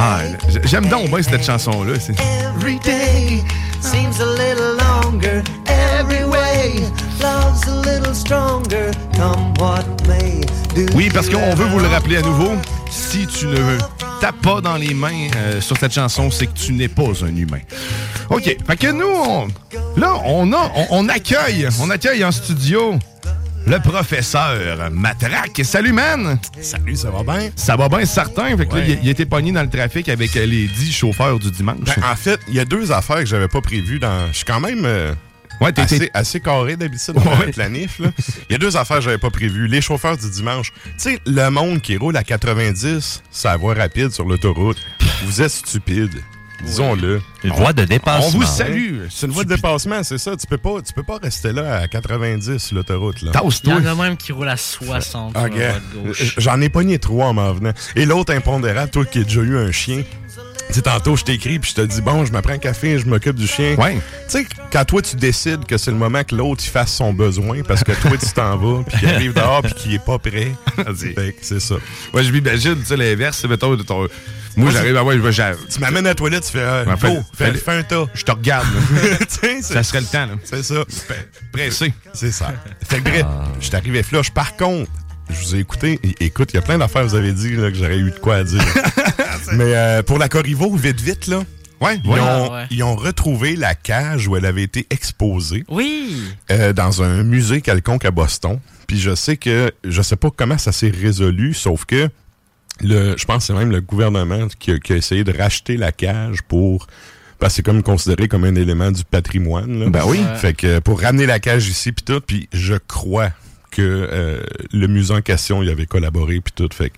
ah, 0.00 0.20
j'aime 0.64 0.86
donc 0.88 1.08
bien 1.10 1.22
cette 1.22 1.44
chanson-là. 1.44 1.94
c'est- 2.00 2.14
Every 2.56 2.78
day 2.80 3.42
seems 3.80 4.20
a 4.20 4.26
little 4.26 4.76
longer. 4.78 5.42
Every 5.66 6.24
way 6.24 6.80
love's 7.20 7.66
a 7.68 7.82
little 7.84 8.14
stronger. 8.14 8.90
Come 9.16 9.52
what 9.58 9.84
may. 10.08 10.40
Do 10.74 10.86
Oui, 10.94 11.10
parce 11.12 11.28
qu'on 11.28 11.54
veut 11.54 11.66
vous 11.66 11.78
le 11.80 11.88
rappeler 11.88 12.16
à 12.18 12.22
nouveau. 12.22 12.52
Si 12.90 13.26
tu 13.26 13.46
ne 13.46 13.78
tapes 14.20 14.40
pas 14.42 14.60
dans 14.60 14.76
les 14.76 14.94
mains 14.94 15.28
euh, 15.36 15.60
sur 15.60 15.76
cette 15.78 15.92
chanson, 15.92 16.30
c'est 16.30 16.46
que 16.46 16.58
tu 16.58 16.72
n'es 16.72 16.88
pas 16.88 17.02
un 17.22 17.34
humain. 17.36 17.60
OK. 18.30 18.56
Fait 18.66 18.76
que 18.76 18.90
nous, 18.92 19.06
on- 19.06 19.48
là, 19.96 20.14
on, 20.24 20.52
a, 20.52 20.70
on, 20.76 20.86
on 20.90 21.08
accueille, 21.08 21.68
on 21.80 21.90
accueille 21.90 22.24
en 22.24 22.32
studio 22.32 22.98
le 23.66 23.78
professeur 23.78 24.90
Matraque. 24.90 25.60
Salut, 25.64 25.92
man! 25.92 26.38
Salut, 26.60 26.96
ça 26.96 27.10
va 27.10 27.22
bien? 27.22 27.50
Ça 27.56 27.76
va 27.76 27.88
bien, 27.88 28.04
certain. 28.04 28.56
Fait 28.56 28.66
que 28.66 28.76
là, 28.76 28.84
il, 28.84 29.08
été 29.08 29.26
pogné 29.26 29.52
dans 29.52 29.62
le 29.62 29.68
trafic 29.70 30.08
avec 30.08 30.36
euh, 30.36 30.46
les 30.46 30.66
10 30.66 30.92
chauffeurs 30.92 31.38
du 31.38 31.50
dimanche. 31.50 31.78
Ben, 31.84 32.02
en 32.10 32.16
fait, 32.16 32.40
il 32.48 32.54
y 32.54 32.60
a 32.60 32.64
deux 32.64 32.90
affaires 32.92 33.18
que 33.18 33.26
j'avais 33.26 33.48
pas 33.48 33.60
prévues 33.60 33.98
dans. 33.98 34.26
Je 34.28 34.36
suis 34.38 34.44
quand 34.44 34.60
même 34.60 34.84
euh, 34.84 35.12
Ouais, 35.60 35.72
t'es- 35.72 36.10
assez, 36.14 36.40
carré 36.40 36.76
d'habitude 36.76 37.14
dans 37.14 37.38
Ouais. 37.38 37.50
planif. 37.52 37.98
là. 37.98 38.08
Il 38.48 38.52
y 38.52 38.54
a 38.54 38.58
deux 38.58 38.76
affaires 38.76 38.96
que 38.96 39.02
j'avais 39.04 39.18
pas 39.18 39.30
prévues. 39.30 39.66
Les 39.68 39.82
chauffeurs 39.82 40.16
du 40.16 40.28
dimanche. 40.30 40.72
Tu 40.84 40.92
sais, 40.96 41.18
le 41.26 41.48
monde 41.50 41.80
qui 41.82 41.96
roule 41.98 42.16
à 42.16 42.24
90, 42.24 43.22
sa 43.30 43.56
voie 43.58 43.74
rapide 43.74 44.10
sur 44.10 44.24
l'autoroute. 44.24 44.78
Vous 45.26 45.42
êtes 45.42 45.50
stupide. 45.50 46.22
Disons-le. 46.64 47.20
Une 47.44 47.52
voie 47.52 47.72
de 47.72 47.84
dépassement. 47.84 48.26
On 48.26 48.30
vous 48.30 48.44
salue. 48.44 49.02
C'est 49.10 49.26
une 49.26 49.32
voie 49.32 49.44
de 49.44 49.48
dépassement, 49.54 50.02
c'est 50.02 50.18
ça. 50.18 50.36
Tu 50.36 50.46
peux 50.46 50.58
pas, 50.58 50.82
tu 50.86 50.92
peux 50.92 51.02
pas 51.02 51.18
rester 51.22 51.52
là 51.52 51.78
à 51.80 51.88
90 51.88 52.58
sur 52.58 52.76
l'autoroute. 52.76 53.22
là. 53.22 53.32
Il 53.64 53.70
y 53.70 53.72
en 53.72 53.84
a 53.86 53.94
même 53.94 54.16
qui 54.16 54.32
roulent 54.32 54.48
à 54.48 54.56
60 54.56 55.32
sur 55.32 55.40
Ah, 55.40 55.48
la 55.48 55.48
gars, 55.48 55.70
voie 55.72 56.02
de 56.02 56.08
gauche. 56.08 56.34
J'en 56.38 56.60
ai 56.60 56.68
pogné 56.68 56.98
trois 56.98 57.26
en 57.26 57.34
m'en 57.34 57.52
venant. 57.52 57.72
Et 57.96 58.04
l'autre 58.04 58.34
impondérable, 58.34 58.90
toi 58.90 59.04
qui 59.04 59.20
as 59.20 59.24
déjà 59.24 59.40
eu 59.40 59.56
un 59.56 59.72
chien. 59.72 60.02
Tu 60.72 60.82
tantôt, 60.82 61.16
je 61.16 61.24
t'écris 61.24 61.58
puis 61.58 61.70
je 61.70 61.82
te 61.82 61.86
dis, 61.86 62.00
bon, 62.00 62.24
je 62.24 62.32
me 62.32 62.40
prends 62.42 62.52
un 62.52 62.58
café, 62.58 62.96
je 62.96 63.06
m'occupe 63.06 63.34
du 63.34 63.48
chien. 63.48 63.74
Ouais. 63.74 63.94
Tu 63.94 64.00
sais, 64.28 64.46
quand 64.72 64.84
toi, 64.84 65.02
tu 65.02 65.16
décides 65.16 65.64
que 65.64 65.76
c'est 65.76 65.90
le 65.90 65.96
moment 65.96 66.22
que 66.22 66.36
l'autre, 66.36 66.62
il 66.64 66.70
fasse 66.70 66.94
son 66.94 67.12
besoin 67.12 67.62
parce 67.66 67.82
que 67.82 67.90
toi, 67.90 68.12
tu 68.16 68.28
t'en 68.32 68.56
vas, 68.56 68.84
puis 68.84 69.00
qu'il 69.00 69.08
arrive 69.08 69.32
dehors, 69.34 69.62
puis 69.62 69.74
qu'il 69.74 69.94
est 69.94 70.04
pas 70.04 70.20
prêt. 70.20 70.52
Que 70.76 70.84
c'est 71.42 71.58
ça. 71.58 71.74
Ouais, 72.14 72.22
je 72.22 72.30
m'imagine, 72.30 72.76
tu 72.78 72.84
sais, 72.86 72.96
l'inverse. 72.96 73.44
Mettons, 73.46 73.76
ton- 73.78 74.06
moi, 74.56 74.70
j'arrive 74.70 74.96
à 74.96 75.04
vais- 75.04 75.32
j'a- 75.32 75.54
Tu 75.72 75.78
m'amènes 75.80 76.06
à 76.06 76.10
la 76.10 76.14
toilette, 76.14 76.44
tu 76.44 76.52
fais, 76.52 76.58
euh, 76.60 76.84
Ouais, 76.84 76.94
go, 77.00 77.22
fais- 77.36 77.52
fais, 77.54 77.72
un 77.72 77.82
tas. 77.82 78.06
Je 78.14 78.22
te 78.24 78.30
regarde. 78.32 78.66
là. 78.74 79.16
Tu 79.20 79.26
sais, 79.28 79.62
c'est- 79.62 79.74
ça 79.74 79.82
serait 79.82 80.00
le 80.00 80.06
temps. 80.06 80.26
là. 80.26 80.32
C'est 80.44 80.62
ça. 80.62 80.84
Pressé. 81.52 81.92
C'est 82.12 82.32
ça. 82.32 82.52
Fait 82.88 82.98
que 82.98 83.02
bref, 83.10 83.24
je 83.60 83.66
suis 83.66 83.76
arrivé 83.76 84.02
flush. 84.02 84.30
Par 84.30 84.56
contre, 84.56 84.90
je 85.28 85.40
vous 85.40 85.54
ai 85.56 85.58
écouté. 85.60 86.00
Écoute, 86.20 86.50
il 86.52 86.56
y 86.56 86.58
a 86.58 86.62
plein 86.62 86.78
d'affaires 86.78 87.02
que 87.02 87.08
vous 87.08 87.14
avez 87.16 87.32
dit 87.32 87.54
là, 87.56 87.70
que 87.70 87.76
j'aurais 87.76 87.98
eu 87.98 88.10
de 88.10 88.18
quoi 88.18 88.36
à 88.36 88.44
dire. 88.44 88.62
Mais 89.52 89.74
euh, 89.76 90.02
pour 90.02 90.18
la 90.18 90.28
Corriveau, 90.28 90.74
vite, 90.74 91.00
vite, 91.00 91.26
là. 91.26 91.42
Ouais, 91.80 91.98
ils, 92.04 92.10
ouais. 92.10 92.20
ont, 92.20 92.24
Ah, 92.52 92.52
ouais. 92.56 92.66
ils 92.70 92.82
ont 92.82 92.94
retrouvé 92.94 93.56
la 93.56 93.74
cage 93.74 94.28
où 94.28 94.36
elle 94.36 94.44
avait 94.44 94.62
été 94.64 94.86
exposée 94.90 95.64
Oui. 95.70 96.14
euh, 96.50 96.74
dans 96.74 97.02
un 97.02 97.22
musée 97.22 97.62
quelconque 97.62 98.04
à 98.04 98.10
Boston. 98.10 98.58
Puis 98.86 99.00
je 99.00 99.14
sais 99.14 99.38
que 99.38 99.72
je 99.84 100.02
sais 100.02 100.16
pas 100.16 100.28
comment 100.34 100.58
ça 100.58 100.72
s'est 100.72 100.90
résolu, 100.90 101.54
sauf 101.54 101.86
que 101.86 102.10
le, 102.80 103.16
je 103.16 103.24
pense 103.24 103.38
que 103.38 103.42
c'est 103.44 103.58
même 103.58 103.70
le 103.70 103.80
gouvernement 103.80 104.48
qui 104.58 104.72
a, 104.72 104.78
qui 104.78 104.92
a 104.92 104.96
essayé 104.96 105.24
de 105.24 105.36
racheter 105.36 105.76
la 105.76 105.92
cage 105.92 106.42
pour 106.42 106.86
parce 107.38 107.52
que 107.52 107.56
c'est 107.56 107.62
comme 107.62 107.82
considéré 107.82 108.28
comme 108.28 108.44
un 108.44 108.54
élément 108.54 108.90
du 108.90 109.02
patrimoine. 109.02 109.80
Là. 109.80 109.88
Ben 109.88 110.04
oui. 110.06 110.18
Ouais. 110.18 110.36
Fait 110.36 110.52
que 110.52 110.78
pour 110.78 111.00
ramener 111.00 111.26
la 111.26 111.40
cage 111.40 111.68
ici 111.68 111.90
puis 111.90 112.04
tout, 112.04 112.20
puis 112.20 112.48
je 112.52 112.74
crois 112.74 113.30
que 113.70 113.80
euh, 113.82 114.40
le 114.72 114.86
musée 114.88 115.14
en 115.14 115.20
question 115.22 115.62
y 115.62 115.70
avait 115.70 115.86
collaboré 115.86 116.40
puis 116.40 116.52
tout. 116.54 116.68
Fait 116.72 116.92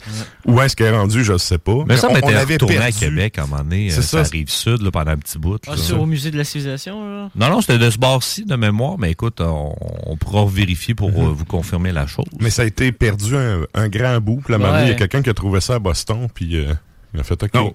où 0.47 0.61
est-ce 0.61 0.75
qu'elle 0.75 0.95
est 0.95 0.97
rendue, 0.97 1.23
je 1.25 1.37
sais 1.39 1.59
pas. 1.59 1.85
Mais 1.87 1.97
ça 1.97 2.09
on, 2.11 2.15
on 2.15 2.29
avait 2.35 2.55
retourné 2.55 2.77
à 2.79 2.81
perdu- 2.87 2.99
Québec 2.99 3.39
à 3.39 3.43
un 3.43 3.47
moment 3.47 3.63
donné. 3.63 3.91
C'est 3.91 3.99
euh, 3.99 4.03
ça. 4.03 4.25
Ça 4.25 4.29
arrive 4.31 4.49
sud 4.51 4.83
là, 4.83 4.91
pendant 4.91 5.13
un 5.13 5.17
petit 5.19 5.39
bout. 5.39 5.59
Ah, 5.67 5.75
c'est 5.77 5.93
au 5.93 6.07
musée 6.07 6.31
de 6.31 6.39
la 6.39 6.45
civilisation, 6.45 7.05
là? 7.05 7.31
Non, 7.35 7.51
non, 7.51 7.61
c'était 7.61 7.79
de 7.79 7.91
ce 7.91 7.99
bord-ci 7.99 8.45
de 8.45 8.57
mémoire, 8.57 8.99
mais 8.99 9.11
écoute, 9.13 9.41
on, 9.41 9.75
on 10.07 10.17
pourra 10.17 10.45
vérifier 10.47 10.95
pour 10.95 11.11
Mhm. 11.11 11.17
euh, 11.29 11.31
vous 11.33 11.45
confirmer 11.45 11.93
la 11.93 12.07
chose. 12.07 12.25
Mais 12.41 12.51
ça 12.51 12.63
a 12.63 12.65
été 12.65 12.91
perdu 12.93 13.37
un, 13.37 13.61
un 13.75 13.89
grand 13.89 14.19
bout. 14.21 14.41
Puis 14.45 14.53
là, 14.53 14.59
Ouais. 14.59 14.83
il 14.85 14.89
y 14.89 14.93
a 14.93 14.95
quelqu'un 14.95 15.23
qui 15.23 15.31
a 15.31 15.35
trouvé 15.35 15.61
ça 15.61 15.75
à 15.75 15.79
Boston, 15.79 16.27
puis 16.33 16.57
euh, 16.57 16.73
il 17.15 17.21
a 17.21 17.23
fait 17.23 17.43
OK. 17.43 17.75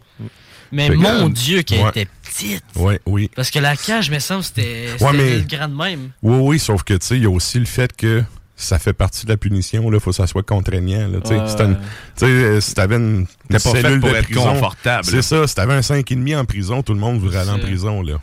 Mais 0.72 0.90
mon 0.90 1.30
Dieu, 1.30 1.62
qu'elle 1.62 1.82
ouais. 1.82 1.90
était 1.92 2.08
petite. 2.24 2.64
Ouais, 2.76 3.00
oui. 3.06 3.32
Parce 3.36 3.50
que 3.52 3.60
la 3.60 3.78
cage, 3.78 4.12
me 4.12 4.20
semble, 4.20 4.44
c'était 4.44 4.88
Ouais, 5.00 5.12
c'était 5.12 5.38
mais- 5.40 5.42
grande 5.48 5.76
même. 5.76 6.10
Oui, 6.22 6.38
oui, 6.42 6.60
sauf 6.60 6.84
que, 6.84 6.94
tu 6.96 7.06
sais, 7.06 7.16
il 7.18 7.24
y 7.24 7.26
a 7.26 7.30
aussi 7.30 7.58
le 7.58 7.64
fait 7.66 7.96
que 7.96 8.22
ça 8.60 8.80
fait 8.80 8.94
partie 8.94 9.26
de 9.26 9.32
la 9.32 9.38
punition, 9.38 9.90
là, 9.90 10.00
faut 10.00 10.10
que 10.10 10.16
ça 10.16 10.28
soit 10.28 10.44
contraignant, 10.44 11.08
là, 11.08 11.20
tu 11.22 11.30
sais. 11.30 11.36
Ouais. 11.36 11.64
Une- 11.64 11.78
euh, 12.24 12.60
si 12.60 12.74
t'avais 12.74 12.96
une, 12.96 13.28
pas 13.50 13.60
fait 13.60 13.82
cellule 13.82 14.00
pour 14.00 14.10
de 14.10 14.16
être 14.16 14.24
prison, 14.26 14.44
confortable. 14.54 15.06
C'est 15.06 15.22
ça, 15.22 15.48
si 15.48 15.54
t'avais 15.56 15.74
un 15.76 15.82
5,5 15.82 16.36
en 16.36 16.44
prison, 16.46 16.82
tout 16.82 16.94
le 16.94 17.00
monde 17.00 17.20
voudrait 17.20 17.38
aller 17.40 17.52
en 17.52 17.60
prison, 17.60 18.02
là. 18.02 18.16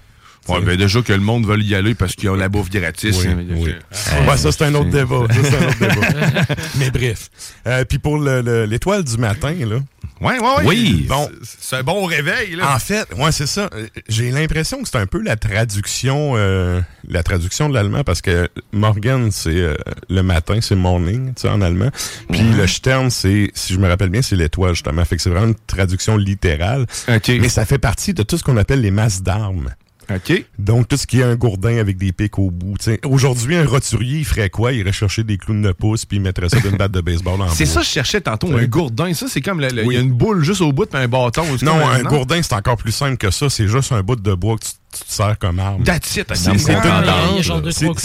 Ouais, 0.46 0.60
ben 0.60 0.76
déjà 0.76 1.00
que 1.00 1.12
le 1.14 1.20
monde 1.20 1.46
veut 1.46 1.58
y 1.62 1.74
aller 1.74 1.94
parce 1.94 2.14
qu'ils 2.16 2.28
ont 2.28 2.34
la 2.34 2.50
bouffe 2.50 2.68
gratis. 2.68 3.16
Oui, 3.18 3.28
hein, 3.28 3.38
oui. 3.56 3.70
euh, 3.70 4.28
Ouais, 4.30 4.36
ça, 4.36 4.52
c'est 4.52 4.64
un 4.64 4.74
autre 4.74 4.90
débat. 4.90 5.22
Ça, 5.30 5.38
c'est 5.42 5.56
un 5.56 5.68
autre 5.68 5.78
débat. 5.80 6.54
Mais 6.76 6.90
bref. 6.90 7.30
Euh, 7.66 7.84
Puis 7.86 7.98
pour 7.98 8.18
le- 8.18 8.42
le- 8.42 8.66
l'étoile 8.66 9.04
du 9.04 9.16
matin, 9.16 9.54
là. 9.60 9.76
Ouais, 10.24 10.38
ouais, 10.38 10.56
ouais. 10.58 10.64
Oui. 10.64 11.06
Bon, 11.08 11.28
C'est- 11.42 11.56
C'est 11.60 11.76
un 11.76 11.82
bon 11.82 12.04
réveil, 12.04 12.56
là. 12.56 12.74
En 12.74 12.78
fait, 12.78 13.06
ouais, 13.16 13.32
c'est 13.32 13.46
ça. 13.46 13.68
J'ai 14.08 14.30
l'impression 14.30 14.82
que 14.82 14.88
c'est 14.88 14.98
un 14.98 15.06
peu 15.06 15.20
la 15.22 15.36
traduction, 15.36 16.32
euh, 16.36 16.80
la 17.08 17.22
traduction 17.22 17.68
de 17.68 17.74
l'allemand 17.74 18.04
parce 18.04 18.20
que 18.22 18.48
Morgan 18.72 19.30
c'est 19.30 19.50
euh, 19.56 19.74
le 20.08 20.22
matin, 20.22 20.58
c'est 20.60 20.76
morning, 20.76 21.34
tu 21.34 21.42
sais, 21.42 21.48
en 21.48 21.60
allemand. 21.60 21.90
Puis 22.30 22.42
le 22.42 22.66
Stern, 22.66 23.10
c'est, 23.10 23.50
si 23.54 23.72
je 23.74 23.78
me 23.78 23.88
rappelle 23.88 24.10
bien, 24.10 24.22
c'est 24.22 24.36
l'étoile 24.36 24.74
justement. 24.74 25.04
Fait 25.04 25.16
que 25.16 25.22
c'est 25.22 25.30
vraiment 25.30 25.48
une 25.48 25.54
traduction 25.66 26.16
littérale. 26.16 26.86
OK. 27.08 27.28
Mais 27.40 27.48
ça 27.48 27.64
fait 27.64 27.78
partie 27.78 28.14
de 28.14 28.22
tout 28.22 28.38
ce 28.38 28.42
qu'on 28.44 28.56
appelle 28.56 28.80
les 28.80 28.90
masses 28.90 29.22
d'armes. 29.22 29.70
OK. 30.10 30.44
Donc, 30.58 30.88
tout 30.88 30.96
ce 30.96 31.06
qui 31.06 31.20
est 31.20 31.24
un 31.24 31.36
gourdin 31.36 31.76
avec 31.78 31.96
des 31.96 32.12
pics 32.12 32.38
au 32.38 32.50
bout. 32.50 32.76
Aujourd'hui, 33.04 33.56
un 33.56 33.66
roturier, 33.66 34.18
il 34.18 34.24
ferait 34.24 34.50
quoi? 34.50 34.72
Il 34.72 34.80
irait 34.80 34.92
chercher 34.92 35.24
des 35.24 35.36
clowns 35.38 35.62
de 35.62 35.72
pouce 35.72 36.04
puis 36.04 36.18
il 36.18 36.20
mettrait 36.20 36.48
ça 36.48 36.60
d'une 36.60 36.76
batte 36.76 36.92
de 36.92 37.00
baseball 37.00 37.40
en 37.40 37.48
C'est 37.54 37.66
ça 37.66 37.80
que 37.80 37.86
je 37.86 37.90
cherchais 37.90 38.20
tantôt, 38.20 38.54
un 38.56 38.64
gourdin. 38.66 39.12
Ça, 39.14 39.26
c'est 39.28 39.40
comme, 39.40 39.60
le- 39.60 39.68
le- 39.68 39.82
il 39.82 39.86
Oui. 39.88 39.94
y 39.94 39.98
a 39.98 40.00
une 40.00 40.12
boule 40.12 40.42
juste 40.44 40.60
au 40.60 40.72
bout, 40.72 40.86
puis 40.86 41.00
un 41.00 41.08
bâton. 41.08 41.44
Non, 41.62 41.86
un 41.88 42.02
gourdin, 42.02 42.40
c'est 42.42 42.54
encore 42.54 42.76
plus 42.76 42.92
simple 42.92 43.16
que 43.16 43.30
ça. 43.30 43.48
C'est 43.50 43.68
juste 43.68 43.92
un 43.92 44.02
bout 44.02 44.16
de 44.16 44.34
bois 44.34 44.56
que 44.56 44.64
tu, 44.64 44.70
tu 44.98 45.04
te 45.04 45.12
sers 45.12 45.36
comme 45.38 45.58
arme. 45.58 45.82
That's 45.84 46.16
it. 46.16 46.32
C'est 46.34 46.50
une, 46.52 46.56
branche, 46.56 47.48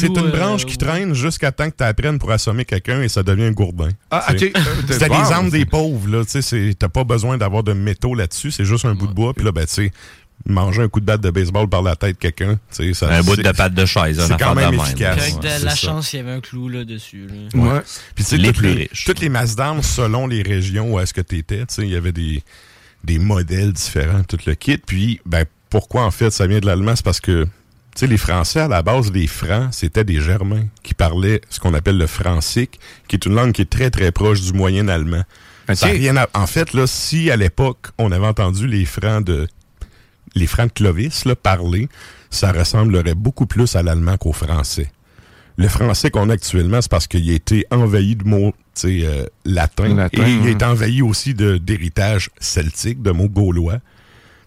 une 0.02 0.18
euh, 0.18 0.32
branche 0.32 0.66
qui 0.66 0.78
traîne 0.78 1.14
jusqu'à 1.14 1.52
temps 1.52 1.70
que 1.70 1.76
tu 1.78 1.84
apprennes 1.84 2.18
pour 2.18 2.32
assommer 2.32 2.66
quelqu'un 2.66 3.02
et 3.02 3.10
ça 3.10 3.22
devient 3.24 3.44
un 3.46 3.52
gourdin. 3.52 3.90
Ah, 4.10 4.26
ok. 4.32 4.42
Euh, 4.44 4.50
C'était 4.90 5.10
des 5.10 5.14
armes 5.16 5.50
des 5.50 5.66
pauvres, 5.66 6.08
là. 6.10 6.24
Tu 6.26 6.76
t'as 6.76 6.90
pas 6.90 7.04
besoin 7.04 7.38
d'avoir 7.38 7.64
de 7.64 7.74
métaux 7.74 8.16
là-dessus, 8.16 8.52
c'est 8.52 8.66
juste 8.66 8.86
un 8.86 8.96
bout 8.96 9.08
de 9.08 9.14
bois. 9.14 9.34
Puis 9.34 9.46
là, 9.46 9.52
ben, 9.52 9.66
tu 9.68 9.74
sais, 9.74 9.92
manger 10.46 10.82
un 10.84 10.88
coup 10.90 11.00
de 11.00 11.06
batte 11.06 11.22
de 11.22 11.30
baseball 11.30 11.68
par 11.68 11.82
la 11.82 11.96
tête 11.96 12.16
de 12.16 12.20
quelqu'un, 12.20 12.56
tu 12.76 12.88
sais, 12.88 12.94
ça 12.94 13.10
Un 13.14 13.22
bout 13.22 13.36
de 13.36 13.52
patte 13.52 13.74
de 13.74 13.86
chaise, 13.86 14.22
C'est 14.28 14.40
quand 14.40 14.56
même 14.56 14.74
efficace. 14.74 15.18
Avec 15.22 15.40
de 15.40 15.48
la 15.66 15.72
ça. 15.72 15.76
chance, 15.76 16.14
il 16.14 16.18
y 16.18 16.20
avait 16.20 16.32
un 16.32 16.40
clou 16.42 16.70
là 16.70 16.84
dessus. 16.86 17.28
là. 17.54 17.60
Ouais. 17.62 17.82
Puis 18.16 18.24
tu 18.24 18.30
sais, 18.32 18.38
Les 18.38 18.48
toutes 18.48 18.58
plus 18.58 18.74
les, 18.74 18.88
riches. 18.88 19.06
toutes 19.06 19.20
les 19.20 19.30
masses 19.30 19.56
d'armes, 19.56 19.84
selon 19.84 20.28
les 20.28 20.42
régions 20.42 20.94
où 20.94 21.00
est-ce 21.00 21.14
que 21.14 21.22
tu 21.22 21.38
étais, 21.38 21.60
tu 21.60 21.66
sais, 21.76 21.82
il 21.84 21.90
y 21.90 21.96
avait 21.96 22.12
des, 22.14 22.42
des 23.04 23.20
modèles 23.20 23.74
différents, 23.74 24.24
tout 24.24 24.38
le 24.46 24.56
kit. 24.56 24.78
Puis, 24.78 25.20
ben, 25.26 25.46
pourquoi 25.70 26.04
en 26.06 26.12
fait 26.12 26.32
ça 26.32 26.48
vient 26.48 26.60
de 26.60 26.66
l'allemand? 26.66 26.96
C'est 26.96 27.06
parce 27.06 27.20
que, 27.22 27.44
tu 27.44 27.50
sais, 27.96 28.08
les 28.08 28.18
Français, 28.18 28.62
à 28.62 28.68
la 28.68 28.82
base, 28.82 29.12
les 29.12 29.28
Francs, 29.28 29.70
c'était 29.74 30.04
des 30.06 30.22
Germains 30.22 30.66
qui 30.84 30.94
parlaient 30.94 31.42
ce 31.50 31.60
qu'on 31.60 31.74
appelle 31.74 31.98
le 31.98 32.08
francique, 32.08 32.80
qui 33.08 33.18
est 33.18 33.26
une 33.26 33.36
langue 33.36 33.52
qui 33.52 33.62
est 33.64 33.70
très, 33.70 33.90
très 33.92 34.12
proche 34.12 34.42
du 34.42 34.54
moyen 34.54 34.88
allemand. 34.88 35.24
Ça 35.74 35.88
Ok. 35.88 35.94
rien 35.98 36.18
à- 36.18 36.28
En 36.34 36.48
fait, 36.48 36.74
là, 36.74 36.88
si 36.88 37.30
à 37.30 37.36
l'époque, 37.36 37.90
on 38.00 38.12
avait 38.12 38.26
entendu 38.26 38.66
les 38.68 38.86
Francs 38.86 39.24
de 39.24 39.48
les 40.36 40.48
Francs 40.48 40.70
de 40.70 40.74
Clovis 40.74 41.26
là, 41.26 41.36
parler, 41.36 41.90
ça 42.30 42.52
ressemblerait 42.52 43.16
beaucoup 43.16 43.46
plus 43.46 43.76
à 43.76 43.84
l'allemand 43.84 44.18
qu'au 44.18 44.34
français. 44.34 44.92
Le 45.58 45.68
français 45.68 46.10
qu'on 46.10 46.30
a 46.30 46.34
actuellement, 46.34 46.82
c'est 46.82 46.90
parce 46.90 47.08
qu'il 47.08 47.30
a 47.30 47.34
été 47.34 47.66
envahi 47.70 48.16
de 48.16 48.24
mots 48.24 48.54
euh, 48.86 49.26
latins. 49.44 49.94
Latin, 49.94 50.26
et 50.26 50.32
il 50.32 50.40
a 50.40 50.44
ouais. 50.44 50.52
été 50.52 50.64
envahi 50.64 51.02
aussi 51.02 51.34
d'héritage 51.34 52.30
celtique, 52.40 53.02
de 53.02 53.12
mots 53.12 53.28
gaulois. 53.28 53.80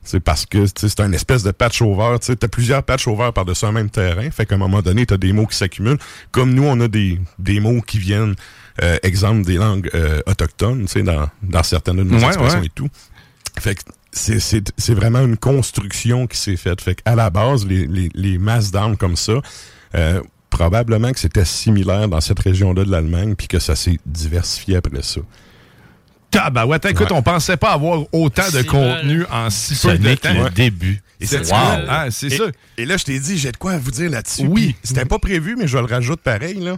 C'est 0.04 0.20
parce 0.20 0.46
que 0.46 0.64
c'est 0.74 1.00
un 1.00 1.12
espèce 1.12 1.42
de 1.42 1.50
patch 1.50 1.82
over. 1.82 2.16
Tu 2.20 2.32
as 2.32 2.48
plusieurs 2.48 2.82
patch 2.82 3.06
over 3.06 3.30
par-dessus 3.34 3.66
un 3.66 3.72
même 3.72 3.90
terrain. 3.90 4.30
Fait 4.30 4.46
qu'à 4.46 4.54
un 4.54 4.58
moment 4.58 4.80
donné, 4.82 5.04
tu 5.06 5.14
as 5.14 5.18
des 5.18 5.32
mots 5.32 5.46
qui 5.46 5.56
s'accumulent. 5.56 5.98
Comme 6.32 6.54
nous, 6.54 6.64
on 6.64 6.80
a 6.80 6.88
des, 6.88 7.20
des 7.38 7.60
mots 7.60 7.82
qui 7.82 7.98
viennent, 7.98 8.34
euh, 8.82 8.96
exemple 9.02 9.42
des 9.44 9.56
langues 9.56 9.90
euh, 9.94 10.20
autochtones, 10.26 10.86
tu 10.86 10.88
sais, 10.88 11.02
dans, 11.02 11.28
dans 11.42 11.62
certaines 11.62 11.98
de 11.98 12.02
nos 12.04 12.18
Ouais, 12.18 12.26
expressions 12.26 12.60
ouais. 12.60 12.66
et 12.66 12.70
tout. 12.74 12.88
Fait 13.60 13.74
que 13.74 13.82
c'est- 14.12 14.40
c'est 14.40 14.72
c'est 14.78 14.94
vraiment 14.94 15.20
une 15.20 15.36
construction 15.36 16.26
qui 16.26 16.36
s'est 16.38 16.56
faite. 16.56 16.80
Fait 16.80 16.94
qu'à 16.94 17.14
la 17.14 17.30
base, 17.30 17.66
les, 17.66 17.86
les, 17.86 18.10
les 18.14 18.38
masses 18.38 18.70
d'armes 18.70 18.96
comme 18.96 19.16
ça, 19.16 19.34
euh, 19.94 20.20
probablement 20.50 21.12
que 21.12 21.18
c'était 21.18 21.44
similaire 21.46 22.08
dans 22.08 22.20
cette 22.20 22.38
région-là 22.38 22.84
de 22.84 22.90
l'Allemagne, 22.90 23.34
puis 23.34 23.48
que 23.48 23.58
ça 23.58 23.74
s'est 23.74 23.98
diversifié 24.06 24.76
après 24.76 25.02
ça. 25.02 25.20
Tabarouette. 26.30 26.86
Écoute, 26.86 27.10
Ouais. 27.10 27.16
on 27.16 27.22
pensait 27.22 27.58
pas 27.58 27.72
avoir 27.72 28.02
autant 28.12 28.48
de 28.52 28.62
contenu 28.62 29.24
en 29.30 29.50
si 29.50 29.74
peu 29.86 29.98
de 29.98 30.14
temps. 30.14 30.32
le 30.44 30.50
début. 30.50 31.02
Et 31.20 31.26
C'est 31.26 31.40
wow. 31.50 31.58
Ah, 31.88 32.10
ça. 32.10 32.26
Et 32.78 32.86
là, 32.86 32.96
je 32.96 33.04
t'ai 33.04 33.18
dit, 33.20 33.36
j'ai 33.38 33.52
de 33.52 33.56
quoi 33.58 33.72
à 33.72 33.78
vous 33.78 33.90
dire 33.90 34.10
là-dessus. 34.10 34.46
Oui. 34.46 34.74
C'était 34.82 35.04
pas 35.04 35.18
prévu, 35.18 35.56
mais 35.58 35.68
je 35.68 35.76
le 35.76 35.84
rajoute 35.84 36.20
pareil. 36.20 36.54
là. 36.58 36.76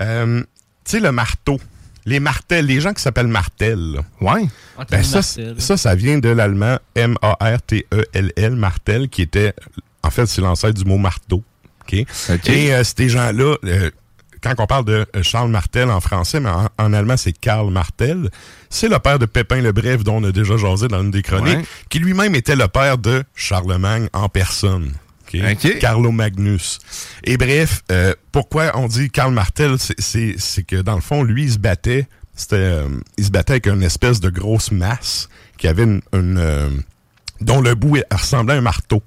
Euh, 0.00 0.40
tu 0.40 0.92
sais, 0.92 1.00
le 1.00 1.12
marteau. 1.12 1.60
Les 2.06 2.20
martels, 2.20 2.66
les 2.66 2.80
gens 2.80 2.92
qui 2.92 3.02
s'appellent 3.02 3.26
martel. 3.28 4.00
Ouais. 4.20 4.46
Anthony 4.76 4.86
Ben, 4.90 5.02
ça, 5.02 5.16
Martel. 5.16 5.54
ça, 5.60 5.76
ça 5.76 5.94
vient 5.94 6.18
de 6.18 6.28
l'allemand 6.28 6.78
M-A-R-T-E-L-L, 6.94 8.56
martel, 8.56 9.08
qui 9.08 9.22
était, 9.22 9.54
en 10.02 10.10
fait, 10.10 10.26
c'est 10.26 10.40
l'ancêtre 10.40 10.74
du 10.78 10.84
mot 10.88 10.98
marteau. 10.98 11.42
OK? 11.82 12.04
OK. 12.30 12.48
Et 12.48 12.74
euh, 12.74 12.82
ces 12.84 13.08
gens-là, 13.08 13.56
euh, 13.64 13.90
quand 14.42 14.54
on 14.58 14.66
parle 14.66 14.84
de 14.84 15.06
euh, 15.16 15.22
Charles 15.22 15.50
Martel 15.50 15.90
en 15.90 16.00
français, 16.00 16.40
mais 16.40 16.50
en, 16.50 16.68
en 16.78 16.92
allemand, 16.92 17.16
c'est 17.16 17.32
Karl 17.32 17.70
Martel, 17.70 18.30
c'est 18.70 18.88
le 18.88 18.98
père 18.98 19.18
de 19.18 19.26
Pépin 19.26 19.60
le 19.60 19.72
Bref, 19.72 20.04
dont 20.04 20.16
on 20.16 20.24
a 20.24 20.32
déjà 20.32 20.56
jasé 20.56 20.88
dans 20.88 21.02
une 21.02 21.10
des 21.10 21.22
chroniques, 21.22 21.56
Ouais. 21.58 21.64
qui 21.88 21.98
lui-même 21.98 22.34
était 22.34 22.56
le 22.56 22.68
père 22.68 22.98
de 22.98 23.24
Charlemagne 23.34 24.08
en 24.12 24.28
personne. 24.28 24.92
Carlo 25.78 26.10
Magnus. 26.10 26.78
Et 27.24 27.36
bref, 27.36 27.82
euh, 27.90 28.14
pourquoi 28.32 28.72
on 28.78 28.86
dit 28.88 29.10
Karl 29.10 29.32
Martel, 29.32 29.76
c'est- 29.78 30.62
que 30.66 30.76
dans 30.82 30.94
le 30.94 31.00
fond, 31.00 31.22
lui, 31.22 31.44
il 31.44 31.52
se 31.52 31.58
battait, 31.58 32.06
c'était, 32.34 32.56
euh, 32.56 32.88
il 33.18 33.24
se 33.24 33.30
battait 33.30 33.52
avec 33.54 33.66
une 33.66 33.82
espèce 33.82 34.20
de 34.20 34.30
grosse 34.30 34.70
masse 34.72 35.28
qui 35.58 35.68
avait 35.68 35.84
une, 35.84 36.00
une, 36.12 36.38
euh, 36.38 36.70
dont 37.40 37.60
le 37.60 37.74
bout 37.74 37.98
ressemblait 38.10 38.54
à 38.54 38.58
un 38.58 38.60
marteau. 38.62 39.02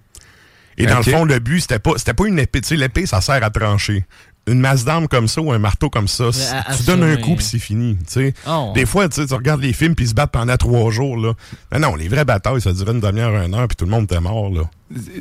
Et 0.80 0.86
dans 0.86 0.98
le 0.98 1.04
fond, 1.12 1.26
le 1.26 1.40
but, 1.40 1.62
c'était 1.62 1.80
pas, 1.80 1.94
c'était 1.98 2.14
pas 2.14 2.28
une 2.28 2.38
épée. 2.38 2.62
Tu 2.62 2.68
sais, 2.68 2.76
l'épée, 2.76 3.08
ça 3.08 3.20
sert 3.20 3.44
à 3.44 3.49
trancher. 3.49 4.06
Une 4.48 4.60
masse 4.60 4.86
d'armes 4.86 5.07
comme 5.10 5.28
ça 5.28 5.41
ou 5.41 5.52
un 5.52 5.60
marteau 5.60 5.90
comme 5.90 6.07
ça, 6.07 6.30
à- 6.65 6.74
tu 6.76 6.84
donnes 6.84 7.03
un 7.03 7.18
coup 7.18 7.36
puis 7.36 7.44
c'est 7.45 7.60
fini. 7.60 7.98
tu 7.98 8.14
sais. 8.14 8.34
Oh. 8.48 8.72
Des 8.74 8.86
fois, 8.86 9.10
tu 9.10 9.15
sais, 9.22 9.28
tu 9.28 9.34
regardes 9.34 9.61
les 9.61 9.74
films 9.74 9.94
puis 9.94 10.06
ils 10.06 10.10
se 10.10 10.14
battent 10.14 10.32
pendant 10.32 10.56
trois 10.56 10.90
jours. 10.90 11.18
Là. 11.18 11.34
Non, 11.74 11.80
non, 11.91 11.95
les 11.95 12.07
vraies 12.07 12.24
batailles, 12.26 12.61
ça 12.61 12.72
durait 12.72 12.94
une 12.94 13.02
demi-heure, 13.02 13.44
une 13.44 13.53
heure 13.53 13.68
puis 13.68 13.76
tout 13.76 13.86
le 13.86 13.91
monde 13.91 14.06
était 14.06 14.22
mort. 14.22 14.49
Là. 14.49 14.61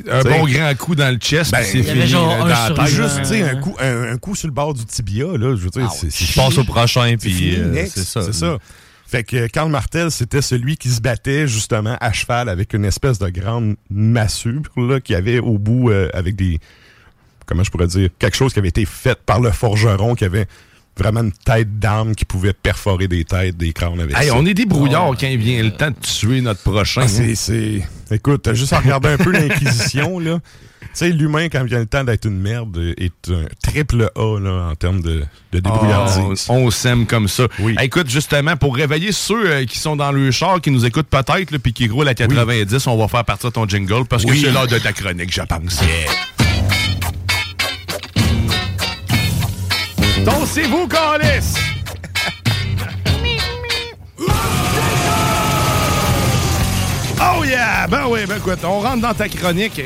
Un 0.09 0.19
T'sais, 0.21 0.29
bon 0.39 0.45
grand 0.45 0.73
coup 0.77 0.95
dans 0.95 1.11
le 1.13 1.17
chest, 1.19 1.51
Ben, 1.51 1.61
c'est 1.61 1.79
y 1.79 1.83
fini. 1.83 2.07
genre 2.07 2.37
dans 2.37 2.45
la 2.45 2.71
tête. 2.73 2.87
Juste, 2.87 3.17
tu 3.19 3.25
sais, 3.25 3.43
Ouais. 3.43 3.49
un 3.49 3.55
coup, 3.57 3.75
un, 3.81 4.13
un 4.13 4.17
coup 4.17 4.33
sur 4.33 4.47
le 4.47 4.53
bord 4.53 4.73
du 4.73 4.85
tibia, 4.85 5.25
là, 5.25 5.55
je 5.57 5.61
veux 5.63 5.69
dire, 5.69 5.91
Je 6.01 6.33
passe 6.35 6.57
au 6.57 6.63
prochain, 6.63 7.15
puis 7.19 7.55
euh, 7.57 7.85
c'est 7.93 8.05
ça. 8.05 8.21
C'est 8.21 8.33
ça. 8.33 8.57
Fait 9.09 9.23
que 9.23 9.47
Karl 9.47 9.69
Martel, 9.71 10.11
c'était 10.11 10.41
celui 10.41 10.75
qui 10.75 10.89
se 10.89 10.99
battait 10.99 11.47
justement 11.47 11.97
à 12.01 12.11
cheval 12.11 12.49
avec 12.49 12.73
une 12.73 12.83
espèce 12.85 13.19
de 13.19 13.29
grande 13.29 13.75
massue 13.89 14.59
là, 14.75 14.99
qui 14.99 15.15
avait 15.15 15.39
au 15.39 15.57
bout 15.57 15.89
euh, 15.91 16.09
avec 16.13 16.35
des 16.35 16.59
comment 17.47 17.63
je 17.63 17.71
pourrais 17.71 17.87
dire 17.87 18.09
quelque 18.19 18.37
chose 18.37 18.53
qui 18.53 18.59
avait 18.59 18.67
été 18.69 18.85
fait 18.85 19.17
par 19.25 19.39
le 19.39 19.49
forgeron 19.51 20.13
qui 20.13 20.25
avait 20.25 20.45
vraiment 20.99 21.21
une 21.21 21.31
tête 21.31 21.77
d'arme 21.79 22.15
qui 22.15 22.25
pouvait 22.25 22.53
perforer 22.53 23.07
des 23.07 23.23
têtes, 23.23 23.55
des 23.55 23.71
crânes 23.71 23.99
avec 23.99 24.17
Hey, 24.17 24.29
ça. 24.29 24.35
on 24.35 24.45
est 24.47 24.55
des 24.55 24.65
brouillards 24.65 25.11
quand 25.19 25.27
il 25.27 25.37
vient 25.37 25.61
le 25.63 25.69
temps 25.71 25.91
de 25.91 25.95
tuer 26.01 26.41
notre 26.41 26.61
prochain. 26.61 27.01
Ah, 27.03 27.07
c'est, 27.07 27.35
c'est... 27.35 27.83
Écoute, 28.09 28.41
t'as 28.43 28.55
juste 28.55 28.73
à 28.73 28.79
regarder 28.79 29.09
un 29.09 29.17
peu 29.17 29.31
l'Inquisition, 29.31 30.17
là. 30.19 30.39
Tu 30.81 30.87
sais, 30.93 31.09
l'humain, 31.09 31.49
quand 31.49 31.63
vient 31.65 31.77
le 31.79 31.85
temps 31.85 32.03
d'être 32.03 32.25
une 32.25 32.39
merde, 32.39 32.75
est 32.97 33.29
un 33.29 33.45
triple 33.61 34.09
A 34.15 34.39
là, 34.39 34.69
en 34.71 34.75
termes 34.75 35.01
de, 35.01 35.23
de 35.51 35.59
débrouillardise. 35.59 36.47
Oh, 36.49 36.53
on 36.53 36.71
s'aime 36.71 37.05
comme 37.05 37.27
ça. 37.27 37.43
Hey, 37.59 37.75
écoute, 37.83 38.09
justement, 38.09 38.55
pour 38.57 38.75
réveiller 38.75 39.11
ceux 39.11 39.45
euh, 39.51 39.65
qui 39.65 39.77
sont 39.77 39.95
dans 39.95 40.11
le 40.11 40.31
char, 40.31 40.61
qui 40.61 40.71
nous 40.71 40.83
écoutent 40.85 41.09
peut-être, 41.09 41.55
puis 41.59 41.73
qui 41.73 41.87
roulent 41.89 42.07
à 42.07 42.15
90, 42.15 42.87
on 42.87 42.97
va 42.97 43.07
faire 43.07 43.23
partir 43.25 43.51
ton 43.51 43.67
jingle 43.67 44.05
parce 44.09 44.25
que 44.25 44.31
Oui. 44.31 44.41
c'est 44.43 44.51
l'heure 44.51 44.65
de 44.67 44.79
ta 44.79 44.93
chronique, 44.93 45.31
je 45.31 45.41
pense. 45.41 45.81
Tossez-vous, 50.47 50.87
Calis! 50.87 51.55
Oh 57.19 57.43
yeah! 57.43 57.85
Ben 57.89 58.05
oui, 58.07 58.21
ben 58.25 58.37
écoute, 58.37 58.59
on 58.63 58.79
rentre 58.79 59.01
dans 59.01 59.13
ta 59.13 59.27
chronique. 59.27 59.81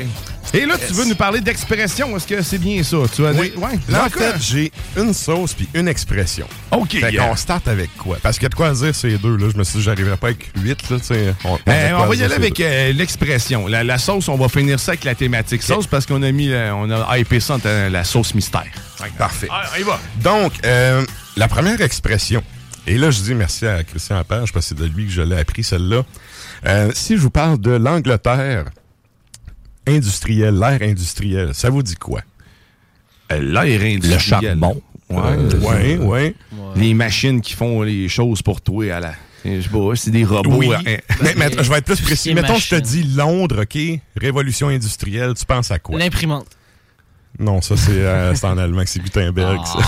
Et 0.54 0.66
là, 0.66 0.76
tu 0.76 0.92
veux 0.92 1.04
nous 1.06 1.14
parler 1.14 1.40
d'expression. 1.40 2.14
Est-ce 2.16 2.26
que 2.26 2.42
c'est 2.42 2.58
bien 2.58 2.82
ça? 2.82 2.98
Tu 3.14 3.24
as 3.26 3.32
Oui. 3.32 3.52
Ouais. 3.56 3.78
Là, 3.88 4.04
en 4.06 4.08
fait, 4.10 4.34
j'ai 4.40 4.70
une 4.96 5.14
sauce 5.14 5.54
puis 5.54 5.68
une 5.74 5.88
expression. 5.88 6.46
OK. 6.70 6.90
Fait 7.00 7.12
yeah. 7.12 7.26
qu'on 7.28 7.36
start 7.36 7.68
avec 7.68 7.94
quoi? 7.96 8.18
Parce 8.22 8.36
qu'il 8.36 8.44
y 8.44 8.46
a 8.46 8.48
de 8.50 8.54
quoi 8.54 8.70
dire 8.72 8.94
ces 8.94 9.16
deux. 9.18 9.36
Là. 9.36 9.48
Je 9.52 9.56
me 9.56 9.64
suis 9.64 9.78
dit, 9.78 9.82
j'arriverai 9.84 10.16
pas 10.18 10.28
avec 10.28 10.50
huit. 10.62 10.78
Là, 10.90 10.96
on, 11.44 11.58
on 12.02 12.06
va 12.06 12.14
y 12.14 12.22
aller 12.22 12.34
avec 12.34 12.60
euh, 12.60 12.92
l'expression. 12.92 13.66
La, 13.66 13.82
la 13.82 13.96
sauce, 13.98 14.28
on 14.28 14.36
va 14.36 14.48
finir 14.48 14.78
ça 14.78 14.92
avec 14.92 15.04
la 15.04 15.14
thématique 15.14 15.62
sauce 15.62 15.86
parce 15.86 16.04
qu'on 16.06 16.22
a 16.22 16.30
mis, 16.32 16.48
la- 16.48 16.76
on 16.76 16.90
a 16.90 17.18
hypé 17.18 17.40
ça 17.40 17.54
en 17.54 17.58
tant- 17.58 17.88
la 17.90 18.04
sauce 18.04 18.34
mystère. 18.34 18.66
Parfait. 19.18 19.48
Ah, 19.50 19.64
on 19.74 19.80
y 19.80 19.82
va. 19.84 19.98
Donc, 20.22 20.52
euh, 20.64 21.04
la 21.36 21.48
première 21.48 21.80
expression, 21.80 22.42
et 22.86 22.98
là, 22.98 23.10
je 23.10 23.20
dis 23.20 23.34
merci 23.34 23.66
à 23.66 23.82
Christian 23.84 24.22
Page 24.24 24.52
parce 24.52 24.66
que 24.68 24.74
c'est 24.76 24.78
de 24.78 24.84
lui 24.84 25.06
que 25.06 25.12
je 25.12 25.22
l'ai 25.22 25.38
appris, 25.38 25.64
celle-là. 25.64 26.02
Euh, 26.66 26.90
si 26.94 27.16
je 27.16 27.22
vous 27.22 27.30
parle 27.30 27.58
de 27.58 27.70
l'Angleterre 27.72 28.66
industrielle, 29.86 30.54
l'ère 30.58 30.82
industrielle, 30.82 31.54
ça 31.54 31.70
vous 31.70 31.82
dit 31.82 31.96
quoi? 31.96 32.20
Euh, 33.32 33.40
L'air 33.40 33.80
industriel. 33.82 34.12
Le 34.12 34.18
charbon. 34.18 34.82
Ouais, 35.10 35.18
Euh, 35.20 35.58
ouais, 35.60 35.98
ouais. 35.98 36.34
Les 36.76 36.94
machines 36.94 37.40
qui 37.40 37.52
font 37.54 37.82
les 37.82 38.08
choses 38.08 38.40
pour 38.42 38.60
toi 38.60 38.94
à 38.94 39.00
la. 39.00 39.14
Je 39.44 39.60
sais 39.60 39.68
pas, 39.68 39.96
c'est 39.96 40.10
des 40.10 40.24
robots. 40.24 40.56
Oui. 40.56 40.72
hein. 40.74 40.96
mais, 41.20 41.34
mais 41.36 41.50
je 41.58 41.68
vais 41.70 41.78
être 41.78 41.84
plus 41.86 42.00
précis. 42.00 42.32
Mettons, 42.32 42.56
je 42.56 42.68
te 42.70 42.74
dis 42.76 43.02
Londres, 43.02 43.62
OK? 43.62 43.78
Révolution 44.16 44.68
industrielle, 44.68 45.34
tu 45.34 45.44
penses 45.44 45.70
à 45.70 45.78
quoi? 45.78 45.98
L'imprimante. 45.98 46.46
Non, 47.38 47.60
ça, 47.60 47.76
c'est 47.76 47.90
euh, 47.92 48.34
en 48.42 48.58
allemand, 48.58 48.82
c'est 48.86 49.00
Gutenberg. 49.02 49.60
ça. 49.66 49.78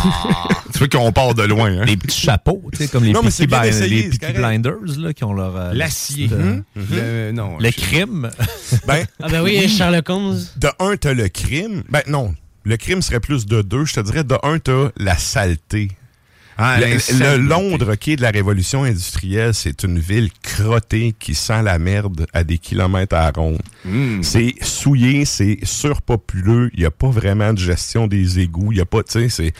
tu 0.72 0.78
vois 0.78 0.88
qu'on 0.88 1.12
part 1.12 1.34
de 1.34 1.42
loin. 1.42 1.70
Hein? 1.78 1.84
Les 1.84 1.96
petits 1.96 2.18
chapeaux, 2.20 2.62
tu 2.72 2.78
sais, 2.78 2.88
comme 2.88 3.04
les 3.04 3.12
Non, 3.12 3.20
Peaky, 3.22 3.46
bien 3.46 3.62
essayé, 3.64 4.02
les 4.04 4.08
Peaky. 4.10 4.32
Blinders, 4.32 4.74
là, 4.98 5.12
qui 5.12 5.24
ont 5.24 5.34
leur. 5.34 5.54
euh, 5.56 5.72
L'acier. 5.74 6.28
leur 6.28 6.38
Mhm. 6.38 6.62
petite, 6.74 6.90
Le- 6.90 6.96
euh, 7.00 7.32
non, 7.32 7.58
le 7.58 7.70
je- 7.70 7.76
crime. 7.80 8.30
Ben, 8.86 9.04
Ah 9.22 9.28
ben 9.28 9.42
oui, 9.42 9.68
Sherlock 9.68 10.08
Holmes. 10.10 10.40
de 10.56 10.68
un, 10.80 10.96
t'as 10.96 11.12
le 11.14 11.28
crime. 11.28 11.82
Ben 11.90 12.02
non, 12.08 12.34
le 12.64 12.76
crime 12.76 13.02
serait 13.02 13.20
plus 13.20 13.46
de 13.46 13.62
deux. 13.62 13.84
Je 13.84 13.94
te 13.94 14.00
dirais, 14.00 14.24
de 14.24 14.36
un, 14.42 14.58
t'as 14.58 14.88
la 14.96 15.16
saleté. 15.18 15.90
Ah, 16.56 16.78
le, 16.80 17.36
Londres, 17.36 17.96
qui 17.96 18.12
est 18.12 18.16
de 18.16 18.22
la 18.22 18.30
révolution 18.30 18.84
industrielle, 18.84 19.54
c'est 19.54 19.82
une 19.82 19.98
ville 19.98 20.30
crottée 20.42 21.14
qui 21.18 21.34
sent 21.34 21.62
la 21.62 21.78
merde 21.78 22.26
à 22.32 22.44
des 22.44 22.58
kilomètres 22.58 23.16
à 23.16 23.24
la 23.24 23.30
ronde. 23.30 23.62
Mm. 23.84 24.22
C'est 24.22 24.54
souillé, 24.62 25.24
c'est 25.24 25.58
surpopuleux, 25.64 26.70
il 26.74 26.80
n'y 26.80 26.86
a 26.86 26.90
pas 26.90 27.10
vraiment 27.10 27.52
de 27.52 27.58
gestion 27.58 28.06
des 28.06 28.38
égouts, 28.38 28.72
il 28.72 28.78
y 28.78 28.80
a 28.80 28.86
pas, 28.86 29.02
tu 29.02 29.12
sais, 29.12 29.28
c'est, 29.28 29.52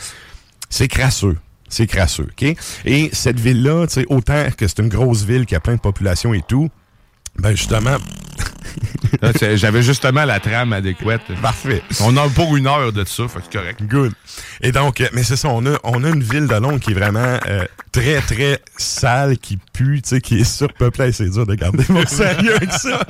c'est 0.71 0.89
crasseux. 0.89 1.37
C'est 1.69 1.89
crasseux, 1.89 2.29
OK? 2.31 2.57
Et 2.85 3.11
cette 3.13 3.41
ville-là, 3.41 3.87
tu 3.89 3.95
sais, 3.95 4.07
autant 4.09 4.47
que 4.57 4.69
c'est 4.69 4.79
une 4.79 4.89
grosse 4.89 5.25
ville 5.25 5.45
qui 5.47 5.57
a 5.57 5.61
plein 5.61 5.75
de 5.75 5.81
population 5.81 6.33
et 6.33 6.43
tout, 6.47 6.71
ben 7.39 7.51
justement, 7.51 7.99
J'avais 9.55 9.83
justement 9.83 10.25
la 10.25 10.41
trame 10.41 10.73
adéquate. 10.73 11.23
Parfait. 11.41 11.83
On 12.01 12.17
a 12.17 12.29
pour 12.29 12.57
une 12.57 12.67
heure 12.67 12.93
de 12.93 13.05
ça, 13.05 13.25
c'est 13.33 13.59
correct. 13.59 13.83
Good. 13.83 14.13
Et 14.61 14.73
donc, 14.73 15.01
euh, 15.01 15.09
mais 15.13 15.23
c'est 15.23 15.37
ça, 15.37 15.49
on 15.49 15.65
a, 15.67 15.79
on 15.85 16.05
a 16.05 16.09
une 16.09 16.23
ville 16.23 16.47
de 16.47 16.55
Londres 16.55 16.81
qui 16.81 16.91
est 16.91 16.95
vraiment 16.95 17.39
euh, 17.47 17.65
très, 17.93 18.21
très 18.21 18.59
sale, 18.77 19.39
qui 19.39 19.59
pue, 19.73 20.03
tu 20.03 20.11
sais, 20.11 20.21
qui 20.21 20.41
est 20.41 20.45
surpeuplée. 20.45 21.13
C'est 21.13 21.31
dur 21.31 21.47
de 21.47 21.55
garder 21.55 21.85
mon 21.89 22.07
sérieux 22.07 22.57
avec 22.57 22.73
ça. 22.73 23.01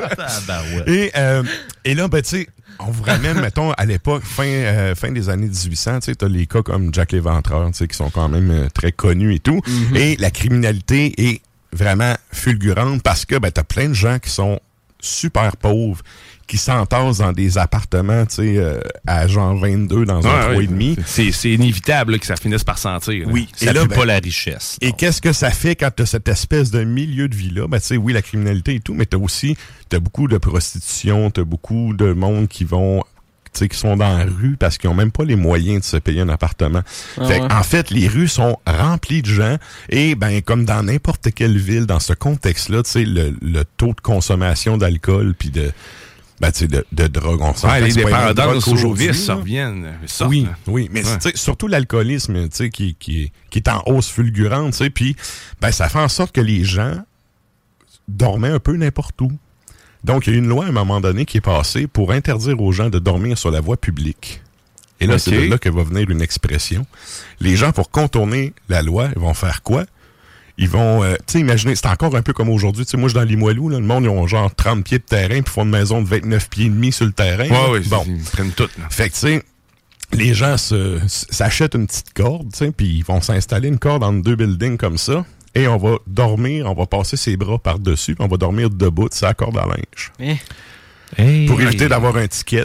Et, 0.86 1.10
euh, 1.16 1.42
et 1.84 1.94
là, 1.94 2.08
ben, 2.08 2.22
tu 2.22 2.28
sais, 2.28 2.48
on 2.80 2.90
vous 2.90 3.02
ramène, 3.02 3.40
mettons, 3.40 3.72
à 3.72 3.84
l'époque, 3.84 4.22
fin, 4.24 4.46
euh, 4.46 4.94
fin 4.94 5.12
des 5.12 5.28
années 5.28 5.46
1800, 5.46 6.00
tu 6.00 6.06
sais, 6.06 6.14
t'as 6.14 6.28
les 6.28 6.46
cas 6.46 6.62
comme 6.62 6.92
Jack 6.92 7.12
l'Éventreur, 7.12 7.66
tu 7.68 7.74
sais, 7.74 7.88
qui 7.88 7.96
sont 7.96 8.10
quand 8.10 8.28
même 8.28 8.50
euh, 8.50 8.68
très 8.72 8.92
connus 8.92 9.34
et 9.34 9.38
tout. 9.38 9.60
Et 9.94 10.16
la 10.16 10.30
criminalité 10.30 11.14
est 11.18 11.40
vraiment 11.74 12.14
fulgurante 12.32 13.02
parce 13.02 13.24
que, 13.24 13.36
ben, 13.36 13.50
t'as 13.50 13.64
plein 13.64 13.88
de 13.88 13.94
gens 13.94 14.18
qui 14.18 14.30
sont 14.30 14.58
super 15.00 15.56
pauvres, 15.58 16.02
qui 16.46 16.56
s'entassent 16.56 17.18
dans 17.18 17.32
des 17.32 17.58
appartements, 17.58 18.24
tu 18.26 18.36
sais, 18.36 18.54
euh, 18.56 18.80
à 19.06 19.26
genre 19.26 19.54
22 19.56 20.04
dans 20.06 20.26
un 20.26 20.48
Ouais, 20.50 20.56
ouais. 20.56 20.66
3,5. 20.66 20.98
C'est 21.04 21.32
c'est 21.32 21.50
inévitable 21.52 22.12
là, 22.12 22.18
que 22.18 22.26
ça 22.26 22.36
finisse 22.36 22.64
par 22.64 22.78
sentir. 22.78 23.26
là. 23.26 23.32
Oui. 23.32 23.48
Ça 23.54 23.70
Et 23.70 23.74
là, 23.74 23.84
ben, 23.86 23.94
pas 23.96 24.04
la 24.06 24.18
richesse. 24.18 24.78
Et 24.80 24.92
qu'est-ce 24.92 25.20
que 25.20 25.32
ça 25.32 25.50
fait 25.50 25.74
quand 25.76 25.90
tu 25.94 26.02
as 26.02 26.06
cette 26.06 26.28
espèce 26.28 26.70
de 26.70 26.84
milieu 26.84 27.28
de 27.28 27.34
vie-là? 27.36 27.66
Ben, 27.68 27.78
tu 27.80 27.86
sais, 27.86 27.96
oui, 27.96 28.12
la 28.12 28.22
criminalité 28.22 28.76
et 28.76 28.80
tout, 28.80 28.94
mais 28.94 29.06
tu 29.06 29.16
as 29.16 29.20
aussi 29.20 29.56
t'as 29.88 29.98
beaucoup 29.98 30.28
de 30.28 30.38
prostitution, 30.38 31.30
tu 31.30 31.40
as 31.40 31.44
beaucoup 31.44 31.92
de 31.94 32.12
monde 32.12 32.48
qui 32.48 32.64
vont 32.64 33.02
tu 33.02 33.13
qui 33.62 33.78
sont 33.78 33.96
dans 33.96 34.18
la 34.18 34.24
rue 34.24 34.56
parce 34.58 34.78
qu'ils 34.78 34.90
ont 34.90 34.94
même 34.94 35.10
pas 35.12 35.24
les 35.24 35.36
moyens 35.36 35.80
de 35.80 35.84
se 35.84 35.96
payer 35.96 36.20
un 36.20 36.28
appartement. 36.28 36.82
Ah 37.18 37.24
fait 37.26 37.40
ouais. 37.40 37.52
en 37.52 37.62
fait, 37.62 37.90
les 37.90 38.08
rues 38.08 38.28
sont 38.28 38.58
remplies 38.66 39.22
de 39.22 39.28
gens 39.30 39.56
et 39.88 40.14
ben 40.14 40.42
comme 40.42 40.64
dans 40.64 40.82
n'importe 40.82 41.28
quelle 41.34 41.56
ville, 41.58 41.86
dans 41.86 42.00
ce 42.00 42.12
contexte-là, 42.12 42.82
tu 42.82 42.90
sais, 42.90 43.04
le, 43.04 43.34
le 43.40 43.64
taux 43.76 43.94
de 43.94 44.00
consommation 44.00 44.76
d'alcool 44.76 45.34
puis 45.38 45.50
de 45.50 45.72
ben, 46.40 46.50
tu 46.50 46.58
sais, 46.60 46.66
de, 46.66 46.84
de 46.90 47.06
drogue, 47.06 47.40
on 47.42 47.54
s'entend 47.54 47.74
Ouais, 47.74 47.80
que 47.80 47.84
les 47.84 47.92
dépendances 47.92 48.64
reviennent. 48.88 49.14
sortent, 50.04 50.28
Oui, 50.28 50.48
oui, 50.66 50.88
mais 50.92 51.04
Ouais. 51.06 51.32
surtout 51.36 51.68
l'alcoolisme, 51.68 52.48
tu 52.48 52.56
sais, 52.56 52.70
qui, 52.70 52.96
qui, 52.98 53.22
est- 53.22 53.32
qui 53.50 53.58
est 53.60 53.68
en 53.68 53.82
hausse 53.86 54.08
fulgurante, 54.10 54.72
tu 54.72 54.78
sais, 54.78 54.90
puis 54.90 55.14
ben, 55.60 55.70
ça 55.70 55.88
fait 55.88 56.00
en 56.00 56.08
sorte 56.08 56.34
que 56.34 56.40
les 56.40 56.64
gens 56.64 56.94
dormaient 58.08 58.48
un 58.48 58.58
peu 58.58 58.76
n'importe 58.76 59.20
où. 59.20 59.30
Donc, 60.04 60.26
il 60.26 60.34
y 60.34 60.36
a 60.36 60.38
une 60.38 60.48
loi 60.48 60.66
à 60.66 60.68
un 60.68 60.72
moment 60.72 61.00
donné 61.00 61.24
qui 61.24 61.38
est 61.38 61.42
passée 61.42 61.86
pour 61.86 62.12
interdire 62.12 62.60
aux 62.60 62.72
gens 62.72 62.90
de 62.90 62.98
dormir 62.98 63.38
sur 63.38 63.50
la 63.50 63.60
voie 63.60 63.76
publique. 63.76 64.42
Et 65.00 65.06
là, 65.06 65.18
c'est 65.18 65.32
de 65.32 65.50
là 65.50 65.58
que 65.58 65.68
va 65.68 65.82
venir 65.82 66.08
une 66.10 66.22
expression. 66.22 66.86
Les 67.40 67.56
gens, 67.56 67.72
pour 67.72 67.90
contourner 67.90 68.52
la 68.68 68.82
loi, 68.82 69.08
ils 69.16 69.20
vont 69.20 69.34
faire 69.34 69.62
quoi? 69.62 69.84
Ils 70.56 70.68
vont, 70.68 71.02
euh, 71.02 71.14
tu 71.26 71.32
sais, 71.32 71.40
imaginez, 71.40 71.74
c'est 71.74 71.88
encore 71.88 72.14
un 72.14 72.22
peu 72.22 72.32
comme 72.32 72.48
aujourd'hui. 72.48 72.84
Tu 72.84 72.92
sais, 72.92 72.96
moi, 72.96 73.08
je 73.08 73.14
suis 73.14 73.20
dans 73.20 73.28
Limoilou, 73.28 73.70
là, 73.70 73.80
le 73.80 73.84
monde, 73.84 74.04
ils 74.04 74.08
ont 74.08 74.26
genre 74.26 74.54
30 74.54 74.84
pieds 74.84 74.98
de 74.98 75.02
terrain, 75.02 75.42
puis 75.42 75.52
font 75.52 75.64
une 75.64 75.70
maison 75.70 76.00
de 76.00 76.06
29 76.06 76.48
pieds 76.48 76.66
et 76.66 76.68
demi 76.68 76.92
sur 76.92 77.06
le 77.06 77.12
terrain. 77.12 77.48
Ouais, 77.48 77.70
ouais, 77.72 77.80
bon. 77.80 78.04
ils 78.06 78.22
prennent 78.22 78.52
tout. 78.52 78.68
là. 78.78 78.84
Fait 78.88 79.08
que, 79.08 79.14
tu 79.14 79.20
sais, 79.20 79.42
les 80.12 80.32
gens 80.32 80.56
s'achètent 80.56 81.74
une 81.74 81.86
petite 81.88 82.12
corde, 82.12 82.52
tu 82.52 82.58
sais, 82.58 82.70
puis 82.70 82.86
ils 82.86 83.04
vont 83.04 83.20
s'installer 83.20 83.68
une 83.68 83.78
corde 83.78 84.04
entre 84.04 84.22
deux 84.22 84.36
buildings 84.36 84.76
comme 84.76 84.96
ça. 84.96 85.24
Et 85.54 85.68
on 85.68 85.76
va 85.76 85.96
dormir, 86.06 86.66
on 86.70 86.74
va 86.74 86.86
passer 86.86 87.16
ses 87.16 87.36
bras 87.36 87.58
par-dessus, 87.58 88.16
on 88.18 88.26
va 88.26 88.36
dormir 88.36 88.70
debout 88.70 89.08
de 89.08 89.14
sa 89.14 89.34
corde 89.34 89.56
à 89.58 89.66
linge. 89.66 90.12
Eh. 91.16 91.46
Pour 91.46 91.60
éviter 91.60 91.88
d'avoir 91.88 92.16
un 92.16 92.26
ticket 92.26 92.64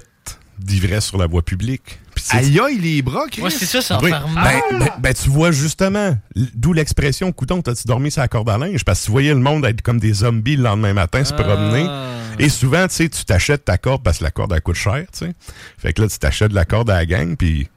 d'ivresse 0.57 1.05
sur 1.05 1.17
la 1.17 1.27
voie 1.27 1.41
publique. 1.43 1.99
Aïe, 2.31 2.59
aïe, 2.59 2.77
les 2.79 3.01
bras, 3.01 3.25
Chris. 3.31 3.41
Ouais, 3.41 3.49
c'est 3.49 3.65
ça, 3.65 3.81
ça 3.81 3.95
va 3.97 4.03
oui. 4.03 4.09
faire 4.09 4.25
Ben, 4.27 4.33
mal. 4.33 4.61
ben- 4.79 4.89
ben, 4.99 5.13
tu 5.13 5.29
vois 5.29 5.51
justement, 5.51 6.17
d'où 6.53 6.73
l'expression 6.73 7.31
couton, 7.31 7.61
t'as-tu 7.61 7.83
dormi 7.87 8.11
sur 8.11 8.21
la 8.21 8.27
corde 8.27 8.49
à 8.49 8.57
linge? 8.57 8.83
Parce 8.83 8.99
que 8.99 9.05
tu 9.05 9.11
voyais 9.11 9.33
le 9.33 9.39
monde 9.39 9.65
être 9.65 9.81
comme 9.81 9.99
des 9.99 10.11
zombies 10.13 10.57
le 10.57 10.63
lendemain 10.63 10.93
matin, 10.93 11.23
se 11.23 11.33
promener. 11.33 11.85
Ah. 11.87 12.07
Et 12.37 12.49
souvent, 12.49 12.87
tu 12.87 12.95
sais, 12.95 13.09
tu 13.09 13.23
t'achètes 13.23 13.65
ta 13.65 13.77
corde 13.77 14.03
parce 14.03 14.17
que 14.19 14.25
la 14.25 14.31
corde, 14.31 14.51
elle 14.53 14.61
coûte 14.61 14.75
cher, 14.75 15.05
tu 15.13 15.19
sais. 15.19 15.31
Fait 15.77 15.93
que 15.93 16.01
là, 16.01 16.07
tu 16.09 16.17
t'achètes 16.19 16.49
de 16.49 16.55
la 16.55 16.65
corde 16.65 16.89
à 16.89 16.95
la 16.95 17.05
gang, 17.05 17.37
puis 17.37 17.69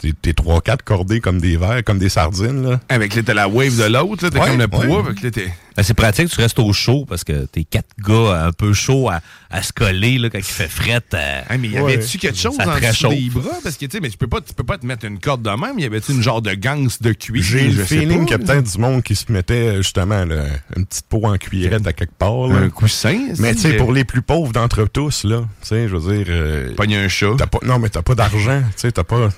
t'es- 0.00 0.12
t'es 0.20 0.32
trois, 0.32 0.60
quatre 0.60 0.82
cordés 0.82 1.20
comme 1.20 1.40
des 1.40 1.56
verres, 1.56 1.84
comme 1.84 1.98
des 1.98 2.08
sardines, 2.08 2.62
là. 2.68 2.80
Avec 2.88 3.14
là, 3.14 3.22
t'as 3.24 3.34
la 3.34 3.48
wave 3.48 3.76
de 3.76 3.84
l'autre, 3.84 4.24
là, 4.24 4.30
t'as 4.30 4.40
Ouais, 4.40 4.46
comme 4.48 4.58
le 4.58 4.64
ouais. 4.64 4.86
poids. 5.02 5.04
fait 5.08 5.14
que 5.20 5.24
là, 5.26 5.30
t'es- 5.30 5.52
Ben, 5.76 5.84
c'est 5.84 5.94
pratique, 5.94 6.28
tu 6.28 6.40
restes 6.40 6.58
au 6.58 6.72
chaud 6.74 7.06
parce 7.08 7.24
que 7.24 7.46
t'es 7.46 7.64
quatre 7.64 7.88
gars 8.04 8.44
un 8.46 8.52
peu 8.52 8.74
chauds 8.74 9.08
à, 9.08 9.20
à 9.50 9.62
se 9.62 9.72
coller 9.72 10.18
là, 10.18 10.28
quand 10.28 10.36
il 10.38 10.44
fait 10.44 10.68
fret. 10.68 11.00
euh, 11.14 11.40
Hey, 11.48 11.58
mais 11.58 11.68
y 11.68 11.78
ouais. 11.78 11.94
avait-tu 11.94 12.18
quelque 12.18 12.36
chose 12.36 12.56
en 12.60 12.78
dessous 12.78 13.08
des 13.08 13.30
bras? 13.30 13.50
Parce 13.62 13.76
que, 13.76 13.86
tu 13.86 13.92
sais, 13.92 14.00
mais 14.00 14.10
tu 14.10 14.18
peux 14.18 14.26
pas, 14.26 14.40
tu 14.40 14.52
peux 14.52 14.64
pas 14.64 14.76
te 14.76 14.84
mettre 14.84 15.06
une 15.06 15.18
corde 15.20 15.42
de 15.42 15.48
même. 15.50 15.78
Y 15.78 15.84
avait-tu 15.84 16.12
une 16.12 16.22
genre 16.22 16.42
de 16.42 16.52
ganse 16.52 17.00
de 17.00 17.12
cuir? 17.12 17.42
J'ai 17.42 17.70
Je 17.70 17.78
le 17.78 17.86
sais 17.86 17.98
feeling 18.00 18.18
pas, 18.18 18.24
qu'il 18.24 18.30
y 18.32 18.34
a 18.34 18.38
là. 18.38 18.44
peut-être 18.44 18.72
du 18.72 18.78
monde 18.78 19.02
qui 19.02 19.14
se 19.14 19.30
mettait 19.32 19.76
justement 19.76 20.24
là, 20.24 20.44
une 20.76 20.84
petite 20.84 21.06
peau 21.08 21.22
en 21.24 21.38
cuillerette 21.38 21.86
à 21.86 21.92
quelque 21.94 22.14
part. 22.18 22.48
là. 22.48 22.56
Un 22.56 22.68
coussin? 22.68 23.28
Mais 23.38 23.54
tu 23.54 23.60
sais, 23.62 23.74
pour 23.74 23.92
les 23.92 24.04
plus 24.04 24.22
pauvres 24.22 24.52
d'entre 24.52 24.84
tous, 24.84 25.24
là, 25.24 25.42
tu 25.62 25.68
sais, 25.68 25.88
je 25.88 25.96
veux 25.96 26.14
dire. 26.14 26.26
Euh, 26.28 26.74
Pogner 26.74 26.96
un 26.96 27.08
chat. 27.08 27.30
t'as 27.38 27.46
pas, 27.46 27.60
non, 27.62 27.78
mais 27.78 27.88
t'as 27.88 28.02
pas 28.02 28.14
d'argent, 28.16 28.60
tu 28.60 28.72
sais, 28.76 28.92
t'as 28.92 29.04
pas. 29.04 29.30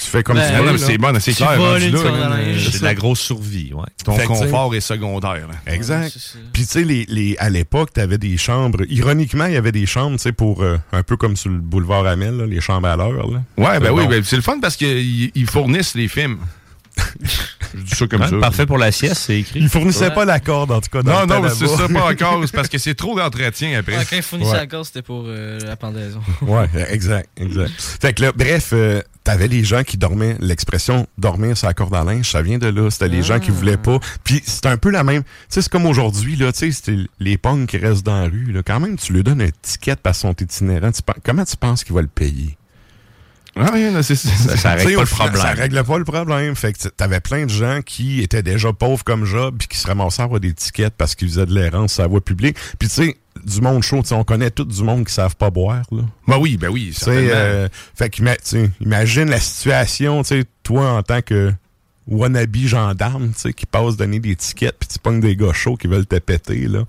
Tu 0.00 0.06
fais 0.10 0.22
comme 0.22 0.36
Ben, 0.36 0.50
tu 0.50 0.56
veux. 0.64 0.72
non, 0.72 0.78
c'est 0.78 0.98
bon, 0.98 1.18
c'est 1.20 1.32
clair. 1.34 1.50
c'est 2.70 2.78
de 2.80 2.84
la 2.84 2.94
grosse 2.94 3.20
survie, 3.20 3.72
ouais. 3.72 3.84
Ton 4.04 4.12
Fait 4.16 4.24
confort 4.26 4.74
est 4.74 4.80
secondaire. 4.80 5.46
là. 5.48 5.72
Exact. 5.72 6.16
Puis 6.52 6.62
tu 6.64 6.68
sais, 6.68 6.84
les, 6.84 7.06
les, 7.08 7.36
à 7.38 7.48
l'époque, 7.50 7.90
tu 7.94 8.00
avais 8.00 8.18
des 8.18 8.36
chambres. 8.36 8.80
Ironiquement, 8.88 9.46
il 9.46 9.52
y 9.54 9.56
avait 9.56 9.72
des 9.72 9.86
chambres, 9.86 10.16
tu 10.16 10.22
sais, 10.22 10.32
pour 10.32 10.62
euh, 10.62 10.76
un 10.92 11.02
peu 11.02 11.16
comme 11.16 11.36
sur 11.36 11.50
le 11.50 11.58
boulevard 11.58 12.06
Amel, 12.06 12.36
là, 12.36 12.46
les 12.46 12.60
chambres 12.60 12.88
à 12.88 12.96
l'heure. 12.96 13.28
Ouais, 13.28 13.38
ben 13.80 13.84
Euh, 13.86 13.90
oui, 13.90 14.06
ben, 14.08 14.22
c'est 14.24 14.36
le 14.36 14.42
fun 14.42 14.58
parce 14.60 14.76
qu'ils 14.76 15.30
ils 15.34 15.46
fournissent 15.48 15.94
les 15.94 16.08
films. 16.08 16.38
Je 17.74 17.82
dis 17.82 17.94
ça 17.94 18.06
comme 18.06 18.22
Ouais, 18.22 18.28
ça. 18.30 18.36
Parfait 18.38 18.64
pour 18.66 18.78
la 18.78 18.90
sieste, 18.90 19.16
c'est 19.26 19.40
écrit. 19.40 19.60
Il 19.60 19.68
fournissait 19.68 20.10
pas 20.10 20.24
la 20.24 20.40
corde, 20.40 20.70
en 20.70 20.80
tout 20.80 20.88
cas. 20.90 21.02
dans 21.02 21.26
Non, 21.26 21.42
non, 21.42 21.48
c'est 21.50 21.66
ça, 21.66 21.86
pas 21.88 22.10
encore. 22.10 22.40
C'est 22.46 22.54
parce 22.54 22.68
que 22.68 22.78
c'est 22.78 22.94
trop 22.94 23.14
d'entretien 23.16 23.78
après. 23.78 23.96
Ouais, 23.98 24.04
quand 24.08 24.16
ils 24.16 24.22
fournissaient 24.22 24.52
Ouais. 24.52 24.56
la 24.58 24.66
corde, 24.66 24.84
c'était 24.86 25.02
pour 25.02 25.24
euh, 25.26 25.58
la 25.60 25.76
pendaison. 25.76 26.20
Ouais, 26.42 26.66
exact, 26.88 27.28
exact. 27.36 27.70
Fait 28.00 28.14
que 28.14 28.22
là, 28.22 28.32
bref, 28.34 28.70
euh, 28.72 29.02
t'avais 29.22 29.48
les 29.48 29.64
gens 29.64 29.82
qui 29.84 29.98
dormaient, 29.98 30.36
l'expression 30.40 31.06
dormir 31.18 31.56
sur 31.58 31.66
la 31.66 31.74
corde 31.74 31.94
à 31.94 32.04
linge, 32.04 32.30
ça 32.30 32.40
vient 32.42 32.58
de 32.58 32.68
là. 32.68 32.90
C'était 32.90 33.08
les 33.08 33.22
gens 33.22 33.38
qui 33.38 33.50
voulaient 33.50 33.76
pas. 33.76 33.98
Puis 34.24 34.42
c'est 34.46 34.66
un 34.66 34.78
peu 34.78 34.90
la 34.90 35.04
même. 35.04 35.22
Tu 35.22 35.28
sais, 35.50 35.62
c'est 35.62 35.70
comme 35.70 35.86
aujourd'hui, 35.86 36.36
là, 36.36 36.52
tu 36.52 36.58
sais, 36.60 36.72
c'était 36.72 36.98
les 37.20 37.36
pongs 37.36 37.66
qui 37.66 37.76
restent 37.76 38.04
dans 38.06 38.20
la 38.22 38.28
rue, 38.28 38.50
là. 38.52 38.62
Quand 38.64 38.80
même, 38.80 38.96
tu 38.96 39.12
lui 39.12 39.22
donnes 39.22 39.42
un 39.42 39.50
ticket 39.62 39.96
parce 40.02 40.20
qu'ils 40.20 40.28
sont 40.30 40.36
itinérants. 40.42 40.90
Tu 40.92 41.02
pen- 41.02 41.16
comment 41.24 41.44
tu 41.44 41.56
penses 41.56 41.84
qu'il 41.84 41.94
va 41.94 42.00
le 42.02 42.08
payer? 42.08 42.56
Ah, 43.56 43.70
rien, 43.72 43.90
là, 43.90 44.02
c'est 44.02 44.14
ça. 44.14 44.56
Ça 44.56 44.72
règle 44.74 44.94
pas 44.94 45.00
le 45.00 45.06
problème. 45.06 45.42
Ça 45.42 45.52
règle 45.52 45.84
pas 45.84 45.98
le 45.98 46.04
problème. 46.04 46.54
Fait 46.54 46.72
que 46.72 46.88
t'avais 46.88 47.20
plein 47.20 47.44
de 47.44 47.50
gens 47.50 47.80
qui 47.84 48.20
étaient 48.22 48.42
déjà 48.42 48.72
pauvres 48.72 49.04
comme 49.04 49.24
job 49.24 49.56
puis 49.58 49.68
qui 49.68 49.78
se 49.78 49.86
ramassaient 49.86 50.22
à 50.22 50.24
avoir 50.26 50.40
des 50.40 50.52
tickets 50.52 50.94
parce 50.96 51.14
qu'ils 51.14 51.28
faisaient 51.28 51.46
de 51.46 51.54
l'errance 51.54 51.94
sur 51.94 52.02
la 52.02 52.08
voie 52.08 52.20
publique. 52.20 52.56
Puis 52.78 52.88
tu 52.88 52.94
sais, 52.94 53.16
du 53.44 53.60
monde 53.60 53.82
chaud, 53.82 54.02
on 54.10 54.24
connaît 54.24 54.50
tout 54.50 54.64
du 54.64 54.82
monde 54.82 55.06
qui 55.06 55.12
savent 55.12 55.36
pas 55.36 55.50
boire, 55.50 55.84
là. 55.90 56.02
Ben 56.26 56.38
oui, 56.38 56.56
ben 56.56 56.68
oui, 56.68 56.94
euh, 57.06 57.68
fait 57.94 58.14
sais, 58.42 58.70
imagine 58.80 59.30
la 59.30 59.40
situation, 59.40 60.22
tu 60.22 60.40
sais, 60.40 60.44
toi 60.62 60.92
en 60.92 61.02
tant 61.02 61.22
que 61.22 61.52
wannabe 62.06 62.56
gendarme, 62.56 63.28
tu 63.32 63.40
sais, 63.40 63.52
qui 63.52 63.66
passe 63.66 63.96
donner 63.96 64.18
des 64.18 64.36
tickets 64.36 64.76
puis 64.78 64.88
tu 64.88 64.98
pognes 64.98 65.20
des 65.20 65.36
gars 65.36 65.52
chauds 65.52 65.76
qui 65.76 65.86
veulent 65.86 66.06
te 66.06 66.18
péter, 66.18 66.66
là. 66.68 66.84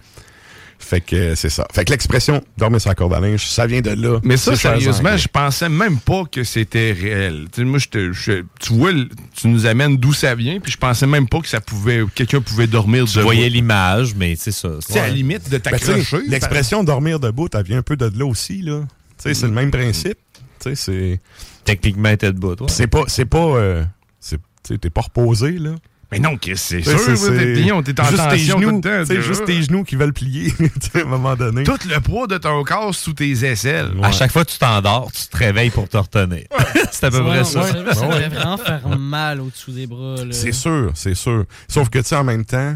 Fait 0.90 1.02
que 1.02 1.36
c'est 1.36 1.52
ça. 1.52 1.68
Fait 1.72 1.86
que 1.86 1.91
l'expression 1.91 2.41
dormir 2.57 2.82
sur 2.82 2.90
la 2.90 2.95
corde 2.95 3.14
à 3.14 3.20
linge, 3.20 3.45
ça 3.45 3.68
vient 3.68 3.82
de 3.82 3.91
là. 3.91 4.20
Mais 4.24 4.38
ça, 4.38 4.56
C'est 4.56 4.61
sérieusement, 4.64 5.16
je 5.18 5.28
pensais 5.28 5.70
même 5.70 5.99
pas 5.99 6.24
que 6.26 6.44
c'était 6.44 6.94
réel. 6.94 7.45
Tu 7.52 7.61
sais, 7.61 7.64
moi, 7.64 7.78
je 7.78 7.88
te- 7.90 8.11
je- 8.11 8.44
tu 8.60 8.74
vois, 8.74 8.91
tu 9.36 9.48
nous 9.49 9.68
amènes 9.68 9.98
d'où 9.98 10.14
ça 10.14 10.34
vient, 10.34 10.60
puis 10.60 10.72
je 10.72 10.78
pensais 10.78 11.06
même 11.06 11.28
pas 11.30 11.41
que 11.41 11.48
ça 11.48 11.61
pouvait, 11.61 12.03
quelqu'un 12.16 12.41
pouvait 12.41 12.66
dormir 12.66 13.06
Tu 13.06 13.14
debout. 13.18 13.26
voyais 13.26 13.49
l'image, 13.49 14.16
mais 14.16 14.36
c'est 14.36 14.52
ça. 14.52 14.70
Sais, 14.82 14.99
à 14.99 15.03
la 15.07 15.14
limite 15.14 15.48
de 15.48 15.60
Ben, 15.60 15.78
sais, 15.78 15.86
t'accrocher. 15.94 16.28
L'expression 16.28 16.84
dormir 16.84 17.20
debout, 17.20 17.48
elle 17.53 17.64
vient 17.64 17.78
un 17.78 17.84
peu 17.84 17.95
de 17.95 18.11
là 18.18 18.26
aussi, 18.26 18.64
là. 18.64 18.82
Tu 18.82 19.24
sais, 19.30 19.34
c'est 19.36 19.45
le 19.45 19.53
même 19.53 19.70
principe. 19.70 20.18
Tu 20.60 20.70
sais, 20.70 20.76
c'est. 20.76 21.22
Techniquement, 21.66 22.18
t'es 22.18 22.32
debout, 22.34 22.56
toi. 22.56 22.66
C'est 22.68 22.88
pas. 22.88 23.03
C'est 23.07 23.26
pas. 23.26 23.38
euh, 23.38 23.84
c'est- 24.20 24.38
tu 24.38 24.74
sais, 24.74 24.78
t'es 24.80 24.90
pas 24.90 25.02
reposé, 25.02 25.52
là. 25.52 25.76
Mais 26.11 26.18
non, 26.19 26.38
Chris, 26.38 26.53
c'est 26.57 26.81
sûr, 26.81 26.98
c'est- 26.99 27.30
ouais, 27.30 27.38
t'es 27.38 27.53
plié, 27.53 27.72
on 27.72 27.84
t'est 27.84 27.99
en 27.99 28.03
juste 28.06 28.18
tes 28.18 28.30
tension 28.38 28.56
tout 28.56 28.61
genoux, 28.61 28.81
le 28.84 29.06
temps, 29.06 29.14
tu 29.14 29.22
juste 29.22 29.45
tes 29.45 29.61
genoux 29.61 29.84
qui 29.84 29.95
veulent 29.95 30.11
plier, 30.14 30.52
à 30.95 30.98
un 30.99 31.03
moment 31.03 31.36
donné. 31.36 31.64
Tout 31.64 31.77
le 31.88 31.99
poids 31.99 32.26
de 32.26 32.38
ton 32.40 32.64
corps 32.64 32.95
sous 32.95 33.14
tes 33.14 33.30
aisselles. 33.45 33.91
À 34.02 34.11
chaque 34.11 34.31
fois 34.31 34.44
que 34.44 34.49
tu 34.49 34.57
t'endors, 34.57 35.11
tu 35.11 35.27
te 35.27 35.38
réveilles 35.38 35.69
pour 35.69 35.88
te 35.88 35.98
retenir. 35.98 36.45
c'est 36.91 37.03
à 37.06 37.11
peu 37.11 37.23
près 37.23 37.44
ça. 37.44 37.61
Ça, 37.61 37.73
ça 37.94 38.02
Ouais. 38.02 38.07
devrait 38.07 38.30
vraiment 38.30 38.57
faire 38.57 38.98
mal 38.98 39.40
au-dessous 39.41 39.72
des 39.72 39.86
bras. 39.86 40.15
là. 40.18 40.31
C'est 40.31 40.52
sûr, 40.52 40.91
c'est 40.95 41.14
sûr. 41.15 41.45
Sauf 41.68 41.90
que, 41.90 41.99
tu 41.99 42.06
sais, 42.06 42.15
en 42.15 42.23
même 42.23 42.44
temps, 42.45 42.76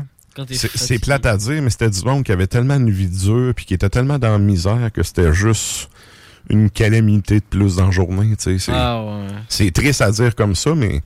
c'est 0.51 0.77
c'est 0.77 0.99
plate 0.99 1.25
à 1.25 1.35
dire, 1.35 1.61
mais 1.61 1.69
c'était 1.71 1.89
du 1.89 2.03
monde 2.05 2.23
qui 2.23 2.31
avait 2.31 2.47
tellement 2.47 2.75
une 2.75 2.91
vie 2.91 3.07
dure 3.07 3.53
puis 3.55 3.65
qui 3.65 3.73
était 3.73 3.89
tellement 3.89 4.19
dans 4.19 4.31
la 4.31 4.37
misère 4.39 4.91
que 4.93 5.01
c'était 5.01 5.33
juste 5.33 5.89
une 6.49 6.69
calamité 6.69 7.35
de 7.39 7.45
plus 7.49 7.77
dans 7.77 7.85
la 7.85 7.91
journée. 7.91 8.33
C'est 8.37 8.57
Ah 8.69 9.01
ouais. 9.03 9.27
c'est 9.49 9.71
triste 9.71 10.01
à 10.01 10.11
dire 10.11 10.35
comme 10.35 10.55
ça, 10.55 10.75
mais 10.75 11.01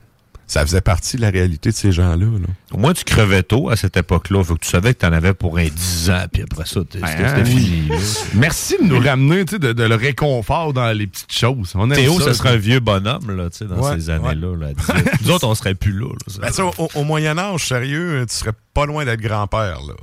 ça 0.48 0.62
faisait 0.66 0.80
partie 0.80 1.16
de 1.16 1.22
la 1.22 1.30
réalité 1.30 1.70
de 1.70 1.74
ces 1.74 1.92
gens-là. 1.92 2.26
là. 2.26 2.46
Au 2.72 2.78
moins, 2.78 2.92
tu 2.94 3.04
crevais 3.04 3.42
tôt 3.42 3.68
à 3.70 3.76
cette 3.76 3.96
époque-là. 3.96 4.42
Faut 4.42 4.54
que 4.56 4.64
tu 4.64 4.68
savais 4.70 4.94
que 4.94 4.98
t'en 5.00 5.12
avais 5.12 5.34
pour 5.34 5.58
un 5.58 5.66
10 5.68 6.10
ans, 6.10 6.24
puis 6.32 6.42
après 6.42 6.64
ça, 6.66 6.80
Ben, 7.00 7.06
c'était 7.06 7.42
oui. 7.50 7.60
fini. 7.60 7.88
Merci 8.34 8.76
de 8.80 8.84
nous 8.84 8.98
ramener 8.98 9.44
tu 9.44 9.52
sais, 9.54 9.58
de, 9.58 9.72
de 9.72 9.82
le 9.84 9.94
réconfort 9.94 10.72
dans 10.72 10.90
les 10.96 11.06
petites 11.06 11.32
choses. 11.32 11.72
On 11.74 11.88
Théo, 11.88 12.18
ça, 12.18 12.26
ça 12.26 12.34
serait 12.34 12.50
un 12.50 12.56
vieux 12.56 12.80
bonhomme 12.80 13.30
là, 13.36 13.50
tu 13.50 13.58
sais, 13.58 13.64
dans 13.66 13.76
Ouais, 13.80 13.96
ces 13.98 14.10
années-là. 14.10 14.56
Là, 14.58 14.66
à 14.68 14.72
18. 14.72 15.10
Nous 15.26 15.30
autres, 15.30 15.46
on 15.46 15.54
serait 15.54 15.74
plus 15.74 15.92
là. 15.92 16.06
là, 16.08 16.14
ça. 16.26 16.40
Ben, 16.40 16.52
ça, 16.52 16.64
au, 16.66 16.88
au 16.94 17.04
Moyen-Âge, 17.04 17.66
sérieux, 17.68 18.24
tu 18.28 18.34
serais 18.34 18.52
pas 18.74 18.86
loin 18.86 19.04
d'être 19.04 19.20
grand-père, 19.20 19.80
là. 19.86 19.94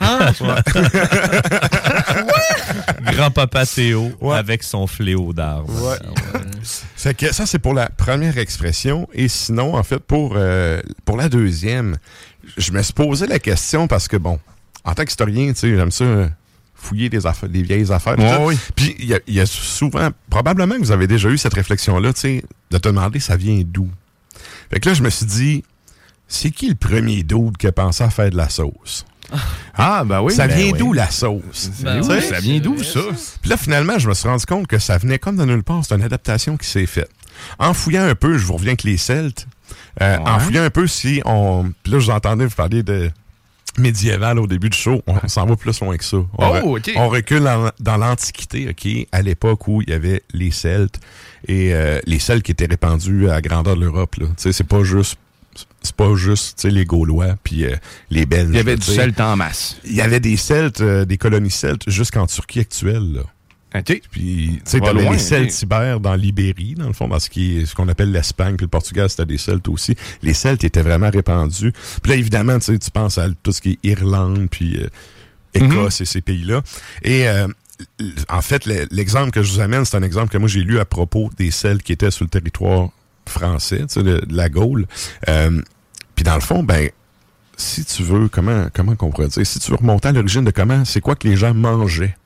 Ah, 0.00 0.32
Grand-papa 3.12 3.64
Théo 3.66 4.12
Ouais. 4.20 4.36
avec 4.36 4.62
son 4.62 4.86
fléau 4.86 5.32
d'arbre. 5.32 5.70
Ouais. 5.82 5.96
Fait 6.96 7.14
que 7.14 7.32
ça, 7.32 7.46
c'est 7.46 7.58
pour 7.58 7.74
la 7.74 7.88
première 7.88 8.38
expression. 8.38 9.08
Et 9.12 9.28
sinon, 9.28 9.76
en 9.76 9.82
fait, 9.82 9.98
pour, 9.98 10.34
euh, 10.36 10.80
pour 11.04 11.16
la 11.16 11.28
deuxième, 11.28 11.96
je 12.56 12.72
me 12.72 12.82
suis 12.82 12.92
posé 12.92 13.26
la 13.26 13.38
question 13.38 13.86
parce 13.86 14.08
que, 14.08 14.16
bon, 14.16 14.38
en 14.84 14.94
tant 14.94 15.04
qu'historien, 15.04 15.52
tu 15.52 15.60
sais, 15.60 15.76
j'aime 15.76 15.90
ça 15.90 16.04
euh, 16.04 16.28
fouiller 16.74 17.08
des, 17.08 17.26
affaires, 17.26 17.48
des 17.48 17.62
vieilles 17.62 17.92
affaires. 17.92 18.18
Ouais, 18.18 18.36
oui. 18.40 18.58
Puis, 18.74 18.96
il 18.98 19.06
y 19.06 19.14
a, 19.14 19.20
il 19.26 19.34
y 19.34 19.40
a 19.40 19.46
souvent, 19.46 20.10
probablement 20.28 20.74
que 20.74 20.80
vous 20.80 20.92
avez 20.92 21.06
déjà 21.06 21.28
eu 21.28 21.38
cette 21.38 21.54
réflexion-là, 21.54 22.12
tu 22.12 22.20
sais, 22.20 22.44
de 22.70 22.78
te 22.78 22.88
demander 22.88 23.20
ça 23.20 23.36
vient 23.36 23.62
d'où? 23.64 23.88
Fait 24.70 24.80
que 24.80 24.88
là, 24.88 24.94
je 24.94 25.02
me 25.02 25.10
suis 25.10 25.26
dit, 25.26 25.64
c'est 26.26 26.50
qui 26.50 26.68
le 26.68 26.74
premier 26.74 27.22
dude 27.22 27.56
qui 27.58 27.66
a 27.66 27.72
pensé 27.72 28.02
à 28.02 28.10
faire 28.10 28.30
de 28.30 28.36
la 28.36 28.48
sauce? 28.48 29.04
Ah, 29.74 30.04
ben 30.04 30.20
oui. 30.22 30.32
ça 30.32 30.46
ben 30.46 30.56
vient 30.56 30.72
oui. 30.72 30.78
d'où 30.78 30.92
la 30.92 31.10
sauce? 31.10 31.70
Ben 31.82 32.00
oui? 32.02 32.22
Ça 32.22 32.40
vient 32.40 32.58
d'où, 32.60 32.82
ça? 32.82 33.00
Puis 33.40 33.50
là, 33.50 33.56
finalement, 33.56 33.98
je 33.98 34.08
me 34.08 34.14
suis 34.14 34.28
rendu 34.28 34.46
compte 34.46 34.66
que 34.66 34.78
ça 34.78 34.98
venait 34.98 35.18
comme 35.18 35.36
de 35.36 35.44
nulle 35.44 35.62
part. 35.62 35.82
C'est 35.86 35.94
une 35.94 36.02
adaptation 36.02 36.56
qui 36.56 36.66
s'est 36.68 36.86
faite. 36.86 37.10
En 37.58 37.74
fouillant 37.74 38.04
un 38.04 38.14
peu, 38.14 38.38
je 38.38 38.46
vous 38.46 38.54
reviens 38.54 38.70
avec 38.70 38.84
les 38.84 38.96
Celtes. 38.96 39.46
Euh, 40.02 40.16
En 40.18 40.38
fouillant 40.38 40.62
un 40.62 40.70
peu, 40.70 40.86
si 40.86 41.20
on. 41.24 41.70
Puis 41.82 41.92
là, 41.92 41.98
je 41.98 42.04
vous 42.06 42.10
entendais 42.12 42.46
vous 42.46 42.54
parler 42.54 42.82
de 42.82 43.10
médiéval 43.78 44.38
au 44.38 44.46
début 44.46 44.70
du 44.70 44.78
show. 44.78 45.02
On, 45.06 45.26
s'en 45.28 45.46
va 45.46 45.56
plus 45.56 45.80
loin 45.80 45.96
que 45.96 46.04
ça. 46.04 46.18
On, 46.18 46.26
Oh, 46.64 46.78
on 46.96 47.08
recule 47.08 47.46
en- 47.48 47.70
dans 47.80 47.96
l'Antiquité, 47.96 48.68
OK, 48.70 49.08
à 49.10 49.22
l'époque 49.22 49.66
où 49.66 49.82
il 49.82 49.90
y 49.90 49.92
avait 49.92 50.22
les 50.32 50.50
Celtes 50.52 51.00
et 51.48 51.74
euh, 51.74 51.98
les 52.06 52.18
Celtes 52.20 52.44
qui 52.44 52.52
étaient 52.52 52.66
répandus 52.66 53.28
à 53.28 53.34
la 53.34 53.40
grandeur 53.42 53.74
de 53.76 53.80
l'Europe. 53.80 54.14
là. 54.16 54.26
Tu 54.28 54.32
sais, 54.36 54.52
c'est 54.52 54.64
pas 54.64 54.84
juste. 54.84 55.16
C'est 55.82 55.94
pas 55.96 56.14
juste 56.14 56.56
tu 56.56 56.62
sais, 56.62 56.70
les 56.70 56.84
Gaulois 56.84 57.36
puis 57.42 57.64
euh, 57.64 57.76
les 58.10 58.26
Belges. 58.26 58.50
Il 58.50 58.56
y 58.56 58.60
avait 58.60 58.76
du 58.76 58.86
celte 58.86 59.20
en 59.20 59.36
masse. 59.36 59.76
Il 59.84 59.94
y 59.94 60.00
avait 60.00 60.20
des 60.20 60.36
Celtes, 60.36 60.80
euh, 60.80 61.04
des 61.04 61.18
colonies 61.18 61.50
Celtes 61.50 61.88
jusqu'en 61.88 62.26
Turquie 62.26 62.60
actuelle. 62.60 63.12
Là. 63.12 63.20
OK. 63.76 64.00
Puis, 64.10 64.60
tu 64.64 64.70
sais, 64.70 64.80
t'avais 64.80 65.10
les 65.10 65.18
Celtes 65.18 65.52
ok. 65.52 65.62
ibères 65.62 66.00
dans 66.00 66.14
l'Ibérie, 66.14 66.74
dans 66.74 66.86
le 66.86 66.92
fond, 66.92 67.08
dans 67.08 67.18
ce 67.18 67.74
qu'on 67.74 67.88
appelle 67.88 68.12
l'Espagne, 68.12 68.56
puis 68.56 68.64
le 68.64 68.70
Portugal, 68.70 69.10
c'était 69.10 69.26
des 69.26 69.38
Celtes 69.38 69.68
aussi. 69.68 69.96
Les 70.22 70.32
Celtes 70.32 70.62
étaient 70.64 70.82
vraiment 70.82 71.10
répandus. 71.10 71.72
Puis 72.02 72.12
là, 72.12 72.16
évidemment, 72.16 72.58
tu 72.60 72.66
sais, 72.72 72.78
tu 72.78 72.90
penses 72.90 73.18
à 73.18 73.26
tout 73.42 73.50
ce 73.52 73.60
qui 73.60 73.72
est 73.82 73.88
Irlande, 73.88 74.46
puis 74.50 74.76
euh, 74.78 74.86
Écosse 75.54 76.00
et 76.00 76.04
ces 76.04 76.20
pays-là. 76.20 76.62
Et 77.02 77.26
en 78.28 78.42
fait, 78.42 78.66
le- 78.66 78.86
l'exemple 78.90 79.30
que 79.30 79.42
je 79.42 79.52
vous 79.52 79.60
amène, 79.60 79.84
c'est 79.84 79.96
un 79.96 80.02
exemple 80.02 80.32
que 80.32 80.38
moi 80.38 80.48
j'ai 80.48 80.60
lu 80.62 80.78
à 80.78 80.84
propos 80.84 81.30
des 81.36 81.50
Celtes 81.50 81.82
qui 81.82 81.92
étaient 81.92 82.10
sur 82.10 82.24
le 82.24 82.30
territoire 82.30 82.88
français, 83.28 83.80
tu 83.80 83.84
sais, 83.88 84.02
de, 84.02 84.24
de 84.24 84.36
la 84.36 84.48
Gaule. 84.48 84.86
Euh, 85.28 85.60
puis 86.14 86.24
dans 86.24 86.34
le 86.34 86.40
fond, 86.40 86.62
ben, 86.62 86.90
si 87.56 87.84
tu 87.84 88.02
veux, 88.02 88.28
comment 88.28 88.66
comment 88.74 88.96
qu'on 88.96 89.10
pourrait 89.10 89.28
dire, 89.28 89.46
si 89.46 89.58
tu 89.58 89.70
veux 89.70 89.76
remonter 89.76 90.08
à 90.08 90.12
l'origine 90.12 90.44
de 90.44 90.50
comment, 90.50 90.84
c'est 90.84 91.00
quoi 91.00 91.14
que 91.14 91.28
les 91.28 91.36
gens 91.36 91.54
mangeaient, 91.54 92.16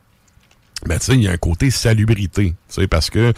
ben 0.86 0.98
tu 0.98 1.06
sais, 1.06 1.14
il 1.14 1.22
y 1.22 1.28
a 1.28 1.32
un 1.32 1.36
côté 1.36 1.70
salubrité, 1.70 2.54
tu 2.68 2.74
sais, 2.74 2.86
parce 2.86 3.10
que 3.10 3.32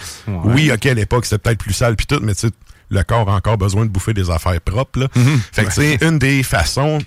oui, 0.44 0.70
ok, 0.72 0.86
à 0.86 0.94
l'époque 0.94 1.24
c'était 1.24 1.38
peut-être 1.38 1.58
plus 1.58 1.72
sale 1.72 1.96
puis 1.96 2.06
tout, 2.06 2.20
mais 2.22 2.34
tu 2.34 2.48
sais, 2.48 2.52
le 2.90 3.02
corps 3.02 3.28
a 3.30 3.34
encore 3.36 3.56
besoin 3.56 3.86
de 3.86 3.90
bouffer 3.90 4.14
des 4.14 4.30
affaires 4.30 4.60
propres. 4.60 5.00
Là. 5.00 5.08
Fait 5.52 5.64
que 5.64 5.68
tu 5.68 5.74
sais, 5.74 5.98
une 6.02 6.18
des 6.18 6.42
façons, 6.42 6.98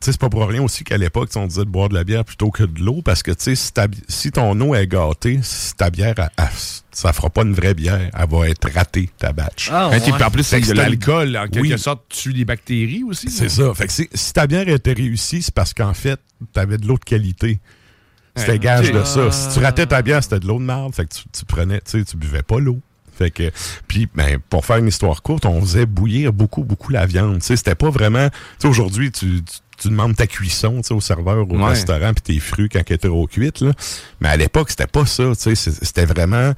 c'est 0.00 0.18
pas 0.18 0.28
pour 0.30 0.46
rien 0.48 0.62
aussi 0.62 0.82
qu'à 0.84 0.96
l'époque, 0.96 1.28
tu 1.30 1.38
on 1.38 1.46
disait 1.46 1.64
de 1.64 1.70
boire 1.70 1.88
de 1.90 1.94
la 1.94 2.04
bière 2.04 2.24
plutôt 2.24 2.50
que 2.50 2.62
de 2.62 2.80
l'eau, 2.80 3.02
parce 3.04 3.22
que 3.22 3.30
tu 3.32 3.36
sais, 3.44 3.54
si, 3.54 3.72
ta 3.72 3.86
si 4.08 4.30
ton 4.32 4.58
eau 4.60 4.74
est 4.74 4.86
gâtée, 4.86 5.40
si 5.42 5.74
ta 5.74 5.90
bière, 5.90 6.14
elle- 6.18 6.30
elle- 6.38 6.46
ça 6.90 7.12
fera 7.12 7.28
pas 7.30 7.42
une 7.42 7.52
vraie 7.54 7.74
bière, 7.74 8.10
elle 8.12 8.28
va 8.28 8.48
être 8.48 8.70
ratée 8.72 9.10
ta 9.18 9.32
batch. 9.32 9.68
Ah, 9.72 9.90
puis 9.92 10.10
ouais. 10.12 10.22
en 10.22 10.30
plus, 10.30 10.42
c'est 10.42 10.60
que 10.60 10.72
l'alcool, 10.72 11.36
en 11.36 11.46
quelque 11.48 11.60
Oui. 11.74 11.78
sorte, 11.78 12.02
tue 12.08 12.32
les 12.32 12.44
bactéries 12.44 13.04
aussi. 13.04 13.30
C'est 13.30 13.48
ça. 13.50 13.72
Fait 13.74 13.86
que 13.86 13.92
si, 13.92 14.32
ta 14.32 14.46
bière 14.46 14.68
était 14.68 14.92
réussie, 14.94 15.42
c'est 15.42 15.54
parce 15.54 15.74
qu'en 15.74 15.94
fait, 15.94 16.18
t'avais 16.52 16.78
de 16.78 16.86
l'eau 16.86 16.98
de 16.98 17.04
qualité. 17.04 17.60
C'était 18.36 18.52
Ouais. 18.52 18.58
gage 18.58 18.92
de 18.92 19.04
ça. 19.04 19.30
Si 19.32 19.52
tu 19.52 19.62
ratais 19.62 19.86
ta 19.86 20.00
bière, 20.02 20.22
c'était 20.22 20.40
de 20.40 20.46
l'eau 20.46 20.58
de 20.58 20.64
marde. 20.64 20.94
Fait 20.94 21.04
que 21.04 21.12
tu, 21.14 21.22
tu 21.32 21.44
prenais, 21.44 21.80
tu 21.80 21.98
sais, 21.98 22.04
tu 22.04 22.16
buvais 22.16 22.42
pas 22.42 22.58
l'eau. 22.58 22.80
Fait 23.18 23.30
que, 23.30 23.50
puis, 23.86 24.08
ben, 24.14 24.38
pour 24.48 24.64
faire 24.64 24.76
une 24.76 24.86
histoire 24.88 25.20
courte, 25.20 25.44
on 25.44 25.60
faisait 25.60 25.84
bouillir 25.84 26.32
beaucoup, 26.32 26.64
beaucoup 26.64 26.90
la 26.90 27.04
viande. 27.04 27.40
Tu 27.40 27.46
sais, 27.48 27.56
c'était 27.56 27.74
pas 27.74 27.90
vraiment, 27.90 28.30
tu 28.30 28.36
sais, 28.60 28.68
aujourd'hui, 28.68 29.10
tu, 29.12 29.42
tu, 29.42 29.58
tu 29.80 29.88
demandes 29.88 30.14
ta 30.16 30.26
cuisson, 30.26 30.80
au 30.90 31.00
serveur, 31.00 31.48
au 31.48 31.56
Ouais. 31.56 31.68
restaurant, 31.70 32.12
puis 32.12 32.22
tes 32.34 32.40
fruits 32.40 32.68
quand 32.68 32.80
ils 32.88 32.92
étaient 32.92 33.08
trop 33.08 33.26
cuites, 33.26 33.60
là. 33.60 33.72
Mais 34.20 34.28
à 34.28 34.36
l'époque, 34.36 34.70
c'était 34.70 34.86
pas 34.86 35.06
ça, 35.06 35.24
tu 35.34 35.34
sais, 35.40 35.54
c'est- 35.54 35.84
c'était 35.84 36.04
vraiment, 36.04 36.52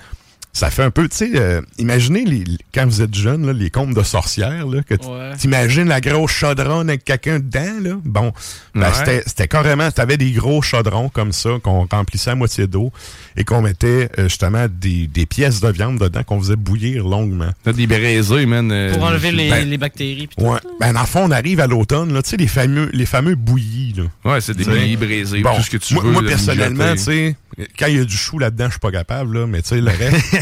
ça 0.55 0.71
fait 0.71 0.83
un 0.83 0.91
peu, 0.91 1.09
tu 1.09 1.17
sais, 1.17 1.31
euh, 1.35 1.63
imaginez 1.79 2.25
les, 2.27 2.45
les- 2.45 2.59
quand 2.75 2.85
vous 2.87 3.01
êtes 3.01 3.15
jeune, 3.15 3.47
là, 3.47 3.53
les 3.55 3.71
contes 3.71 3.95
de 3.95 4.03
sorcières, 4.03 4.67
là, 4.67 4.83
que 4.83 4.95
Ouais. 4.95 5.35
t'imagines 5.39 5.89
la 5.89 6.01
grosse 6.03 6.33
chaudronne 6.33 6.91
avec 6.91 7.05
quelqu'un 7.05 7.39
dedans, 7.39 7.81
là. 7.83 7.91
Bon, 8.05 8.33
ben, 8.75 8.83
Ouais. 8.83 8.87
c'était, 8.93 9.23
c'était 9.27 9.49
carrément, 9.49 9.91
t'avais 9.91 10.19
des 10.19 10.31
gros 10.33 10.61
chaudrons 10.61 11.09
comme 11.09 11.33
ça 11.33 11.51
qu'on 11.63 11.87
remplissait 11.91 12.31
à 12.31 12.35
moitié 12.35 12.67
d'eau 12.67 12.93
et 13.37 13.45
qu'on 13.45 13.63
mettait 13.63 14.11
euh, 14.19 14.25
justement 14.29 14.67
des, 14.71 15.07
des 15.07 15.25
pièces 15.25 15.61
de 15.61 15.71
viande 15.71 15.99
dedans 15.99 16.23
qu'on 16.23 16.39
faisait 16.41 16.57
bouillir 16.57 17.05
longuement. 17.05 17.49
T'as 17.65 17.73
des 17.73 17.87
braisés, 17.87 18.45
man. 18.45 18.71
euh, 18.71 18.93
Pour 18.93 19.05
enlever 19.05 19.33
les, 19.33 19.49
ben, 19.49 19.69
les 19.69 19.79
bactéries. 19.79 20.27
pis 20.27 20.37
tout. 20.37 20.45
Ouais. 20.45 20.59
Ben, 20.81 20.93
dans 20.93 21.01
le 21.01 21.07
fond, 21.07 21.25
on 21.25 21.31
arrive 21.31 21.61
à 21.61 21.67
l'automne, 21.67 22.13
là, 22.13 22.23
tu 22.23 22.29
sais, 22.31 22.37
les 22.37 22.47
fameux, 22.47 22.91
les 22.93 23.07
fameux 23.07 23.37
bouillis, 23.37 23.95
là. 23.97 24.33
Ouais, 24.33 24.41
c'est 24.43 24.55
des 24.57 24.65
pays 24.65 24.97
braisés, 24.97 25.41
Bon, 25.41 25.57
tout 25.57 25.63
ce 25.63 25.71
que 25.71 25.79
tu 25.79 25.95
moi, 25.95 26.03
veux. 26.03 26.11
moi, 26.13 26.23
personnellement, 26.27 26.93
tu 26.93 26.99
sais, 26.99 27.37
quand 27.79 27.87
il 27.87 27.97
y 27.97 28.01
a 28.01 28.05
du 28.05 28.17
chou 28.17 28.39
là-dedans, 28.39 28.67
je 28.67 28.73
suis 28.73 28.81
pas 28.81 28.91
capable, 28.93 29.39
là, 29.39 29.47
mais 29.47 29.63
tu 29.63 29.71
sais, 29.71 29.81
le 29.81 29.91
reste. 29.91 30.37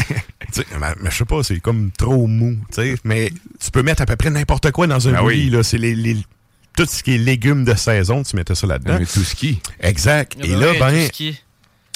Tu 0.53 0.61
sais, 0.61 0.65
mais, 0.79 0.87
mais 1.01 1.11
je 1.11 1.17
sais 1.17 1.25
pas, 1.25 1.43
c'est 1.43 1.59
comme 1.61 1.91
trop 1.91 2.27
mou, 2.27 2.57
tu 2.73 2.75
sais. 2.81 2.95
Mais 3.03 3.31
tu 3.63 3.71
peux 3.71 3.83
mettre 3.83 4.01
à 4.01 4.05
peu 4.05 4.15
près 4.17 4.29
n'importe 4.29 4.71
quoi 4.71 4.85
dans 4.87 5.07
un 5.07 5.11
Ben 5.13 5.23
oui. 5.23 5.49
là. 5.49 5.63
C'est 5.63 5.77
les, 5.77 5.95
les- 5.95 6.17
tout 6.75 6.85
ce 6.85 7.03
qui 7.03 7.15
est 7.15 7.17
légumes 7.17 7.63
de 7.65 7.73
saison, 7.75 8.23
tu 8.23 8.35
mettais 8.35 8.55
ça 8.55 8.67
là-dedans. 8.67 8.95
Un 8.95 9.05
tout 9.05 9.23
ski. 9.23 9.61
Exact. 9.79 10.35
Ah 10.41 10.45
Et 10.45 10.49
ben 10.49 10.59
là, 10.59 10.71
ouais, 10.71 10.79
ben, 10.79 10.89
tout 10.91 11.05
ce 11.05 11.11
qui 11.11 11.27
est- 11.29 11.41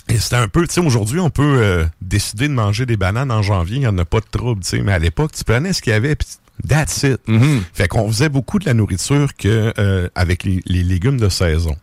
et 0.08 0.20
c'était 0.20 0.36
un 0.36 0.48
peu, 0.48 0.68
tu 0.68 0.74
sais, 0.76 0.82
aujourd'hui, 0.82 1.20
on 1.20 1.32
peut 1.32 1.58
euh, 1.62 1.86
décider 2.02 2.48
de 2.48 2.54
manger 2.54 2.86
des 2.86 2.96
bananes 2.96 3.32
en 3.32 3.42
janvier, 3.42 3.78
il 3.78 3.80
n'y 3.80 3.88
en 3.88 3.98
a 3.98 4.06
pas 4.06 4.20
de 4.20 4.28
trouble, 4.30 4.62
tu 4.64 4.70
sais. 4.70 4.82
Mais 4.82 4.94
à 4.94 5.00
l'époque, 5.00 5.32
tu 5.34 5.44
prenais 5.44 5.74
ce 5.74 5.82
qu'il 5.82 5.92
y 5.94 5.96
avait, 5.96 6.16
puis 6.16 6.28
that's 6.70 7.04
it. 7.04 7.20
Mm-hmm. 7.28 7.62
Fait 7.74 7.88
qu'on 7.88 8.08
faisait 8.08 8.30
beaucoup 8.30 8.60
de 8.60 8.66
la 8.66 8.74
nourriture 8.76 9.34
que 9.36 9.74
euh, 9.80 10.08
avec 10.14 10.44
les, 10.44 10.62
les 10.68 10.84
légumes 10.84 11.20
de 11.20 11.28
saison. 11.30 11.76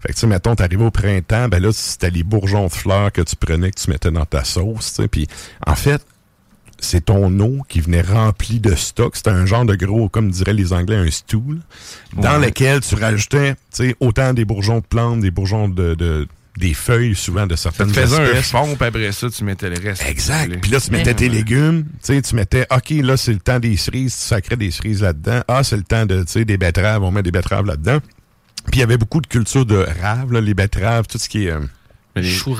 Fait 0.00 0.08
que, 0.08 0.12
tu 0.14 0.20
sais, 0.20 0.26
mettons, 0.26 0.54
t'arrivais 0.54 0.84
au 0.84 0.90
printemps, 0.90 1.48
ben 1.48 1.60
là, 1.62 1.70
c'était 1.72 2.10
les 2.10 2.22
bourgeons 2.22 2.66
de 2.66 2.72
fleurs 2.72 3.10
que 3.12 3.22
tu 3.22 3.34
prenais, 3.36 3.70
que 3.70 3.80
tu 3.80 3.90
mettais 3.90 4.10
dans 4.10 4.24
ta 4.24 4.44
sauce, 4.44 4.94
tu 4.94 5.02
sais. 5.02 5.08
Puis, 5.08 5.26
en 5.66 5.74
fait, 5.74 6.00
c'est 6.80 7.06
ton 7.06 7.36
eau 7.40 7.58
qui 7.68 7.80
venait 7.80 8.02
remplie 8.02 8.60
de 8.60 8.76
stock. 8.76 9.16
C'était 9.16 9.30
un 9.30 9.44
genre 9.46 9.64
de 9.64 9.74
gros, 9.74 10.08
comme 10.08 10.30
diraient 10.30 10.52
les 10.52 10.72
Anglais, 10.72 10.94
un 10.96 11.10
stew, 11.10 11.42
là, 11.48 11.60
dans 12.22 12.40
Ouais. 12.40 12.46
lequel 12.46 12.80
tu 12.80 12.94
rajoutais, 12.94 13.54
tu 13.54 13.58
sais, 13.72 13.96
autant 13.98 14.32
des 14.32 14.44
bourgeons 14.44 14.78
de 14.78 14.84
plantes, 14.86 15.20
des 15.20 15.32
bourgeons 15.32 15.68
de, 15.68 15.94
de- 15.94 16.28
des 16.56 16.74
feuilles, 16.74 17.14
souvent, 17.14 17.46
de 17.46 17.54
certaines 17.54 17.92
te 17.92 18.00
faisait 18.00 18.16
un 18.16 18.24
espèces. 18.26 18.50
fond, 18.50 18.74
puis 18.76 18.86
après 18.88 19.12
ça, 19.12 19.28
tu 19.30 19.44
mettais 19.44 19.70
le 19.70 19.76
reste. 19.80 20.04
Exact. 20.08 20.60
Puis 20.60 20.70
là, 20.72 20.80
tu 20.80 20.90
mettais 20.90 21.14
tes 21.14 21.28
légumes. 21.28 21.84
Tu 21.84 22.14
sais, 22.14 22.22
tu 22.22 22.34
mettais, 22.34 22.66
OK, 22.72 22.90
là, 22.90 23.16
c'est 23.16 23.32
le 23.32 23.38
temps 23.38 23.60
des 23.60 23.76
cerises. 23.76 24.14
Tu 24.14 24.20
sacrais 24.22 24.56
des 24.56 24.70
cerises 24.72 25.02
là-dedans. 25.02 25.42
Ah, 25.46 25.62
c'est 25.62 25.76
le 25.76 25.84
temps 25.84 26.04
de, 26.04 26.22
tu 26.24 26.32
sais, 26.32 26.44
des 26.44 26.56
betteraves. 26.58 27.02
On 27.04 27.12
met 27.12 27.22
des 27.22 27.30
betteraves 27.30 27.64
là-dedans. 27.66 27.98
Puis 28.70 28.78
il 28.78 28.80
y 28.80 28.82
avait 28.82 28.96
beaucoup 28.98 29.20
de 29.20 29.26
culture 29.26 29.64
de 29.66 29.86
raves, 30.02 30.32
là, 30.32 30.40
les 30.40 30.54
betteraves, 30.54 31.06
tout 31.06 31.18
ce 31.18 31.28
qui 31.28 31.46
est... 31.46 31.52
euh, 31.52 31.60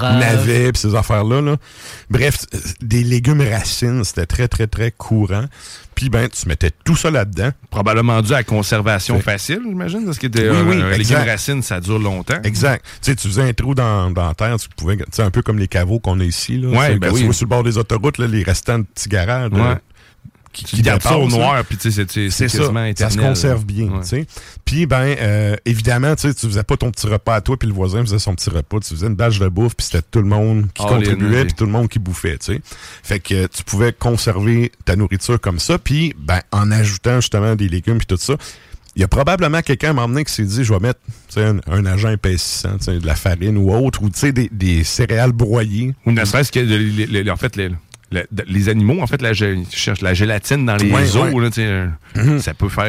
navets, 0.00 0.72
puis 0.72 0.80
ces 0.80 0.94
affaires-là. 0.94 1.40
Là. 1.40 1.56
Bref, 2.10 2.44
euh, 2.54 2.58
des 2.80 3.02
légumes 3.02 3.40
racines, 3.42 4.04
c'était 4.04 4.26
très, 4.26 4.46
très, 4.48 4.66
très 4.66 4.90
courant. 4.92 5.44
Puis, 5.96 6.10
ben, 6.10 6.28
tu 6.28 6.46
mettais 6.46 6.70
tout 6.84 6.94
ça 6.94 7.10
là-dedans. 7.10 7.50
Probablement 7.70 8.22
dû 8.22 8.32
à 8.32 8.36
la 8.36 8.44
conservation 8.44 9.18
facile, 9.20 9.58
j'imagine, 9.64 10.04
parce 10.04 10.18
que 10.18 10.28
des 10.28 10.48
Oui, 10.48 10.56
oui, 10.64 10.74
un 10.76 10.90
légume 10.90 11.00
exact. 11.00 11.26
racine, 11.28 11.62
ça 11.62 11.80
dure 11.80 11.98
longtemps. 11.98 12.40
Exact. 12.44 12.84
Tu 13.02 13.10
sais, 13.10 13.16
tu 13.16 13.26
faisais 13.26 13.42
un 13.42 13.52
trou 13.52 13.74
dans, 13.74 14.12
dans 14.12 14.28
la 14.28 14.34
terre, 14.34 14.56
tu 14.60 14.68
pouvais, 14.76 14.96
tu 14.96 15.02
sais, 15.10 15.22
un 15.22 15.32
peu 15.32 15.42
comme 15.42 15.58
les 15.58 15.66
caveaux 15.66 15.98
qu'on 15.98 16.20
a 16.20 16.24
ici, 16.24 16.56
là. 16.58 16.68
Ouais, 16.68 16.96
ben 16.98 17.10
oui. 17.12 17.18
tu 17.20 17.24
vois 17.24 17.34
sur 17.34 17.46
le 17.46 17.50
bord 17.50 17.64
des 17.64 17.78
autoroutes, 17.78 18.18
là, 18.18 18.28
les 18.28 18.44
restants 18.44 18.78
de 18.78 18.84
petits 18.84 19.08
garages, 19.08 19.50
là, 19.50 19.70
Ouais. 19.70 19.76
Qui, 20.64 20.82
gardes 20.82 21.02
ça 21.02 21.16
au 21.18 21.28
noir, 21.28 21.64
puis 21.64 21.76
tu 21.76 21.90
sais, 21.92 22.04
c'est- 22.08 22.30
C'est 22.30 22.48
ça. 22.48 22.58
quasiment 22.58 22.90
Ça 22.96 23.10
se 23.10 23.18
conserve 23.18 23.64
bien, 23.64 23.86
Ouais. 23.88 24.00
tu 24.02 24.08
sais. 24.08 24.26
Puis, 24.64 24.86
ben, 24.86 25.14
euh, 25.20 25.56
évidemment, 25.64 26.14
tu 26.16 26.28
sais, 26.28 26.34
tu 26.34 26.46
faisais 26.46 26.62
pas 26.62 26.76
ton 26.76 26.90
petit 26.90 27.06
repas 27.06 27.34
à 27.36 27.40
toi, 27.40 27.56
puis 27.56 27.68
le 27.68 27.74
voisin 27.74 28.00
faisait 28.02 28.18
son 28.18 28.34
petit 28.34 28.50
repas. 28.50 28.78
Tu 28.80 28.94
faisais 28.94 29.06
une 29.06 29.14
bâche 29.16 29.38
de 29.38 29.48
bouffe, 29.48 29.74
puis 29.76 29.86
c'était 29.86 30.02
tout 30.10 30.20
le 30.20 30.28
monde 30.28 30.66
qui 30.74 30.82
in, 30.84 30.88
contribuait, 30.88 31.44
puis 31.44 31.54
tout 31.54 31.66
le 31.66 31.72
monde 31.72 31.88
qui 31.88 31.98
bouffait, 31.98 32.38
tu 32.38 32.54
sais. 32.54 32.60
Fait 33.02 33.20
que 33.20 33.46
tu 33.46 33.62
pouvais 33.64 33.92
conserver 33.92 34.72
ta 34.84 34.96
nourriture 34.96 35.40
comme 35.40 35.58
ça, 35.58 35.78
puis, 35.78 36.14
ben, 36.18 36.40
en 36.52 36.70
ajoutant 36.70 37.20
justement 37.20 37.54
des 37.54 37.68
légumes, 37.68 37.98
puis 37.98 38.06
tout 38.06 38.16
ça. 38.18 38.34
Il 38.96 39.00
y 39.02 39.04
a 39.04 39.08
probablement 39.08 39.62
quelqu'un 39.62 39.90
à 39.90 39.92
m'emmener 39.92 40.24
qui 40.24 40.32
s'est 40.32 40.42
dit, 40.44 40.64
je 40.64 40.72
vais 40.72 40.80
mettre 40.80 40.98
tu 41.28 41.34
sais, 41.34 41.44
un, 41.44 41.58
un 41.68 41.86
agent 41.86 42.10
épaississant, 42.10 42.78
tu 42.78 42.84
sais, 42.86 42.98
de 42.98 43.06
la 43.06 43.14
farine 43.14 43.56
ou 43.56 43.72
autre, 43.72 44.02
ou 44.02 44.10
tu 44.10 44.18
sais, 44.18 44.32
des, 44.32 44.48
des 44.50 44.82
céréales 44.82 45.30
broyées. 45.30 45.94
Ou 46.04 46.10
ne 46.10 46.24
serait-ce 46.24 46.50
que, 46.50 46.58
le- 46.58 46.78
le- 47.06 47.22
le- 47.22 47.30
en 47.30 47.36
fait, 47.36 47.54
les, 47.54 47.70
le- 48.10 48.26
les 48.46 48.68
animaux, 48.68 49.02
en 49.02 49.06
fait, 49.06 49.20
la, 49.20 49.32
gé- 49.32 49.64
je 49.70 49.76
cherche 49.76 50.00
la 50.00 50.14
gélatine 50.14 50.64
dans 50.64 50.76
les 50.76 50.90
Ouais, 50.90 51.02
os, 51.02 51.14
ouais. 51.34 51.42
là, 51.42 51.48
tu 51.50 51.54
sais, 51.60 51.66
euh, 51.66 52.38
ça 52.40 52.54
peut 52.54 52.68
faire. 52.68 52.86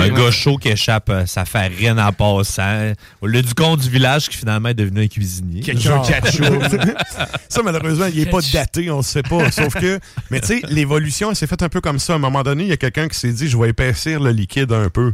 Un 0.00 0.08
gars 0.08 0.30
chaud 0.30 0.56
qui 0.56 0.68
échappe 0.68 1.08
euh, 1.10 1.26
sa 1.26 1.44
farine 1.44 2.00
en 2.00 2.12
passant. 2.12 2.92
Au 3.20 3.26
lieu 3.26 3.42
du 3.42 3.54
con 3.54 3.76
du 3.76 3.88
village 3.88 4.28
qui 4.28 4.36
finalement 4.36 4.70
est 4.70 4.74
devenu 4.74 5.02
un 5.04 5.06
cuisinier. 5.06 5.60
Quelqu'un 5.62 6.00
qui 6.02 6.12
a 6.14 6.24
chaud. 6.30 6.44
ça, 7.48 7.62
malheureusement, 7.62 8.06
il 8.12 8.18
n'est 8.24 8.30
pas 8.30 8.40
daté, 8.52 8.90
on 8.90 8.98
ne 8.98 9.02
sait 9.02 9.22
pas. 9.22 9.50
Sauf 9.50 9.74
que, 9.74 9.98
mais 10.30 10.40
tu 10.40 10.48
sais, 10.48 10.62
l'évolution, 10.68 11.30
elle 11.30 11.36
s'est 11.36 11.46
faite 11.46 11.62
un 11.62 11.68
peu 11.68 11.80
comme 11.80 11.98
ça. 11.98 12.14
À 12.14 12.16
un 12.16 12.18
moment 12.18 12.42
donné, 12.42 12.64
il 12.64 12.68
y 12.70 12.72
a 12.72 12.76
quelqu'un 12.76 13.08
qui 13.08 13.18
s'est 13.18 13.32
dit, 13.32 13.48
je 13.48 13.56
vais 13.56 13.68
épaissir 13.70 14.20
le 14.20 14.30
liquide 14.30 14.72
un 14.72 14.88
peu. 14.88 15.12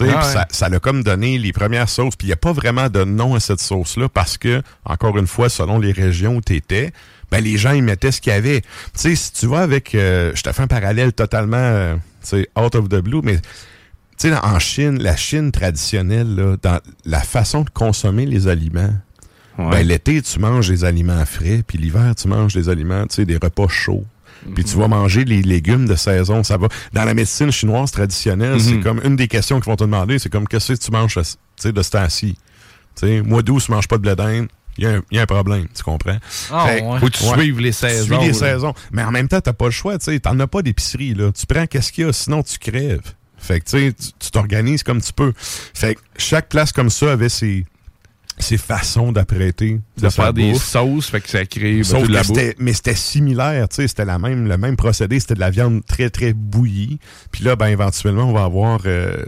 Ah 0.00 0.04
ouais. 0.04 0.12
ça, 0.22 0.46
ça 0.50 0.68
l'a 0.68 0.78
comme 0.78 1.02
donné 1.02 1.38
les 1.38 1.52
premières 1.52 1.88
sauces. 1.88 2.14
Puis 2.14 2.26
il 2.26 2.30
n'y 2.30 2.34
a 2.34 2.36
pas 2.36 2.52
vraiment 2.52 2.88
de 2.88 3.04
nom 3.04 3.34
à 3.34 3.40
cette 3.40 3.60
sauce-là 3.60 4.08
parce 4.08 4.36
que, 4.36 4.62
encore 4.84 5.16
une 5.18 5.26
fois, 5.26 5.48
selon 5.48 5.78
les 5.78 5.92
régions 5.92 6.36
où 6.36 6.40
tu 6.40 6.54
étais, 6.56 6.92
ben, 7.30 7.42
les 7.42 7.56
gens, 7.58 7.72
ils 7.72 7.82
mettaient 7.82 8.12
ce 8.12 8.20
qu'il 8.20 8.32
y 8.32 8.36
avait. 8.36 8.60
Tu 8.62 8.66
sais, 8.94 9.14
si 9.14 9.32
tu 9.32 9.46
vas 9.46 9.60
avec... 9.60 9.94
euh, 9.94 10.32
je 10.34 10.42
te 10.42 10.50
fais 10.52 10.62
un 10.62 10.66
parallèle 10.66 11.12
totalement, 11.12 11.56
euh, 11.58 11.94
tu 12.22 12.28
sais, 12.28 12.48
out 12.58 12.74
of 12.74 12.88
the 12.88 12.96
blue, 13.00 13.20
mais 13.22 13.36
tu 13.36 14.28
sais, 14.28 14.34
en 14.34 14.58
Chine, 14.58 15.02
la 15.02 15.16
Chine 15.16 15.52
traditionnelle, 15.52 16.34
là, 16.34 16.56
dans 16.62 16.80
la 17.04 17.20
façon 17.20 17.62
de 17.62 17.70
consommer 17.70 18.26
les 18.26 18.48
aliments, 18.48 18.92
ben, 19.58 19.82
l'été, 19.86 20.22
tu 20.22 20.38
manges 20.38 20.68
des 20.68 20.84
aliments 20.84 21.24
frais, 21.26 21.62
puis 21.66 21.78
l'hiver, 21.78 22.14
tu 22.16 22.28
manges 22.28 22.54
des 22.54 22.68
aliments, 22.68 23.06
tu 23.08 23.16
sais, 23.16 23.24
des 23.24 23.36
repas 23.36 23.66
chauds. 23.68 24.04
Puis 24.54 24.62
tu 24.62 24.76
vas 24.76 24.86
manger 24.86 25.24
les 25.24 25.42
légumes 25.42 25.86
de 25.86 25.96
saison, 25.96 26.44
ça 26.44 26.56
va. 26.56 26.68
Dans 26.92 27.04
la 27.04 27.12
médecine 27.12 27.50
chinoise 27.50 27.90
traditionnelle, 27.90 28.60
c'est 28.60 28.74
Mhm. 28.74 28.82
comme 28.84 29.00
une 29.02 29.16
des 29.16 29.26
questions 29.26 29.58
qu'ils 29.58 29.68
vont 29.68 29.74
te 29.74 29.82
demander, 29.82 30.20
c'est 30.20 30.28
comme 30.30 30.46
qu'est-ce 30.46 30.74
que 30.74 30.78
tu 30.78 30.92
manges 30.92 31.14
tu 31.14 31.22
sais, 31.56 31.72
de 31.72 31.82
ce 31.82 31.90
temps-ci? 31.90 32.36
Tu 32.94 33.06
sais, 33.06 33.22
mois 33.22 33.42
d'août, 33.42 33.60
tu 33.66 33.72
manges 33.72 33.88
pas 33.88 33.96
de 33.96 34.02
blé 34.02 34.14
d'Inde, 34.14 34.46
il 34.78 34.84
y, 34.84 34.86
a 34.86 34.90
un- 34.96 35.02
il 35.10 35.16
y 35.16 35.18
a 35.18 35.22
un 35.22 35.26
problème, 35.26 35.66
tu 35.74 35.82
comprends? 35.82 36.16
Ah, 36.50 36.66
ouais. 36.66 37.00
Faut 37.00 37.06
que 37.06 37.12
tu 37.12 37.24
suives 37.24 37.60
les 37.60 37.72
saisons, 37.72 38.06
Tu 38.18 38.20
suis 38.20 38.26
les 38.28 38.32
saisons. 38.32 38.72
Mais 38.92 39.02
en 39.02 39.10
même 39.10 39.28
temps, 39.28 39.40
t'as 39.40 39.52
pas 39.52 39.66
le 39.66 39.70
choix, 39.72 39.98
tu 39.98 40.06
sais, 40.06 40.20
t'en 40.20 40.38
as 40.40 40.46
pas 40.46 40.62
d'épicerie, 40.62 41.14
là. 41.14 41.30
Tu 41.32 41.44
prends 41.46 41.66
qu'est-ce 41.66 41.92
qu'il 41.92 42.04
y 42.06 42.08
a, 42.08 42.12
sinon 42.12 42.42
tu 42.42 42.58
crèves. 42.58 43.00
Fait 43.36 43.60
que, 43.60 43.64
tu 43.66 43.70
sais, 43.78 43.92
tu- 44.18 44.30
t'organises 44.30 44.82
comme 44.82 45.00
tu 45.00 45.12
peux. 45.12 45.32
Fait 45.36 45.94
que 45.94 46.00
chaque 46.16 46.48
place 46.48 46.72
comme 46.72 46.90
ça 46.90 47.12
avait 47.12 47.28
ses, 47.28 47.64
ses 48.38 48.56
façons 48.56 49.10
d'apprêter. 49.12 49.80
De 49.96 50.08
faire 50.10 50.32
des 50.32 50.52
bouffe. 50.52 50.64
sauces, 50.64 51.08
fait 51.10 51.20
que 51.20 51.28
ça 51.28 51.44
crée 51.44 51.82
Sauf 51.84 52.06
de 52.06 52.12
la 52.12 52.22
bouffe. 52.22 52.38
mais 52.58 52.72
c'était 52.72 52.94
similaire, 52.94 53.68
tu 53.68 53.76
sais, 53.76 53.88
c'était 53.88 54.04
la 54.04 54.18
même, 54.18 54.46
le 54.48 54.56
même 54.58 54.76
procédé, 54.76 55.18
c'était 55.20 55.34
de 55.34 55.40
la 55.40 55.50
viande 55.50 55.84
très, 55.86 56.08
très 56.10 56.32
bouillie. 56.32 56.98
Puis 57.32 57.44
là, 57.44 57.56
ben, 57.56 57.66
éventuellement, 57.66 58.24
on 58.24 58.32
va 58.32 58.44
avoir, 58.44 58.80
euh, 58.86 59.24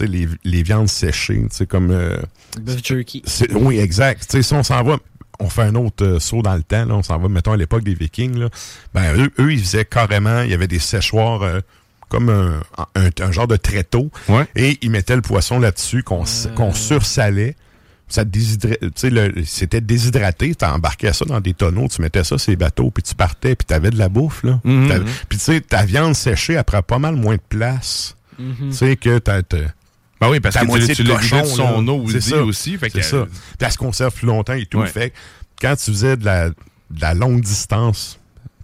les, 0.00 0.28
les 0.44 0.62
viandes 0.62 0.88
séchées, 0.88 1.42
comme... 1.68 1.90
euh, 1.90 2.16
Beef 2.60 2.84
jerky. 2.84 3.22
oui, 3.54 3.78
exact. 3.78 4.36
Si 4.42 4.54
on 4.54 4.62
s'en 4.62 4.82
va, 4.82 4.98
on 5.40 5.48
fait 5.48 5.62
un 5.62 5.74
autre 5.74 6.04
euh, 6.04 6.18
saut 6.20 6.42
dans 6.42 6.54
le 6.54 6.62
temps, 6.62 6.84
là, 6.84 6.94
on 6.94 7.02
s'en 7.02 7.18
va, 7.18 7.28
mettons, 7.28 7.52
à 7.52 7.56
l'époque 7.56 7.84
des 7.84 7.94
Vikings, 7.94 8.36
là, 8.38 8.48
ben, 8.94 9.16
eux, 9.16 9.30
eux, 9.38 9.52
ils 9.52 9.60
faisaient 9.60 9.84
carrément, 9.84 10.42
il 10.42 10.50
y 10.50 10.54
avait 10.54 10.68
des 10.68 10.78
séchoirs... 10.78 11.42
euh, 11.42 11.60
comme 12.08 12.28
un, 12.28 12.60
un- 12.94 13.08
un 13.24 13.32
genre 13.32 13.48
de 13.48 13.56
tréteau. 13.56 14.10
Et 14.54 14.76
ils 14.82 14.90
mettaient 14.90 15.16
le 15.16 15.22
poisson 15.22 15.58
là-dessus 15.58 16.02
qu'on 16.02 16.26
sursalait. 16.74 17.56
Ça 18.06 18.22
c'était 19.46 19.80
déshydraté. 19.80 20.54
Tu 20.54 20.64
embarquais 20.66 21.14
ça 21.14 21.24
dans 21.24 21.40
des 21.40 21.54
tonneaux, 21.54 21.88
tu 21.88 22.02
mettais 22.02 22.22
ça 22.22 22.36
sur 22.36 22.50
les 22.50 22.56
bateaux, 22.56 22.90
puis 22.90 23.02
tu 23.02 23.14
partais, 23.14 23.54
puis 23.56 23.64
tu 23.66 23.72
avais 23.72 23.88
de 23.88 23.96
la 23.96 24.10
bouffe. 24.10 24.42
là. 24.42 24.60
Mhm. 24.62 24.88
T'avais- 24.88 25.04
Puis 25.30 25.38
tu 25.38 25.44
sais, 25.44 25.60
ta 25.62 25.86
viande 25.86 26.14
séchée, 26.14 26.52
elle 26.52 26.64
prend 26.64 26.82
pas 26.82 26.98
mal 26.98 27.16
moins 27.16 27.36
de 27.36 27.42
place. 27.48 28.14
Mhm. 28.38 28.68
Tu 28.68 28.72
sais, 28.76 28.96
que 28.96 29.18
t'as... 29.18 29.40
Ben 30.22 30.30
oui, 30.30 30.40
parce 30.40 30.54
que 30.54 30.60
tu- 30.60 30.66
moitié 30.66 30.94
tu 30.94 31.04
cochon, 31.04 31.40
de 31.42 31.46
son 31.46 31.82
là. 31.82 31.92
eau 31.92 32.04
C'est 32.08 32.16
aussi, 32.18 32.30
ça. 32.30 32.42
aussi, 32.44 32.78
fait 32.78 32.90
C'est 32.90 33.00
que- 33.00 33.04
ça. 33.04 33.26
Puis 33.26 33.36
elle 33.60 33.72
se 33.72 33.78
conserve 33.78 34.14
plus 34.14 34.26
longtemps 34.26 34.52
et 34.54 34.66
tout. 34.66 34.78
Ouais. 34.78 34.86
Fait 34.86 35.12
quand 35.60 35.74
tu 35.76 35.90
faisais 35.90 36.16
de 36.16 36.24
la, 36.24 36.48
de 36.50 36.54
la 37.00 37.14
longue 37.14 37.40
distance 37.40 38.18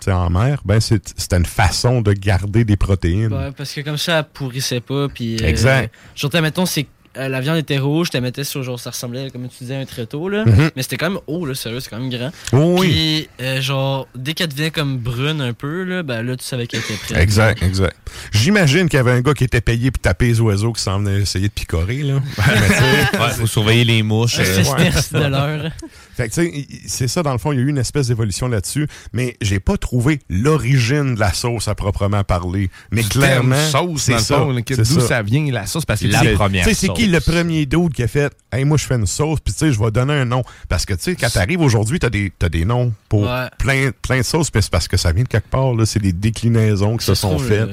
en 0.06 0.30
mer, 0.30 0.62
ben 0.64 0.80
c'est- 0.80 1.12
c'était 1.18 1.36
une 1.36 1.44
façon 1.44 2.00
de 2.00 2.12
garder 2.12 2.64
des 2.64 2.76
protéines. 2.76 3.32
Ouais, 3.32 3.50
parce 3.52 3.72
que 3.74 3.80
comme 3.82 3.98
ça, 3.98 4.20
elle 4.20 4.24
pourrissait 4.32 4.80
pas. 4.80 5.08
Puis, 5.08 5.36
euh, 5.42 5.46
Exact. 5.46 5.92
Genre, 6.14 6.30
t'as, 6.30 6.40
mettons, 6.40 6.64
c'est, 6.64 6.86
euh, 7.18 7.28
la 7.28 7.40
viande 7.40 7.58
était 7.58 7.78
rouge, 7.78 8.10
tu 8.10 8.16
la 8.16 8.20
mettais 8.20 8.44
sur, 8.44 8.62
genre, 8.62 8.78
ça 8.78 8.90
ressemblait, 8.90 9.30
comme 9.30 9.48
tu 9.48 9.58
disais, 9.60 9.76
à 9.76 9.78
un 9.80 9.84
tréteau, 9.84 10.28
là. 10.28 10.44
Mhm. 10.44 10.70
Mais 10.76 10.82
c'était 10.82 10.96
quand 10.96 11.10
même 11.10 11.20
haut, 11.26 11.44
là, 11.44 11.54
sérieux, 11.54 11.80
c'est 11.80 11.90
quand 11.90 11.98
même 11.98 12.10
grand. 12.10 12.30
Oh 12.52 12.76
oui. 12.78 12.88
Puis, 12.88 13.44
euh, 13.44 13.60
genre, 13.60 14.06
dès 14.14 14.34
qu'elle 14.34 14.48
devenait 14.48 14.70
comme 14.70 14.98
brune 14.98 15.40
un 15.40 15.52
peu, 15.52 15.82
là, 15.84 16.02
ben 16.02 16.22
là, 16.22 16.36
tu 16.36 16.44
savais 16.44 16.66
qu'elle 16.66 16.80
était 16.80 16.94
prête. 16.94 17.18
Exact, 17.18 17.62
exact. 17.62 17.96
J'imagine 18.32 18.88
qu'il 18.88 18.98
y 18.98 19.00
avait 19.00 19.12
un 19.12 19.20
gars 19.20 19.34
qui 19.34 19.44
était 19.44 19.60
payé 19.60 19.90
pour 19.90 20.00
taper 20.00 20.26
les 20.26 20.40
oiseaux 20.40 20.72
qui 20.72 20.82
s'en 20.82 20.98
venait 20.98 21.20
essayer 21.20 21.48
de 21.48 21.52
picorer, 21.52 22.02
là. 22.02 22.20
Sais, 22.36 23.18
Ouais, 23.18 23.30
faut 23.30 23.46
surveiller 23.46 23.84
les 23.84 24.02
mouches. 24.02 24.38
Un 24.38 24.42
euh, 24.42 24.62
sesterce 24.62 25.12
de 25.12 25.24
l'heure. 25.24 25.72
Fait 26.18 26.28
que, 26.28 26.34
tu 26.34 26.50
sais, 26.50 26.66
c'est 26.86 27.06
ça, 27.08 27.22
dans 27.22 27.30
le 27.32 27.38
fond, 27.38 27.52
il 27.52 27.58
y 27.58 27.58
a 27.60 27.64
eu 27.64 27.68
une 27.68 27.78
espèce 27.78 28.08
d'évolution 28.08 28.48
là-dessus, 28.48 28.88
mais 29.12 29.36
j'ai 29.40 29.60
pas 29.60 29.76
trouvé 29.76 30.18
l'origine 30.28 31.14
de 31.14 31.20
la 31.20 31.32
sauce 31.32 31.68
à 31.68 31.76
proprement 31.76 32.24
parler. 32.24 32.70
Mais 32.90 33.02
Du 33.02 33.08
clairement, 33.08 33.54
sauce, 33.70 34.02
c'est 34.02 34.18
ça. 34.18 34.44
d'où 34.44 35.00
ça 35.00 35.22
vient, 35.22 35.50
la 35.52 35.66
sauce, 35.66 35.84
parce 35.84 36.00
que 36.00 36.08
La 36.08 36.20
c'est- 36.20 36.32
première 36.32 36.64
Tu 36.64 36.70
sais, 36.70 36.86
c'est 36.88 36.92
qui 36.92 37.06
le 37.06 37.20
premier 37.20 37.66
dude 37.66 37.92
qui 37.94 38.02
a 38.02 38.08
fait 38.08 38.32
«Hey, 38.52 38.64
moi, 38.64 38.76
je 38.78 38.84
fais 38.84 38.96
une 38.96 39.06
sauce, 39.06 39.38
puis 39.38 39.52
tu 39.54 39.60
sais, 39.60 39.72
je 39.72 39.78
vais 39.78 39.90
donner 39.92 40.14
un 40.14 40.24
nom.» 40.24 40.42
Parce 40.68 40.84
que, 40.84 40.94
tu 40.94 41.02
sais, 41.04 41.14
quand 41.14 41.30
t'arrives 41.30 41.60
aujourd'hui, 41.60 42.00
t'as 42.00 42.10
des, 42.10 42.32
t'as 42.36 42.48
des 42.48 42.64
noms 42.64 42.92
pour 43.08 43.22
Ouais. 43.22 43.46
plein, 43.58 43.90
plein 44.02 44.18
de 44.18 44.22
sauces, 44.24 44.48
mais 44.52 44.60
c'est 44.60 44.72
parce 44.72 44.88
que 44.88 44.96
ça 44.96 45.12
vient 45.12 45.22
de 45.22 45.28
quelque 45.28 45.48
part, 45.48 45.72
là. 45.74 45.86
C'est 45.86 46.00
des 46.00 46.12
déclinaisons 46.12 46.96
qui 46.96 47.06
se 47.06 47.14
sont 47.14 47.38
faites. 47.38 47.68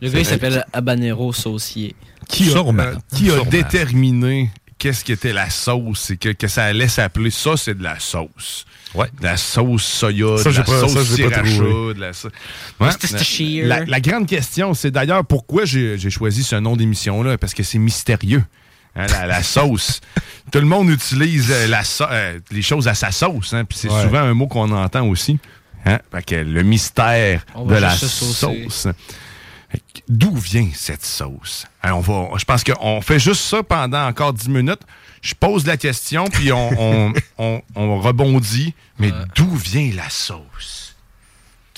Le, 0.00 0.08
le 0.08 0.10
gars, 0.10 0.18
il 0.18 0.26
s'appelle 0.26 0.64
Habanero 0.72 1.32
Saucier. 1.32 1.94
Qui 2.28 2.48
a, 2.48 2.50
Sûrement. 2.50 2.82
euh, 2.82 2.94
qui 3.14 3.30
a 3.30 3.34
Sûrement. 3.34 3.50
déterminé 3.50 4.50
qu'est-ce 4.78 5.04
qu'était 5.04 5.32
la 5.32 5.50
sauce 5.50 6.10
et 6.10 6.16
que, 6.16 6.30
que 6.30 6.48
ça 6.48 6.64
allait 6.64 6.88
s'appeler 6.88 7.30
ça, 7.30 7.56
c'est 7.56 7.76
de 7.76 7.82
la 7.82 7.98
sauce. 7.98 8.64
Ouais. 8.94 9.08
De 9.20 9.24
la 9.24 9.36
sauce 9.36 9.84
soya, 9.84 10.38
Ça, 10.38 10.50
de 10.50 10.56
la 10.56 10.62
pas- 10.64 10.80
ça, 10.80 10.88
sauce 10.88 11.06
sriracha, 11.08 11.42
trouvé. 11.42 11.94
de 11.94 12.00
la 12.00 12.12
sauce. 12.12 12.32
Ouais. 12.80 12.88
La, 13.64 13.84
la 13.84 14.00
grande 14.00 14.26
question, 14.26 14.72
c'est 14.74 14.90
d'ailleurs 14.90 15.24
pourquoi 15.24 15.64
j'ai 15.64 15.98
choisi 16.10 16.42
ce 16.42 16.56
nom 16.56 16.76
d'émission-là, 16.76 17.36
parce 17.38 17.54
que 17.54 17.62
c'est 17.62 17.78
mystérieux. 17.78 18.44
Hein, 18.96 19.06
la, 19.08 19.26
la 19.26 19.42
sauce. 19.42 20.00
Tout 20.52 20.58
le 20.60 20.64
monde 20.66 20.88
utilise 20.90 21.50
euh, 21.52 21.66
la 21.68 21.84
so- 21.84 22.06
euh, 22.10 22.38
les 22.50 22.62
choses 22.62 22.88
à 22.88 22.94
sa 22.94 23.12
sauce, 23.12 23.52
hein, 23.52 23.64
puis 23.64 23.78
c'est 23.78 23.90
Ouais. 23.90 24.02
souvent 24.02 24.20
un 24.20 24.34
mot 24.34 24.46
qu'on 24.48 24.72
entend 24.72 25.06
aussi. 25.06 25.38
Hein? 25.84 25.98
Fait 26.10 26.22
que 26.24 26.34
le 26.36 26.62
mystère 26.62 27.44
On 27.54 27.66
de 27.66 27.76
la 27.76 27.90
sauce. 27.94 28.88
D'où 30.08 30.34
vient 30.36 30.68
cette 30.74 31.04
sauce? 31.04 31.66
Hein, 31.82 31.92
on 31.92 32.00
va, 32.00 32.28
je 32.38 32.44
pense 32.44 32.64
qu'on 32.64 33.00
fait 33.02 33.18
juste 33.18 33.42
ça 33.42 33.62
pendant 33.62 34.06
encore 34.06 34.32
10 34.32 34.48
minutes. 34.48 34.80
Je 35.20 35.34
pose 35.34 35.66
la 35.66 35.76
question, 35.76 36.24
puis 36.26 36.52
on, 36.52 36.70
on, 36.80 37.12
on- 37.38 37.62
on 37.74 37.98
rebondit. 38.00 38.74
Mais 38.98 39.10
d'où 39.34 39.48
vient 39.56 39.90
la 39.94 40.08
sauce? 40.08 40.87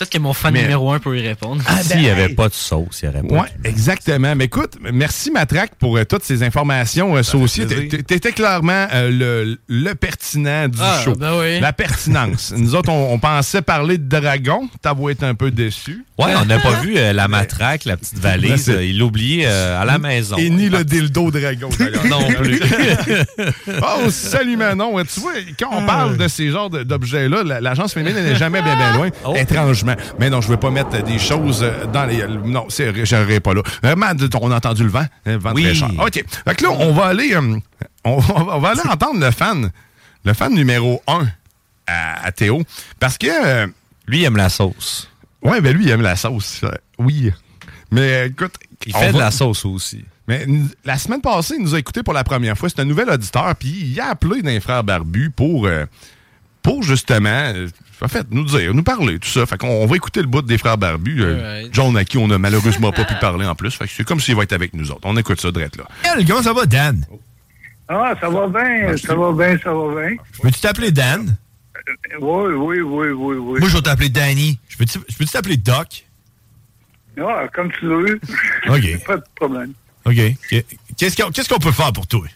Peut-être 0.01 0.13
que 0.13 0.19
mon 0.19 0.33
fan 0.33 0.55
Mais- 0.55 0.63
numéro 0.63 0.91
un 0.93 0.99
peut 0.99 1.19
y 1.19 1.21
répondre. 1.29 1.63
S'il 1.83 2.01
n'y 2.01 2.09
avait 2.09 2.31
pas 2.31 2.49
de 2.49 2.55
sauce, 2.55 3.01
il 3.03 3.11
n'y 3.11 3.15
aurait 3.19 3.29
pas. 3.29 3.35
Oui, 3.43 3.49
exactement. 3.65 4.35
Mais 4.35 4.47
écoute, 4.47 4.79
merci 4.93 5.31
Matraque 5.31 5.73
pour 5.79 5.99
euh, 5.99 6.05
toutes 6.07 6.25
ces 6.25 6.43
informations 6.43 7.17
euh. 7.19 7.23
T'é- 7.23 8.03
T'étais 8.03 8.33
clairement 8.33 8.87
euh, 8.95 9.11
le, 9.11 9.59
le 9.69 9.95
pertinent 9.95 10.69
du 10.69 10.79
Ah, 10.81 11.03
show. 11.05 11.15
ben 11.17 11.39
oui. 11.39 11.61
La 11.61 11.75
pertinence. 11.75 12.55
Nous 12.57 12.75
autres, 12.75 12.89
on, 12.91 13.13
on 13.13 13.19
pensait 13.19 13.61
parler 13.61 13.99
de 13.99 14.09
dragon. 14.09 14.71
T'avais 14.81 15.13
été 15.13 15.27
un 15.27 15.35
peu 15.35 15.51
déçu. 15.51 16.07
Ouais, 16.19 16.33
on 16.41 16.47
n'a 16.47 16.59
pas 16.59 16.81
vu 16.81 16.95
euh, 16.97 17.13
la 17.13 17.29
matraque, 17.29 17.85
la 17.85 17.97
petite 17.99 18.19
valise. 18.19 18.71
Euh, 18.71 18.83
il 18.85 18.99
l'a 18.99 19.05
oublié 19.05 19.45
euh, 19.47 19.81
à 19.81 19.85
la 19.85 19.99
maison. 19.99 20.37
Et 20.39 20.49
ni 20.49 20.71
le 20.71 20.83
dildo 20.85 21.31
dragon, 21.31 21.69
d'ailleurs. 21.79 22.05
Non 22.11 22.27
plus. 22.27 22.61
oh, 23.69 24.11
salut 24.11 24.57
Manon. 24.57 24.97
Tu 25.05 25.21
vois, 25.21 25.33
quand 25.59 25.69
on 25.73 25.85
parle 25.87 26.17
de 26.17 26.29
ces 26.29 26.51
genres 26.51 26.71
de- 26.71 26.83
d'objets-là, 26.83 27.43
la- 27.45 27.61
l'agence 27.61 27.93
féminine 27.95 28.23
n'est 28.23 28.37
jamais 28.37 28.63
bien, 28.63 28.77
bien 28.77 28.95
loin, 28.95 29.09
Oh. 29.25 29.35
étrangement. 29.37 29.90
Mais 30.19 30.31
non, 30.31 30.41
je 30.41 30.47
ne 30.49 30.53
veux 30.53 30.59
pas 30.59 30.71
mettre 30.71 31.03
des 31.03 31.19
choses 31.19 31.63
euh, 31.63 31.87
dans 31.87 32.05
les... 32.07 32.27
Non, 32.27 32.67
j'aurais 33.05 33.41
pas 33.41 33.55
là. 33.55 33.63
Vraiment, 33.83 34.07
on 34.41 34.51
a 34.51 34.57
entendu 34.57 34.83
le 34.85 34.91
vent. 34.91 35.07
Le 35.25 35.37
vent 35.39 35.53
Oui. 35.55 35.63
très 35.65 35.75
cher. 35.75 35.89
OK. 35.99 36.13
Fait 36.47 36.55
que 36.55 36.65
là, 36.65 36.71
on 36.71 36.93
va 36.93 37.07
aller... 37.07 37.35
euh, 37.35 37.57
on, 38.05 38.19
va, 38.19 38.35
on 38.57 38.59
va 38.59 38.69
aller 38.71 38.81
entendre 38.89 39.21
le 39.21 39.31
fan. 39.31 39.71
Le 40.25 40.35
fan 40.35 40.53
numéro 40.55 41.03
un 41.07 41.27
à, 41.87 42.27
à 42.27 42.33
Théo. 42.33 42.63
Parce 42.99 43.17
que... 43.19 43.27
euh, 43.29 43.67
Lui, 44.07 44.21
il 44.21 44.25
aime 44.25 44.37
la 44.37 44.49
sauce. 44.49 45.09
Ouais, 45.43 45.61
ben 45.61 45.75
lui, 45.77 45.85
il 45.85 45.91
aime 45.91 46.03
la 46.03 46.17
sauce. 46.17 46.61
Euh, 46.65 46.71
Oui. 46.99 47.33
Mais 47.91 48.13
euh, 48.13 48.27
écoute... 48.27 48.55
Il 48.87 48.95
fait 48.97 49.13
de 49.13 49.19
la 49.19 49.31
sauce 49.31 49.67
aussi. 49.67 50.05
mais 50.27 50.47
la 50.87 50.97
semaine 50.97 51.21
passée, 51.21 51.55
il 51.59 51.63
nous 51.63 51.75
a 51.75 51.79
écouté 51.79 52.03
pour 52.03 52.15
la 52.15 52.25
première 52.25 52.57
fois. 52.57 52.71
C'est 52.71 52.81
un 52.81 52.87
nouvel 52.87 53.11
auditeur, 53.11 53.55
puis 53.57 53.69
il 53.69 54.01
a 54.01 54.07
appelé 54.09 54.41
d'un 54.41 54.59
frère 54.59 54.83
barbu 54.85 55.29
pour, 55.31 55.67
euh, 55.67 55.85
pour 56.63 56.83
justement, 56.83 57.29
euh, 57.55 57.69
en 58.03 58.09
fait, 58.09 58.27
nous 58.31 58.45
dire, 58.45 58.73
nous 58.75 58.83
parler, 58.83 59.19
tout 59.19 59.29
ça. 59.29 59.45
Fait 59.47 59.59
qu'on 59.59 59.69
on 59.69 59.87
va 59.87 59.97
écouter 59.97 60.21
le 60.21 60.27
bout 60.27 60.43
des 60.43 60.59
frères 60.59 60.79
barbus. 60.79 61.23
euh. 61.23 61.69
John, 61.73 61.97
à 61.97 62.05
qui 62.05 62.19
on 62.19 62.29
n'a 62.29 62.39
malheureusement 62.39 62.93
pas 62.93 63.05
pu 63.07 63.15
parler 63.21 63.47
en 63.47 63.55
plus. 63.55 63.71
Fait 63.75 63.87
que 63.87 63.91
c'est 63.95 64.05
comme 64.05 64.21
s'il 64.21 64.37
va 64.37 64.43
être 64.45 64.53
avec 64.53 64.75
nous 64.75 64.91
autres. 64.91 65.03
On 65.05 65.17
écoute 65.17 65.41
ça, 65.41 65.51
direct 65.51 65.77
là. 65.77 65.85
Hey, 66.05 66.25
comment 66.25 66.43
ça 66.43 66.53
va, 66.53 66.67
Dan? 66.67 67.05
Ah, 67.89 68.15
ça 68.21 68.29
va 68.29 68.47
bien, 68.47 68.97
ça 68.97 69.15
va 69.15 69.33
bien, 69.33 69.59
ça 69.63 69.73
va 69.73 69.95
bien. 70.09 70.17
Peux-tu 70.43 70.61
t'appeler 70.61 70.93
Dan? 70.93 71.37
Oui, 72.21 72.53
oui, 72.55 72.81
oui, 72.81 73.09
oui, 73.11 73.37
oui. 73.37 73.61
Moi, 73.61 73.69
je 73.69 73.77
vais 73.77 73.83
t'appeler 73.83 74.09
Danny. 74.11 74.59
Je 74.69 74.77
peux-tu 74.77 75.27
t'appeler 75.27 75.57
Doc? 75.57 76.05
Ah, 77.19 77.47
comme 77.53 77.71
tu 77.73 77.87
veux. 77.87 78.21
OK. 78.69 79.05
Pas 79.07 79.17
de 79.17 79.25
problème. 79.35 79.73
OK. 80.05 80.17
Qu'est-ce 80.97 81.17
qu'on 81.21 81.31
qu'est-ce 81.31 81.49
qu'on 81.49 81.59
peut 81.59 81.73
faire 81.73 81.93
pour 81.93 82.07
toi? 82.07 82.27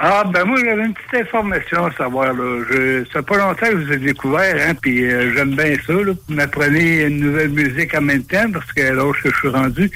Ah, 0.00 0.22
ben 0.32 0.44
moi, 0.44 0.58
j'avais 0.64 0.84
une 0.84 0.94
petite 0.94 1.26
information 1.26 1.86
à 1.86 1.92
savoir. 1.92 2.32
Là. 2.32 2.64
Je, 2.70 3.04
ça 3.06 3.14
fait 3.14 3.22
pas 3.22 3.36
longtemps 3.38 3.66
que 3.66 3.80
je 3.80 3.84
vous 3.84 3.92
ai 3.92 3.96
découvert, 3.96 4.68
hein, 4.68 4.74
puis 4.80 5.04
euh, 5.04 5.34
j'aime 5.34 5.56
bien 5.56 5.74
ça. 5.84 5.92
Là. 5.92 6.12
Vous 6.28 6.34
m'apprenez 6.34 7.02
une 7.02 7.18
nouvelle 7.18 7.48
musique 7.48 7.94
en 7.96 8.02
même 8.02 8.22
temps, 8.22 8.48
parce 8.52 8.70
que 8.72 8.80
là, 8.80 9.12
je 9.24 9.30
suis 9.30 9.48
rendu. 9.48 9.90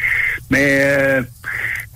Mais 0.51 0.81
euh, 0.83 1.23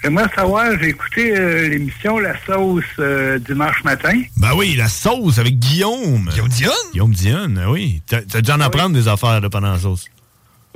j'aimerais 0.03 0.29
savoir, 0.37 0.79
j'ai 0.81 0.91
écouté 0.91 1.37
euh, 1.37 1.69
l'émission 1.69 2.19
La 2.21 2.35
Sauce 2.47 2.85
euh, 3.01 3.41
dimanche 3.41 3.83
matin. 3.83 4.23
Ben 4.37 4.51
oui, 4.57 4.77
la 4.77 4.89
sauce 4.89 5.41
avec 5.41 5.59
Guillaume. 5.59 6.29
Guillaume 6.31 6.49
Dionne? 6.49 6.73
Guillaume 6.93 7.13
Dionne, 7.13 7.65
oui. 7.69 8.03
T'as 8.07 8.23
t'as 8.23 8.41
dû 8.41 8.53
en 8.53 8.61
apprendre 8.61 8.95
des 8.95 9.09
affaires 9.09 9.41
là, 9.41 9.51
pendant 9.51 9.73
la 9.73 9.79
sauce. 9.81 10.07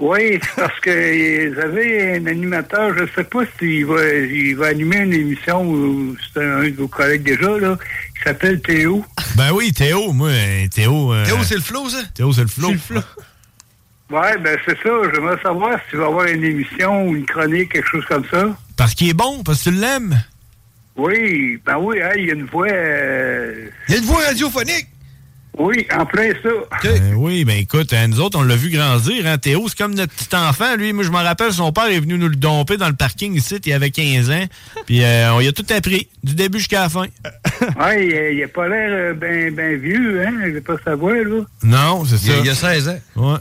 Oui, 0.01 0.41
c'est 0.43 0.55
parce 0.57 0.81
que 0.81 1.61
avaient 1.63 2.17
un 2.17 2.27
animateur, 2.27 2.97
je 2.97 3.05
sais 3.15 3.25
pas 3.25 3.41
s'il 3.59 3.85
va, 3.85 4.03
il 4.09 4.57
va 4.57 4.69
animer 4.69 4.97
une 4.97 5.13
émission 5.13 5.63
ou 5.63 6.17
c'est 6.33 6.43
un 6.43 6.63
de 6.63 6.75
vos 6.75 6.89
collègues 6.89 7.23
déjà, 7.23 7.59
là, 7.59 7.77
qui 8.17 8.23
s'appelle 8.25 8.63
Théo. 8.63 9.05
Ben 9.37 9.53
oui, 9.53 9.73
Théo, 9.75 10.13
moi, 10.15 10.31
Théo... 10.75 11.13
euh, 11.13 11.27
Théo, 11.27 11.37
c'est 11.43 11.57
le 11.57 11.61
flow, 11.61 11.87
ça? 11.91 12.03
Théo, 12.15 12.33
c'est 12.33 12.41
le 12.41 12.49
flow. 12.49 12.73
Ouais, 14.11 14.39
ben 14.39 14.59
c'est 14.67 14.77
ça. 14.83 14.91
J'aimerais 15.15 15.41
savoir 15.43 15.79
s'il 15.89 15.99
va 15.99 16.05
y 16.07 16.09
avoir 16.09 16.27
une 16.27 16.45
émission 16.45 17.07
ou 17.07 17.15
une 17.15 17.27
chronique, 17.27 17.73
quelque 17.73 17.89
chose 17.89 18.05
comme 18.07 18.25
ça. 18.31 18.49
Parce 18.79 18.95
qu'il 18.95 19.11
est 19.11 19.15
bon, 19.15 19.43
parce 19.45 19.63
que 19.63 19.71
tu 19.71 19.77
l'aimes. 19.77 20.19
Oui, 20.97 21.61
ben 21.65 21.77
oui, 21.79 22.01
hein, 22.03 22.11
il 22.17 22.25
y 22.25 22.31
a 22.31 22.35
une 22.35 22.47
voix... 22.47 22.67
euh, 22.71 23.69
Il 23.89 23.95
y 23.95 23.99
a 23.99 24.01
une 24.01 24.07
voix 24.07 24.25
radiophonique. 24.25 24.89
Oui, 25.59 25.87
en 25.97 26.07
plein 26.07 26.31
ça. 26.43 26.49
Euh, 26.87 27.13
oui, 27.17 27.45
ben 27.45 27.59
écoute, 27.59 27.93
hein, 27.93 28.07
nous 28.09 28.21
autres, 28.21 28.39
on 28.39 28.43
l'a 28.43 28.57
vu 28.57 28.71
grandir. 28.71 29.27
Hein, 29.27 29.37
Théo, 29.37 29.67
c'est 29.69 29.77
comme 29.77 29.95
notre 29.95 30.13
petit 30.15 30.35
enfant. 30.35 30.77
Lui, 30.77 30.93
moi, 30.93 31.05
je 31.05 31.11
me 31.11 31.17
rappelle, 31.17 31.53
son 31.53 31.73
père 31.73 31.87
est 31.87 31.99
venu 32.01 32.17
nous 32.19 32.29
le 32.29 32.37
domper 32.37 32.77
dans 32.77 32.89
le 32.89 32.95
parking 32.95 33.35
ici. 33.35 33.57
Il 33.67 33.73
avait 33.73 33.91
15 33.91 34.31
ans. 34.31 34.45
Puis 34.87 35.03
euh, 35.03 35.35
on 35.35 35.41
y 35.41 35.49
a 35.49 35.53
tout 35.53 35.67
appris, 35.77 36.09
du 36.23 36.35
début 36.35 36.59
jusqu'à 36.59 36.83
la 36.83 36.89
fin. 36.89 37.07
Ouais, 37.79 38.07
il, 38.07 38.39
il 38.39 38.43
a 38.45 38.49
pas 38.49 38.69
l'air 38.69 39.15
bien 39.15 39.51
ben 39.53 39.77
vieux, 39.79 40.23
hein? 40.27 40.33
Il 40.49 40.57
a 40.57 40.61
pas 40.63 40.77
sa 40.83 40.95
voix, 40.95 41.13
là. 41.15 41.41
Non, 41.63 42.05
c'est 42.07 42.17
ça. 42.17 42.25
Il 42.27 42.31
y 42.31 42.39
a- 42.39 42.45
il 42.45 42.51
a 42.51 42.55
16 42.55 42.89
ans. 42.89 42.99
Ouais. 43.17 43.39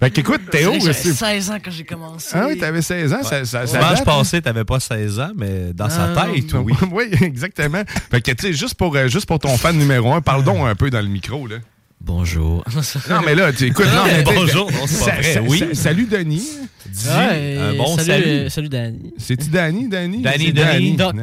Fait 0.00 0.10
qu'écoute, 0.10 0.42
Théo, 0.50 0.74
J'avais 0.78 0.92
c'est- 0.92 1.12
16 1.12 1.50
ans 1.50 1.58
quand 1.62 1.72
j'ai 1.72 1.82
commencé. 1.84 2.30
Ah 2.32 2.46
oui, 2.48 2.56
t'avais 2.56 2.82
16 2.82 3.12
ans, 3.12 3.22
ça, 3.24 3.44
ça, 3.44 3.66
ça 3.66 3.78
date, 3.80 3.98
hein? 4.00 4.04
passé, 4.04 4.40
t'avais 4.40 4.62
pas 4.64 4.78
16 4.78 5.18
ans, 5.18 5.30
mais 5.36 5.72
dans 5.74 5.90
sa 5.90 6.12
Ah, 6.16 6.26
tête, 6.32 6.52
oui. 6.54 6.72
oui, 6.92 7.04
exactement. 7.20 7.82
Fait 8.10 8.20
que, 8.20 8.30
tu 8.30 8.46
sais, 8.46 8.52
juste 8.52 8.74
pour, 8.74 8.94
euh, 8.94 9.08
juste 9.08 9.26
pour 9.26 9.40
ton 9.40 9.56
fan 9.56 9.76
numéro 9.76 10.12
un, 10.14 10.20
parle 10.20 10.44
donc 10.44 10.58
un 10.64 10.74
peu 10.76 10.88
dans 10.90 11.00
le 11.00 11.08
micro, 11.08 11.48
là. 11.48 11.56
Bonjour. 12.00 12.64
Non, 13.10 13.22
mais 13.26 13.34
là, 13.34 13.52
tu 13.52 13.64
écoutes, 13.66 13.86
non, 13.86 14.04
mais 14.06 14.22
Bonjour, 14.22 14.70
non, 14.70 14.86
c'est 14.86 14.98
pas 15.00 15.04
Sa- 15.06 15.14
vrai, 15.16 15.34
sa- 15.34 15.42
oui. 15.42 15.58
sa- 15.58 15.74
Salut, 15.74 16.06
Denis. 16.06 16.48
Dis 16.86 17.08
Ouais, 17.08 17.56
un 17.58 17.74
bon 17.74 17.96
salut, 17.96 18.06
salut. 18.06 18.24
euh, 18.26 18.48
salut 18.50 18.68
Danny. 18.68 19.14
C'est-tu 19.18 19.48
Danny, 19.48 19.88
Danny? 19.88 20.22
Danny, 20.22 20.52
Danny. 20.52 20.92
Doc. 20.96 21.16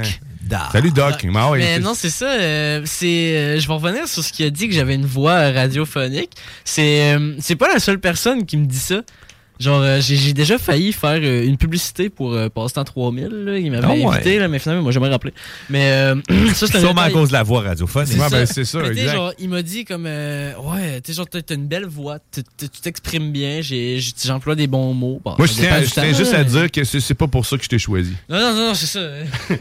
Salut, 0.71 0.91
Doc. 0.91 1.25
Ah 1.35 1.49
ouais, 1.51 1.59
Mais 1.59 1.79
non, 1.79 1.93
c'est 1.93 2.09
ça. 2.09 2.31
euh, 2.31 2.81
c'est, 2.85 3.35
euh, 3.37 3.59
je 3.59 3.67
vais 3.67 3.73
revenir 3.73 4.07
sur 4.07 4.23
ce 4.23 4.31
qu'il 4.31 4.45
a 4.45 4.49
dit 4.49 4.67
que 4.67 4.73
j'avais 4.75 4.95
une 4.95 5.05
voix 5.05 5.51
radiophonique. 5.51 6.31
C'est, 6.63 7.15
euh, 7.15 7.35
c'est 7.39 7.55
pas 7.55 7.67
la 7.67 7.79
seule 7.79 7.99
personne 7.99 8.45
qui 8.45 8.57
me 8.57 8.65
dit 8.65 8.79
ça. 8.79 9.01
Genre, 9.59 9.81
euh, 9.81 9.99
j'ai, 10.01 10.33
déjà 10.33 10.57
failli 10.57 10.91
faire 10.91 11.19
euh, 11.23 11.45
une 11.45 11.57
publicité 11.57 12.09
pour 12.09 12.33
euh, 12.33 12.49
Passe-temps 12.49 12.83
3000. 12.83 13.27
Là. 13.27 13.57
Il 13.57 13.71
m'avait 13.71 13.85
Ah 13.85 13.91
ouais. 13.93 14.05
invité, 14.15 14.37
là, 14.39 14.47
mais 14.47 14.59
finalement, 14.59 14.83
moi, 14.83 14.91
jamais 14.91 15.07
rappelé. 15.09 15.33
Mais 15.69 15.91
euh, 15.91 16.15
ça, 16.53 16.67
c'est 16.67 16.79
Sûrement 16.79 17.01
à 17.01 17.09
cause 17.09 17.29
de 17.29 17.33
la 17.33 17.43
voix 17.43 17.61
radiophonique. 17.61 18.19
Ouais, 18.19 18.29
ben, 18.29 18.45
c'est 18.45 18.65
ça, 18.65 18.79
Mais 18.79 18.91
t'sais, 18.91 19.01
exact. 19.01 19.13
genre, 19.15 19.33
il 19.39 19.49
m'a 19.49 19.61
dit 19.61 19.85
comme 19.85 20.05
euh, 20.07 20.51
ouais, 20.57 21.01
tu 21.01 21.13
genre 21.13 21.27
t'as 21.29 21.55
une 21.55 21.67
belle 21.67 21.85
voix, 21.85 22.17
tu 22.31 22.43
t'exprimes 22.81 23.31
bien, 23.31 23.61
j'emploie 24.23 24.55
des 24.55 24.67
bons 24.67 24.93
mots. 24.93 25.21
Bon, 25.23 25.35
Moi, 25.37 25.47
je 25.47 25.53
tiens, 25.53 25.81
je 25.81 26.17
juste 26.17 26.33
à 26.33 26.43
dire 26.43 26.69
que 26.71 26.83
c'est 26.83 27.13
pas 27.13 27.27
pour 27.27 27.45
ça 27.45 27.57
que 27.57 27.63
je 27.63 27.69
t'ai 27.69 27.79
choisi. 27.79 28.13
Non, 28.29 28.39
non, 28.39 28.55
non, 28.55 28.73
c'est 28.73 28.87
ça. 28.87 28.99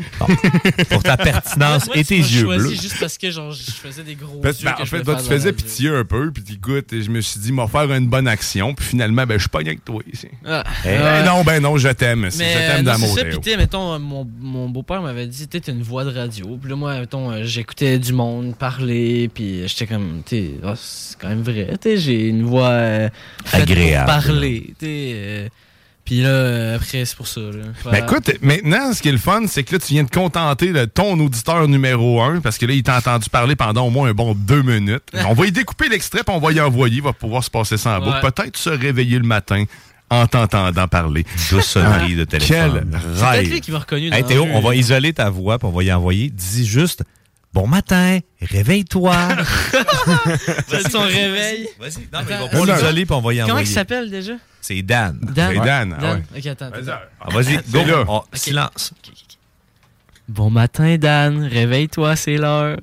Pour 0.90 1.02
ta 1.02 1.16
pertinence 1.16 1.86
Moi, 1.86 1.96
et 1.98 2.04
tes 2.04 2.16
yeux 2.16 2.42
choisi 2.42 2.68
bleus. 2.68 2.80
juste 2.80 2.98
parce 3.00 3.18
que 3.18 3.30
genre, 3.30 3.52
je 3.52 3.70
faisais 3.70 4.02
des 4.02 4.14
gros 4.14 4.38
Parce- 4.40 4.60
yeux 4.60 4.64
ben, 4.66 4.74
que 4.74 4.82
en 4.82 4.86
fait, 4.86 5.02
tu 5.22 5.28
faisais 5.28 5.52
pitié 5.52 5.90
un 5.90 6.04
peu, 6.04 6.30
puis 6.32 6.42
écoute, 6.54 6.86
je 6.92 7.08
me 7.10 7.20
suis 7.20 7.40
dit, 7.40 7.52
m'a 7.52 7.66
faire 7.68 7.90
une 7.92 8.06
bonne 8.08 8.28
action, 8.28 8.74
puis 8.74 8.86
finalement, 8.86 9.26
ben, 9.26 9.34
je 9.34 9.42
suis 9.42 9.48
pas 9.48 9.62
toi 9.84 10.02
ici. 10.12 10.28
Ah. 10.46 10.64
Eh, 10.84 10.88
Ouais. 10.88 11.22
non, 11.24 11.42
ben 11.44 11.60
non, 11.62 11.76
je 11.76 11.88
t'aime. 11.88 12.28
Je 12.30 12.38
t'aime 12.38 12.84
d'amour, 12.84 13.08
c'est 13.14 13.20
ça, 13.24 13.28
Théo. 13.30 13.40
puis 13.40 13.56
mettons, 13.56 13.94
euh, 13.94 13.98
mon, 13.98 14.26
mon 14.40 14.68
beau-père 14.68 15.02
m'avait 15.02 15.26
dit, 15.26 15.46
t'es 15.48 15.58
une 15.70 15.82
voix 15.82 16.04
de 16.04 16.10
radio. 16.16 16.56
Puis 16.60 16.70
là, 16.70 16.76
moi, 16.76 16.98
mettons, 17.00 17.30
euh, 17.30 17.42
j'écoutais 17.44 17.98
du 17.98 18.12
monde 18.12 18.56
parler, 18.56 19.28
puis 19.32 19.66
j'étais 19.68 19.86
comme, 19.86 20.22
t'sais, 20.24 20.52
ah, 20.64 20.74
c'est 20.76 21.18
quand 21.18 21.28
même 21.28 21.42
vrai, 21.42 21.76
t'sais, 21.78 21.96
j'ai 21.98 22.28
une 22.28 22.44
voix 22.44 22.68
euh, 22.70 23.08
Agréable. 23.52 24.10
pour 24.10 24.22
parler, 24.24 24.74
t'sais. 24.78 25.50
Puis 26.04 26.22
là, 26.22 26.28
euh, 26.28 26.76
après, 26.76 27.04
c'est 27.04 27.16
pour 27.16 27.26
ça. 27.28 27.40
Là. 27.40 27.64
Ben 27.90 28.04
écoute, 28.04 28.30
maintenant, 28.42 28.92
ce 28.92 29.00
qui 29.02 29.08
est 29.08 29.12
le 29.12 29.18
fun, 29.18 29.42
c'est 29.46 29.62
que 29.64 29.72
là, 29.72 29.78
tu 29.78 29.94
viens 29.94 30.04
de 30.04 30.10
contenter 30.10 30.72
de 30.72 30.84
ton 30.84 31.18
auditeur 31.18 31.66
numéro 31.68 32.20
un, 32.22 32.40
parce 32.40 32.58
que 32.58 32.66
là, 32.66 32.74
il 32.74 32.82
t'a 32.82 32.98
entendu 32.98 33.30
parler 33.30 33.56
pendant 33.56 33.86
au 33.86 33.90
moins 33.90 34.08
un 34.10 34.14
bon 34.14 34.34
deux 34.34 34.62
minutes. 34.62 35.02
on 35.28 35.32
va 35.34 35.46
y 35.46 35.52
découper 35.52 35.88
l'extrait, 35.88 36.22
puis 36.26 36.34
on 36.34 36.40
va 36.40 36.52
y 36.52 36.60
envoyer, 36.60 36.96
il 36.96 37.02
va 37.02 37.12
pouvoir 37.12 37.42
se 37.42 37.50
passer 37.50 37.76
sans 37.76 37.98
Ouais. 38.00 38.04
boucle. 38.20 38.32
Peut-être 38.32 38.56
se 38.56 38.70
réveiller 38.70 39.18
le 39.18 39.24
matin 39.26 39.64
en 40.10 40.26
t'entendant 40.26 40.86
parler. 40.86 41.24
Douce 41.50 41.64
sonnerie 41.64 42.14
de 42.14 42.24
téléphone. 42.24 42.86
Quel 42.90 43.00
C'est 43.00 43.08
peut-être 43.08 43.30
rêve. 43.30 43.50
lui 43.50 43.60
qui 43.62 43.72
m'a 43.72 43.78
reconnu 43.78 44.10
dans 44.10 44.16
Hey, 44.16 44.24
Théo, 44.24 44.46
on 44.52 44.60
va 44.60 44.74
isoler 44.76 45.12
ta 45.14 45.30
voix, 45.30 45.58
puis 45.58 45.66
on 45.66 45.72
va 45.72 45.82
y 45.82 45.92
envoyer. 45.92 46.28
Dis 46.30 46.66
juste 46.66 47.02
Bon 47.54 47.68
matin, 47.68 48.18
réveille-toi. 48.42 49.14
C'est 50.68 50.90
son 50.90 51.02
réveil. 51.02 51.68
Vas-y, 51.78 52.08
non, 52.12 52.18
mais 52.28 52.34
on 52.52 52.64
va 52.64 52.74
l'isoler, 52.74 53.06
puis 53.06 53.14
on 53.14 53.20
va 53.20 53.32
y 53.32 53.36
Comment 53.38 53.50
envoyer. 53.52 53.68
il 53.68 53.72
s'appelle 53.72 54.10
déjà? 54.10 54.32
C'est 54.60 54.82
Dan. 54.82 55.18
Dan. 55.22 55.52
C'est 55.54 55.64
Dan, 55.64 55.96
ah 56.00 56.14
ouais. 56.14 56.22
Ok, 56.36 56.46
attends. 56.46 56.66
attends. 56.66 57.30
Vas-y, 57.30 57.60
C'est 57.64 57.72
go. 57.72 57.84
là. 57.86 58.04
Oh. 58.08 58.24
Silence. 58.32 58.92
Bon 60.28 60.50
matin, 60.50 60.96
Dan. 60.96 61.44
Réveille-toi, 61.44 62.16
c'est 62.16 62.38
l'heure. 62.38 62.76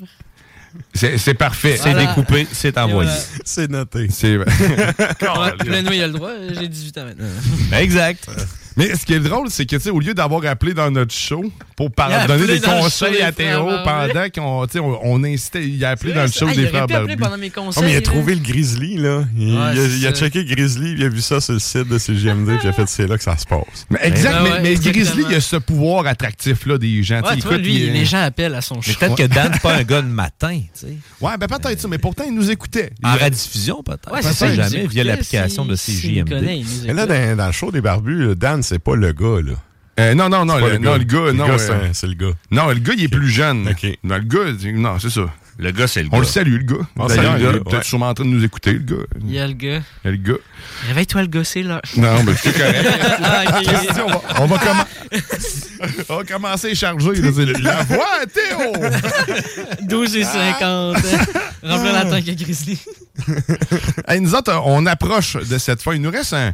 C'est 0.94 1.34
parfait. 1.34 1.76
C'est 1.76 1.92
Voilà. 1.92 2.06
découpé, 2.08 2.48
c'est 2.50 2.78
envoyé. 2.78 3.10
voilà. 3.10 3.22
C'est 3.44 3.70
noté. 3.70 4.08
C'est 4.10 4.38
nous, 4.38 5.92
il 5.92 6.02
a 6.02 6.08
le 6.08 6.14
droit. 6.14 6.32
J'ai 6.58 6.70
18 6.70 6.98
ans 6.98 7.04
maintenant. 7.06 7.78
Exact. 7.78 8.26
Mais 8.78 8.96
ce 8.96 9.06
qui 9.06 9.14
est 9.14 9.20
drôle, 9.20 9.50
c'est 9.50 9.66
que, 9.66 9.76
tu 9.76 9.82
sais, 9.84 9.90
au 9.90 10.00
lieu 10.00 10.14
d'avoir 10.14 10.46
appelé 10.46 10.74
dans 10.74 10.90
notre 10.92 11.14
show 11.14 11.44
pour 11.76 11.90
donner 12.28 12.48
des 12.48 12.60
conseils 12.62 13.16
show 13.16 13.24
à 13.24 13.32
Théo 13.32 13.68
pendant 13.84 14.30
qu'on, 14.34 14.66
tu 14.68 14.74
sais, 14.74 14.80
on, 14.80 15.00
on 15.04 15.24
incitait, 15.24 15.68
il 15.68 15.84
a 15.84 15.90
appelé 15.92 16.14
dans 16.14 16.22
le 16.24 16.32
show 16.32 16.46
Ah, 16.50 16.54
des 16.56 16.62
il 16.64 16.68
frères 16.68 16.88
Barbus. 16.88 17.18
pendant 17.18 17.38
mes 17.38 17.48
Ah, 17.48 17.60
conseils. 17.60 17.84
mais 17.84 17.92
il 17.92 17.96
a 17.96 18.00
là. 18.00 18.02
trouvé 18.02 18.36
le 18.36 18.42
Grizzly, 18.42 18.98
là. 18.98 19.24
Il, 19.38 19.52
Ouais, 19.58 19.76
il 20.00 20.08
a, 20.08 20.12
checké 20.14 20.46
Grizzly, 20.46 20.94
il 20.94 21.04
a 21.04 21.10
vu 21.10 21.22
ça 21.22 21.42
sur 21.42 21.54
le 21.54 21.60
site 21.60 21.88
de 21.88 21.98
CGMD, 21.98 22.48
puis 22.58 22.60
il 22.64 22.70
a 22.70 22.74
fait 22.74 22.88
c'est 22.88 23.08
là 23.08 23.18
que 23.18 23.24
ça 23.24 23.38
se 23.38 23.46
passe. 23.46 23.86
Mais 23.90 24.00
exact, 24.04 24.32
Ben 24.32 24.44
mais, 24.44 24.50
ouais, 24.52 24.62
mais 24.62 24.72
exactement. 24.72 25.04
Grizzly, 25.04 25.24
il 25.30 25.36
a 25.36 25.42
ce 25.42 25.56
pouvoir 25.58 26.08
attractif-là 26.08 26.78
des 26.78 27.04
gens. 27.04 27.22
Lui, 27.58 27.90
les 27.90 28.06
gens 28.06 28.22
appellent 28.24 28.56
à 28.56 28.62
son 28.62 28.82
show. 28.82 28.92
Peut-être 29.00 29.16
que 29.16 29.24
Dan 29.24 29.52
n'est 29.52 29.60
pas 29.60 29.76
un 29.76 29.84
gars 29.84 30.02
de 30.02 30.08
matin, 30.08 30.60
tu 30.74 30.80
sais. 30.88 30.88
Ouais, 31.20 31.38
ben 31.38 31.48
peut-être 31.48 31.80
ça, 31.80 31.88
mais 31.88 31.98
pourtant, 31.98 32.24
il 32.28 32.34
nous 32.34 32.50
écoutait. 32.52 32.92
En 33.04 33.16
Il- 33.16 33.24
rediffusion, 33.24 33.84
peut-être. 33.84 34.12
Ouais, 34.12 34.22
c'est 34.22 34.56
jamais 34.56 34.88
via 34.88 35.04
l'application 35.04 35.66
de 35.66 35.76
nous 35.76 36.86
Mais 36.86 36.94
là, 36.94 37.06
dans, 37.36 37.46
le 37.48 37.52
show 37.52 37.72
des 37.72 37.82
barbus, 37.82 38.28
là, 38.28 38.36
Dan, 38.62 38.64
c'est 38.64 38.80
pas 38.80 38.96
le 38.96 39.12
gars, 39.14 39.42
là. 39.42 39.54
Euh, 40.00 40.14
non, 40.16 40.30
non, 40.30 40.46
non, 40.46 40.58
le, 40.58 40.78
non, 40.78 40.96
le 40.98 41.04
gars, 41.04 41.34
non. 41.34 41.48
gars, 41.48 41.58
euh, 41.70 41.90
c'est 41.94 42.08
le 42.08 42.14
gars. 42.14 42.34
Non, 42.50 42.70
le 42.70 42.76
gars, 42.80 42.94
il 42.98 43.04
est 43.04 43.08
plus 43.08 43.30
jeune. 43.30 43.68
OK. 43.68 43.86
Non, 44.04 44.16
le 44.16 44.22
gars, 44.24 44.40
c'est- 44.60 44.72
non, 44.72 45.00
c'est 45.00 45.10
ça. 45.10 45.22
Le 45.60 45.72
gars, 45.72 45.86
c'est 45.88 46.02
le 46.02 46.08
On 46.12 46.14
gars. 46.14 46.20
le 46.20 46.26
salue, 46.26 46.58
le 46.58 46.64
gars. 46.64 46.76
On 46.96 47.06
D'ailleurs, 47.08 47.34
salue 47.34 47.42
il 47.42 47.46
est 47.46 47.52
peut-être 47.60 47.74
ouais. 47.78 47.84
sûrement 47.84 48.10
en 48.10 48.14
train 48.14 48.24
de 48.24 48.30
nous 48.30 48.44
écouter, 48.44 48.74
le 48.74 48.80
gars. 48.80 49.04
Il 49.22 49.32
y 49.32 49.40
a 49.40 49.48
le 49.48 49.54
gars. 49.54 49.82
Il 50.04 50.06
y 50.06 50.08
a 50.08 50.12
le 50.12 50.18
gars. 50.18 50.40
Réveille-toi, 50.88 51.22
le 51.22 51.28
gars, 51.28 51.44
c'est 51.44 51.62
là. 51.62 51.82
Non, 51.98 52.24
ben 52.24 52.36
c'est 52.42 52.54
correct. 52.58 52.88
Ah, 53.24 53.44
on 54.06 54.08
va, 54.08 54.22
on 54.40 54.46
va 54.46 54.58
commen- 54.58 54.86
on 56.10 56.16
va 56.18 56.24
commencer 56.24 56.72
à 56.72 56.74
charger. 56.76 57.14
là, 57.22 57.30
La 57.62 57.84
voix 57.84 58.26
Théo! 58.34 58.74
12 59.82 60.16
et 60.16 60.24
50. 60.24 60.98
Remplir 61.64 61.94
la 61.94 62.06
tank 62.06 62.28
à 62.30 62.34
Grizzly. 62.34 62.80
Hey, 64.08 64.22
nous 64.22 64.34
autres, 64.34 64.54
on 64.66 64.86
approche 64.86 65.36
de 65.36 65.58
cette 65.58 65.82
fin. 65.82 65.94
Il 65.94 66.02
nous 66.02 66.12
reste 66.12 66.34
un, 66.34 66.54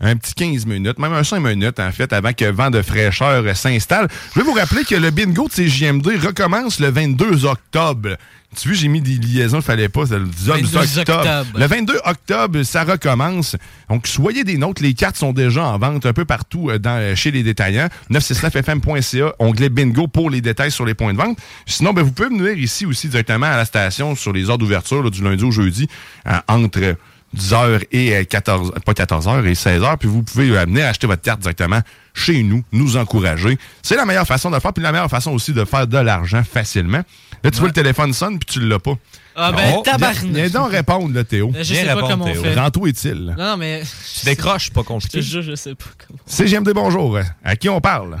un 0.00 0.16
petit 0.16 0.34
15 0.34 0.66
minutes, 0.66 0.98
même 0.98 1.12
un 1.12 1.24
5 1.24 1.40
minutes, 1.40 1.80
en 1.80 1.90
fait, 1.90 2.12
avant 2.12 2.32
que 2.32 2.44
le 2.44 2.52
vent 2.52 2.70
de 2.70 2.82
fraîcheur 2.82 3.44
euh, 3.44 3.54
s'installe. 3.54 4.08
Je 4.34 4.40
vais 4.40 4.44
vous 4.44 4.52
rappeler 4.52 4.84
que 4.84 4.94
le 4.94 5.10
bingo 5.10 5.48
de 5.48 5.52
CJMD 5.52 6.06
recommence 6.22 6.80
le 6.80 6.90
22 6.90 7.46
octobre. 7.46 8.16
Tu 8.54 8.68
vois, 8.68 8.76
j'ai 8.76 8.88
mis 8.88 9.00
des 9.00 9.16
liaisons, 9.16 9.58
il 9.58 9.62
fallait 9.62 9.88
pas, 9.88 10.04
le 10.04 10.24
10 10.24 10.46
22 10.46 10.76
octobre. 10.76 11.18
octobre. 11.18 11.58
Le 11.58 11.66
22 11.66 12.00
octobre, 12.04 12.62
ça 12.62 12.84
recommence. 12.84 13.56
Donc, 13.90 14.06
soyez 14.06 14.44
des 14.44 14.56
nôtres. 14.56 14.82
Les 14.82 14.94
cartes 14.94 15.16
sont 15.16 15.32
déjà 15.32 15.64
en 15.64 15.78
vente 15.78 16.06
un 16.06 16.12
peu 16.12 16.24
partout 16.24 16.70
euh, 16.70 16.78
dans, 16.78 17.16
chez 17.16 17.30
les 17.30 17.42
détaillants. 17.42 17.88
969fm.ca, 18.10 19.34
onglet 19.38 19.68
bingo 19.68 20.08
pour 20.08 20.30
les 20.30 20.40
détails 20.40 20.70
sur 20.70 20.84
les 20.84 20.94
points 20.94 21.12
de 21.12 21.18
vente. 21.18 21.38
Sinon, 21.66 21.92
ben, 21.92 22.02
vous 22.02 22.12
pouvez 22.12 22.28
venir 22.28 22.56
ici 22.56 22.86
aussi 22.86 23.08
directement 23.08 23.46
à 23.46 23.56
la 23.56 23.64
station 23.64 24.14
sur 24.14 24.32
les 24.32 24.48
heures 24.48 24.58
d'ouverture 24.58 25.10
du 25.10 25.22
lundi 25.22 25.44
au 25.44 25.50
jeudi 25.50 25.88
euh, 26.26 26.38
entre 26.48 26.96
10h 27.38 27.84
et 27.92 28.16
euh, 28.16 28.24
14 28.24 28.72
pas 28.84 28.92
14h 28.92 29.44
et 29.46 29.52
16h. 29.52 29.96
Puis 29.98 30.08
vous 30.08 30.22
pouvez 30.22 30.50
euh, 30.50 30.64
venir 30.64 30.86
acheter 30.86 31.06
votre 31.06 31.22
carte 31.22 31.40
directement 31.40 31.80
chez 32.14 32.42
nous, 32.42 32.62
nous 32.72 32.96
encourager. 32.96 33.58
C'est 33.82 33.96
la 33.96 34.04
meilleure 34.06 34.26
façon 34.26 34.50
de 34.50 34.58
faire. 34.58 34.72
Puis 34.72 34.82
la 34.82 34.92
meilleure 34.92 35.10
façon 35.10 35.32
aussi 35.32 35.52
de 35.52 35.64
faire 35.64 35.86
de 35.86 35.98
l'argent 35.98 36.42
facilement. 36.42 37.02
Là, 37.44 37.50
tu 37.50 37.58
vois 37.58 37.68
le 37.68 37.74
téléphone 37.74 38.12
sonne 38.12 38.38
puis 38.38 38.60
tu 38.60 38.66
l'as 38.66 38.78
pas. 38.78 38.94
Ah, 39.36 39.52
ben, 39.52 39.74
Oh, 39.76 39.82
tabarnak. 39.82 40.24
Viens 40.24 40.48
donc 40.48 40.70
répondre, 40.70 41.14
là, 41.14 41.22
Théo. 41.22 41.48
Ben, 41.48 41.62
je 41.62 41.72
Viens 41.74 41.82
sais 41.82 41.88
pas 41.88 41.94
répondre, 41.96 42.10
comment 42.12 42.24
on 42.24 42.32
Théo. 42.32 42.42
fait. 42.42 42.54
Rends-toi 42.54 42.88
est-il. 42.88 43.24
Non, 43.26 43.34
non, 43.36 43.56
mais. 43.58 43.82
Tu 44.18 44.24
décroches, 44.24 44.70
pas 44.70 44.80
Je 44.80 44.84
te 44.84 44.88
compliqué. 44.88 45.22
jure, 45.22 45.42
je 45.42 45.54
sais 45.54 45.74
pas 45.74 45.84
comment. 46.06 46.18
CGMD, 46.24 46.70
bonjour. 46.72 47.18
À 47.44 47.54
qui 47.56 47.68
on 47.68 47.80
parle? 47.80 48.16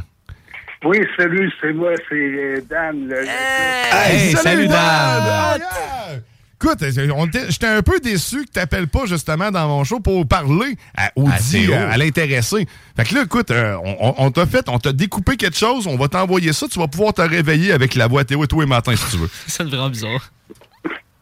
Oui, 0.84 0.98
salut, 1.16 1.50
c'est 1.60 1.72
moi, 1.72 1.90
c'est 2.08 2.14
euh, 2.14 2.60
Dan. 2.68 3.08
le- 3.08 3.24
Hey, 3.26 4.32
salut, 4.36 4.68
Dan. 4.68 5.58
Yeah. 5.58 6.18
Écoute, 6.66 6.82
était- 6.82 7.50
j'étais 7.50 7.66
un 7.66 7.82
peu 7.82 8.00
déçu 8.00 8.44
que 8.44 8.50
tu 8.52 8.58
n'appelles 8.58 8.88
pas 8.88 9.06
justement 9.06 9.50
dans 9.50 9.68
mon 9.68 9.84
show 9.84 10.00
pour 10.00 10.26
parler 10.26 10.76
à 10.96 11.06
À 11.06 11.10
Audi, 11.16 11.66
Théo. 11.66 11.74
à, 11.74 11.92
à 11.92 11.96
l'intéressé. 11.96 12.66
Fait 12.96 13.04
que 13.04 13.14
là, 13.14 13.22
écoute, 13.24 13.50
euh, 13.52 13.76
on, 13.84 13.96
on- 14.00 14.14
on 14.26 14.30
t'a 14.30 14.46
fait, 14.46 14.68
on 14.68 14.78
t'a 14.78 14.92
découpé 14.92 15.36
quelque 15.36 15.56
chose, 15.56 15.86
on 15.86 15.96
va 15.96 16.08
t'envoyer 16.08 16.52
ça, 16.52 16.66
tu 16.68 16.78
vas 16.78 16.88
pouvoir 16.88 17.14
te 17.14 17.22
réveiller 17.22 17.72
avec 17.72 17.94
la 17.94 18.06
voix 18.08 18.24
Théo 18.24 18.46
tous 18.46 18.60
les 18.60 18.66
matins 18.66 18.96
si 18.96 19.10
tu 19.12 19.16
veux. 19.18 19.28
Ça 19.46 19.62
me 19.64 19.68
vraiment 19.68 19.88
bizarre. 19.90 20.30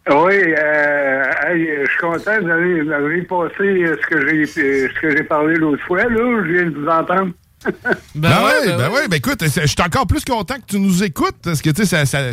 Oui, 0.06 0.34
euh, 0.34 1.22
hey, 1.46 1.66
je 1.84 1.90
suis 1.90 1.98
content, 1.98 2.32
vous 2.42 2.50
avez, 2.50 2.82
vous 2.82 2.90
avez 2.92 3.22
passé 3.22 3.62
euh, 3.62 3.96
ce 4.02 4.06
que 4.06 4.28
j'ai 4.28 4.62
euh, 4.62 4.88
ce 4.94 5.00
que 5.00 5.16
j'ai 5.16 5.22
parlé 5.24 5.54
l'autre 5.56 5.82
fois, 5.86 6.04
là, 6.04 6.42
je 6.44 6.52
viens 6.52 6.64
de 6.70 6.74
vous 6.78 6.86
entendre. 6.86 7.32
Ben, 8.14 8.30
Ben, 8.30 8.30
ouais, 8.30 8.44
ouais, 8.44 8.66
ben 8.66 8.76
ben 8.76 8.90
ouais. 8.90 9.08
ben 9.08 9.16
écoute, 9.16 9.46
c'est- 9.48 9.62
je 9.62 9.66
suis 9.66 9.82
encore 9.82 10.06
plus 10.06 10.24
content 10.24 10.54
que 10.56 10.66
tu 10.68 10.78
nous 10.78 11.02
écoutes 11.02 11.36
parce 11.42 11.60
que 11.62 11.70
tu 11.70 11.84
sais, 11.84 12.04
ça- 12.06 12.32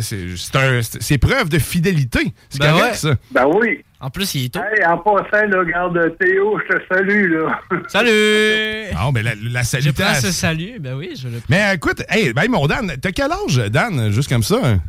c'est 1.00 1.18
preuve 1.18 1.48
de 1.48 1.58
fidélité. 1.58 2.32
C'est 2.48 2.60
Ben 2.60 2.72
correct, 2.72 2.90
ouais. 2.92 2.96
ça. 2.96 3.14
Ben 3.30 3.46
oui. 3.46 3.84
En 4.00 4.10
plus, 4.10 4.34
il 4.34 4.46
est 4.46 4.48
tôt. 4.54 4.60
Hey, 4.60 4.84
en 4.84 4.98
passant, 4.98 5.46
là, 5.46 5.64
garde 5.64 6.16
Théo, 6.18 6.58
je 6.68 6.74
te 6.76 6.82
salue, 6.92 7.32
là. 7.34 7.60
Salut! 7.88 8.92
Non, 8.94 9.12
mais 9.12 9.22
la, 9.22 9.30
la 9.34 9.36
Je 9.36 9.48
prends 9.50 9.62
salutation. 9.64 10.20
ce 10.28 10.32
salut. 10.32 10.78
Ben 10.80 10.94
oui, 10.94 11.12
je 11.16 11.28
le 11.28 11.34
prends. 11.38 11.46
Mais 11.48 11.74
écoute, 11.74 12.02
hey, 12.08 12.32
ben 12.32 12.50
mon 12.50 12.66
Dan, 12.66 12.92
t'as 13.00 13.12
quel 13.12 13.30
âge, 13.30 13.56
Dan, 13.70 14.10
juste 14.10 14.28
comme 14.28 14.42
ça? 14.42 14.56
hein? 14.64 14.80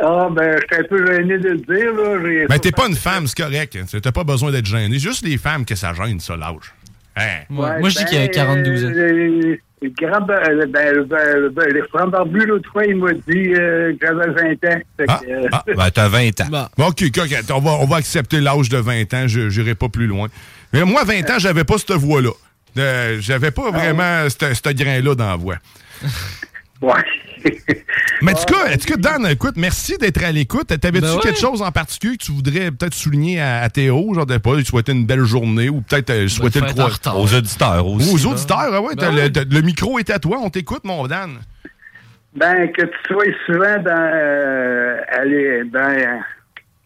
Ah, 0.00 0.28
ben, 0.30 0.56
j'étais 0.60 0.82
un 0.84 0.88
peu 0.88 1.04
gêné 1.06 1.38
de 1.38 1.48
le 1.48 1.56
dire, 1.58 1.92
là. 1.92 2.20
j'ai- 2.24 2.46
Ben, 2.46 2.58
t'es 2.60 2.70
pas 2.70 2.86
une 2.88 2.94
femme, 2.94 3.26
c'est 3.26 3.36
correct. 3.36 3.76
T'as 4.00 4.12
pas 4.12 4.22
besoin 4.24 4.52
d'être 4.52 4.66
gêné. 4.66 4.98
Juste 4.98 5.24
les 5.24 5.38
femmes 5.38 5.64
que 5.64 5.74
ça 5.74 5.92
gêne, 5.92 6.20
ça, 6.20 6.36
l'âge. 6.36 6.72
Hein? 7.18 7.44
Moi, 7.48 7.68
Ouais, 7.70 7.80
moi, 7.80 7.88
je 7.88 7.96
dis 7.98 8.04
ben, 8.04 8.08
qu'il 8.10 8.18
y 8.20 8.22
a 8.22 8.28
42 8.28 8.84
ans. 8.84 8.88
euh, 8.94 9.56
le 9.80 9.90
grand, 9.90 10.20
ben, 10.22 10.40
ben, 10.68 11.04
ben, 11.04 11.48
ben, 11.52 11.72
les 11.72 11.82
francs 11.82 12.10
barbus, 12.10 12.46
l'autre 12.46 12.68
fois, 12.72 12.84
il 12.84 12.96
m'a 12.96 13.12
dit 13.12 13.54
euh, 13.54 13.92
que 14.00 14.06
j'avais 14.06 14.32
20 14.32 14.74
ans. 14.74 14.80
Que, 14.98 15.04
Ah, 15.08 15.20
euh, 15.28 15.48
ah, 15.52 15.64
Ben, 15.66 15.90
t'as 15.90 16.08
20 16.08 16.40
ans. 16.40 16.68
Bon. 16.76 16.86
OK, 16.86 17.02
OK, 17.16 17.30
on 17.54 17.60
va, 17.60 17.70
on 17.72 17.84
va 17.86 17.96
accepter 17.96 18.40
l'âge 18.40 18.68
de 18.68 18.78
20 18.78 19.14
ans. 19.14 19.28
Je 19.28 19.48
J'irai 19.48 19.74
pas 19.74 19.88
plus 19.88 20.06
loin. 20.06 20.28
Mais 20.72 20.82
moi, 20.84 21.04
20 21.04 21.30
ans, 21.30 21.38
j'avais 21.38 21.64
pas 21.64 21.78
cette 21.78 21.92
voix-là. 21.92 22.30
Euh, 22.76 23.16
j'avais 23.20 23.50
pas 23.50 23.70
vraiment 23.70 24.28
ce 24.28 24.54
ce 24.54 24.72
grain-là 24.72 25.14
dans 25.14 25.30
la 25.30 25.36
voix. 25.36 25.56
ouais. 26.82 26.92
Mais 28.22 28.32
en 28.32 28.36
tout 28.36 28.52
cas, 28.52 28.72
en 28.74 28.76
tout 28.76 28.86
cas, 28.88 28.96
Dan, 28.96 29.26
écoute, 29.30 29.54
merci 29.56 29.96
d'être 29.98 30.22
à 30.24 30.32
l'écoute. 30.32 30.66
T'avais-tu 30.66 31.00
Ben 31.06 31.14
ouais. 31.14 31.20
quelque 31.20 31.38
chose 31.38 31.62
en 31.62 31.70
particulier 31.70 32.16
que 32.16 32.24
tu 32.24 32.32
voudrais 32.32 32.70
peut-être 32.72 32.94
souligner 32.94 33.40
à, 33.40 33.60
à 33.62 33.68
Théo? 33.70 34.12
Genre, 34.14 34.26
de 34.26 34.38
pas, 34.38 34.56
lui 34.56 34.64
souhaiter 34.64 34.92
une 34.92 35.06
belle 35.06 35.24
journée 35.24 35.68
ou 35.68 35.80
peut-être 35.82 36.10
euh, 36.10 36.28
souhaiter 36.28 36.60
le 36.60 36.66
Ben, 36.66 36.72
croix. 36.72 36.88
retard. 36.88 37.18
Aux 37.20 37.32
auditeurs 37.34 37.86
aussi. 37.86 38.12
Aux 38.12 38.28
là. 38.28 38.34
auditeurs, 38.34 38.58
ah 38.72 38.80
ouais, 38.82 38.94
Ben 38.96 39.14
le, 39.14 39.30
le 39.54 39.60
micro 39.62 39.98
est 39.98 40.10
à 40.10 40.18
toi, 40.18 40.38
on 40.42 40.50
t'écoute, 40.50 40.82
mon 40.84 41.06
Dan. 41.06 41.38
Ben, 42.34 42.70
que 42.72 42.82
tu 42.82 42.96
sois 43.06 43.24
souvent 43.46 43.82
dans. 43.82 44.10
Euh, 44.14 44.96
aller, 45.10 45.62
ben, 45.64 46.20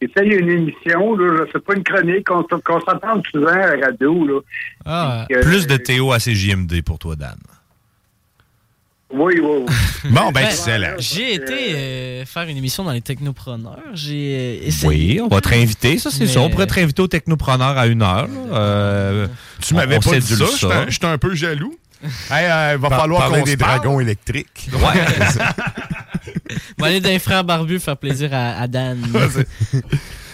essaye 0.01 0.31
une 0.31 0.49
émission, 0.51 1.16
là, 1.16 1.45
je 1.47 1.53
sais 1.53 1.61
pas, 1.61 1.74
une 1.74 1.85
chronique, 1.85 2.27
qu'on 2.27 2.81
s'entende 2.81 3.23
souvent 3.31 3.49
à 3.49 3.77
la 3.77 3.87
radio, 3.87 4.27
là. 4.27 4.41
Ah, 4.85 5.27
Que- 5.31 5.41
Plus 5.43 5.66
de 5.66 5.77
Théo 5.77 6.12
à 6.12 6.19
CJMD 6.19 6.83
pour 6.85 6.99
toi, 6.99 7.16
Dan. 7.16 7.37
Oui, 9.13 9.35
oui, 9.41 9.65
oui. 9.69 9.75
Bon, 10.11 10.33
ben, 10.33 10.47
excellent. 10.47 10.95
J'ai 10.99 11.35
été 11.35 11.75
euh, 11.75 12.25
faire 12.25 12.45
une 12.49 12.57
émission 12.57 12.83
dans 12.85 12.93
les 12.93 13.01
technopreneurs. 13.03 13.79
J'ai 13.95 14.61
euh, 14.63 14.67
essayé. 14.67 14.89
Oui, 14.89 15.21
on 15.21 15.29
va 15.29 15.41
te 15.41 15.49
réinviter, 15.49 15.99
ça 15.99 16.11
c'est 16.11 16.21
Mais- 16.25 16.31
ça. 16.31 16.41
On 16.41 16.49
pourrait 16.51 16.67
te 16.67 16.75
réinviter 16.75 17.03
au 17.03 17.09
Technopreneur 17.09 17.77
à 17.79 17.87
une 17.87 18.03
heure. 18.03 18.29
Euh, 18.53 19.27
Tu 19.61 19.75
m'avais 19.75 19.99
pas 19.99 20.19
dit 20.19 20.23
cédule 20.23 20.47
ça, 20.47 20.87
j'étais 20.89 21.07
un- 21.07 21.19
peu 21.19 21.35
jaloux. 21.35 21.75
Hey, 22.31 22.47
euh, 22.51 22.79
va 22.81 22.89
Par- 22.89 23.01
falloir 23.03 23.21
parler 23.23 23.39
qu'on 23.41 23.45
des 23.47 23.57
parle. 23.57 23.79
dragons 23.81 24.01
électriques. 24.01 24.69
On 24.75 24.79
va 26.83 26.89
aller 26.89 27.01
d'un 27.01 27.19
frère 27.21 27.45
barbu 27.45 27.79
faire 27.79 27.97
plaisir 27.97 28.31
à, 28.33 28.61
à 28.61 28.67
Dan. 28.67 28.99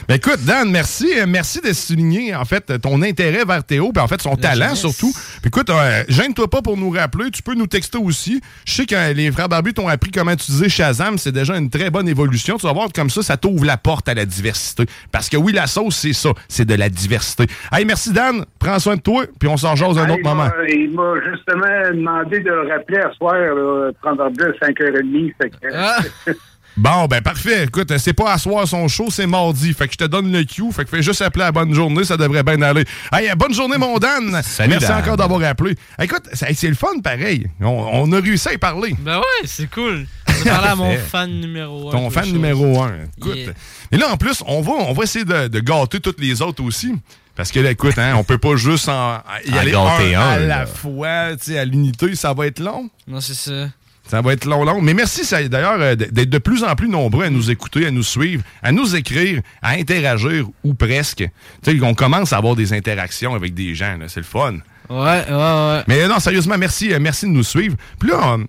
Ben 0.09 0.15
écoute, 0.15 0.43
Dan, 0.47 0.71
merci. 0.71 1.07
euh, 1.19 1.27
Merci 1.29 1.61
de 1.61 1.71
souligner, 1.75 2.35
en 2.35 2.47
fait, 2.47 2.81
ton 2.81 3.03
intérêt 3.03 3.45
vers 3.45 3.63
Théo, 3.63 3.93
puis 3.93 4.03
en 4.03 4.09
fait, 4.09 4.23
son 4.23 4.37
talent 4.37 4.65
jeunesse. 4.75 4.79
surtout. 4.81 5.13
Puis 5.43 5.49
écoute, 5.49 5.69
euh, 5.69 6.03
gêne-toi 6.09 6.49
pas 6.49 6.63
pour 6.63 6.79
nous 6.79 6.89
rappeler. 6.89 7.31
Tu 7.31 7.43
peux 7.43 7.55
nous 7.55 7.67
texter 7.67 7.99
aussi. 7.99 8.41
Je 8.65 8.73
sais 8.73 8.87
que 8.87 8.95
euh, 8.95 9.13
les 9.13 9.31
frères 9.31 9.51
Barbus 9.51 9.75
t'ont 9.75 9.87
appris 9.87 10.11
comment 10.11 10.31
utiliser 10.33 10.71
Shazam. 10.71 11.19
C'est 11.19 11.33
déjà 11.33 11.59
une 11.59 11.69
très 11.69 11.91
bonne 11.91 12.09
évolution. 12.09 12.57
Tu 12.57 12.67
vas 12.67 12.73
voir, 12.73 12.89
comme 12.95 13.11
ça, 13.11 13.21
ça 13.23 13.37
t'ouvre 13.37 13.67
la 13.67 13.77
porte 13.77 14.09
à 14.09 14.15
la 14.15 14.25
diversité. 14.25 14.85
Parce 15.13 15.29
que 15.29 15.37
oui, 15.37 15.53
la 15.53 15.67
sauce, 15.67 15.97
c'est 15.97 16.15
ça. 16.15 16.31
C'est 16.49 16.65
de 16.65 16.75
la 16.75 16.89
diversité. 16.89 17.45
Hey, 17.71 17.85
merci, 17.85 18.11
Dan. 18.11 18.47
Prends 18.59 18.79
soin 18.79 18.97
de 18.97 19.03
toi, 19.03 19.25
puis 19.39 19.47
on 19.51 19.59
s'en 19.59 19.77
jase 19.77 19.99
un 19.99 20.07
Hey, 20.07 20.13
autre 20.13 20.23
moment. 20.25 20.49
Il 20.71 20.91
m'a 20.95 21.15
justement 21.31 21.91
demandé 21.93 22.41
de 22.41 22.49
le 22.51 22.67
rappeler 22.73 22.99
à 23.01 23.13
soir, 23.13 23.35
là, 23.35 23.91
prendre 24.01 24.23
à 24.23 24.31
5h30. 24.31 25.35
Fait 25.41 25.51
que, 25.51 25.57
Ah, 25.75 25.99
Bon, 26.79 27.07
ben 27.07 27.21
parfait. 27.21 27.65
Écoute, 27.65 27.93
c'est 27.99 28.13
pas 28.13 28.33
à 28.33 28.39
soir 28.39 28.67
son 28.69 28.87
show, 28.87 29.09
c'est 29.11 29.27
mardi. 29.27 29.73
Fait 29.75 29.89
que 29.89 29.95
je 29.95 29.99
te 29.99 30.05
donne 30.05 30.31
le 30.31 30.45
cue. 30.45 30.71
Fait 30.73 30.85
que 30.85 30.91
fais 30.91 31.03
juste 31.03 31.21
appeler 31.23 31.45
à 31.47 31.51
bonne 31.51 31.75
journée, 31.75 32.05
ça 32.05 32.17
devrait 32.17 32.45
bien 32.45 32.63
aller. 32.63 32.85
Hey, 33.13 33.29
bonne 33.37 33.53
journée, 33.53 33.77
mon 33.79 33.99
Dan. 33.99 34.41
Salut, 34.45 34.71
Merci 34.71 34.87
Dan. 34.87 35.01
encore 35.01 35.17
d'avoir 35.17 35.43
appelé. 35.43 35.75
Écoute, 36.01 36.23
c'est 36.33 36.69
le 36.69 36.75
fun, 36.77 37.01
pareil. 37.03 37.49
On, 37.61 37.67
on 37.67 38.13
a 38.13 38.21
réussi 38.21 38.49
à 38.49 38.53
y 38.53 38.59
parler. 38.59 38.95
ben 39.01 39.17
ouais, 39.19 39.47
c'est 39.47 39.69
cool. 39.69 40.07
Je 40.29 40.45
vais 40.45 40.51
parler 40.51 40.69
à 40.69 40.77
mon 40.77 40.97
fan 40.99 41.29
numéro 41.41 41.89
1. 41.89 41.93
Ton 41.93 42.11
fan 42.11 42.31
numéro 42.31 42.81
un. 42.81 42.93
Écoute. 43.17 43.35
Yeah. 43.37 43.53
Et 43.91 43.97
là, 43.97 44.13
en 44.13 44.17
plus, 44.17 44.45
on 44.47 44.61
va, 44.61 44.73
on 44.73 44.93
va 44.93 45.03
essayer 45.03 45.25
de, 45.25 45.49
de 45.49 45.59
gâter 45.59 45.99
toutes 45.99 46.21
les 46.21 46.43
autres 46.43 46.63
aussi. 46.63 46.95
Parce 47.35 47.51
que 47.51 47.59
là, 47.61 47.71
écoute, 47.73 47.99
hein, 47.99 48.15
on 48.17 48.23
peut 48.25 48.39
pas 48.39 48.55
juste 48.57 48.89
en, 48.89 49.21
y 49.47 49.53
En 49.53 49.57
aller 49.57 49.75
un, 49.75 49.81
un, 49.81 50.21
à 50.21 50.39
là. 50.39 50.47
la 50.47 50.67
fois, 50.67 51.37
tu 51.37 51.53
sais, 51.53 51.59
à 51.59 51.65
l'unité, 51.65 52.15
ça 52.15 52.33
va 52.35 52.47
être 52.47 52.61
long. 52.61 52.89
Non, 53.09 53.21
c'est 53.21 53.35
ça. 53.35 53.69
Ça 54.09 54.21
va 54.23 54.33
être 54.33 54.47
long, 54.47 54.65
long. 54.65 54.81
Mais 54.81 54.95
merci 54.95 55.23
d'ailleurs 55.49 55.81
euh, 55.81 55.95
d'être 55.95 56.31
de 56.31 56.39
plus 56.39 56.65
en 56.65 56.75
plus 56.75 56.89
nombreux 56.89 57.25
à 57.25 57.31
nous 57.31 57.51
écouter, 57.51 57.87
à 57.87 57.91
nous 57.91 58.03
suivre, 58.03 58.43
à 58.63 58.73
nous 58.73 58.97
écrire, 58.97 59.43
à 59.63 59.73
interagir 59.73 60.47
ou 60.65 60.75
presque. 60.75 61.25
Tu 61.63 61.79
sais, 61.79 61.83
on 61.83 61.95
commence 61.95 62.33
à 62.33 62.39
avoir 62.39 62.57
des 62.57 62.73
interactions 62.73 63.35
avec 63.35 63.55
des 63.55 63.75
gens. 63.75 63.97
là. 63.99 64.07
C'est 64.09 64.21
le 64.21 64.27
fun. 64.27 64.55
Ouais, 64.89 64.97
ouais, 64.97 65.29
ouais. 65.31 65.83
Mais 65.87 66.09
non, 66.09 66.19
sérieusement, 66.19 66.57
merci, 66.57 66.93
euh, 66.93 66.99
merci 66.99 67.27
de 67.27 67.31
nous 67.31 67.43
suivre. 67.45 67.77
Puis 68.01 68.09
là, 68.09 68.35
euh, 68.39 68.45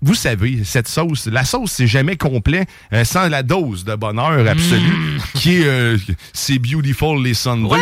vous 0.00 0.14
savez, 0.14 0.64
cette 0.64 0.88
sauce, 0.88 1.26
la 1.26 1.44
sauce, 1.44 1.72
c'est 1.72 1.86
jamais 1.86 2.16
complet 2.16 2.66
euh, 2.92 3.04
sans 3.04 3.28
la 3.28 3.42
dose 3.44 3.84
de 3.84 3.94
bonheur 3.94 4.48
absolu 4.48 5.20
qui 5.34 5.58
est 5.60 5.66
euh, 5.66 5.96
c'est 6.32 6.58
Beautiful 6.58 7.22
les 7.22 7.34
Sundays. 7.34 7.76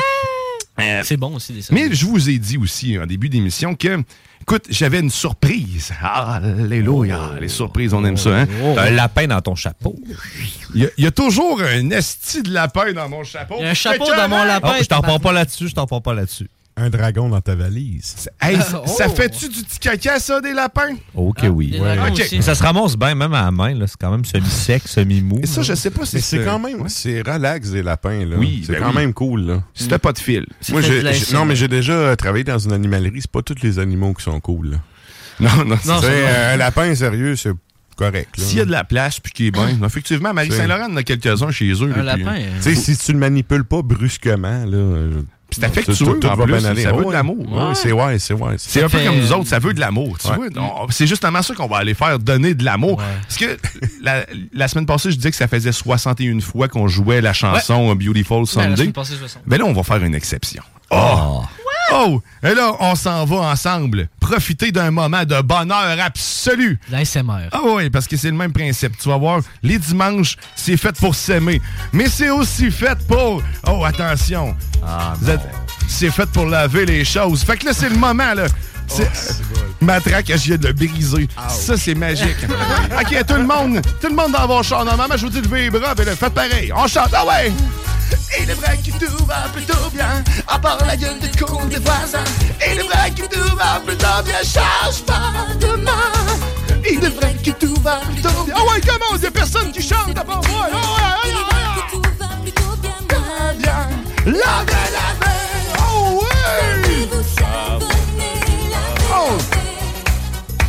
Euh, 0.81 1.03
C'est 1.05 1.17
bon 1.17 1.35
aussi, 1.37 1.53
des 1.53 1.61
mais 1.71 1.93
je 1.93 2.07
vous 2.07 2.29
ai 2.31 2.39
dit 2.39 2.57
aussi 2.59 2.99
en 2.99 3.07
début 3.07 3.29
d'émission 3.29 3.75
que, 3.75 4.03
écoute, 4.43 4.65
j'avais 4.71 5.01
une 5.01 5.11
surprise. 5.11 5.93
Alléluia, 6.03 7.33
les 7.41 7.49
surprises, 7.49 7.93
on 7.95 8.05
aime 8.05 8.17
ça, 8.17 8.31
hein? 8.41 8.47
T'as 8.75 8.85
un 8.87 8.91
lapin 8.91 9.27
dans 9.27 9.41
ton 9.41 9.55
chapeau. 9.55 9.97
Il 10.75 10.83
y, 10.83 10.87
a- 10.87 10.91
il 10.99 11.05
y 11.05 11.07
a 11.07 11.11
toujours 11.11 11.61
un 11.61 11.91
esti 11.91 12.43
de 12.43 12.51
lapin 12.53 12.93
dans 12.93 13.09
mon 13.09 13.25
chapeau. 13.25 13.57
Il 13.59 13.65
y 13.65 13.67
a 13.67 13.71
un 13.71 13.75
chapeau 13.75 14.07
dans 14.07 14.29
mon 14.29 14.45
lapin. 14.45 14.73
Oh, 14.73 14.83
je 14.83 14.87
t'en 14.87 15.01
parle 15.03 15.21
pas 15.21 15.33
là-dessus, 15.33 15.69
je 15.69 15.75
t'en 15.75 15.87
parle 15.87 16.03
pas 16.03 16.15
là-dessus. 16.15 16.49
Un 16.83 16.89
dragon 16.89 17.29
dans 17.29 17.41
ta 17.43 17.55
valise. 17.55 18.29
Hey, 18.41 18.57
ça, 18.57 18.83
ça 18.87 19.07
Oh. 19.09 19.15
fait-tu 19.15 19.49
du 19.51 19.63
petit 19.63 19.79
caca, 19.79 20.19
ça, 20.19 20.41
des 20.41 20.55
lapins? 20.55 20.95
Ok, 21.15 21.41
oui. 21.53 21.73
des 21.73 21.81
aussi. 21.81 22.37
Mais 22.37 22.43
ça 22.43 22.55
se 22.55 22.63
ramasse 22.63 22.97
bien, 22.97 23.15
même 23.15 23.35
à 23.35 23.45
la 23.45 23.51
main. 23.51 23.75
là. 23.75 23.87
C'est 23.87 23.99
quand 24.01 24.11
même 24.11 24.25
semi-sec, 24.25 24.83
semi-mou. 24.87 25.41
Et 25.43 25.47
ça, 25.47 25.61
je 25.63 25.75
sais 25.75 25.91
pas 25.91 26.07
si 26.07 26.21
c'est 26.23 26.45
quand 26.45 26.59
même, 26.59 26.89
c'est 26.89 27.21
relax 27.21 27.71
des 27.71 27.83
lapins, 27.83 28.25
là. 28.25 28.37
Oui, 28.39 28.63
c'est 28.67 28.73
ben 28.73 28.83
quand 28.83 28.91
oui. 28.91 28.97
même 28.97 29.13
cool, 29.13 29.43
là. 29.43 29.63
Si 29.75 29.89
t'as 29.89 29.99
pas 29.99 30.13
de 30.13 30.19
fil. 30.19 30.47
Moi, 30.71 30.81
de 30.81 31.35
non, 31.35 31.45
mais 31.45 31.55
j'ai 31.57 31.69
déjà 31.69 31.93
euh, 31.93 32.17
travaillé 32.17 32.45
dans 32.45 32.59
une 32.59 32.73
animalerie. 32.73 33.21
C'est 33.21 33.31
pas 33.31 33.43
tous 33.43 33.63
les 33.63 33.79
animaux 33.79 34.15
qui 34.15 34.23
sont 34.23 34.41
cool, 34.41 34.71
là. 34.71 34.77
Non, 35.41 35.65
non, 35.65 35.77
c'est 36.01 36.53
un 36.53 36.57
lapin 36.57 36.95
sérieux, 36.95 37.35
c'est 37.37 37.53
correct. 37.97 38.31
S'il 38.39 38.59
y 38.59 38.61
a 38.61 38.65
de 38.65 38.71
la 38.71 38.85
place 38.85 39.21
puis 39.21 39.33
qu'il 39.33 39.47
est 39.47 39.51
bien. 39.51 39.69
Effectivement, 39.85 40.33
Marie-Saint-Laurent 40.35 40.91
en 40.91 40.97
a 40.97 41.03
quelques-uns 41.03 41.51
chez 41.51 41.71
eux. 41.73 41.93
Un 41.95 42.03
là, 42.03 42.17
lapin. 42.17 42.35
euh, 42.37 42.41
euh, 42.41 42.57
Tu 42.63 42.75
sais, 42.75 42.95
si 42.95 42.97
tu 42.97 43.13
le 43.13 43.19
manipules 43.19 43.65
pas 43.65 43.83
brusquement, 43.83 44.65
là. 44.67 45.07
C'est 45.53 45.65
affectueux, 45.65 46.21
en 46.25 46.37
plus, 46.37 46.61
ça 46.61 46.93
veut 46.93 47.05
de 47.05 47.13
l'amour. 47.13 47.75
c'est 47.75 47.93
ouais, 47.93 48.19
c'est 48.19 48.35
ouais. 48.35 48.55
C'est 48.59 48.83
un 48.83 48.89
peu 48.89 48.99
comme 48.99 49.19
nous 49.19 49.33
autres, 49.33 49.49
ça 49.49 49.59
veut 49.59 49.75
de 49.75 49.81
l'amour. 49.81 50.19
Tu 50.19 50.29
vois? 50.29 50.87
C'est 50.91 51.07
justement 51.07 51.43
ça 51.43 51.55
qu'on 51.55 51.69
va 51.69 51.79
aller 51.79 51.95
faire, 51.95 52.19
donner 52.19 52.55
de 52.55 52.65
l'amour. 52.65 53.01
Parce 53.23 53.37
que 53.37 53.57
la, 54.53 54.69
semaine 54.69 54.87
passée, 54.87 55.11
je 55.11 55.17
disais 55.17 55.31
que 55.31 55.37
ça 55.37 55.49
faisait 55.49 55.73
61 55.73 56.41
fois 56.41 56.69
qu'on 56.69 56.89
jouait 56.89 57.21
la 57.21 57.33
chanson 57.33 57.95
Beautiful 57.95 58.45
ben, 58.55 58.77
Sunday. 58.77 58.93
Mais 59.47 59.59
là, 59.59 59.65
on 59.65 59.73
va 59.73 59.83
faire 59.83 60.03
une 60.05 60.15
exception. 60.15 60.63
Oh! 60.91 61.43
Oh! 61.93 62.23
Et 62.43 62.55
là, 62.55 62.73
on 62.81 62.95
s'en 62.95 63.25
va 63.25 63.37
ensemble. 63.37 64.09
Profiter 64.21 64.71
d'un 64.73 64.91
moment 64.91 65.25
de 65.25 65.41
bonheur 65.43 65.97
absolu. 66.01 66.79
L'ASMR. 66.91 67.49
Ah 67.53 67.61
oui, 67.65 67.91
parce 67.91 68.07
que 68.07 68.17
c'est 68.17 68.31
le 68.31 68.37
même 68.37 68.53
principe. 68.53 68.97
Tu 68.99 69.09
vas 69.09 69.17
voir, 69.17 69.41
les 69.63 69.79
dimanches, 69.79 70.37
c'est 70.55 70.77
fait 70.77 70.93
pour 70.97 71.15
s'aimer. 71.15 71.61
Mais 71.93 72.09
c'est 72.09 72.31
aussi 72.31 72.71
fait 72.71 72.99
pour... 73.07 73.43
Oh, 73.67 73.85
attention. 73.85 74.55
Vous 75.21 75.31
êtes- 75.31 75.41
C'est 75.89 76.11
fait 76.11 76.27
pour 76.31 76.47
laver 76.47 76.87
les 76.87 77.05
choses. 77.05 77.43
Fait 77.43 77.57
que 77.57 77.67
là, 77.67 77.73
c'est 77.75 77.89
le 77.89 77.97
moment, 77.97 78.35
là. 78.35 78.47
C'est 78.91 79.09
matraque, 79.81 80.27
je 80.29 80.35
viens 80.35 80.57
de 80.57 80.67
le 80.69 80.73
briser. 80.73 81.29
Ça, 81.49 81.77
c'est 81.77 81.95
magique. 81.95 82.37
OK, 83.01 83.27
tout 83.27 83.35
le 83.35 83.47
monde, 83.47 83.81
tout 84.01 84.09
le 84.09 84.15
monde 84.15 84.33
dans 84.33 84.47
vos 84.47 84.63
chars. 84.63 84.85
Normalement, 84.85 85.17
je 85.17 85.27
vous 85.27 85.31
dis 85.31 85.41
les 85.41 85.71
bras, 85.71 85.95
mais 85.97 86.05
faites 86.05 86.35
pareil. 86.35 86.73
On 86.75 86.87
chante, 86.87 87.11
ah 87.13 87.25
ouais! 87.27 87.53
Et 88.39 88.47
le 88.47 88.55
vrai 88.55 88.77
que 88.79 88.91
tout 89.05 89.25
va 89.25 89.49
plutôt 89.53 89.91
bien, 89.93 90.25
à 90.49 90.59
part 90.59 90.85
la 90.85 90.97
gueule 90.97 91.21
de 91.21 91.29
con 91.45 91.65
des 91.67 91.79
voisins. 91.79 92.25
Et 92.65 92.75
le 92.75 92.83
vrai 92.83 93.11
que 93.11 93.23
tout 93.23 93.57
va 93.57 93.81
plutôt 93.87 94.23
bien, 94.25 94.39
change 94.43 95.03
pas 95.07 95.33
demain. 95.61 95.93
Il 96.91 97.05
est 97.05 97.09
vrai 97.09 97.37
que 97.45 97.51
tout 97.51 97.75
va 97.83 98.01
plutôt 98.13 98.45
bien. 98.45 98.55
Ah 98.57 98.63
ouais, 98.63 98.81
comment? 98.81 99.17
Il 99.17 99.23
y 99.23 99.27
a 99.27 99.31
personne 99.31 99.71
qui 99.71 99.83
chante 99.83 100.17
à 100.19 100.25
part 100.25 100.41
moi. 100.49 100.67
Ah 100.67 100.75
ouais, 100.75 100.81
ah 100.81 101.27
ouais, 101.27 101.33
ah 101.35 101.57
ouais. 101.57 102.01
Bien. 103.59 103.89
Oh 104.27 105.10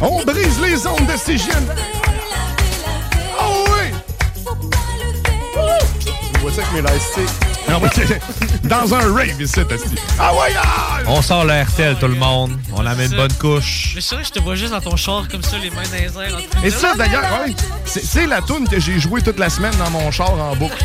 On 0.01 0.23
brise 0.23 0.59
les 0.59 0.87
ondes 0.87 1.05
de 1.05 1.15
ces 1.15 1.37
jeunes. 1.37 1.67
Oh 3.39 3.65
oui! 3.67 3.93
Tu 6.33 6.39
vois 6.39 6.51
ça 6.51 6.61
avec 6.61 6.73
mes 6.73 6.81
lightsticks? 6.81 7.29
Ah 7.67 7.79
Dans 8.63 8.93
un 8.95 9.13
rave 9.13 9.39
ici, 9.39 9.59
t'as 9.67 9.77
dit. 9.77 9.95
Ah 10.19 10.33
ouais! 10.33 10.53
ah! 10.57 10.99
On 11.05 11.21
sort 11.21 11.45
le 11.45 11.61
RTL, 11.61 11.95
tout 11.99 12.07
le 12.07 12.15
monde. 12.15 12.57
On 12.73 12.81
la 12.81 12.95
met 12.95 13.05
une 13.05 13.15
bonne 13.15 13.33
couche. 13.33 13.91
Mais 13.95 14.01
c'est 14.01 14.15
vrai 14.15 14.23
que 14.23 14.29
je 14.29 14.33
te 14.33 14.39
vois 14.39 14.55
juste 14.55 14.71
dans 14.71 14.81
ton 14.81 14.95
char 14.95 15.27
comme 15.29 15.43
ça, 15.43 15.57
les 15.57 15.69
mains 15.69 15.83
dans 15.83 16.19
les 16.19 16.31
airs. 16.31 16.39
Et 16.63 16.71
ça, 16.71 16.95
d'ailleurs, 16.95 17.23
ouais, 17.45 17.53
c'est 17.85 18.25
la 18.25 18.41
tune 18.41 18.67
que 18.67 18.79
j'ai 18.79 18.99
jouée 18.99 19.21
toute 19.21 19.37
la 19.37 19.49
semaine 19.49 19.75
dans 19.77 19.91
mon 19.91 20.09
char 20.09 20.33
en 20.33 20.55
boucle. 20.55 20.77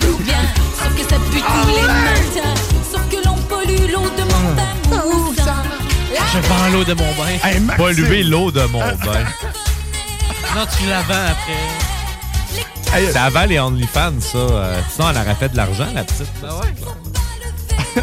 Sauf 0.00 0.94
que 0.94 1.02
ça 1.02 1.16
pue 1.30 1.40
tous 1.40 1.68
les 1.68 1.82
matins. 1.82 2.54
Sauf 2.90 3.02
que 3.10 3.16
l'on 3.26 3.36
pollue 3.42 3.92
l'eau 3.92 4.08
de 4.16 4.22
mon 4.22 4.54
bain. 4.54 5.25
Je 6.32 6.38
vends 6.48 6.68
l'eau 6.72 6.84
de 6.84 6.94
mon 6.94 7.12
bain. 7.14 7.38
Hey. 7.44 7.60
Pas 7.60 7.92
lever 7.92 8.22
l'eau 8.22 8.50
de 8.50 8.62
mon 8.66 8.80
bain. 9.04 9.24
Non, 10.54 10.64
tu 10.78 10.86
la 10.88 11.02
vends 11.02 11.30
après. 11.30 13.02
C'est 13.12 13.16
avant 13.18 13.44
les 13.44 13.58
OnlyFans, 13.58 14.20
ça. 14.20 14.38
Euh, 14.38 14.80
sinon, 14.94 15.10
elle 15.10 15.16
aurait 15.18 15.34
fait 15.34 15.48
de 15.50 15.56
l'argent, 15.56 15.86
la 15.94 16.04
petite. 16.04 16.26
Ben 16.40 16.48
ouais? 16.48 18.02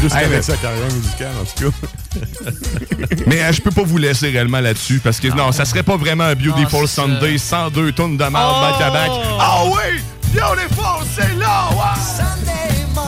Juste 0.00 0.14
Hey, 0.14 0.24
avec 0.24 0.30
mais- 0.38 0.42
sa 0.42 0.56
carrière 0.56 0.90
musicale, 0.92 1.32
en 1.40 1.44
tout 1.44 1.70
cas. 1.70 1.76
Mais 3.26 3.42
euh, 3.42 3.52
je 3.52 3.60
peux 3.62 3.70
pas 3.70 3.82
vous 3.82 3.96
laisser 3.98 4.28
réellement 4.30 4.60
là-dessus 4.60 5.00
parce 5.02 5.20
que 5.20 5.28
non, 5.28 5.52
ça 5.52 5.64
serait 5.64 5.82
pas 5.82 5.96
vraiment 5.96 6.24
un 6.24 6.34
Beautiful 6.34 6.82
Non, 6.82 6.86
Sunday 6.86 7.38
sans 7.38 7.70
deux 7.70 7.92
tonnes 7.92 8.16
de 8.16 8.24
marde 8.24 8.60
back 8.72 8.80
à 8.80 8.90
back. 8.90 9.10
Ah 9.40 9.62
oui! 9.66 10.00
Beautiful, 10.32 11.06
c'est 11.14 11.34
là! 11.38 11.68
ouais! 11.72 13.02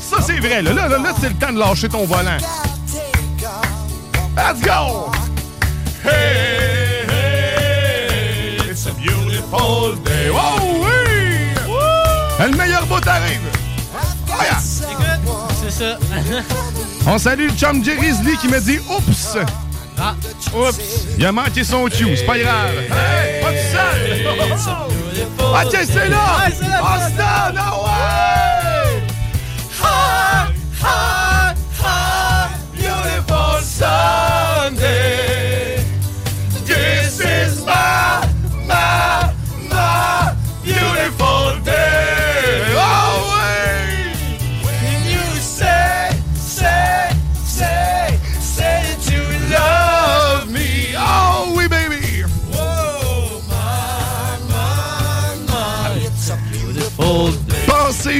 Ça, 0.00 0.16
c'est 0.24 0.38
vrai. 0.40 0.62
Là, 0.62 0.72
là, 0.72 0.88
là, 0.88 0.98
là, 0.98 1.12
c'est 1.20 1.28
le 1.28 1.34
temps 1.34 1.52
de 1.52 1.58
lâcher 1.58 1.88
ton 1.88 2.04
volant. 2.06 2.36
Let's 4.36 4.60
go! 4.62 5.10
Hey, 6.02 7.04
hey, 7.08 8.56
it's 8.70 8.86
a 8.86 8.92
beautiful 8.94 9.94
day. 10.04 10.28
Oh 10.32 10.58
oui! 10.82 12.50
Le 12.50 12.56
meilleur 12.56 12.84
bout 12.86 13.06
arrive! 13.06 13.40
Oh, 14.28 14.42
yeah. 14.42 14.58
C'est 14.58 15.70
ça. 15.70 15.98
On 17.06 17.18
salue 17.18 17.46
le 17.48 17.54
chum 17.56 17.82
Jerry 17.84 18.10
Lee 18.24 18.36
qui 18.40 18.48
me 18.48 18.60
dit 18.60 18.78
Oups! 18.90 19.38
ah, 19.98 20.14
Oups! 20.54 20.78
Il 21.16 21.24
a 21.24 21.32
manqué 21.32 21.62
son 21.64 21.86
cue, 21.86 22.16
c'est 22.16 22.26
pas 22.26 22.38
grave. 22.38 22.70
Hey, 22.90 23.42
pas 23.42 23.52
de 23.52 23.58
sale! 23.72 24.26
Ah, 25.54 25.62
tiens, 25.70 25.80
c'est 25.86 26.08
là! 26.08 26.18
Ah, 26.20 26.48
c'est 26.50 26.68
là, 26.68 26.80
Ah, 26.82 26.98
c'est 27.08 27.16
là. 27.18 27.52
no 27.52 27.84
way! 27.84 29.02
Ha, 29.80 30.48
ha, 30.82 31.23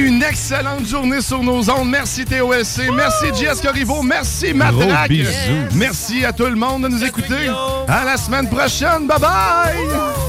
une 0.05 0.21
excellente 0.21 0.85
journée 0.85 1.19
sur 1.19 1.41
nos 1.41 1.67
ondes. 1.69 1.89
Merci 1.89 2.25
TOLC. 2.25 2.91
Merci 2.93 3.25
Jess 3.33 3.59
Corriveau. 3.59 4.03
Merci 4.03 4.53
Matraque. 4.53 5.11
Merci 5.73 6.23
à 6.23 6.31
tout 6.31 6.45
le 6.45 6.55
monde 6.55 6.83
de 6.83 6.89
nous 6.89 7.03
écouter. 7.03 7.49
À 7.87 8.05
la 8.05 8.15
semaine 8.17 8.47
prochaine. 8.47 9.07
Bye 9.07 9.19
bye. 9.19 10.24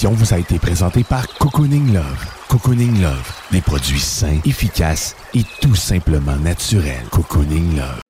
Émission 0.00 0.12
vous 0.12 0.34
a 0.34 0.38
été 0.38 0.58
présentée 0.58 1.04
par 1.04 1.28
Cocooning 1.38 1.92
Love. 1.92 2.26
Cocooning 2.48 3.02
Love, 3.02 3.30
des 3.50 3.60
produits 3.60 4.00
sains, 4.00 4.40
efficaces 4.46 5.14
et 5.34 5.42
tout 5.60 5.74
simplement 5.74 6.36
naturels. 6.36 7.06
Cocooning 7.10 7.76
Love. 7.76 8.00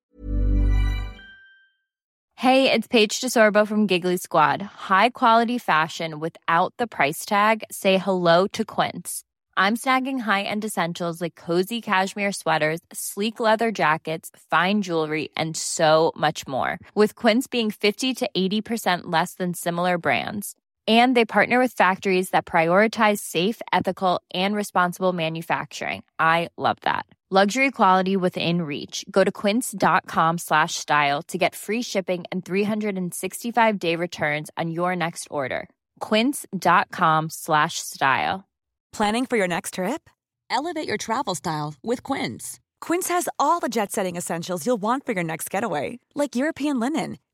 Hey, 2.37 2.71
it's 2.71 2.87
Paige 2.87 3.21
DeSorbo 3.21 3.67
from 3.67 3.89
Giggly 3.89 4.19
Squad. 4.19 4.63
High 4.89 5.11
quality 5.11 5.59
fashion 5.59 6.21
without 6.21 6.73
the 6.79 6.87
price 6.87 7.25
tag. 7.27 7.65
Say 7.73 7.99
hello 7.99 8.47
to 8.53 8.65
Quince. 8.65 9.25
I'm 9.57 9.77
snagging 9.77 10.21
high-end 10.21 10.65
essentials 10.65 11.21
like 11.21 11.35
cozy 11.35 11.81
cashmere 11.81 12.33
sweaters, 12.33 12.79
sleek 12.93 13.41
leather 13.41 13.73
jackets, 13.73 14.31
fine 14.49 14.83
jewelry, 14.83 15.31
and 15.37 15.57
so 15.57 16.13
much 16.17 16.47
more. 16.47 16.79
With 16.95 17.17
Quince 17.17 17.49
being 17.49 17.73
50 17.73 18.15
to 18.15 18.31
80% 18.37 19.01
less 19.07 19.35
than 19.35 19.55
similar 19.55 19.99
brands. 19.99 20.55
And 20.89 21.15
they 21.15 21.25
partner 21.25 21.59
with 21.59 21.73
factories 21.75 22.31
that 22.31 22.47
prioritize 22.47 23.19
safe, 23.19 23.61
ethical, 23.73 24.23
and 24.33 24.57
responsible 24.57 25.13
manufacturing. 25.13 26.03
I 26.19 26.49
love 26.57 26.79
that. 26.83 27.05
Luxury 27.33 27.71
quality 27.71 28.17
within 28.17 28.63
reach. 28.63 29.05
Go 29.09 29.23
to 29.23 29.31
quince.com 29.31 30.39
slash 30.39 30.75
style 30.75 31.23
to 31.29 31.39
get 31.39 31.55
free 31.55 31.81
shipping 31.81 32.25
and 32.33 32.45
365 32.45 33.79
day 33.79 33.95
returns 33.95 34.51
on 34.57 34.73
your 34.73 34.97
next 34.97 35.29
order. 35.31 35.69
Quince.com 36.01 37.31
slash 37.31 37.79
style. 37.79 38.49
Planning 38.93 39.27
for 39.27 39.37
your 39.37 39.47
next 39.47 39.75
trip? 39.75 40.11
Elevate 40.51 40.89
your 40.89 40.97
travel 40.97 41.37
style 41.37 41.75
with 41.85 42.03
Quince. 42.03 42.59
Quince 42.81 43.09
has 43.09 43.29
all 43.39 43.61
the 43.61 43.69
jet 43.69 43.93
setting 43.93 44.17
essentials 44.17 44.67
you'll 44.67 44.83
want 44.83 45.07
for 45.07 45.13
your 45.13 45.23
next 45.23 45.49
getaway, 45.51 46.01
like 46.17 46.35
European 46.35 46.81
linen, 46.81 47.19